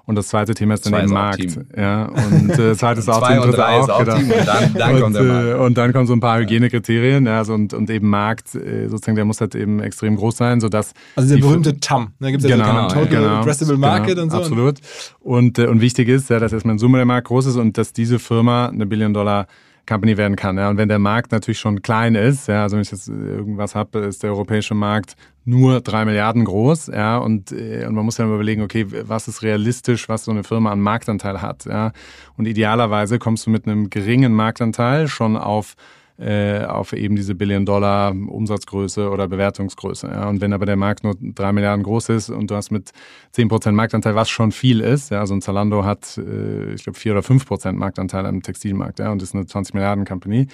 Und 0.10 0.16
das 0.16 0.30
zweite 0.30 0.56
Thema 0.56 0.74
ist 0.74 0.88
dann 0.88 1.04
eben 1.04 1.14
Markt. 1.14 1.60
Ja, 1.78 2.06
und 2.06 2.58
äh, 2.58 2.76
zweites 2.76 3.08
auch 3.10 3.28
Team, 3.28 3.44
dritte 3.44 3.64
auch, 3.64 3.90
auch 3.90 4.00
genau. 4.00 4.18
Team 4.18 4.32
und 4.32 4.48
dann, 4.48 4.74
dann 4.74 4.96
und, 4.96 5.02
kommt 5.02 5.16
der 5.16 5.24
Markt. 5.24 5.48
Äh, 5.50 5.54
und 5.54 5.78
dann 5.78 5.94
kommen 5.94 6.08
so 6.08 6.14
ein 6.14 6.20
paar 6.20 6.40
Hygienekriterien, 6.40 7.28
ja, 7.28 7.38
also 7.38 7.54
und, 7.54 7.76
und 7.76 7.92
eben 7.92 8.10
Markt, 8.10 8.56
äh, 8.56 8.88
sozusagen, 8.88 9.18
der 9.18 9.26
muss 9.26 9.40
halt 9.40 9.54
eben 9.54 9.80
extrem 9.80 10.16
groß 10.16 10.36
sein, 10.36 10.62
sodass 10.62 10.94
Also 11.16 11.36
der 11.36 11.40
berühmte 11.40 11.80
TAM, 11.80 12.14
da 12.20 12.32
gibt 12.32 12.44
es 12.44 12.50
genau, 12.50 12.66
ja 12.66 12.88
Total 12.88 13.06
genau, 13.06 13.36
Addressable 13.36 13.78
Market 13.78 14.08
genau, 14.16 14.24
und 14.24 14.32
so. 14.32 14.38
Absolut. 14.38 14.78
Und, 15.20 15.60
äh, 15.60 15.68
und 15.68 15.80
wichtig 15.80 16.10
ist, 16.10 16.32
ja, 16.32 16.40
dass 16.40 16.54
erstmal 16.54 16.74
in 16.74 16.80
Summe 16.80 16.98
der 16.98 17.06
Markt 17.06 17.28
groß 17.28 17.46
ist 17.46 17.58
und 17.58 17.78
dass 17.78 17.94
diese 17.94 18.18
Firma 18.18 18.70
eine 18.70 18.88
Billion 18.88 19.14
Dollar 19.14 19.46
Company 19.90 20.18
werden 20.18 20.36
kann. 20.36 20.58
Ja. 20.58 20.70
Und 20.70 20.78
wenn 20.78 20.88
der 20.88 21.00
Markt 21.00 21.32
natürlich 21.32 21.60
schon 21.60 21.82
klein 21.82 22.14
ist, 22.16 22.48
ja, 22.48 22.64
also 22.64 22.76
wenn 22.76 22.84
ich 22.84 22.92
jetzt 22.92 23.08
irgendwas 23.10 23.74
habe, 23.74 24.00
ist 24.00 24.22
der 24.22 24.30
europäische 24.30 24.76
Markt 24.76 25.16
nur 25.46 25.82
drei 25.82 26.06
Milliarden 26.06 26.46
groß, 26.46 26.88
ja, 26.88 27.18
und, 27.18 27.52
äh, 27.52 27.86
und 27.88 27.96
man 27.96 28.06
muss 28.06 28.18
dann 28.18 28.32
überlegen, 28.32 28.62
okay, 28.62 28.86
was 28.88 29.28
ist 29.28 29.42
realistisch, 29.42 30.08
was 30.08 30.26
so 30.26 30.32
eine 30.32 30.44
Firma 30.44 30.72
an 30.72 30.80
Marktanteil 30.80 31.42
hat, 31.42 31.66
ja. 31.66 31.92
Und 32.38 32.46
idealerweise 32.46 33.18
kommst 33.18 33.48
du 33.48 33.50
mit 33.50 33.66
einem 33.66 33.90
geringen 33.90 34.34
Marktanteil 34.34 35.08
schon 35.08 35.36
auf 35.36 35.76
äh, 36.20 36.66
auf 36.66 36.94
eben 36.94 37.16
diese 37.16 37.34
Billion-Dollar 37.34 38.12
Umsatzgröße 38.12 39.10
oder 39.10 39.28
Bewertungsgröße. 39.28 40.08
Ja. 40.08 40.28
Und 40.28 40.42
wenn 40.42 40.52
aber 40.52 40.66
der 40.66 40.76
Markt 40.76 41.04
nur 41.04 41.16
drei 41.20 41.54
Milliarden 41.54 41.84
groß 41.84 42.10
ist 42.10 42.30
und 42.30 42.52
du 42.52 42.56
hast 42.56 42.72
mit 42.72 42.92
zehn 43.32 43.48
Prozent 43.48 43.76
Marktanteil, 43.76 44.16
was 44.16 44.30
schon 44.30 44.52
viel 44.52 44.82
ist, 44.82 45.12
ja, 45.12 45.22
also 45.22 45.34
ein 45.34 45.42
Zalando 45.42 45.86
hat, 45.86 46.18
äh, 46.18 46.74
ich 46.74 46.84
glaube, 46.84 47.00
vier 47.00 47.14
oder 47.14 47.24
fünf 47.24 47.46
Prozent 47.46 47.80
Marktanteil 47.80 48.26
am 48.26 48.42
Textilmarkt 48.42 49.00
ja, 49.00 49.12
und 49.12 49.22
ist 49.22 49.34
eine 49.34 49.46
20 49.46 49.74
Milliarden 49.74 50.06
Company. 50.06 50.48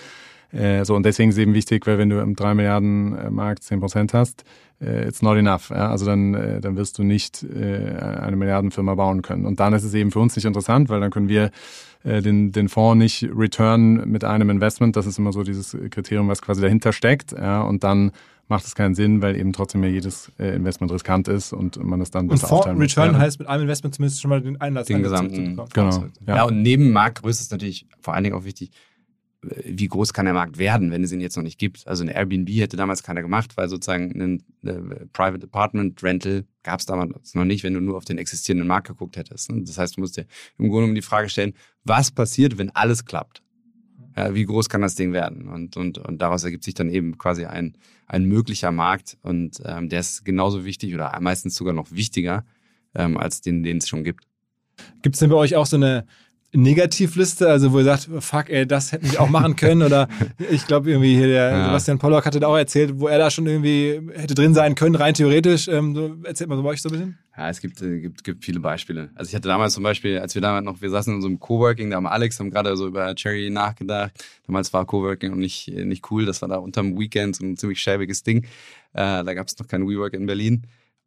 Äh, 0.52 0.86
so, 0.86 0.96
und 0.96 1.04
deswegen 1.06 1.30
ist 1.30 1.36
es 1.36 1.42
eben 1.42 1.54
wichtig, 1.54 1.86
weil 1.88 1.98
wenn 1.98 2.10
du 2.10 2.20
im 2.20 2.36
3 2.36 2.54
Milliarden 2.54 3.18
äh, 3.18 3.30
Markt 3.30 3.64
10 3.64 3.80
Prozent 3.80 4.14
hast, 4.14 4.44
äh, 4.80 5.08
it's 5.08 5.22
not 5.22 5.38
enough. 5.38 5.70
Ja? 5.70 5.90
Also 5.90 6.06
dann, 6.06 6.34
äh, 6.34 6.62
dann 6.62 6.78
wirst 6.78 6.98
du 6.98 7.04
nicht 7.04 7.46
eine 7.46 8.36
Milliardenfirma 8.36 8.96
bauen 8.96 9.22
können. 9.22 9.46
Und 9.46 9.60
dann 9.60 9.74
ist 9.74 9.84
es 9.84 9.94
eben 9.94 10.12
für 10.12 10.20
uns 10.20 10.36
nicht 10.36 10.46
interessant, 10.46 10.90
weil 10.90 11.00
dann 11.00 11.12
können 11.12 11.30
wir 11.30 11.52
äh, 12.06 12.22
den, 12.22 12.52
den 12.52 12.70
Fonds 12.70 12.98
nicht 12.98 13.30
return 13.36 14.10
mit 14.10 14.24
einem 14.24 14.50
Investment. 14.50 14.96
Das 14.96 15.06
ist 15.06 15.18
immer 15.18 15.34
so 15.34 15.44
dieses 15.44 15.76
Kriterium, 15.90 16.28
was 16.28 16.42
quasi 16.42 16.62
dahinter 16.62 16.94
steckt. 16.94 17.32
Ja? 17.32 17.62
Und 17.64 17.84
dann 17.84 18.12
macht 18.48 18.66
es 18.66 18.76
keinen 18.76 18.94
Sinn, 18.94 19.22
weil 19.22 19.36
eben 19.36 19.54
trotzdem 19.54 19.84
ja 19.84 19.90
jedes 19.90 20.32
äh, 20.38 20.56
Investment 20.56 20.92
riskant 20.92 21.28
ist 21.28 21.52
und 21.52 21.84
man 21.84 22.00
das 22.00 22.12
dann 22.12 22.28
besser 22.28 22.52
aufteilen 22.52 22.78
muss. 22.78 22.96
Return 22.96 23.18
heißt 23.18 23.40
mit 23.40 23.48
einem 23.48 23.64
Investment 23.64 23.96
zumindest 23.96 24.22
schon 24.22 24.30
mal 24.30 24.42
den 24.42 24.62
Einlass 24.62 24.86
den 24.86 25.02
gesamten 25.02 25.60
genau 25.74 26.06
ja. 26.28 26.36
ja. 26.36 26.44
und 26.44 26.62
neben 26.62 26.92
Marktgröße 26.92 27.42
ist 27.42 27.52
natürlich 27.52 27.88
vor 28.00 28.14
allen 28.14 28.24
Dingen 28.24 28.36
auch 28.36 28.46
wichtig 28.46 28.70
wie 29.64 29.88
groß 29.88 30.14
kann 30.14 30.26
der 30.26 30.34
Markt 30.34 30.58
werden, 30.58 30.92
wenn 30.92 31.04
es 31.04 31.12
ihn 31.12 31.22
jetzt 31.22 31.36
noch 31.36 31.44
nicht 31.44 31.60
gibt. 31.60 31.88
Also 31.88 32.04
ein 32.04 32.10
Airbnb 32.10 32.50
hätte 32.50 32.78
damals 32.78 33.04
keiner 33.04 33.22
gemacht, 33.22 33.58
weil 33.58 33.70
sozusagen 33.70 34.12
ein 34.22 34.44
äh, 34.64 35.06
Private 35.14 35.46
Apartment 35.46 36.02
Rental 36.04 36.46
gab 36.64 36.80
es 36.80 36.86
damals 36.86 37.36
noch 37.36 37.46
nicht, 37.46 37.64
wenn 37.64 37.74
du 37.74 37.82
nur 37.82 37.98
auf 37.98 38.06
den 38.06 38.18
existierenden 38.18 38.68
Markt 38.68 38.88
geguckt 38.88 39.18
hättest. 39.18 39.52
Ne? 39.52 39.64
Das 39.64 39.78
heißt, 39.78 39.98
du 39.98 40.02
musst 40.02 40.18
dir 40.18 40.26
im 40.58 40.70
Grunde 40.70 40.90
um 40.90 40.96
die 40.96 41.02
Frage 41.02 41.30
stellen, 41.30 41.54
was 41.84 42.12
passiert, 42.12 42.58
wenn 42.58 42.70
alles 42.72 43.06
klappt? 43.06 43.42
Ja, 44.18 44.34
wie 44.34 44.46
groß 44.46 44.70
kann 44.70 44.82
das 44.82 44.96
Ding 44.96 45.12
werden? 45.12 45.48
Und, 45.48 45.76
und, 45.76 45.98
und 45.98 46.22
daraus 46.22 46.44
ergibt 46.44 46.64
sich 46.64 46.74
dann 46.74 46.90
eben 46.90 47.18
quasi 47.18 47.46
ein, 47.46 47.78
ein 48.08 48.26
möglicher 48.26 48.72
Markt 48.72 49.18
und 49.22 49.62
ähm, 49.66 49.90
der 49.90 50.00
ist 50.00 50.24
genauso 50.24 50.64
wichtig 50.64 50.94
oder 50.94 51.18
meistens 51.20 51.56
sogar 51.56 51.74
noch 51.74 51.92
wichtiger 51.92 52.46
ähm, 52.96 53.18
als 53.18 53.42
den, 53.42 53.64
den 53.64 53.78
es 53.78 53.90
schon 53.90 54.04
gibt. 54.04 54.26
Gibt 55.02 55.16
es 55.16 55.20
denn 55.20 55.30
bei 55.30 55.36
euch 55.36 55.56
auch 55.56 55.66
so 55.66 55.76
eine 55.76 56.06
Negativliste, 56.56 57.48
also 57.50 57.72
wo 57.72 57.80
ihr 57.80 57.84
sagt, 57.84 58.10
fuck, 58.20 58.50
ey, 58.50 58.66
das 58.66 58.92
hätten 58.92 59.12
wir 59.12 59.22
auch 59.22 59.30
machen 59.30 59.56
können 59.56 59.84
oder 59.84 60.08
ich 60.50 60.66
glaube 60.68 60.90
irgendwie 60.90 61.16
hier 61.16 61.28
der 61.28 61.52
ja. 61.52 61.66
Sebastian 61.66 62.00
Pollock 62.00 62.26
hatte 62.26 62.40
da 62.40 62.48
auch 62.48 62.58
erzählt, 62.58 63.00
wo 63.00 63.08
er 63.08 63.18
da 63.18 63.30
schon 63.30 63.46
irgendwie 63.46 64.00
hätte 64.14 64.36
drin 64.36 64.54
sein 64.54 64.76
können, 64.76 64.96
rein 64.96 65.14
theoretisch. 65.14 65.68
Ähm, 65.68 65.96
so, 65.96 66.16
erzählt 66.24 66.50
mal 66.50 66.56
so 66.56 66.64
bei 66.64 66.70
euch 66.70 66.82
so 66.82 66.90
ein 66.90 66.92
bisschen. 66.94 67.18
Ja, 67.38 67.50
es 67.50 67.60
gibt, 67.60 67.82
äh, 67.82 68.00
gibt, 68.00 68.24
gibt 68.24 68.46
viele 68.46 68.60
Beispiele. 68.60 69.10
Also 69.16 69.30
ich 69.30 69.36
hatte 69.36 69.48
damals 69.48 69.74
zum 69.74 69.84
Beispiel, 69.84 70.20
als 70.20 70.36
wir 70.36 70.42
damals 70.42 70.66
noch, 70.66 70.82
wir 70.82 70.90
saßen 70.90 71.16
in 71.16 71.22
so 71.22 71.28
einem 71.28 71.40
Coworking, 71.40 71.90
da 71.90 71.98
haben 71.98 72.08
Alex, 72.08 72.40
haben 72.40 72.52
gerade 72.52 72.76
so 72.78 72.88
über 72.88 73.14
Cherry 73.16 73.50
nachgedacht. 73.50 74.12
Damals 74.48 74.72
war 74.74 74.86
Coworking 74.86 75.32
noch 75.32 75.38
nicht, 75.38 75.68
nicht 75.68 76.10
cool, 76.12 76.26
das 76.26 76.42
war 76.42 76.50
da 76.50 76.58
unterm 76.58 76.98
Weekend 76.98 77.36
so 77.36 77.46
ein 77.46 77.58
ziemlich 77.58 77.82
schäbiges 77.82 78.24
Ding. 78.24 78.46
Äh, 78.94 79.24
da 79.24 79.34
gab 79.34 79.48
es 79.48 79.58
noch 79.60 79.68
kein 79.68 79.88
WeWork 79.88 80.14
in 80.14 80.26
Berlin. 80.26 80.64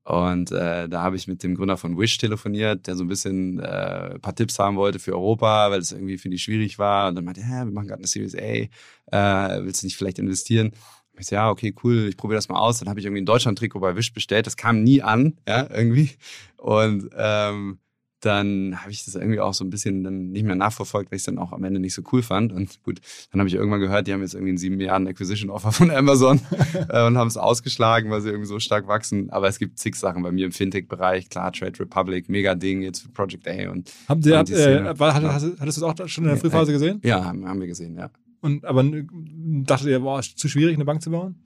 Und 0.08 0.52
äh, 0.52 0.88
da 0.88 1.02
habe 1.02 1.16
ich 1.16 1.28
mit 1.28 1.42
dem 1.42 1.54
Gründer 1.54 1.76
von 1.76 1.98
Wish 1.98 2.16
telefoniert, 2.16 2.86
der 2.86 2.96
so 2.96 3.04
ein 3.04 3.08
bisschen 3.08 3.60
äh, 3.60 4.14
ein 4.14 4.20
paar 4.22 4.34
Tipps 4.34 4.58
haben 4.58 4.76
wollte 4.76 4.98
für 4.98 5.12
Europa, 5.12 5.70
weil 5.70 5.80
es 5.80 5.92
irgendwie 5.92 6.16
für 6.16 6.30
die 6.30 6.38
schwierig 6.38 6.78
war. 6.78 7.10
Und 7.10 7.16
dann 7.16 7.26
meinte, 7.26 7.42
ja, 7.42 7.66
wir 7.66 7.72
machen 7.72 7.88
gerade 7.88 8.00
eine 8.00 8.06
Series 8.06 8.34
A, 8.34 8.38
äh, 8.38 9.64
willst 9.64 9.82
du 9.82 9.86
nicht 9.86 9.98
vielleicht 9.98 10.18
investieren? 10.18 10.72
Ich 11.18 11.26
so, 11.26 11.34
ja, 11.34 11.50
okay, 11.50 11.74
cool, 11.84 12.06
ich 12.08 12.16
probiere 12.16 12.38
das 12.38 12.48
mal 12.48 12.58
aus. 12.58 12.78
Dann 12.78 12.88
habe 12.88 13.00
ich 13.00 13.04
irgendwie 13.04 13.20
ein 13.20 13.26
Deutschland-Trikot 13.26 13.80
bei 13.80 13.96
Wish 13.96 14.14
bestellt. 14.14 14.46
Das 14.46 14.56
kam 14.56 14.82
nie 14.82 15.02
an, 15.02 15.36
ja, 15.46 15.68
irgendwie. 15.70 16.12
Und 16.56 17.10
ähm, 17.14 17.78
dann 18.20 18.80
habe 18.80 18.90
ich 18.90 19.04
das 19.04 19.14
irgendwie 19.14 19.40
auch 19.40 19.54
so 19.54 19.64
ein 19.64 19.70
bisschen 19.70 20.02
dann 20.02 20.30
nicht 20.30 20.44
mehr 20.44 20.56
nachverfolgt, 20.56 21.10
weil 21.10 21.16
ich 21.16 21.20
es 21.20 21.26
dann 21.26 21.38
auch 21.38 21.52
am 21.52 21.62
Ende 21.64 21.78
nicht 21.78 21.94
so 21.94 22.02
cool 22.12 22.22
fand. 22.22 22.52
Und 22.52 22.82
gut, 22.82 23.00
dann 23.30 23.40
habe 23.40 23.48
ich 23.48 23.54
irgendwann 23.54 23.80
gehört, 23.80 24.06
die 24.06 24.12
haben 24.12 24.22
jetzt 24.22 24.34
irgendwie 24.34 24.50
einen 24.50 24.58
7 24.58 24.76
Milliarden 24.76 25.06
Acquisition 25.06 25.50
Offer 25.50 25.72
von 25.72 25.90
Amazon 25.90 26.40
äh, 26.88 27.06
und 27.06 27.16
haben 27.16 27.28
es 27.28 27.36
ausgeschlagen, 27.36 28.10
weil 28.10 28.20
sie 28.20 28.28
irgendwie 28.28 28.48
so 28.48 28.58
stark 28.58 28.88
wachsen. 28.88 29.30
Aber 29.30 29.48
es 29.48 29.58
gibt 29.58 29.78
zig 29.78 29.94
Sachen 29.94 30.22
bei 30.22 30.32
mir 30.32 30.46
im 30.46 30.52
Fintech-Bereich, 30.52 31.28
klar, 31.28 31.52
Trade 31.52 31.78
Republic, 31.78 32.28
mega 32.28 32.54
Ding 32.54 32.82
jetzt 32.82 33.00
für 33.00 33.08
Project 33.10 33.46
A 33.46 33.70
und. 33.70 33.92
Habt 34.08 34.26
ihr, 34.26 34.38
habt, 34.38 34.50
äh, 34.50 34.98
war, 34.98 35.14
hattest, 35.14 35.60
hattest 35.60 35.78
du 35.78 35.82
das 35.82 36.00
auch 36.00 36.08
schon 36.08 36.24
in 36.24 36.30
der 36.30 36.38
Frühphase 36.38 36.72
gesehen? 36.72 37.00
Ja, 37.04 37.24
haben, 37.24 37.46
haben 37.46 37.60
wir 37.60 37.66
gesehen, 37.66 37.96
ja. 37.96 38.10
Und 38.40 38.64
aber 38.64 38.84
dachtet 38.84 39.88
ihr, 39.88 40.00
boah, 40.00 40.20
ist 40.20 40.38
zu 40.38 40.48
schwierig, 40.48 40.74
eine 40.74 40.84
Bank 40.84 41.02
zu 41.02 41.10
bauen? 41.10 41.42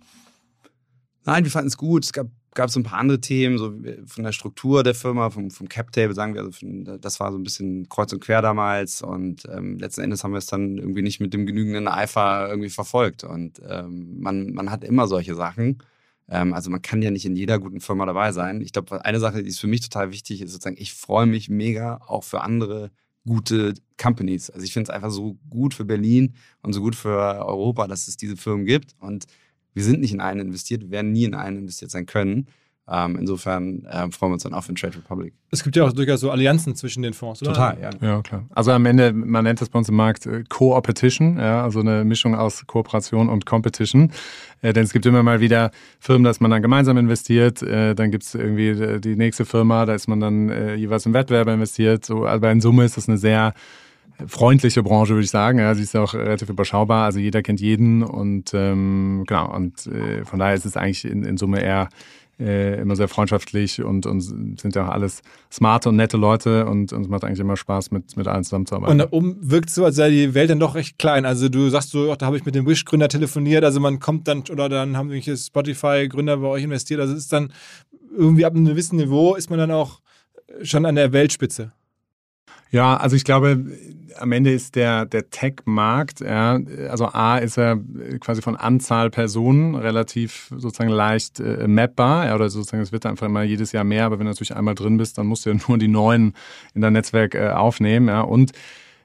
Nein, 1.24 1.44
wir 1.44 1.50
fanden 1.50 1.68
es 1.68 1.76
gut. 1.76 2.04
Es 2.04 2.12
gab 2.12 2.28
gab 2.54 2.68
es 2.68 2.76
ein 2.76 2.82
paar 2.82 2.98
andere 2.98 3.20
Themen, 3.20 3.58
so 3.58 3.72
von 4.06 4.24
der 4.24 4.32
Struktur 4.32 4.82
der 4.82 4.94
Firma, 4.94 5.30
vom, 5.30 5.50
vom 5.50 5.68
Cap-Table, 5.68 6.14
sagen 6.14 6.34
wir, 6.34 6.42
also 6.42 6.52
von, 6.52 6.98
das 7.00 7.20
war 7.20 7.32
so 7.32 7.38
ein 7.38 7.42
bisschen 7.42 7.88
kreuz 7.88 8.12
und 8.12 8.20
quer 8.20 8.42
damals 8.42 9.02
und 9.02 9.44
ähm, 9.50 9.78
letzten 9.78 10.02
Endes 10.02 10.22
haben 10.22 10.32
wir 10.32 10.38
es 10.38 10.46
dann 10.46 10.78
irgendwie 10.78 11.02
nicht 11.02 11.20
mit 11.20 11.32
dem 11.32 11.46
genügenden 11.46 11.88
Eifer 11.88 12.48
irgendwie 12.48 12.70
verfolgt 12.70 13.24
und 13.24 13.60
ähm, 13.68 14.20
man, 14.20 14.52
man 14.52 14.70
hat 14.70 14.84
immer 14.84 15.06
solche 15.06 15.34
Sachen. 15.34 15.78
Ähm, 16.28 16.52
also 16.52 16.70
man 16.70 16.82
kann 16.82 17.02
ja 17.02 17.10
nicht 17.10 17.26
in 17.26 17.36
jeder 17.36 17.58
guten 17.58 17.80
Firma 17.80 18.06
dabei 18.06 18.32
sein. 18.32 18.60
Ich 18.60 18.72
glaube, 18.72 19.04
eine 19.04 19.20
Sache, 19.20 19.42
die 19.42 19.48
ist 19.48 19.60
für 19.60 19.66
mich 19.66 19.80
total 19.80 20.12
wichtig, 20.12 20.42
ist 20.42 20.52
sozusagen, 20.52 20.76
ich 20.78 20.94
freue 20.94 21.26
mich 21.26 21.48
mega 21.48 21.98
auch 22.06 22.24
für 22.24 22.42
andere 22.42 22.90
gute 23.26 23.74
Companies. 24.00 24.50
Also 24.50 24.64
ich 24.64 24.72
finde 24.72 24.90
es 24.90 24.94
einfach 24.94 25.10
so 25.10 25.36
gut 25.48 25.74
für 25.74 25.84
Berlin 25.84 26.34
und 26.62 26.72
so 26.72 26.80
gut 26.80 26.96
für 26.96 27.18
Europa, 27.44 27.86
dass 27.86 28.08
es 28.08 28.16
diese 28.16 28.36
Firmen 28.36 28.66
gibt. 28.66 28.94
Und 29.00 29.26
wir 29.74 29.84
sind 29.84 30.00
nicht 30.00 30.12
in 30.12 30.20
einen 30.20 30.40
investiert, 30.40 30.82
wir 30.82 30.90
werden 30.90 31.12
nie 31.12 31.24
in 31.24 31.34
einen 31.34 31.58
investiert 31.58 31.90
sein 31.90 32.06
können. 32.06 32.46
Ähm, 32.90 33.16
insofern 33.16 33.84
äh, 33.84 34.10
freuen 34.10 34.30
wir 34.30 34.34
uns 34.34 34.42
dann 34.42 34.54
auch 34.54 34.62
für 34.64 34.72
den 34.72 34.76
Trade 34.76 34.96
Republic. 34.98 35.34
Es 35.50 35.62
gibt 35.62 35.76
ja 35.76 35.84
auch 35.84 35.92
durchaus 35.92 36.20
so 36.20 36.32
Allianzen 36.32 36.74
zwischen 36.74 37.02
den 37.04 37.12
Fonds, 37.12 37.40
oder? 37.40 37.52
Total, 37.52 37.78
ja. 37.80 37.90
Ja, 38.00 38.22
klar. 38.22 38.44
Also 38.50 38.72
am 38.72 38.84
Ende, 38.86 39.12
man 39.12 39.44
nennt 39.44 39.60
das 39.60 39.68
bei 39.68 39.78
uns 39.78 39.88
im 39.88 39.94
Markt 39.94 40.26
äh, 40.26 40.42
Co-Opetition, 40.48 41.38
ja, 41.38 41.62
also 41.62 41.78
eine 41.78 42.04
Mischung 42.04 42.34
aus 42.34 42.66
Kooperation 42.66 43.28
und 43.28 43.46
Competition. 43.46 44.10
Äh, 44.62 44.72
denn 44.72 44.82
es 44.82 44.92
gibt 44.92 45.06
immer 45.06 45.22
mal 45.22 45.40
wieder 45.40 45.70
Firmen, 46.00 46.24
dass 46.24 46.40
man 46.40 46.50
dann 46.50 46.60
gemeinsam 46.60 46.98
investiert. 46.98 47.62
Äh, 47.62 47.94
dann 47.94 48.10
gibt 48.10 48.24
es 48.24 48.34
irgendwie 48.34 48.70
äh, 48.70 49.00
die 49.00 49.14
nächste 49.14 49.44
Firma, 49.44 49.86
da 49.86 49.94
ist 49.94 50.08
man 50.08 50.18
dann 50.18 50.48
äh, 50.48 50.74
jeweils 50.74 51.06
im 51.06 51.14
Wettbewerb 51.14 51.46
investiert. 51.48 52.04
So, 52.04 52.26
aber 52.26 52.50
in 52.50 52.60
Summe 52.60 52.84
ist 52.84 52.96
das 52.96 53.08
eine 53.08 53.16
sehr 53.16 53.54
freundliche 54.26 54.82
Branche, 54.82 55.14
würde 55.14 55.24
ich 55.24 55.30
sagen. 55.30 55.58
Ja, 55.58 55.74
sie 55.74 55.82
ist 55.82 55.96
auch 55.96 56.14
relativ 56.14 56.48
überschaubar, 56.48 57.04
also 57.04 57.18
jeder 57.18 57.42
kennt 57.42 57.60
jeden 57.60 58.02
und 58.02 58.52
ähm, 58.54 59.24
genau, 59.26 59.54
und 59.54 59.86
äh, 59.86 60.24
von 60.24 60.38
daher 60.38 60.54
ist 60.54 60.64
es 60.64 60.76
eigentlich 60.76 61.04
in, 61.04 61.24
in 61.24 61.36
Summe 61.36 61.62
eher 61.62 61.88
äh, 62.40 62.80
immer 62.80 62.96
sehr 62.96 63.08
freundschaftlich 63.08 63.82
und, 63.82 64.06
und 64.06 64.20
sind 64.20 64.74
ja 64.74 64.86
auch 64.86 64.90
alles 64.90 65.22
smarte 65.50 65.90
und 65.90 65.96
nette 65.96 66.16
Leute 66.16 66.66
und, 66.66 66.92
und 66.92 67.02
es 67.02 67.08
macht 67.08 67.24
eigentlich 67.24 67.40
immer 67.40 67.56
Spaß, 67.56 67.90
mit, 67.90 68.16
mit 68.16 68.26
allen 68.26 68.44
zusammenzuarbeiten. 68.44 68.92
Und 68.92 68.98
da 68.98 69.08
oben 69.10 69.36
wirkt 69.40 69.70
so, 69.70 69.84
als 69.84 69.96
sei 69.96 70.10
die 70.10 70.34
Welt 70.34 70.50
dann 70.50 70.58
doch 70.58 70.74
recht 70.74 70.98
klein. 70.98 71.24
Also 71.24 71.48
du 71.48 71.68
sagst 71.68 71.90
so, 71.90 72.10
ach, 72.10 72.16
da 72.16 72.26
habe 72.26 72.36
ich 72.36 72.44
mit 72.44 72.54
dem 72.54 72.66
Wish-Gründer 72.66 73.08
telefoniert, 73.08 73.64
also 73.64 73.80
man 73.80 74.00
kommt 74.00 74.28
dann, 74.28 74.44
oder 74.50 74.68
dann 74.68 74.96
haben 74.96 75.10
irgendwelche 75.10 75.36
Spotify-Gründer 75.36 76.38
bei 76.38 76.48
euch 76.48 76.64
investiert. 76.64 77.00
Also 77.00 77.12
es 77.12 77.20
ist 77.20 77.32
dann 77.32 77.52
irgendwie 78.16 78.44
ab 78.44 78.54
einem 78.54 78.64
gewissen 78.64 78.96
Niveau 78.96 79.34
ist 79.34 79.50
man 79.50 79.58
dann 79.58 79.70
auch 79.70 80.00
schon 80.62 80.84
an 80.84 80.96
der 80.96 81.12
Weltspitze. 81.12 81.72
Ja, 82.72 82.96
also 82.96 83.16
ich 83.16 83.24
glaube, 83.24 83.66
am 84.18 84.32
Ende 84.32 84.50
ist 84.50 84.76
der, 84.76 85.04
der 85.04 85.28
Tech-Markt, 85.28 86.20
ja, 86.20 86.58
also 86.88 87.06
A 87.06 87.36
ist 87.36 87.58
er 87.58 87.78
quasi 88.18 88.40
von 88.40 88.56
Anzahl 88.56 89.10
Personen 89.10 89.74
relativ 89.74 90.48
sozusagen 90.56 90.90
leicht 90.90 91.38
äh, 91.38 91.68
mappbar, 91.68 92.26
ja, 92.26 92.34
oder 92.34 92.48
sozusagen 92.48 92.82
es 92.82 92.90
wird 92.90 93.04
einfach 93.04 93.26
immer 93.26 93.42
jedes 93.42 93.72
Jahr 93.72 93.84
mehr, 93.84 94.06
aber 94.06 94.18
wenn 94.18 94.24
du 94.24 94.30
natürlich 94.30 94.56
einmal 94.56 94.74
drin 94.74 94.96
bist, 94.96 95.18
dann 95.18 95.26
musst 95.26 95.44
du 95.44 95.50
ja 95.50 95.56
nur 95.68 95.76
die 95.76 95.88
neuen 95.88 96.32
in 96.74 96.80
dein 96.80 96.94
Netzwerk 96.94 97.34
äh, 97.34 97.50
aufnehmen, 97.50 98.08
ja, 98.08 98.22
und 98.22 98.52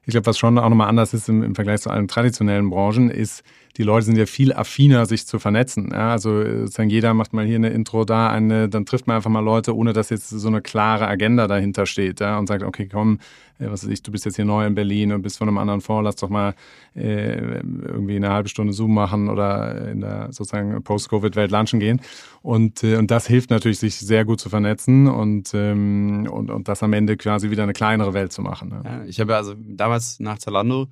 ich 0.03 0.11
glaube, 0.11 0.27
was 0.27 0.37
schon 0.37 0.57
auch 0.57 0.69
nochmal 0.69 0.87
anders 0.87 1.13
ist 1.13 1.27
im, 1.27 1.43
im 1.43 1.53
Vergleich 1.53 1.81
zu 1.81 1.89
allen 1.89 2.07
traditionellen 2.07 2.69
Branchen, 2.69 3.09
ist, 3.09 3.43
die 3.77 3.83
Leute 3.83 4.07
sind 4.07 4.17
ja 4.17 4.25
viel 4.25 4.53
affiner, 4.53 5.05
sich 5.05 5.27
zu 5.27 5.37
vernetzen. 5.37 5.91
Ja, 5.91 6.11
also 6.11 6.41
sozusagen 6.41 6.89
jeder 6.89 7.13
macht 7.13 7.33
mal 7.33 7.45
hier 7.45 7.57
eine 7.57 7.69
Intro, 7.69 8.05
da 8.05 8.29
eine, 8.29 8.67
dann 8.67 8.85
trifft 8.87 9.05
man 9.05 9.17
einfach 9.17 9.29
mal 9.29 9.39
Leute, 9.41 9.75
ohne 9.75 9.93
dass 9.93 10.09
jetzt 10.09 10.29
so 10.29 10.47
eine 10.47 10.61
klare 10.61 11.07
Agenda 11.07 11.47
dahinter 11.47 11.85
steht 11.85 12.19
ja, 12.19 12.39
und 12.39 12.47
sagt, 12.47 12.63
okay, 12.63 12.89
komm, 12.91 13.19
äh, 13.59 13.69
was 13.69 13.83
weiß 13.83 13.91
ich, 13.91 14.01
du 14.01 14.11
bist 14.11 14.25
jetzt 14.25 14.35
hier 14.35 14.45
neu 14.45 14.65
in 14.65 14.73
Berlin 14.73 15.11
und 15.11 15.21
bist 15.21 15.37
von 15.37 15.47
einem 15.47 15.59
anderen 15.59 15.81
Fonds, 15.81 16.03
lass 16.03 16.15
doch 16.15 16.29
mal 16.29 16.55
äh, 16.95 17.59
irgendwie 17.59 18.15
eine 18.15 18.29
halbe 18.29 18.49
Stunde 18.49 18.73
Zoom 18.73 18.95
machen 18.95 19.29
oder 19.29 19.89
in 19.91 20.01
der 20.01 20.31
sozusagen 20.31 20.81
Post-Covid-Welt 20.81 21.51
lunchen 21.51 21.79
gehen. 21.79 22.01
Und, 22.41 22.83
äh, 22.83 22.97
und 22.97 23.11
das 23.11 23.27
hilft 23.27 23.51
natürlich, 23.51 23.77
sich 23.77 23.99
sehr 23.99 24.25
gut 24.25 24.39
zu 24.39 24.49
vernetzen 24.49 25.07
und, 25.07 25.51
ähm, 25.53 26.27
und, 26.31 26.49
und 26.49 26.67
das 26.67 26.81
am 26.81 26.93
Ende 26.93 27.15
quasi 27.15 27.51
wieder 27.51 27.63
eine 27.63 27.73
kleinere 27.73 28.15
Welt 28.15 28.33
zu 28.33 28.41
machen. 28.41 28.69
Ne? 28.69 28.81
Ja, 28.83 29.03
ich 29.05 29.19
habe 29.19 29.35
also 29.35 29.53
damals 29.55 30.19
nach 30.19 30.39
Zalando 30.39 30.87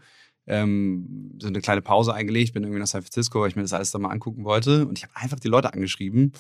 ähm, 0.48 1.32
so 1.39 1.48
eine 1.48 1.62
kleine 1.62 1.82
Pause 1.82 2.14
eingelegt, 2.14 2.54
bin 2.54 2.64
irgendwie 2.64 2.80
nach 2.80 2.88
San 2.88 3.02
Francisco, 3.02 3.41
weil 3.41 3.50
ich 3.50 3.56
mir 3.56 3.64
das 3.64 3.74
alles 3.74 3.91
da 3.91 4.00
mal 4.00 4.10
angucken 4.10 4.43
wollte. 4.43 4.86
Und 4.86 4.98
ich 4.98 5.04
habe 5.04 5.16
einfach 5.16 5.39
die 5.39 5.48
Leute 5.48 5.74
angeschrieben. 5.74 6.34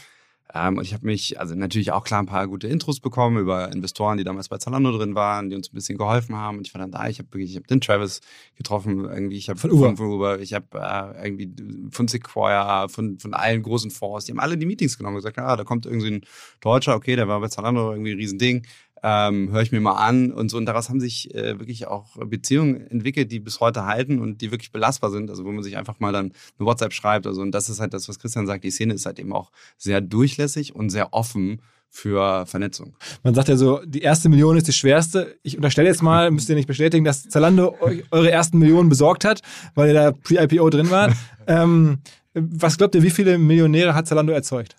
Ähm, 0.53 0.77
und 0.77 0.83
ich 0.83 0.93
habe 0.93 1.05
mich, 1.05 1.39
also 1.39 1.55
natürlich 1.55 1.91
auch 1.91 2.03
klar 2.03 2.21
ein 2.21 2.27
paar 2.27 2.47
gute 2.47 2.67
Intros 2.67 2.99
bekommen 2.99 3.39
über 3.39 3.71
Investoren, 3.71 4.17
die 4.17 4.23
damals 4.23 4.47
bei 4.47 4.57
Zalando 4.57 4.95
drin 4.95 5.15
waren, 5.15 5.49
die 5.49 5.55
uns 5.55 5.71
ein 5.71 5.73
bisschen 5.73 5.97
geholfen 5.97 6.35
haben. 6.35 6.59
Und 6.59 6.67
ich 6.67 6.73
war 6.73 6.79
dann 6.79 6.91
da, 6.91 7.07
ich 7.07 7.17
habe 7.17 7.29
wirklich, 7.33 7.51
ich 7.51 7.55
habe 7.55 7.65
den 7.65 7.81
Travis 7.81 8.21
getroffen, 8.55 9.05
irgendwie, 9.05 9.37
ich 9.37 9.49
habe 9.49 9.59
von 9.59 9.71
Uber, 9.71 9.97
von 9.97 10.07
Uber. 10.07 10.39
Ich 10.39 10.53
habe 10.53 10.65
äh, 10.73 11.27
irgendwie 11.27 11.51
von 11.91 12.07
Sequoia, 12.07 12.87
von, 12.87 13.17
von 13.17 13.33
allen 13.33 13.63
großen 13.63 13.89
Fonds, 13.89 14.25
die 14.25 14.33
haben 14.33 14.39
alle 14.39 14.57
die 14.57 14.67
Meetings 14.67 14.97
genommen 14.97 15.15
und 15.15 15.23
gesagt, 15.23 15.39
ah, 15.39 15.55
da 15.55 15.63
kommt 15.63 15.87
irgendwie 15.87 16.11
ein 16.11 16.21
Deutscher, 16.61 16.95
okay, 16.95 17.15
der 17.15 17.27
war 17.27 17.39
bei 17.39 17.47
Zalando 17.47 17.91
irgendwie 17.91 18.11
ein 18.11 18.17
Riesending 18.17 18.65
ähm, 19.03 19.51
höre 19.51 19.61
ich 19.61 19.71
mir 19.71 19.81
mal 19.81 19.93
an 19.93 20.31
und 20.31 20.49
so. 20.49 20.57
Und 20.57 20.65
daraus 20.65 20.89
haben 20.89 20.99
sich 20.99 21.33
äh, 21.35 21.59
wirklich 21.59 21.87
auch 21.87 22.17
Beziehungen 22.25 22.87
entwickelt, 22.87 23.31
die 23.31 23.39
bis 23.39 23.59
heute 23.59 23.85
halten 23.85 24.19
und 24.19 24.41
die 24.41 24.51
wirklich 24.51 24.71
belastbar 24.71 25.11
sind. 25.11 25.29
Also 25.29 25.45
wo 25.45 25.51
man 25.51 25.63
sich 25.63 25.77
einfach 25.77 25.99
mal 25.99 26.11
dann 26.11 26.33
eine 26.57 26.65
WhatsApp 26.65 26.93
schreibt. 26.93 27.27
Also 27.27 27.41
und 27.41 27.51
das 27.51 27.69
ist 27.69 27.79
halt 27.79 27.93
das, 27.93 28.09
was 28.09 28.19
Christian 28.19 28.47
sagt. 28.47 28.63
Die 28.63 28.71
Szene 28.71 28.93
ist 28.93 29.05
halt 29.05 29.19
eben 29.19 29.33
auch 29.33 29.51
sehr 29.77 30.01
durchlässig 30.01 30.75
und 30.75 30.89
sehr 30.89 31.13
offen 31.13 31.61
für 31.95 32.45
Vernetzung. 32.45 32.95
Man 33.23 33.33
sagt 33.33 33.47
ja 33.47 33.55
so, 33.55 33.79
die 33.85 34.01
erste 34.01 34.27
Million 34.27 34.57
ist 34.57 34.67
die 34.67 34.73
schwerste. 34.73 35.37
Ich 35.43 35.55
unterstelle 35.55 35.87
jetzt 35.87 36.03
mal, 36.03 36.29
müsst 36.29 36.49
ihr 36.49 36.55
nicht 36.55 36.67
bestätigen, 36.67 37.05
dass 37.05 37.23
Zalando 37.29 37.77
euch 37.79 38.03
eure 38.11 38.29
ersten 38.29 38.59
Millionen 38.59 38.89
besorgt 38.89 39.23
hat, 39.23 39.41
weil 39.75 39.89
ihr 39.89 39.93
da 39.93 40.11
pre-IPO 40.11 40.69
drin 40.69 40.89
wart. 40.89 41.13
ähm, 41.47 41.99
was 42.33 42.77
glaubt 42.77 42.95
ihr, 42.95 43.03
wie 43.03 43.11
viele 43.11 43.37
Millionäre 43.37 43.95
hat 43.95 44.07
Zalando 44.07 44.33
erzeugt? 44.33 44.75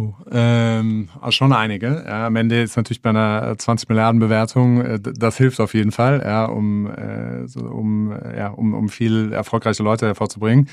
Oh, 0.00 0.14
ähm, 0.30 1.08
also 1.20 1.32
schon 1.32 1.52
einige. 1.52 2.04
Ja, 2.06 2.26
am 2.28 2.36
Ende 2.36 2.62
ist 2.62 2.76
natürlich 2.76 3.02
bei 3.02 3.10
einer 3.10 3.56
20 3.58 3.88
Milliarden 3.88 4.18
Bewertung, 4.18 4.80
äh, 4.80 4.98
das 5.00 5.36
hilft 5.36 5.60
auf 5.60 5.74
jeden 5.74 5.92
Fall, 5.92 6.22
ja, 6.24 6.46
um, 6.46 6.86
äh, 6.90 7.46
so, 7.46 7.60
um, 7.60 8.10
ja, 8.10 8.48
um, 8.48 8.72
um 8.72 8.88
viel 8.88 9.32
erfolgreiche 9.32 9.82
Leute 9.82 10.06
hervorzubringen. 10.06 10.68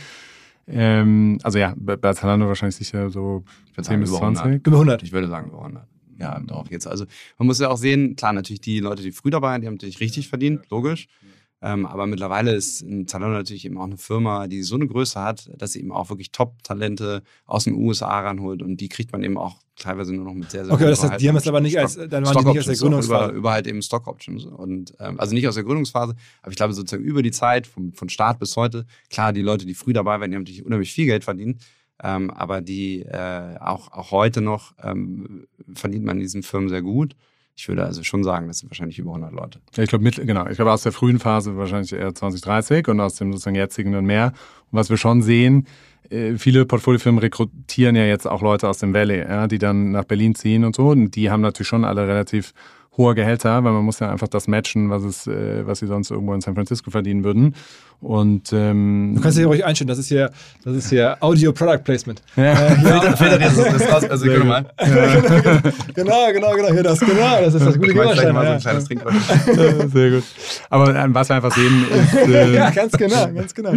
Ähm, 0.68 1.40
also 1.44 1.60
ja, 1.60 1.74
bei, 1.78 1.98
bei 1.98 2.14
Zalando 2.14 2.48
wahrscheinlich 2.48 2.78
sicher 2.78 3.10
so 3.10 3.44
10 3.82 4.00
bis 4.00 4.12
20. 4.12 4.44
100. 4.44 4.68
Über 4.68 4.78
100. 4.78 5.04
Ich 5.04 5.12
würde 5.12 5.28
sagen 5.28 5.50
über 5.50 5.60
100. 5.60 5.84
Ja, 6.20 6.40
darauf 6.40 6.70
geht's. 6.70 6.88
Also 6.88 7.06
man 7.38 7.48
muss 7.48 7.60
ja 7.60 7.70
auch 7.70 7.78
sehen, 7.78 8.16
klar, 8.16 8.34
natürlich 8.34 8.62
die 8.62 8.80
Leute, 8.80 9.04
die 9.04 9.12
früh 9.12 9.30
dabei 9.30 9.50
waren, 9.50 9.62
die 9.62 9.68
haben 9.68 9.76
natürlich 9.76 10.00
richtig 10.00 10.30
verdient, 10.30 10.70
logisch. 10.70 11.08
Ähm, 11.22 11.28
aber 11.60 12.06
mittlerweile 12.06 12.54
ist 12.54 12.86
Zalando 13.08 13.36
natürlich 13.36 13.66
eben 13.66 13.78
auch 13.78 13.86
eine 13.86 13.98
Firma, 13.98 14.48
die 14.48 14.62
so 14.62 14.76
eine 14.76 14.88
Größe 14.88 15.20
hat, 15.20 15.50
dass 15.58 15.72
sie 15.72 15.80
eben 15.80 15.92
auch 15.92 16.10
wirklich 16.10 16.32
Top-Talente 16.32 17.24
aus 17.46 17.64
den 17.64 17.74
USA 17.74 18.20
ranholt 18.20 18.62
und 18.62 18.78
die 18.78 18.90
kriegt 18.90 19.12
man 19.12 19.24
eben 19.24 19.38
auch 19.38 19.58
teilweise 19.78 20.14
nur 20.14 20.26
noch 20.26 20.34
mit 20.34 20.52
sehr, 20.52 20.66
sehr 20.66 20.74
Okay, 20.74 20.86
das 20.86 21.04
heißt, 21.04 21.22
die 21.22 21.30
haben 21.30 21.36
es 21.36 21.48
aber 21.48 21.62
nicht 21.62 21.78
als, 21.78 21.96
dann 21.96 22.26
waren 22.26 22.38
die 22.38 22.50
nicht 22.52 22.60
aus 22.60 22.66
der 22.66 22.76
Gründungsphase. 22.76 23.30
Über, 23.30 23.38
über 23.38 23.52
halt 23.52 23.68
eben 23.68 23.82
Stock 23.82 24.08
Options. 24.08 24.46
Und 24.46 24.94
ähm, 25.00 25.20
also 25.20 25.34
nicht 25.34 25.48
aus 25.48 25.56
der 25.56 25.64
Gründungsphase, 25.64 26.16
aber 26.42 26.52
ich 26.52 26.58
glaube 26.58 26.74
sozusagen 26.74 27.04
über 27.04 27.22
die 27.22 27.32
Zeit, 27.32 27.68
vom, 27.68 27.94
von 27.94 28.10
Start 28.10 28.40
bis 28.40 28.56
heute, 28.56 28.86
klar, 29.10 29.34
die 29.34 29.42
Leute, 29.42 29.66
die 29.66 29.74
früh 29.74 29.94
dabei 29.94 30.20
waren, 30.20 30.30
die 30.30 30.36
haben 30.36 30.44
natürlich 30.44 30.66
unheimlich 30.66 30.92
viel 30.92 31.06
Geld 31.06 31.24
verdient, 31.24 31.64
ähm, 32.04 32.30
aber 32.32 32.62
die 32.62 33.02
äh, 33.02 33.58
auch, 33.60 33.92
auch 33.92 34.12
heute 34.12 34.42
noch 34.42 34.74
ähm, 34.84 35.48
verdient 35.74 36.06
man 36.06 36.18
in 36.18 36.24
diesen 36.24 36.44
Firmen 36.44 36.70
sehr 36.70 36.82
gut 36.82 37.16
ich 37.58 37.68
würde 37.68 37.84
also 37.84 38.04
schon 38.04 38.24
sagen, 38.24 38.48
das 38.48 38.60
sind 38.60 38.70
wahrscheinlich 38.70 39.00
über 39.00 39.10
100 39.10 39.34
Leute. 39.34 39.60
Ja, 39.76 39.82
ich 39.82 39.90
glaube, 39.90 40.10
genau. 40.12 40.48
Ich 40.48 40.58
glaube, 40.58 40.72
aus 40.72 40.84
der 40.84 40.92
frühen 40.92 41.18
Phase 41.18 41.58
wahrscheinlich 41.58 41.92
eher 41.92 42.14
20, 42.14 42.40
30 42.42 42.88
und 42.88 43.02
aus 43.02 43.16
dem 43.16 43.32
sozusagen 43.32 43.56
jetzigen 43.56 43.92
dann 43.92 44.06
mehr. 44.06 44.28
Und 44.72 44.78
was 44.78 44.92
wir 44.92 44.98
schon 44.98 45.24
sehen, 45.24 45.66
äh, 46.12 46.36
viele 46.36 46.68
Portfoliofirmen 46.68 47.20
rekrutieren 47.20 47.96
ja 47.96 48.06
jetzt 48.06 48.28
auch 48.28 48.44
Leute 48.44 48.70
aus 48.70 48.78
dem 48.78 48.94
Valley, 48.94 49.22
ja, 49.22 49.48
die 49.48 49.58
dann 49.58 49.92
nach 49.92 50.06
Berlin 50.06 50.36
ziehen 50.36 50.66
und 50.66 50.76
so. 50.76 50.90
Und 50.90 51.16
die 51.16 51.32
haben 51.32 51.42
natürlich 51.42 51.68
schon 51.68 51.84
alle 51.84 52.08
relativ 52.08 52.54
hohe 52.98 53.16
Gehälter, 53.16 53.64
weil 53.64 53.72
man 53.72 53.86
muss 53.86 54.00
ja 54.00 54.12
einfach 54.12 54.28
das 54.28 54.48
matchen, 54.48 54.90
was 54.90 55.04
es, 55.04 55.28
äh, 55.28 55.66
was 55.66 55.80
sie 55.80 55.88
sonst 55.88 56.10
irgendwo 56.12 56.34
in 56.34 56.42
San 56.42 56.56
Francisco 56.56 56.90
verdienen 56.92 57.24
würden. 57.24 57.56
Und 58.00 58.54
ähm, 58.54 59.14
du 59.16 59.22
kannst 59.22 59.40
dich 59.40 59.46
ruhig 59.46 59.66
einstellen, 59.66 59.88
das 59.88 59.98
ist 59.98 60.08
hier, 60.08 60.30
das 60.64 60.76
ist 60.76 60.90
hier 60.90 61.18
Audio 61.20 61.52
Product 61.52 61.80
Placement. 61.84 62.22
Ja. 62.36 62.44
Äh, 62.44 62.84
ja. 62.84 63.16
Filter, 63.16 63.40
das, 63.40 63.56
das 63.56 63.92
raus, 63.92 64.04
also 64.04 64.26
genau, 64.26 64.46
mal. 64.46 64.66
genau, 65.96 66.32
genau, 66.32 66.56
genau, 66.56 66.72
hier 66.72 66.84
das, 66.84 67.00
genau, 67.00 67.42
das 67.42 67.56
ist 67.56 67.66
das 67.66 67.76
gute 67.76 67.94
Gegenstand. 67.94 68.36
Ja. 68.36 68.60
So 68.60 68.70
ein 68.70 68.86
kleines 68.86 68.88
Sehr 69.94 70.12
gut. 70.12 70.24
Aber 70.70 70.96
äh, 70.96 71.06
was 71.10 71.30
wir 71.30 71.36
einfach 71.38 71.56
sehen 71.56 71.86
ist, 71.90 72.30
äh, 72.30 72.54
ja, 72.54 72.70
ganz 72.70 72.94
genau, 72.94 73.28
ganz 73.34 73.56
genau. 73.56 73.74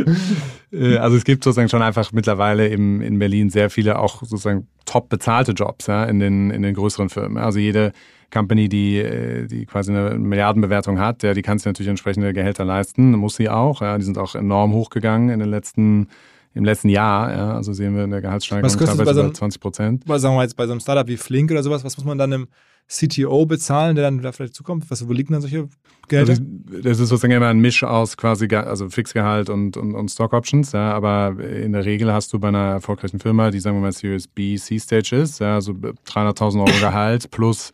Äh, 0.70 0.98
also 0.98 1.16
es 1.16 1.24
gibt 1.24 1.42
sozusagen 1.42 1.70
schon 1.70 1.82
einfach 1.82 2.12
mittlerweile 2.12 2.68
im, 2.68 3.00
in 3.00 3.18
Berlin 3.18 3.48
sehr 3.48 3.70
viele 3.70 3.98
auch 3.98 4.20
sozusagen 4.20 4.66
top 4.84 5.08
bezahlte 5.08 5.52
Jobs 5.52 5.86
ja, 5.86 6.04
in 6.04 6.20
den 6.20 6.50
in 6.50 6.62
den 6.62 6.74
größeren 6.74 7.08
Firmen. 7.08 7.38
Also 7.38 7.58
jede 7.58 7.92
Company, 8.30 8.68
die, 8.68 8.98
äh, 8.98 9.46
die 9.46 9.66
quasi 9.66 9.92
eine 9.92 10.18
Milliardenbewertung 10.18 10.98
hat, 10.98 11.22
ja, 11.22 11.34
die 11.34 11.42
kann 11.42 11.58
sich 11.58 11.66
natürlich 11.66 11.88
entsprechende 11.88 12.32
Gehälter 12.32 12.64
leisten, 12.64 13.12
muss 13.12 13.36
sie 13.36 13.48
auch. 13.48 13.82
Ja, 13.82 13.98
die 13.98 14.04
sind 14.04 14.18
auch 14.18 14.34
enorm 14.34 14.72
hochgegangen 14.72 15.30
in 15.30 15.40
den 15.40 15.48
letzten 15.48 16.08
im 16.52 16.64
letzten 16.64 16.88
Jahr, 16.88 17.30
ja, 17.30 17.54
also 17.54 17.72
sehen 17.72 17.94
wir 17.94 18.04
in 18.04 18.10
der 18.10 18.20
Gehaltssteigerung 18.20 18.76
teilweise 18.76 19.14
so 19.14 19.22
bei 19.22 19.30
20 19.30 19.60
Prozent. 19.60 20.04
Sagen 20.06 20.34
wir 20.34 20.42
jetzt 20.42 20.56
bei 20.56 20.66
so 20.66 20.72
einem 20.72 20.80
Startup 20.80 21.06
wie 21.06 21.16
Flink 21.16 21.50
oder 21.50 21.62
sowas, 21.62 21.84
was 21.84 21.96
muss 21.96 22.04
man 22.04 22.18
dann 22.18 22.32
im 22.32 22.48
CTO 22.88 23.46
bezahlen, 23.46 23.94
der 23.94 24.04
dann 24.04 24.20
da 24.20 24.32
vielleicht 24.32 24.54
zukommt? 24.54 24.90
Was, 24.90 25.06
wo 25.06 25.12
liegen 25.12 25.32
dann 25.32 25.42
solche 25.42 25.68
Gelder? 26.08 26.32
Also, 26.32 26.42
das 26.82 26.98
ist 26.98 27.08
sozusagen 27.08 27.32
immer 27.32 27.46
ein 27.46 27.60
Misch 27.60 27.84
aus 27.84 28.16
quasi, 28.16 28.48
also 28.52 28.88
Fixgehalt 28.88 29.48
und, 29.48 29.76
und, 29.76 29.94
und 29.94 30.10
Stock 30.10 30.32
Options, 30.32 30.72
ja, 30.72 30.92
aber 30.92 31.36
in 31.38 31.72
der 31.72 31.84
Regel 31.84 32.12
hast 32.12 32.32
du 32.32 32.40
bei 32.40 32.48
einer 32.48 32.72
erfolgreichen 32.72 33.20
Firma, 33.20 33.52
die 33.52 33.60
sagen 33.60 33.76
wir 33.76 33.82
mal 33.82 33.92
Series 33.92 34.26
B, 34.26 34.56
C-Stage 34.56 35.14
ist, 35.14 35.38
ja, 35.38 35.54
also 35.54 35.72
300.000 35.72 36.58
Euro 36.58 36.80
Gehalt 36.80 37.30
plus 37.30 37.72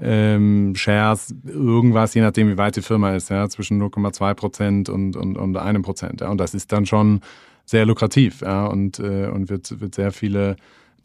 ähm, 0.00 0.74
Shares, 0.74 1.34
irgendwas, 1.44 2.14
je 2.14 2.22
nachdem, 2.22 2.48
wie 2.48 2.58
weit 2.58 2.76
die 2.76 2.82
Firma 2.82 3.14
ist, 3.14 3.30
ja, 3.30 3.48
zwischen 3.48 3.82
0,2 3.82 4.34
Prozent 4.34 4.88
und, 4.88 5.16
und, 5.16 5.36
und 5.36 5.56
einem 5.56 5.82
Prozent. 5.82 6.20
Ja. 6.20 6.30
Und 6.30 6.38
das 6.38 6.54
ist 6.54 6.72
dann 6.72 6.86
schon 6.86 7.20
sehr 7.64 7.86
lukrativ 7.86 8.42
ja, 8.42 8.66
und, 8.66 8.98
äh, 8.98 9.28
und 9.28 9.48
wird, 9.48 9.80
wird 9.80 9.94
sehr 9.94 10.12
viele 10.12 10.56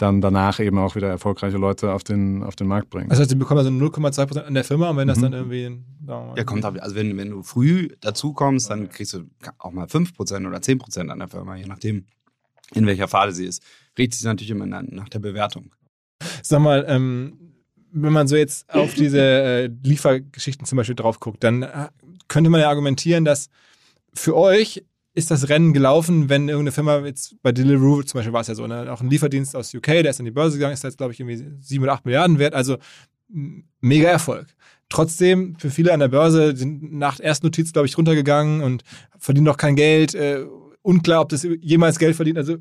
dann 0.01 0.21
danach 0.21 0.59
eben 0.59 0.77
auch 0.79 0.95
wieder 0.95 1.09
erfolgreiche 1.09 1.57
Leute 1.57 1.93
auf 1.93 2.03
den, 2.03 2.43
auf 2.43 2.55
den 2.55 2.67
Markt 2.67 2.89
bringen. 2.89 3.11
Also 3.11 3.23
sie 3.23 3.35
bekommen 3.35 3.59
also 3.59 3.69
0,2 3.69 4.25
Prozent 4.25 4.47
an 4.47 4.53
der 4.53 4.63
Firma 4.63 4.89
und 4.89 4.97
wenn 4.97 5.07
das 5.07 5.19
mhm. 5.19 5.23
dann 5.23 5.33
irgendwie. 5.33 5.79
Ja, 6.07 6.43
kommt 6.43 6.65
ab. 6.65 6.75
Also 6.79 6.95
wenn, 6.95 7.15
wenn 7.17 7.29
du 7.29 7.43
früh 7.43 7.89
dazu 8.01 8.33
kommst, 8.33 8.69
dann 8.69 8.89
kriegst 8.89 9.13
du 9.13 9.29
auch 9.59 9.71
mal 9.71 9.87
5 9.87 10.15
Prozent 10.15 10.47
oder 10.47 10.61
10 10.61 10.79
Prozent 10.79 11.11
an 11.11 11.19
der 11.19 11.27
Firma, 11.27 11.55
je 11.55 11.67
nachdem, 11.67 12.05
in 12.73 12.87
welcher 12.87 13.07
Phase 13.07 13.35
sie 13.35 13.45
ist. 13.45 13.61
Richtet 13.97 14.19
sich 14.19 14.25
natürlich 14.25 14.51
immer 14.51 14.65
nach 14.65 15.09
der 15.09 15.19
Bewertung. 15.19 15.71
Sag 16.41 16.61
mal, 16.61 16.85
ähm, 16.87 17.50
wenn 17.91 18.13
man 18.13 18.27
so 18.27 18.35
jetzt 18.35 18.69
auf 18.73 18.93
diese 18.93 19.19
äh, 19.19 19.69
Liefergeschichten 19.83 20.65
zum 20.65 20.77
Beispiel 20.77 20.95
drauf 20.95 21.19
guckt, 21.19 21.43
dann 21.43 21.63
äh, 21.63 21.89
könnte 22.27 22.49
man 22.49 22.61
ja 22.61 22.69
argumentieren, 22.69 23.25
dass 23.25 23.49
für 24.13 24.35
euch 24.35 24.83
ist 25.13 25.29
das 25.29 25.49
Rennen 25.49 25.73
gelaufen, 25.73 26.29
wenn 26.29 26.47
irgendeine 26.47 26.71
Firma 26.71 26.99
jetzt 26.99 27.35
bei 27.41 27.51
Deliveroo 27.51 28.01
zum 28.03 28.19
Beispiel 28.19 28.33
war 28.33 28.41
es 28.41 28.47
ja 28.47 28.55
so, 28.55 28.65
ne, 28.65 28.91
auch 28.91 29.01
ein 29.01 29.09
Lieferdienst 29.09 29.55
aus 29.55 29.73
UK, 29.73 29.85
der 29.87 30.09
ist 30.09 30.19
an 30.19 30.25
die 30.25 30.31
Börse 30.31 30.57
gegangen, 30.57 30.73
ist 30.73 30.83
jetzt, 30.83 30.97
glaube 30.97 31.11
ich, 31.11 31.19
irgendwie 31.19 31.43
sieben 31.59 31.83
oder 31.83 31.93
acht 31.93 32.05
Milliarden 32.05 32.39
wert, 32.39 32.53
also 32.53 32.77
mega 33.27 34.09
Erfolg. 34.09 34.47
Trotzdem, 34.89 35.55
für 35.57 35.69
viele 35.69 35.93
an 35.93 35.99
der 36.01 36.09
Börse 36.09 36.55
sind 36.55 36.93
nach 36.93 37.19
Erstnotiz, 37.19 37.71
glaube 37.73 37.87
ich, 37.87 37.97
runtergegangen 37.97 38.61
und 38.61 38.83
verdienen 39.17 39.45
noch 39.45 39.57
kein 39.57 39.75
Geld. 39.75 40.15
Äh, 40.15 40.45
unklar, 40.81 41.21
ob 41.21 41.29
das 41.29 41.47
jemals 41.61 41.99
Geld 41.99 42.15
verdient. 42.15 42.37
Also 42.37 42.57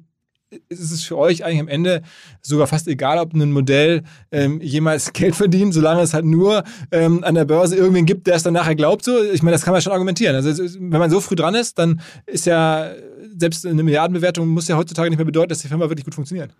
ist 0.69 0.91
es 0.93 1.05
für 1.05 1.17
euch 1.17 1.45
eigentlich 1.45 1.61
am 1.61 1.69
Ende 1.69 2.03
sogar 2.43 2.67
fast 2.67 2.89
egal, 2.89 3.19
ob 3.19 3.33
ein 3.35 3.53
Modell 3.53 4.03
ähm, 4.33 4.61
jemals 4.61 5.13
Geld 5.13 5.37
verdient, 5.37 5.75
solange 5.75 6.03
es 6.03 6.15
halt 6.15 6.25
nur 6.25 6.65
ähm, 6.91 7.23
an 7.25 7.35
der 7.35 7.45
Börse 7.45 7.77
irgendwen 7.77 8.07
gibt, 8.07 8.27
der 8.27 8.35
es 8.35 8.43
dann 8.43 8.55
nachher 8.55 8.75
glaubt. 8.75 9.05
So, 9.05 9.23
ich 9.23 9.43
meine, 9.43 9.55
das 9.55 9.63
kann 9.63 9.73
man 9.73 9.83
schon 9.83 9.93
argumentieren. 9.93 10.35
Also 10.35 10.51
wenn 10.81 10.99
man 10.99 11.11
so 11.11 11.21
früh 11.21 11.37
dran 11.37 11.55
ist, 11.55 11.79
dann 11.79 12.01
ist 12.27 12.47
ja 12.47 12.91
selbst 13.37 13.67
eine 13.67 13.83
Milliardenbewertung 13.83 14.49
muss 14.49 14.69
ja 14.69 14.77
heutzutage 14.77 15.11
nicht 15.11 15.19
mehr 15.19 15.27
bedeuten, 15.27 15.51
dass 15.51 15.61
die 15.61 15.69
Firma 15.69 15.89
wirklich 15.89 16.05
gut 16.05 16.15
funktioniert. 16.15 16.51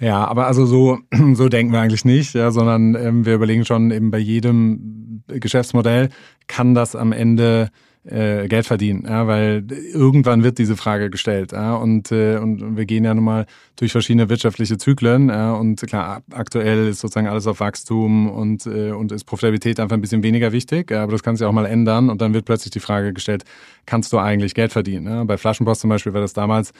Ja, 0.00 0.24
aber 0.26 0.46
also 0.46 0.66
so, 0.66 0.98
so 1.34 1.48
denken 1.48 1.72
wir 1.72 1.80
eigentlich 1.80 2.04
nicht, 2.04 2.34
ja, 2.34 2.50
sondern 2.50 2.94
ähm, 2.94 3.26
wir 3.26 3.34
überlegen 3.34 3.64
schon 3.64 3.90
eben 3.90 4.10
bei 4.10 4.18
jedem 4.18 5.22
Geschäftsmodell, 5.28 6.10
kann 6.46 6.74
das 6.74 6.96
am 6.96 7.12
Ende 7.12 7.70
äh, 8.04 8.48
Geld 8.48 8.66
verdienen, 8.66 9.04
ja, 9.08 9.26
weil 9.26 9.64
irgendwann 9.92 10.42
wird 10.42 10.58
diese 10.58 10.76
Frage 10.76 11.10
gestellt. 11.10 11.52
Ja, 11.52 11.74
und, 11.74 12.12
äh, 12.12 12.36
und 12.36 12.76
wir 12.76 12.84
gehen 12.84 13.04
ja 13.04 13.14
nun 13.14 13.24
mal 13.24 13.46
durch 13.76 13.92
verschiedene 13.92 14.28
wirtschaftliche 14.28 14.76
Zyklen. 14.76 15.28
Ja, 15.28 15.54
und 15.54 15.80
klar, 15.82 16.22
aktuell 16.30 16.88
ist 16.88 17.00
sozusagen 17.00 17.28
alles 17.28 17.46
auf 17.46 17.60
Wachstum 17.60 18.30
und, 18.30 18.66
äh, 18.66 18.90
und 18.90 19.10
ist 19.12 19.24
Profitabilität 19.24 19.80
einfach 19.80 19.96
ein 19.96 20.00
bisschen 20.00 20.22
weniger 20.22 20.52
wichtig. 20.52 20.92
Aber 20.92 21.12
das 21.12 21.22
kann 21.22 21.36
sich 21.36 21.46
auch 21.46 21.52
mal 21.52 21.66
ändern 21.66 22.10
und 22.10 22.20
dann 22.20 22.34
wird 22.34 22.44
plötzlich 22.44 22.72
die 22.72 22.80
Frage 22.80 23.12
gestellt, 23.12 23.44
kannst 23.86 24.12
du 24.12 24.18
eigentlich 24.18 24.54
Geld 24.54 24.72
verdienen? 24.72 25.06
Ja? 25.06 25.24
Bei 25.24 25.38
Flaschenpost 25.38 25.80
zum 25.80 25.90
Beispiel 25.90 26.12
war 26.12 26.20
das 26.20 26.34
damals 26.34 26.72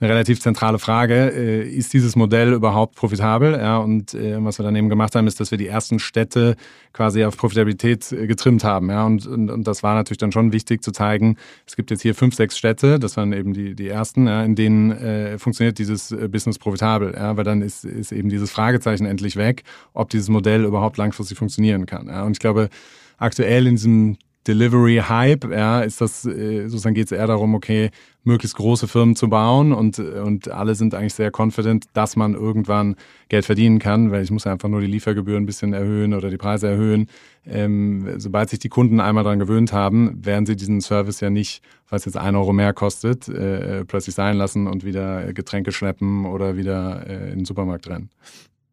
eine 0.00 0.10
relativ 0.10 0.40
zentrale 0.40 0.78
Frage. 0.78 1.30
Äh, 1.30 1.68
ist 1.68 1.92
dieses 1.92 2.16
Modell 2.16 2.54
überhaupt 2.54 2.96
profitabel? 2.96 3.52
Ja, 3.52 3.78
und 3.78 4.14
äh, 4.14 4.42
was 4.42 4.58
wir 4.58 4.64
dann 4.64 4.74
eben 4.74 4.88
gemacht 4.88 5.14
haben, 5.14 5.26
ist, 5.26 5.40
dass 5.40 5.50
wir 5.50 5.58
die 5.58 5.66
ersten 5.66 5.98
Städte 5.98 6.56
quasi 6.92 7.24
auf 7.24 7.36
Profitabilität 7.36 8.10
äh, 8.12 8.26
getrimmt 8.26 8.64
haben. 8.64 8.88
Ja, 8.88 9.04
und, 9.04 9.26
und, 9.26 9.50
und 9.50 9.66
das 9.66 9.82
war 9.82 9.94
natürlich 9.94 10.18
dann 10.18 10.32
schon 10.32 10.52
wichtig 10.52 10.82
zu 10.82 10.90
zeigen, 10.90 11.36
es 11.66 11.76
gibt 11.76 11.90
jetzt 11.90 12.00
hier 12.00 12.14
fünf, 12.14 12.34
sechs 12.34 12.56
Städte, 12.56 12.98
das 12.98 13.16
waren 13.18 13.32
eben 13.32 13.52
die, 13.52 13.74
die 13.74 13.88
ersten, 13.88 14.26
ja, 14.26 14.42
in 14.42 14.54
denen 14.54 14.90
äh, 14.92 15.38
funktioniert 15.38 15.78
dieses 15.78 16.16
Business 16.30 16.58
profitabel. 16.58 17.14
Ja, 17.14 17.36
weil 17.36 17.44
dann 17.44 17.60
ist, 17.60 17.84
ist 17.84 18.12
eben 18.12 18.30
dieses 18.30 18.50
Fragezeichen 18.50 19.04
endlich 19.04 19.36
weg, 19.36 19.64
ob 19.92 20.08
dieses 20.08 20.30
Modell 20.30 20.64
überhaupt 20.64 20.96
langfristig 20.96 21.36
funktionieren 21.36 21.84
kann. 21.84 22.06
Ja, 22.08 22.24
und 22.24 22.32
ich 22.32 22.38
glaube, 22.38 22.70
aktuell 23.18 23.66
in 23.66 23.74
diesem 23.76 24.16
Delivery 24.46 25.02
Hype, 25.06 25.50
ja, 25.50 25.80
ist 25.80 26.00
das 26.00 26.24
äh, 26.24 26.66
sozusagen 26.66 26.94
geht 26.94 27.06
es 27.06 27.12
eher 27.12 27.26
darum, 27.26 27.54
okay, 27.54 27.90
möglichst 28.24 28.56
große 28.56 28.88
Firmen 28.88 29.14
zu 29.14 29.28
bauen 29.28 29.72
und 29.72 29.98
und 29.98 30.50
alle 30.50 30.74
sind 30.74 30.94
eigentlich 30.94 31.14
sehr 31.14 31.30
confident, 31.36 31.86
dass 31.92 32.16
man 32.16 32.34
irgendwann 32.34 32.96
Geld 33.28 33.44
verdienen 33.44 33.78
kann, 33.78 34.10
weil 34.10 34.22
ich 34.22 34.30
muss 34.30 34.46
einfach 34.46 34.68
nur 34.68 34.80
die 34.80 34.86
Liefergebühren 34.86 35.42
ein 35.42 35.46
bisschen 35.46 35.74
erhöhen 35.74 36.14
oder 36.14 36.30
die 36.30 36.38
Preise 36.38 36.68
erhöhen. 36.68 37.08
Ähm, 37.46 38.14
sobald 38.16 38.50
sich 38.50 38.58
die 38.58 38.68
Kunden 38.68 39.00
einmal 39.00 39.24
daran 39.24 39.38
gewöhnt 39.38 39.72
haben, 39.72 40.24
werden 40.24 40.46
sie 40.46 40.56
diesen 40.56 40.80
Service 40.80 41.20
ja 41.20 41.30
nicht, 41.30 41.62
was 41.88 42.04
jetzt 42.06 42.16
ein 42.16 42.34
Euro 42.34 42.52
mehr 42.52 42.72
kostet, 42.72 43.28
äh, 43.28 43.84
plötzlich 43.84 44.14
sein 44.14 44.36
lassen 44.36 44.66
und 44.66 44.84
wieder 44.84 45.32
Getränke 45.34 45.72
schleppen 45.72 46.24
oder 46.24 46.56
wieder 46.56 47.06
äh, 47.06 47.32
in 47.32 47.40
den 47.40 47.44
Supermarkt 47.44 47.88
rennen 47.88 48.10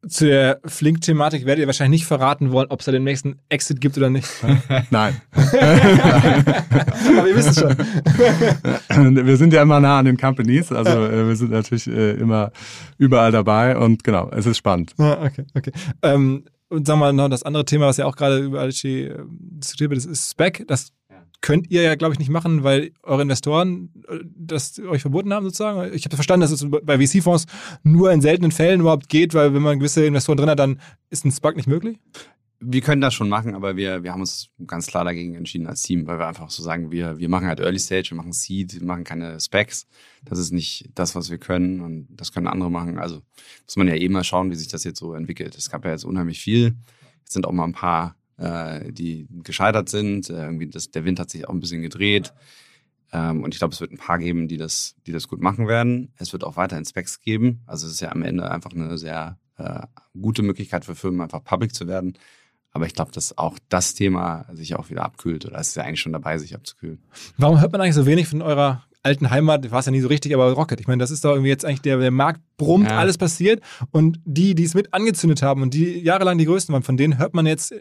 zu 0.08 0.26
der 0.26 0.60
Flink-Thematik 0.66 1.45
werdet 1.45 1.62
ihr 1.62 1.68
wahrscheinlich 1.68 2.01
nicht 2.01 2.08
verraten 2.08 2.51
wollen, 2.51 2.68
ob 2.70 2.80
es 2.80 2.86
da 2.86 2.91
den 2.91 3.03
nächsten 3.03 3.39
Exit 3.49 3.82
gibt 3.82 3.97
oder 3.97 4.10
nicht. 4.10 4.28
Nein. 4.89 5.22
Aber 5.32 7.28
ihr 7.28 7.36
wisst 7.36 7.49
es 7.49 7.60
schon. 7.60 7.76
wir 9.26 9.38
sind 9.38 9.53
ja 9.53 9.62
immer 9.62 9.80
nah 9.80 9.99
an 9.99 10.05
den 10.05 10.18
Companies, 10.18 10.72
also 10.72 11.05
äh, 11.05 11.28
wir 11.28 11.36
sind 11.36 11.51
natürlich 11.51 11.88
äh, 11.88 12.12
immer 12.12 12.51
überall 12.97 13.32
dabei 13.32 13.78
und 13.78 14.03
genau, 14.03 14.30
es 14.32 14.45
ist 14.45 14.58
spannend. 14.58 14.93
Ah, 14.97 15.18
okay, 15.24 15.45
okay. 15.55 15.72
Ähm, 16.01 16.45
und 16.70 16.86
sagen 16.86 16.99
wir 16.99 17.05
mal 17.05 17.14
noch 17.14 17.30
das 17.30 17.43
andere 17.43 17.66
Thema, 17.66 17.88
was 17.88 17.97
ja 17.97 18.05
auch 18.05 18.16
gerade 18.16 18.39
überall 18.39 18.70
äh, 18.70 19.16
diskutiert 19.30 19.89
wird, 19.89 19.97
das 19.97 20.05
ist 20.05 20.32
Spec. 20.32 20.66
Das 20.68 20.91
könnt 21.42 21.70
ihr 21.70 21.82
ja, 21.82 21.96
glaube 21.96 22.14
ich, 22.14 22.20
nicht 22.20 22.30
machen, 22.30 22.64
weil 22.64 22.92
eure 23.04 23.22
Investoren 23.22 23.92
äh, 24.08 24.20
das 24.36 24.80
euch 24.80 25.02
verboten 25.02 25.34
haben, 25.34 25.46
sozusagen. 25.46 25.94
Ich 25.94 26.06
habe 26.06 26.16
verstanden, 26.16 26.42
dass 26.42 26.52
es 26.52 26.66
bei 26.70 26.98
VC-Fonds 26.98 27.46
nur 27.84 28.12
in 28.12 28.22
seltenen 28.22 28.52
Fällen 28.52 28.82
überhaupt 28.82 29.10
geht, 29.10 29.34
weil 29.34 29.54
wenn 29.54 29.62
man 29.62 29.80
gewisse 29.80 30.06
Investoren 30.06 30.38
drin 30.38 30.50
hat, 30.50 30.60
dann 30.60 30.80
ist 31.10 31.26
ein 31.26 31.32
SPAC 31.32 31.56
nicht 31.56 31.68
möglich? 31.68 32.00
Wir 32.60 32.82
können 32.82 33.02
das 33.02 33.14
schon 33.14 33.30
machen, 33.30 33.54
aber 33.54 33.76
wir, 33.76 34.02
wir 34.02 34.12
haben 34.12 34.22
uns 34.22 34.50
ganz 34.66 34.88
klar 34.88 35.06
dagegen 35.06 35.36
entschieden 35.36 35.68
als 35.68 35.84
Team, 35.84 36.08
weil 36.08 36.18
wir 36.18 36.28
einfach 36.28 36.50
so 36.50 36.64
sagen, 36.64 36.90
wir, 36.90 37.20
wir 37.20 37.30
machen 37.30 37.46
halt 37.46 37.60
Early 37.60 37.78
Stage, 37.78 38.10
wir 38.10 38.18
machen 38.18 38.34
Seed, 38.34 38.80
wir 38.80 38.88
machen 38.88 39.04
keine 39.04 39.40
Specs. 39.40 39.86
Das 40.26 40.40
ist 40.40 40.52
nicht 40.52 40.90
das, 40.96 41.14
was 41.14 41.30
wir 41.30 41.38
können 41.38 41.82
und 41.82 42.08
das 42.10 42.32
können 42.32 42.48
andere 42.48 42.72
machen. 42.72 42.98
Also 42.98 43.22
muss 43.66 43.76
man 43.76 43.88
ja 43.88 43.94
eh 43.94 44.10
mal 44.10 44.24
schauen, 44.24 44.50
wie 44.50 44.56
sich 44.56 44.70
das 44.70 44.84
jetzt 44.86 44.98
so 44.98 45.14
entwickelt. 45.14 45.56
Es 45.56 45.70
gab 45.70 45.86
ja 45.86 45.92
jetzt 45.92 46.04
unheimlich 46.04 46.40
viel. 46.40 46.76
Jetzt 47.20 47.34
sind 47.34 47.46
auch 47.46 47.52
mal 47.52 47.66
ein 47.66 47.74
paar 47.74 48.16
äh, 48.38 48.92
die 48.92 49.28
gescheitert 49.44 49.90
sind. 49.90 50.30
Äh, 50.30 50.44
irgendwie 50.44 50.68
das, 50.68 50.92
der 50.92 51.06
Wind 51.06 51.20
hat 51.20 51.30
sich 51.30 51.48
auch 51.48 51.54
ein 51.54 51.60
bisschen 51.60 51.82
gedreht. 51.82 52.34
Ähm, 53.12 53.44
und 53.44 53.54
ich 53.54 53.60
glaube, 53.60 53.74
es 53.74 53.82
wird 53.82 53.92
ein 53.92 53.98
paar 53.98 54.20
geben, 54.20 54.48
die 54.48 54.58
das, 54.58 54.96
die 55.06 55.12
das 55.12 55.28
gut 55.28 55.42
machen 55.42 55.68
werden. 55.68 56.14
Es 56.18 56.34
wird 56.34 56.44
auch 56.44 56.58
weiterhin 56.58 56.86
Specs 56.86 57.22
geben. 57.22 57.62
Also 57.66 57.88
es 57.88 57.94
ist 57.94 58.02
ja 58.02 58.12
am 58.12 58.24
Ende 58.24 58.50
einfach 58.50 58.72
eine 58.72 58.98
sehr 58.98 59.38
äh, 59.58 59.82
gute 60.20 60.44
Möglichkeit 60.44 60.86
für 60.86 60.96
Firmen, 60.96 61.22
einfach 61.22 61.44
public 61.44 61.74
zu 61.74 61.88
werden. 61.88 62.18
Aber 62.72 62.86
ich 62.86 62.94
glaube, 62.94 63.12
dass 63.12 63.38
auch 63.38 63.58
das 63.70 63.96
Thema 63.96 64.46
sich 64.54 64.76
auch 64.76 64.90
wieder 64.90 65.04
abkühlt 65.04 65.46
oder 65.46 65.58
es 65.58 65.70
ist 65.70 65.76
ja 65.76 65.84
eigentlich 65.84 66.02
schon 66.02 66.14
dabei, 66.14 66.38
sich 66.38 66.54
abzukühlen. 66.54 67.02
Warum 67.38 67.60
hört 67.60 67.72
man 67.72 67.82
eigentlich 67.82 67.96
so 67.96 68.06
wenig 68.06 68.28
von 68.28 68.42
eurer 68.42 68.87
alten 69.04 69.30
Heimat, 69.30 69.72
war 69.72 69.80
es 69.80 69.86
ja 69.86 69.91
nie 69.91 70.02
so 70.02 70.08
richtig, 70.08 70.34
aber 70.34 70.52
Rocket. 70.52 70.80
Ich 70.80 70.88
meine, 70.88 71.00
das 71.00 71.12
ist 71.12 71.24
doch 71.24 71.32
irgendwie 71.32 71.50
jetzt 71.50 71.66
eigentlich 71.66 71.82
der, 71.82 71.98
der 71.98 72.12
Markt 72.12 72.41
brummt, 72.58 72.89
ja. 72.89 72.98
alles 72.98 73.18
passiert. 73.18 73.62
Und 73.91 74.20
die, 74.26 74.56
die 74.56 74.64
es 74.64 74.74
mit 74.74 74.93
angezündet 74.93 75.41
haben 75.41 75.62
und 75.62 75.74
die 75.74 76.00
jahrelang 76.00 76.38
die 76.38 76.45
Größten 76.45 76.74
waren, 76.74 76.84
von 76.84 76.98
denen 76.98 77.18
hört 77.18 77.34
man 77.34 77.45
jetzt 77.45 77.74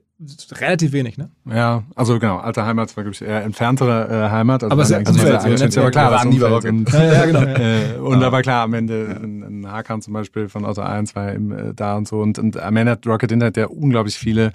relativ 0.53 0.93
wenig, 0.93 1.19
ne? 1.19 1.31
Ja, 1.45 1.85
also 1.95 2.19
genau, 2.19 2.39
alte 2.39 2.65
Heimat 2.65 2.97
war, 2.97 3.05
glaube 3.05 3.15
ich, 3.15 3.23
eher 3.23 3.43
entferntere 3.43 4.27
äh, 4.27 4.31
Heimat. 4.31 4.63
Also 4.63 4.73
aber 4.73 4.85
sehr, 4.85 4.99
also 4.99 5.13
sehr, 5.13 5.41
sehr, 5.41 5.59
sehr, 5.59 5.71
sehr 5.71 5.91
klar, 5.91 6.13
waren 6.13 6.29
nie 6.29 6.39
bei 6.39 6.49
Rocket. 6.49 6.71
Und, 6.71 6.93
ja, 6.93 7.27
genau. 7.27 7.43
äh, 7.43 7.99
und 7.99 8.21
da 8.21 8.31
war 8.31 8.43
klar, 8.43 8.65
am 8.65 8.75
Ende 8.75 9.19
ein, 9.23 9.43
ein 9.43 9.71
Hakan 9.71 10.03
zum 10.03 10.13
Beispiel 10.13 10.49
von 10.49 10.65
Auto 10.65 10.83
1 10.83 11.15
war 11.17 11.35
eben 11.35 11.53
äh, 11.53 11.75
da 11.75 11.97
und 11.97 12.07
so. 12.07 12.21
Und, 12.21 12.39
und 12.39 12.57
am 12.59 12.77
Ende 12.77 12.93
hat 12.93 13.07
Rocket 13.07 13.33
Internet 13.33 13.57
ja 13.57 13.67
unglaublich 13.67 14.17
viele 14.17 14.53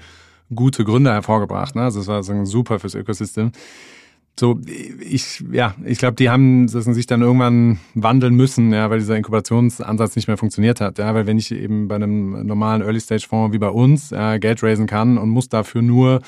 gute 0.53 0.83
Gründe 0.83 1.11
hervorgebracht. 1.11 1.75
Ne? 1.75 1.83
Also 1.83 1.99
es 1.99 2.07
war 2.07 2.23
so 2.23 2.45
super 2.45 2.79
fürs 2.79 2.95
Ökosystem 2.95 3.51
so, 4.39 4.59
ich, 4.99 5.43
ja, 5.51 5.75
ich 5.85 5.99
glaube, 5.99 6.15
die 6.15 6.29
haben 6.29 6.67
sich 6.67 7.05
dann 7.05 7.21
irgendwann 7.21 7.79
wandeln 7.93 8.33
müssen, 8.33 8.73
ja, 8.73 8.89
weil 8.89 8.99
dieser 8.99 9.15
Inkubationsansatz 9.15 10.15
nicht 10.15 10.27
mehr 10.27 10.37
funktioniert 10.37 10.81
hat. 10.81 10.97
Ja, 10.97 11.13
weil 11.13 11.27
wenn 11.27 11.37
ich 11.37 11.51
eben 11.51 11.87
bei 11.87 11.95
einem 11.95 12.45
normalen 12.45 12.81
Early-Stage-Fonds 12.81 13.53
wie 13.53 13.59
bei 13.59 13.69
uns 13.69 14.11
äh, 14.11 14.39
Geld 14.39 14.63
raisen 14.63 14.87
kann 14.87 15.17
und 15.17 15.29
muss 15.29 15.49
dafür 15.49 15.81
nur 15.81 16.21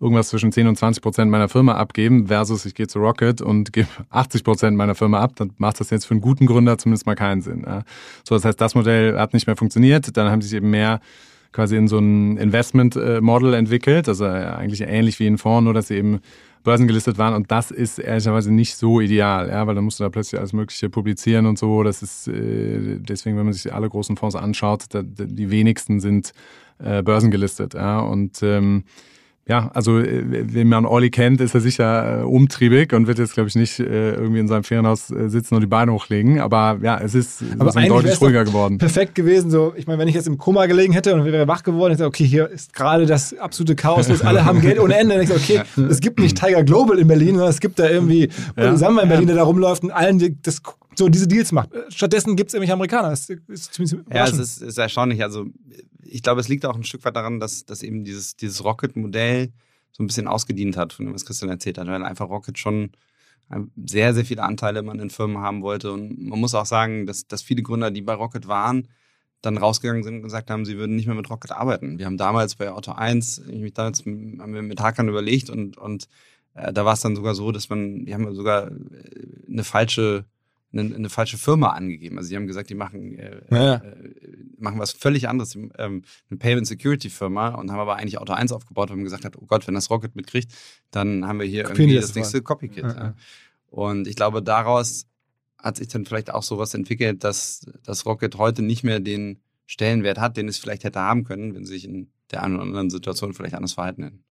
irgendwas 0.00 0.28
zwischen 0.28 0.52
10 0.52 0.68
und 0.68 0.76
20 0.76 1.02
Prozent 1.02 1.30
meiner 1.30 1.48
Firma 1.48 1.74
abgeben, 1.74 2.28
versus 2.28 2.64
ich 2.64 2.74
gehe 2.74 2.86
zu 2.86 3.00
Rocket 3.00 3.42
und 3.42 3.72
gebe 3.74 3.88
80 4.10 4.44
Prozent 4.44 4.76
meiner 4.76 4.94
Firma 4.94 5.20
ab, 5.20 5.32
dann 5.36 5.52
macht 5.58 5.80
das 5.80 5.90
jetzt 5.90 6.06
für 6.06 6.12
einen 6.12 6.20
guten 6.20 6.46
Gründer 6.46 6.78
zumindest 6.78 7.06
mal 7.06 7.16
keinen 7.16 7.42
Sinn. 7.42 7.64
Ja. 7.66 7.82
So, 8.24 8.34
das 8.34 8.44
heißt, 8.44 8.60
das 8.60 8.74
Modell 8.74 9.18
hat 9.18 9.34
nicht 9.34 9.46
mehr 9.46 9.56
funktioniert. 9.56 10.16
Dann 10.16 10.30
haben 10.30 10.40
sich 10.40 10.54
eben 10.54 10.70
mehr 10.70 11.00
quasi 11.52 11.76
in 11.76 11.88
so 11.88 11.98
ein 11.98 12.36
Investment-Model 12.36 13.54
äh, 13.54 13.58
entwickelt, 13.58 14.08
also 14.08 14.26
äh, 14.26 14.28
eigentlich 14.28 14.82
ähnlich 14.82 15.18
wie 15.18 15.26
ein 15.26 15.38
Fonds, 15.38 15.64
nur 15.64 15.74
dass 15.74 15.88
sie 15.88 15.96
eben 15.96 16.20
börsengelistet 16.68 17.16
waren. 17.16 17.32
Und 17.32 17.50
das 17.50 17.70
ist 17.70 17.98
ehrlicherweise 17.98 18.52
nicht 18.52 18.76
so 18.76 19.00
ideal, 19.00 19.48
ja, 19.48 19.66
weil 19.66 19.74
dann 19.74 19.84
musst 19.84 20.00
du 20.00 20.04
da 20.04 20.10
plötzlich 20.10 20.38
alles 20.38 20.52
Mögliche 20.52 20.90
publizieren 20.90 21.46
und 21.46 21.58
so. 21.58 21.82
Das 21.82 22.02
ist 22.02 22.28
äh, 22.28 22.98
deswegen, 22.98 23.38
wenn 23.38 23.46
man 23.46 23.54
sich 23.54 23.72
alle 23.72 23.88
großen 23.88 24.18
Fonds 24.18 24.36
anschaut, 24.36 24.84
da, 24.90 25.02
die 25.02 25.50
wenigsten 25.50 25.98
sind 25.98 26.32
äh, 26.78 27.02
börsengelistet. 27.02 27.72
Ja, 27.72 28.00
und 28.00 28.42
ähm, 28.42 28.84
ja, 29.48 29.70
also 29.72 29.98
äh, 29.98 30.22
wenn 30.52 30.68
man 30.68 30.84
Olli 30.84 31.10
kennt, 31.10 31.40
ist 31.40 31.54
er 31.54 31.62
sicher 31.62 32.20
äh, 32.20 32.22
umtriebig 32.22 32.92
und 32.92 33.06
wird 33.06 33.18
jetzt, 33.18 33.32
glaube 33.32 33.48
ich, 33.48 33.54
nicht 33.54 33.80
äh, 33.80 34.12
irgendwie 34.12 34.40
in 34.40 34.46
seinem 34.46 34.62
Ferienhaus 34.62 35.10
äh, 35.10 35.30
sitzen 35.30 35.54
und 35.54 35.62
die 35.62 35.66
Beine 35.66 35.92
hochlegen. 35.92 36.38
Aber 36.38 36.78
ja, 36.82 36.98
es 36.98 37.14
ist, 37.14 37.42
Aber 37.58 37.68
ist 37.68 37.88
deutlich 37.88 38.20
ruhiger 38.20 38.44
geworden. 38.44 38.76
Perfekt 38.76 39.14
gewesen. 39.14 39.50
So, 39.50 39.72
ich 39.74 39.86
meine, 39.86 40.00
wenn 40.00 40.08
ich 40.08 40.14
jetzt 40.14 40.28
im 40.28 40.36
Koma 40.36 40.66
gelegen 40.66 40.92
hätte 40.92 41.14
und 41.14 41.24
wäre 41.24 41.48
wach 41.48 41.62
geworden, 41.62 41.92
hätte 41.92 42.02
ich 42.02 42.08
okay, 42.08 42.26
hier 42.26 42.48
ist 42.48 42.74
gerade 42.74 43.06
das 43.06 43.36
absolute 43.38 43.74
Chaos 43.74 44.08
los. 44.08 44.20
Alle 44.20 44.44
haben 44.44 44.60
Geld 44.60 44.78
ohne 44.78 44.98
Ende. 44.98 45.14
Und 45.14 45.22
ich 45.22 45.28
so, 45.28 45.34
okay, 45.34 45.62
es 45.88 46.00
gibt 46.00 46.18
nicht 46.18 46.38
Tiger 46.38 46.62
Global 46.62 46.98
in 46.98 47.08
Berlin, 47.08 47.30
sondern 47.30 47.48
es 47.48 47.60
gibt 47.60 47.78
da 47.78 47.88
irgendwie 47.88 48.28
ja. 48.54 48.76
Samba 48.76 49.02
in 49.02 49.08
Berlin, 49.08 49.28
der 49.28 49.36
da 49.36 49.44
rumläuft 49.44 49.82
und 49.82 49.92
allen 49.92 50.38
das 50.42 50.60
so 50.94 51.08
diese 51.08 51.26
Deals 51.26 51.52
macht. 51.52 51.70
Stattdessen 51.88 52.36
gibt 52.36 52.48
es 52.48 52.54
irgendwelche 52.54 52.74
Amerikaner. 52.74 53.10
Das 53.10 53.30
ist 53.30 53.72
ziemlich 53.72 53.96
ja, 54.12 54.24
es 54.24 54.38
ist, 54.38 54.62
ist 54.62 54.78
erstaunlich. 54.78 55.22
Also 55.22 55.46
ich 56.08 56.22
glaube, 56.22 56.40
es 56.40 56.48
liegt 56.48 56.64
auch 56.66 56.76
ein 56.76 56.84
Stück 56.84 57.04
weit 57.04 57.16
daran, 57.16 57.40
dass, 57.40 57.64
dass 57.64 57.82
eben 57.82 58.04
dieses, 58.04 58.36
dieses 58.36 58.64
Rocket-Modell 58.64 59.52
so 59.92 60.02
ein 60.02 60.06
bisschen 60.06 60.28
ausgedient 60.28 60.76
hat, 60.76 60.92
von 60.92 61.06
dem, 61.06 61.14
was 61.14 61.24
Christian 61.24 61.50
erzählt 61.50 61.78
hat, 61.78 61.86
weil 61.86 62.02
einfach 62.04 62.28
Rocket 62.28 62.58
schon 62.58 62.90
sehr, 63.76 64.14
sehr 64.14 64.24
viele 64.24 64.42
Anteile 64.42 64.82
man 64.82 65.00
in 65.00 65.10
Firmen 65.10 65.38
haben 65.38 65.62
wollte. 65.62 65.92
Und 65.92 66.20
man 66.20 66.38
muss 66.38 66.54
auch 66.54 66.66
sagen, 66.66 67.06
dass, 67.06 67.26
dass 67.26 67.42
viele 67.42 67.62
Gründer, 67.62 67.90
die 67.90 68.02
bei 68.02 68.14
Rocket 68.14 68.46
waren, 68.46 68.88
dann 69.40 69.56
rausgegangen 69.56 70.02
sind 70.02 70.16
und 70.16 70.22
gesagt 70.22 70.50
haben, 70.50 70.64
sie 70.64 70.76
würden 70.76 70.96
nicht 70.96 71.06
mehr 71.06 71.14
mit 71.14 71.30
Rocket 71.30 71.52
arbeiten. 71.52 71.98
Wir 71.98 72.06
haben 72.06 72.18
damals 72.18 72.56
bei 72.56 72.70
Auto 72.70 72.92
1, 72.92 73.42
ich 73.48 73.60
mich 73.60 73.72
damals 73.72 74.04
haben 74.04 74.52
wir 74.52 74.62
mit 74.62 74.80
Hackern 74.80 75.08
überlegt 75.08 75.48
und, 75.48 75.78
und 75.78 76.08
äh, 76.54 76.72
da 76.72 76.84
war 76.84 76.94
es 76.94 77.00
dann 77.00 77.16
sogar 77.16 77.34
so, 77.34 77.52
dass 77.52 77.68
man, 77.68 78.04
die 78.04 78.14
haben 78.14 78.34
sogar 78.34 78.68
äh, 78.68 78.72
eine 79.48 79.64
falsche 79.64 80.24
eine, 80.72 80.94
eine, 80.94 81.08
falsche 81.08 81.38
Firma 81.38 81.68
angegeben. 81.70 82.18
Also 82.18 82.28
sie 82.28 82.36
haben 82.36 82.46
gesagt, 82.46 82.68
die 82.70 82.74
machen, 82.74 83.18
äh, 83.18 83.40
ja. 83.50 83.74
äh, 83.76 84.12
machen 84.58 84.78
was 84.78 84.92
völlig 84.92 85.28
anderes, 85.28 85.54
ähm, 85.54 86.02
eine 86.30 86.38
Payment 86.38 86.66
Security 86.66 87.10
Firma 87.10 87.48
und 87.54 87.70
haben 87.70 87.80
aber 87.80 87.96
eigentlich 87.96 88.18
Auto 88.18 88.32
1 88.32 88.52
aufgebaut, 88.52 88.90
weil 88.90 88.96
man 88.96 89.04
gesagt 89.04 89.24
hat, 89.24 89.36
oh 89.36 89.46
Gott, 89.46 89.66
wenn 89.66 89.74
das 89.74 89.90
Rocket 89.90 90.14
mitkriegt, 90.14 90.52
dann 90.90 91.26
haben 91.26 91.40
wir 91.40 91.46
hier 91.46 91.64
irgendwie 91.64 91.94
das, 91.94 92.08
das 92.08 92.16
nächste 92.16 92.42
Copycat. 92.42 92.84
Ja, 92.84 93.04
ja. 93.04 93.14
Und 93.70 94.06
ich 94.06 94.16
glaube, 94.16 94.42
daraus 94.42 95.06
hat 95.58 95.76
sich 95.76 95.88
dann 95.88 96.04
vielleicht 96.04 96.32
auch 96.32 96.42
sowas 96.42 96.74
entwickelt, 96.74 97.24
dass 97.24 97.66
das 97.84 98.06
Rocket 98.06 98.36
heute 98.36 98.62
nicht 98.62 98.84
mehr 98.84 99.00
den 99.00 99.40
Stellenwert 99.66 100.18
hat, 100.18 100.36
den 100.36 100.48
es 100.48 100.58
vielleicht 100.58 100.84
hätte 100.84 101.00
haben 101.00 101.24
können, 101.24 101.54
wenn 101.54 101.64
sie 101.64 101.74
sich 101.74 101.84
in 101.84 102.10
der 102.30 102.42
einen 102.42 102.54
oder 102.54 102.64
anderen 102.64 102.90
Situation 102.90 103.34
vielleicht 103.34 103.54
anders 103.54 103.72
verhalten 103.72 104.04
hätten. 104.04 104.24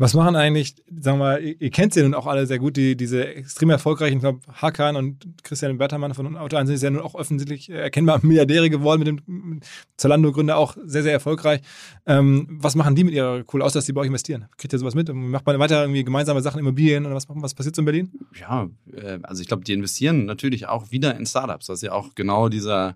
Was 0.00 0.14
machen 0.14 0.36
eigentlich, 0.36 0.76
sagen 1.00 1.18
wir 1.18 1.24
mal, 1.24 1.42
ihr 1.42 1.70
kennt 1.70 1.92
sie 1.92 2.02
nun 2.02 2.14
auch 2.14 2.26
alle 2.26 2.46
sehr 2.46 2.58
gut, 2.58 2.76
die, 2.76 2.96
diese 2.96 3.26
extrem 3.26 3.70
erfolgreichen, 3.70 4.18
ich 4.18 4.20
glaube, 4.20 4.40
Hakan 4.52 4.94
und 4.94 5.26
Christian 5.42 5.76
Bertermann 5.76 6.14
von 6.14 6.36
Auto 6.36 6.56
1 6.56 6.68
sind 6.68 6.82
ja 6.82 6.90
nun 6.90 7.02
auch 7.02 7.16
öffentlich 7.16 7.68
erkennbar 7.68 8.20
Milliardäre 8.22 8.70
geworden, 8.70 9.00
mit 9.00 9.08
dem 9.08 9.60
Zalando-Gründer 9.96 10.56
auch 10.56 10.76
sehr, 10.84 11.02
sehr 11.02 11.12
erfolgreich. 11.12 11.62
Ähm, 12.06 12.46
was 12.48 12.76
machen 12.76 12.94
die 12.94 13.04
mit 13.04 13.14
ihrer 13.14 13.42
Kohle, 13.42 13.64
außer 13.64 13.78
dass 13.78 13.86
sie 13.86 13.92
bei 13.92 14.02
euch 14.02 14.06
investieren? 14.06 14.46
Kriegt 14.56 14.72
ihr 14.72 14.78
sowas 14.78 14.94
mit? 14.94 15.12
Macht 15.12 15.46
man 15.46 15.58
weiter 15.58 15.82
irgendwie 15.82 16.04
gemeinsame 16.04 16.42
Sachen, 16.42 16.60
Immobilien 16.60 17.04
oder 17.04 17.16
was, 17.16 17.26
was 17.28 17.54
passiert 17.54 17.74
so 17.74 17.82
in 17.82 17.86
Berlin? 17.86 18.12
Ja, 18.38 18.68
äh, 18.92 19.18
also 19.22 19.42
ich 19.42 19.48
glaube, 19.48 19.64
die 19.64 19.72
investieren 19.72 20.26
natürlich 20.26 20.68
auch 20.68 20.92
wieder 20.92 21.16
in 21.16 21.26
Startups. 21.26 21.66
Das 21.66 21.78
ist 21.78 21.82
ja 21.82 21.92
auch 21.92 22.14
genau 22.14 22.48
dieser 22.48 22.90
äh, 22.90 22.94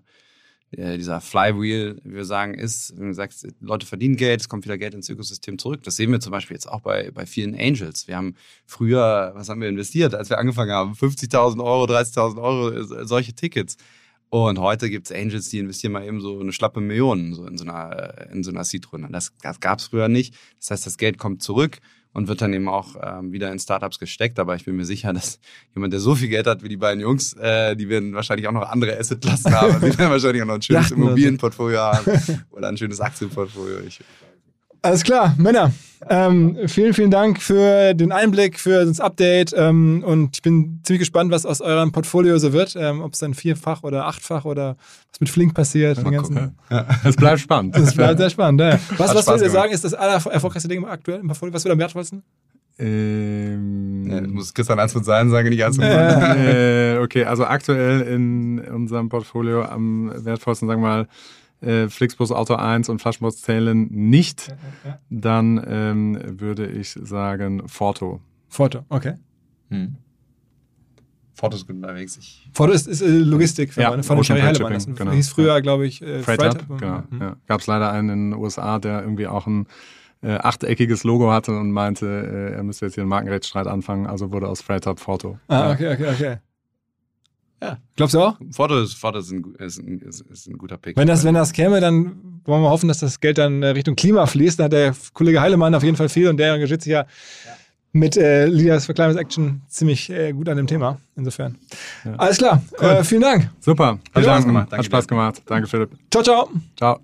dieser 0.75 1.21
Flywheel, 1.21 1.99
wie 2.03 2.15
wir 2.15 2.25
sagen, 2.25 2.55
ist, 2.55 2.97
wenn 2.97 3.07
du 3.07 3.13
sagst, 3.13 3.47
Leute 3.59 3.85
verdienen 3.85 4.15
Geld, 4.15 4.41
es 4.41 4.49
kommt 4.49 4.65
wieder 4.65 4.77
Geld 4.77 4.93
ins 4.93 5.09
Ökosystem 5.09 5.57
zurück. 5.57 5.83
Das 5.83 5.95
sehen 5.95 6.11
wir 6.11 6.19
zum 6.19 6.31
Beispiel 6.31 6.55
jetzt 6.55 6.67
auch 6.67 6.81
bei, 6.81 7.11
bei 7.11 7.25
vielen 7.25 7.55
Angels. 7.55 8.07
Wir 8.07 8.17
haben 8.17 8.35
früher, 8.65 9.31
was 9.35 9.49
haben 9.49 9.61
wir 9.61 9.69
investiert, 9.69 10.15
als 10.15 10.29
wir 10.29 10.37
angefangen 10.37 10.71
haben? 10.71 10.93
50.000 10.93 11.63
Euro, 11.63 11.85
30.000 11.85 12.41
Euro, 12.41 12.69
äh, 12.71 13.05
solche 13.05 13.33
Tickets. 13.33 13.77
Und 14.29 14.57
heute 14.57 14.89
gibt 14.89 15.11
es 15.11 15.15
Angels, 15.15 15.49
die 15.49 15.59
investieren 15.59 15.93
mal 15.93 16.05
eben 16.05 16.19
so 16.19 16.39
eine 16.39 16.53
schlappe 16.53 16.81
Million 16.81 17.35
so 17.35 17.45
in 17.45 17.57
so 17.57 17.65
einer, 17.65 18.31
in 18.31 18.43
so 18.43 18.49
einer 18.49 18.63
Seed-Runde. 18.63 19.09
Das, 19.11 19.31
das 19.41 19.59
gab 19.59 19.77
es 19.79 19.87
früher 19.87 20.07
nicht. 20.07 20.35
Das 20.59 20.71
heißt, 20.71 20.85
das 20.87 20.97
Geld 20.97 21.19
kommt 21.19 21.43
zurück 21.43 21.79
und 22.13 22.27
wird 22.27 22.41
dann 22.41 22.53
eben 22.53 22.69
auch 22.69 22.95
ähm, 23.01 23.31
wieder 23.31 23.51
in 23.51 23.59
Startups 23.59 23.99
gesteckt. 23.99 24.39
Aber 24.39 24.55
ich 24.55 24.65
bin 24.65 24.75
mir 24.75 24.85
sicher, 24.85 25.13
dass 25.13 25.39
jemand, 25.75 25.93
der 25.93 25.99
so 25.99 26.15
viel 26.15 26.29
Geld 26.29 26.47
hat 26.47 26.63
wie 26.63 26.69
die 26.69 26.77
beiden 26.77 27.01
Jungs, 27.01 27.33
äh, 27.33 27.75
die 27.75 27.89
werden 27.89 28.13
wahrscheinlich 28.13 28.47
auch 28.47 28.51
noch 28.51 28.69
andere 28.69 28.97
Assetklassen 28.97 29.53
haben. 29.53 29.73
die 29.81 29.97
werden 29.97 30.11
wahrscheinlich 30.11 30.41
auch 30.43 30.47
noch 30.47 30.55
ein 30.55 30.61
schönes 30.61 30.91
Immobilienportfolio 30.91 31.79
haben 31.79 32.21
oder 32.51 32.67
ein 32.67 32.77
schönes 32.77 33.01
Aktienportfolio. 33.01 33.79
Ich, 33.87 33.99
alles 34.83 35.03
klar, 35.03 35.33
Männer. 35.37 35.71
Ähm, 36.09 36.57
vielen, 36.67 36.93
vielen 36.93 37.11
Dank 37.11 37.41
für 37.41 37.93
den 37.93 38.11
Einblick, 38.11 38.59
für 38.59 38.85
das 38.85 38.99
Update. 38.99 39.53
Ähm, 39.57 40.03
und 40.05 40.35
ich 40.35 40.41
bin 40.41 40.81
ziemlich 40.83 40.99
gespannt, 40.99 41.31
was 41.31 41.45
aus 41.45 41.61
eurem 41.61 41.91
Portfolio 41.91 42.37
so 42.37 42.51
wird. 42.53 42.75
Ähm, 42.77 43.01
Ob 43.01 43.13
es 43.13 43.19
dann 43.19 43.33
vierfach 43.33 43.83
oder 43.83 44.05
achtfach 44.05 44.45
oder 44.45 44.75
was 45.11 45.21
mit 45.21 45.29
Flink 45.29 45.53
passiert. 45.53 45.97
Ja, 45.97 46.09
ganzen, 46.09 46.55
ja. 46.69 46.85
Es 47.05 47.15
bleibt 47.15 47.39
spannend. 47.39 47.77
Es 47.77 47.95
bleibt 47.95 48.19
sehr 48.19 48.29
spannend. 48.29 48.61
Ja. 48.61 48.79
Was, 48.97 49.15
was 49.15 49.27
würdet 49.27 49.43
ihr 49.43 49.49
sagen, 49.49 49.71
ist 49.71 49.83
das 49.83 49.93
allererfolgreichste 49.93 50.67
Ding 50.67 50.83
aktuell 50.85 51.19
im 51.19 51.27
Portfolio? 51.27 51.53
Was 51.53 51.63
wird 51.63 51.71
am 51.71 51.79
wertvollsten? 51.79 52.23
Ähm, 52.79 54.07
ja, 54.09 54.21
muss 54.21 54.53
Christian 54.53 54.79
eins 54.79 54.93
von 54.93 55.03
sein 55.03 55.29
sagen, 55.29 55.49
nicht 55.49 55.63
eins 55.63 55.77
äh, 55.79 56.97
Okay, 56.97 57.23
also 57.23 57.45
aktuell 57.45 58.01
in 58.01 58.59
unserem 58.59 59.09
Portfolio 59.09 59.63
am 59.63 60.11
wertvollsten, 60.25 60.67
sagen 60.67 60.81
wir 60.81 60.87
mal, 60.87 61.07
äh, 61.63 61.89
Flixbus 61.89 62.31
Auto 62.31 62.55
1 62.55 62.89
und 62.89 62.99
Flashmods 62.99 63.41
zählen 63.41 63.87
nicht, 63.89 64.55
dann 65.09 65.63
ähm, 65.67 66.39
würde 66.39 66.67
ich 66.67 66.91
sagen 67.01 67.67
Forto. 67.67 68.21
Forto, 68.47 68.85
okay. 68.89 69.15
Hm. 69.69 69.95
Forto 71.33 71.57
ist 71.57 71.67
gut 71.67 71.75
unterwegs. 71.75 72.17
Ich 72.17 72.47
Forto 72.53 72.73
ist, 72.73 72.87
ist 72.87 73.01
äh, 73.01 73.07
Logistik 73.07 73.75
ja, 73.75 73.91
von 74.03 74.19
Ocean 74.19 74.37
Cherry 74.37 74.41
Heilemann. 74.41 74.73
Das 74.73 74.85
genau. 74.85 75.11
hieß 75.11 75.29
früher, 75.29 75.61
glaube 75.61 75.87
ich, 75.87 76.01
äh, 76.01 76.21
Freight, 76.21 76.41
Freight 76.41 76.69
Hub. 76.69 76.79
Genau. 76.79 77.03
Mhm. 77.09 77.21
Ja. 77.21 77.35
Gab 77.47 77.61
es 77.61 77.67
leider 77.67 77.91
einen 77.91 78.09
in 78.09 78.31
den 78.31 78.39
USA, 78.39 78.79
der 78.79 79.01
irgendwie 79.01 79.27
auch 79.27 79.47
ein 79.47 79.65
äh, 80.21 80.35
achteckiges 80.35 81.03
Logo 81.03 81.31
hatte 81.31 81.57
und 81.57 81.71
meinte, 81.71 82.05
äh, 82.05 82.55
er 82.55 82.63
müsste 82.63 82.85
jetzt 82.85 82.95
hier 82.95 83.01
einen 83.01 83.09
Markenrechtsstreit 83.09 83.67
anfangen, 83.67 84.05
also 84.07 84.31
wurde 84.31 84.47
aus 84.47 84.61
Freight 84.61 84.85
Hub 84.85 84.99
Forto. 84.99 85.39
Ah, 85.47 85.71
okay, 85.71 85.93
okay, 85.93 86.07
okay. 86.13 86.37
Ja. 87.63 87.77
Glaubst 87.95 88.13
du 88.13 88.19
auch? 88.19 88.37
Foto 88.51 88.81
ist, 88.81 88.93
ist, 88.93 89.31
ein, 89.31 89.55
ist, 89.59 89.79
ein, 89.79 90.01
ist 90.31 90.47
ein 90.47 90.57
guter 90.57 90.77
Pick. 90.77 90.97
Wenn 90.97 91.07
das, 91.07 91.23
wenn 91.23 91.33
das 91.33 91.53
käme, 91.53 91.79
dann 91.79 92.41
wollen 92.43 92.61
wir 92.61 92.69
hoffen, 92.69 92.89
dass 92.89 92.99
das 92.99 93.21
Geld 93.21 93.37
dann 93.37 93.63
Richtung 93.63 93.95
Klima 93.95 94.25
fließt. 94.25 94.59
Da 94.59 94.65
hat 94.65 94.73
der 94.73 94.93
Kollege 95.13 95.39
Heilemann 95.39 95.73
auf 95.73 95.83
jeden 95.83 95.95
Fall 95.95 96.09
viel 96.09 96.27
und 96.27 96.35
der 96.37 96.55
engagiert 96.55 96.81
sich 96.81 96.91
ja, 96.91 96.99
ja. 96.99 97.07
mit 97.93 98.17
äh, 98.17 98.47
Leaders 98.47 98.85
for 98.85 98.93
Climate 98.93 99.17
Action 99.17 99.61
ziemlich 99.69 100.09
äh, 100.09 100.33
gut 100.33 100.49
an 100.49 100.57
dem 100.57 100.67
Thema. 100.67 100.97
Insofern. 101.15 101.57
Ja. 102.03 102.15
Alles 102.15 102.37
klar. 102.37 102.61
Cool. 102.81 102.89
Äh, 102.89 103.03
vielen 103.05 103.21
Dank. 103.21 103.49
Super. 103.61 103.97
Hat 104.13 104.23
Spaß 104.23 104.45
gemacht. 104.45 104.67
Danke 104.69 104.77
Hat 104.77 104.85
Spaß 104.85 105.07
gemacht. 105.07 105.41
Danke, 105.45 105.67
Philipp. 105.69 105.91
Ciao, 106.11 106.21
ciao. 106.21 106.49
Ciao. 106.75 106.99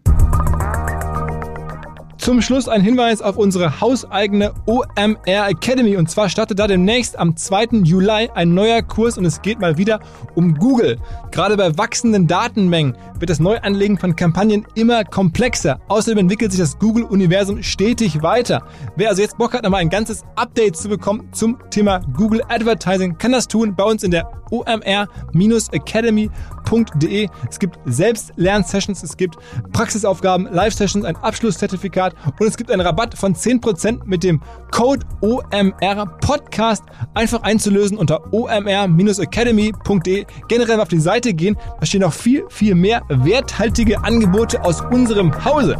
Zum 2.19 2.41
Schluss 2.41 2.67
ein 2.67 2.81
Hinweis 2.81 3.21
auf 3.21 3.37
unsere 3.37 3.79
hauseigene 3.79 4.53
OMR 4.65 5.47
Academy. 5.47 5.95
Und 5.95 6.09
zwar 6.09 6.27
startet 6.27 6.59
da 6.59 6.67
demnächst 6.67 7.17
am 7.17 7.37
2. 7.37 7.79
Juli 7.83 8.29
ein 8.35 8.53
neuer 8.53 8.81
Kurs 8.81 9.17
und 9.17 9.23
es 9.23 9.41
geht 9.41 9.61
mal 9.61 9.77
wieder 9.77 10.01
um 10.35 10.53
Google. 10.55 10.97
Gerade 11.31 11.55
bei 11.55 11.77
wachsenden 11.77 12.27
Datenmengen 12.27 12.97
wird 13.17 13.29
das 13.29 13.39
Neuanlegen 13.39 13.97
von 13.97 14.17
Kampagnen 14.17 14.67
immer 14.75 15.05
komplexer. 15.05 15.79
Außerdem 15.87 16.17
entwickelt 16.17 16.51
sich 16.51 16.59
das 16.59 16.77
Google-Universum 16.77 17.63
stetig 17.63 18.21
weiter. 18.21 18.67
Wer 18.97 19.09
also 19.09 19.21
jetzt 19.21 19.37
Bock 19.37 19.53
hat, 19.53 19.63
nochmal 19.63 19.79
ein 19.79 19.89
ganzes 19.89 20.23
Update 20.35 20.75
zu 20.75 20.89
bekommen 20.89 21.29
zum 21.31 21.57
Thema 21.71 22.01
Google 22.17 22.43
Advertising, 22.49 23.17
kann 23.17 23.31
das 23.31 23.47
tun 23.47 23.75
bei 23.77 23.85
uns 23.85 24.03
in 24.03 24.11
der 24.11 24.38
omr-academy.de. 24.51 27.27
Es 27.49 27.59
gibt 27.59 27.79
Selbstlern-Sessions, 27.85 29.03
es 29.03 29.17
gibt 29.17 29.35
Praxisaufgaben, 29.71 30.47
Live-Sessions, 30.51 31.05
ein 31.05 31.15
Abschlusszertifikat 31.17 32.15
und 32.39 32.47
es 32.47 32.57
gibt 32.57 32.71
einen 32.71 32.81
Rabatt 32.81 33.15
von 33.17 33.35
10% 33.35 34.01
mit 34.05 34.23
dem 34.23 34.41
Code 34.71 35.05
OMR 35.21 36.05
Podcast 36.21 36.83
einfach 37.13 37.43
einzulösen 37.43 37.97
unter 37.97 38.33
omr-academy.de. 38.33 40.25
Generell 40.47 40.79
auf 40.79 40.87
die 40.87 40.99
Seite 40.99 41.33
gehen, 41.33 41.57
da 41.79 41.85
stehen 41.85 42.01
noch 42.01 42.13
viel, 42.13 42.45
viel 42.49 42.73
mehr 42.75 43.03
werthaltige 43.09 44.03
Angebote 44.03 44.63
aus 44.63 44.81
unserem 44.81 45.45
Hause. 45.45 45.77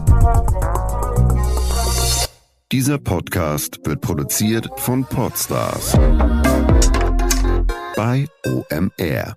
Dieser 2.71 2.99
Podcast 2.99 3.79
wird 3.83 4.01
produziert 4.01 4.69
von 4.77 5.03
Podstars 5.03 5.97
bei 7.99 8.25
OMR. 8.45 9.35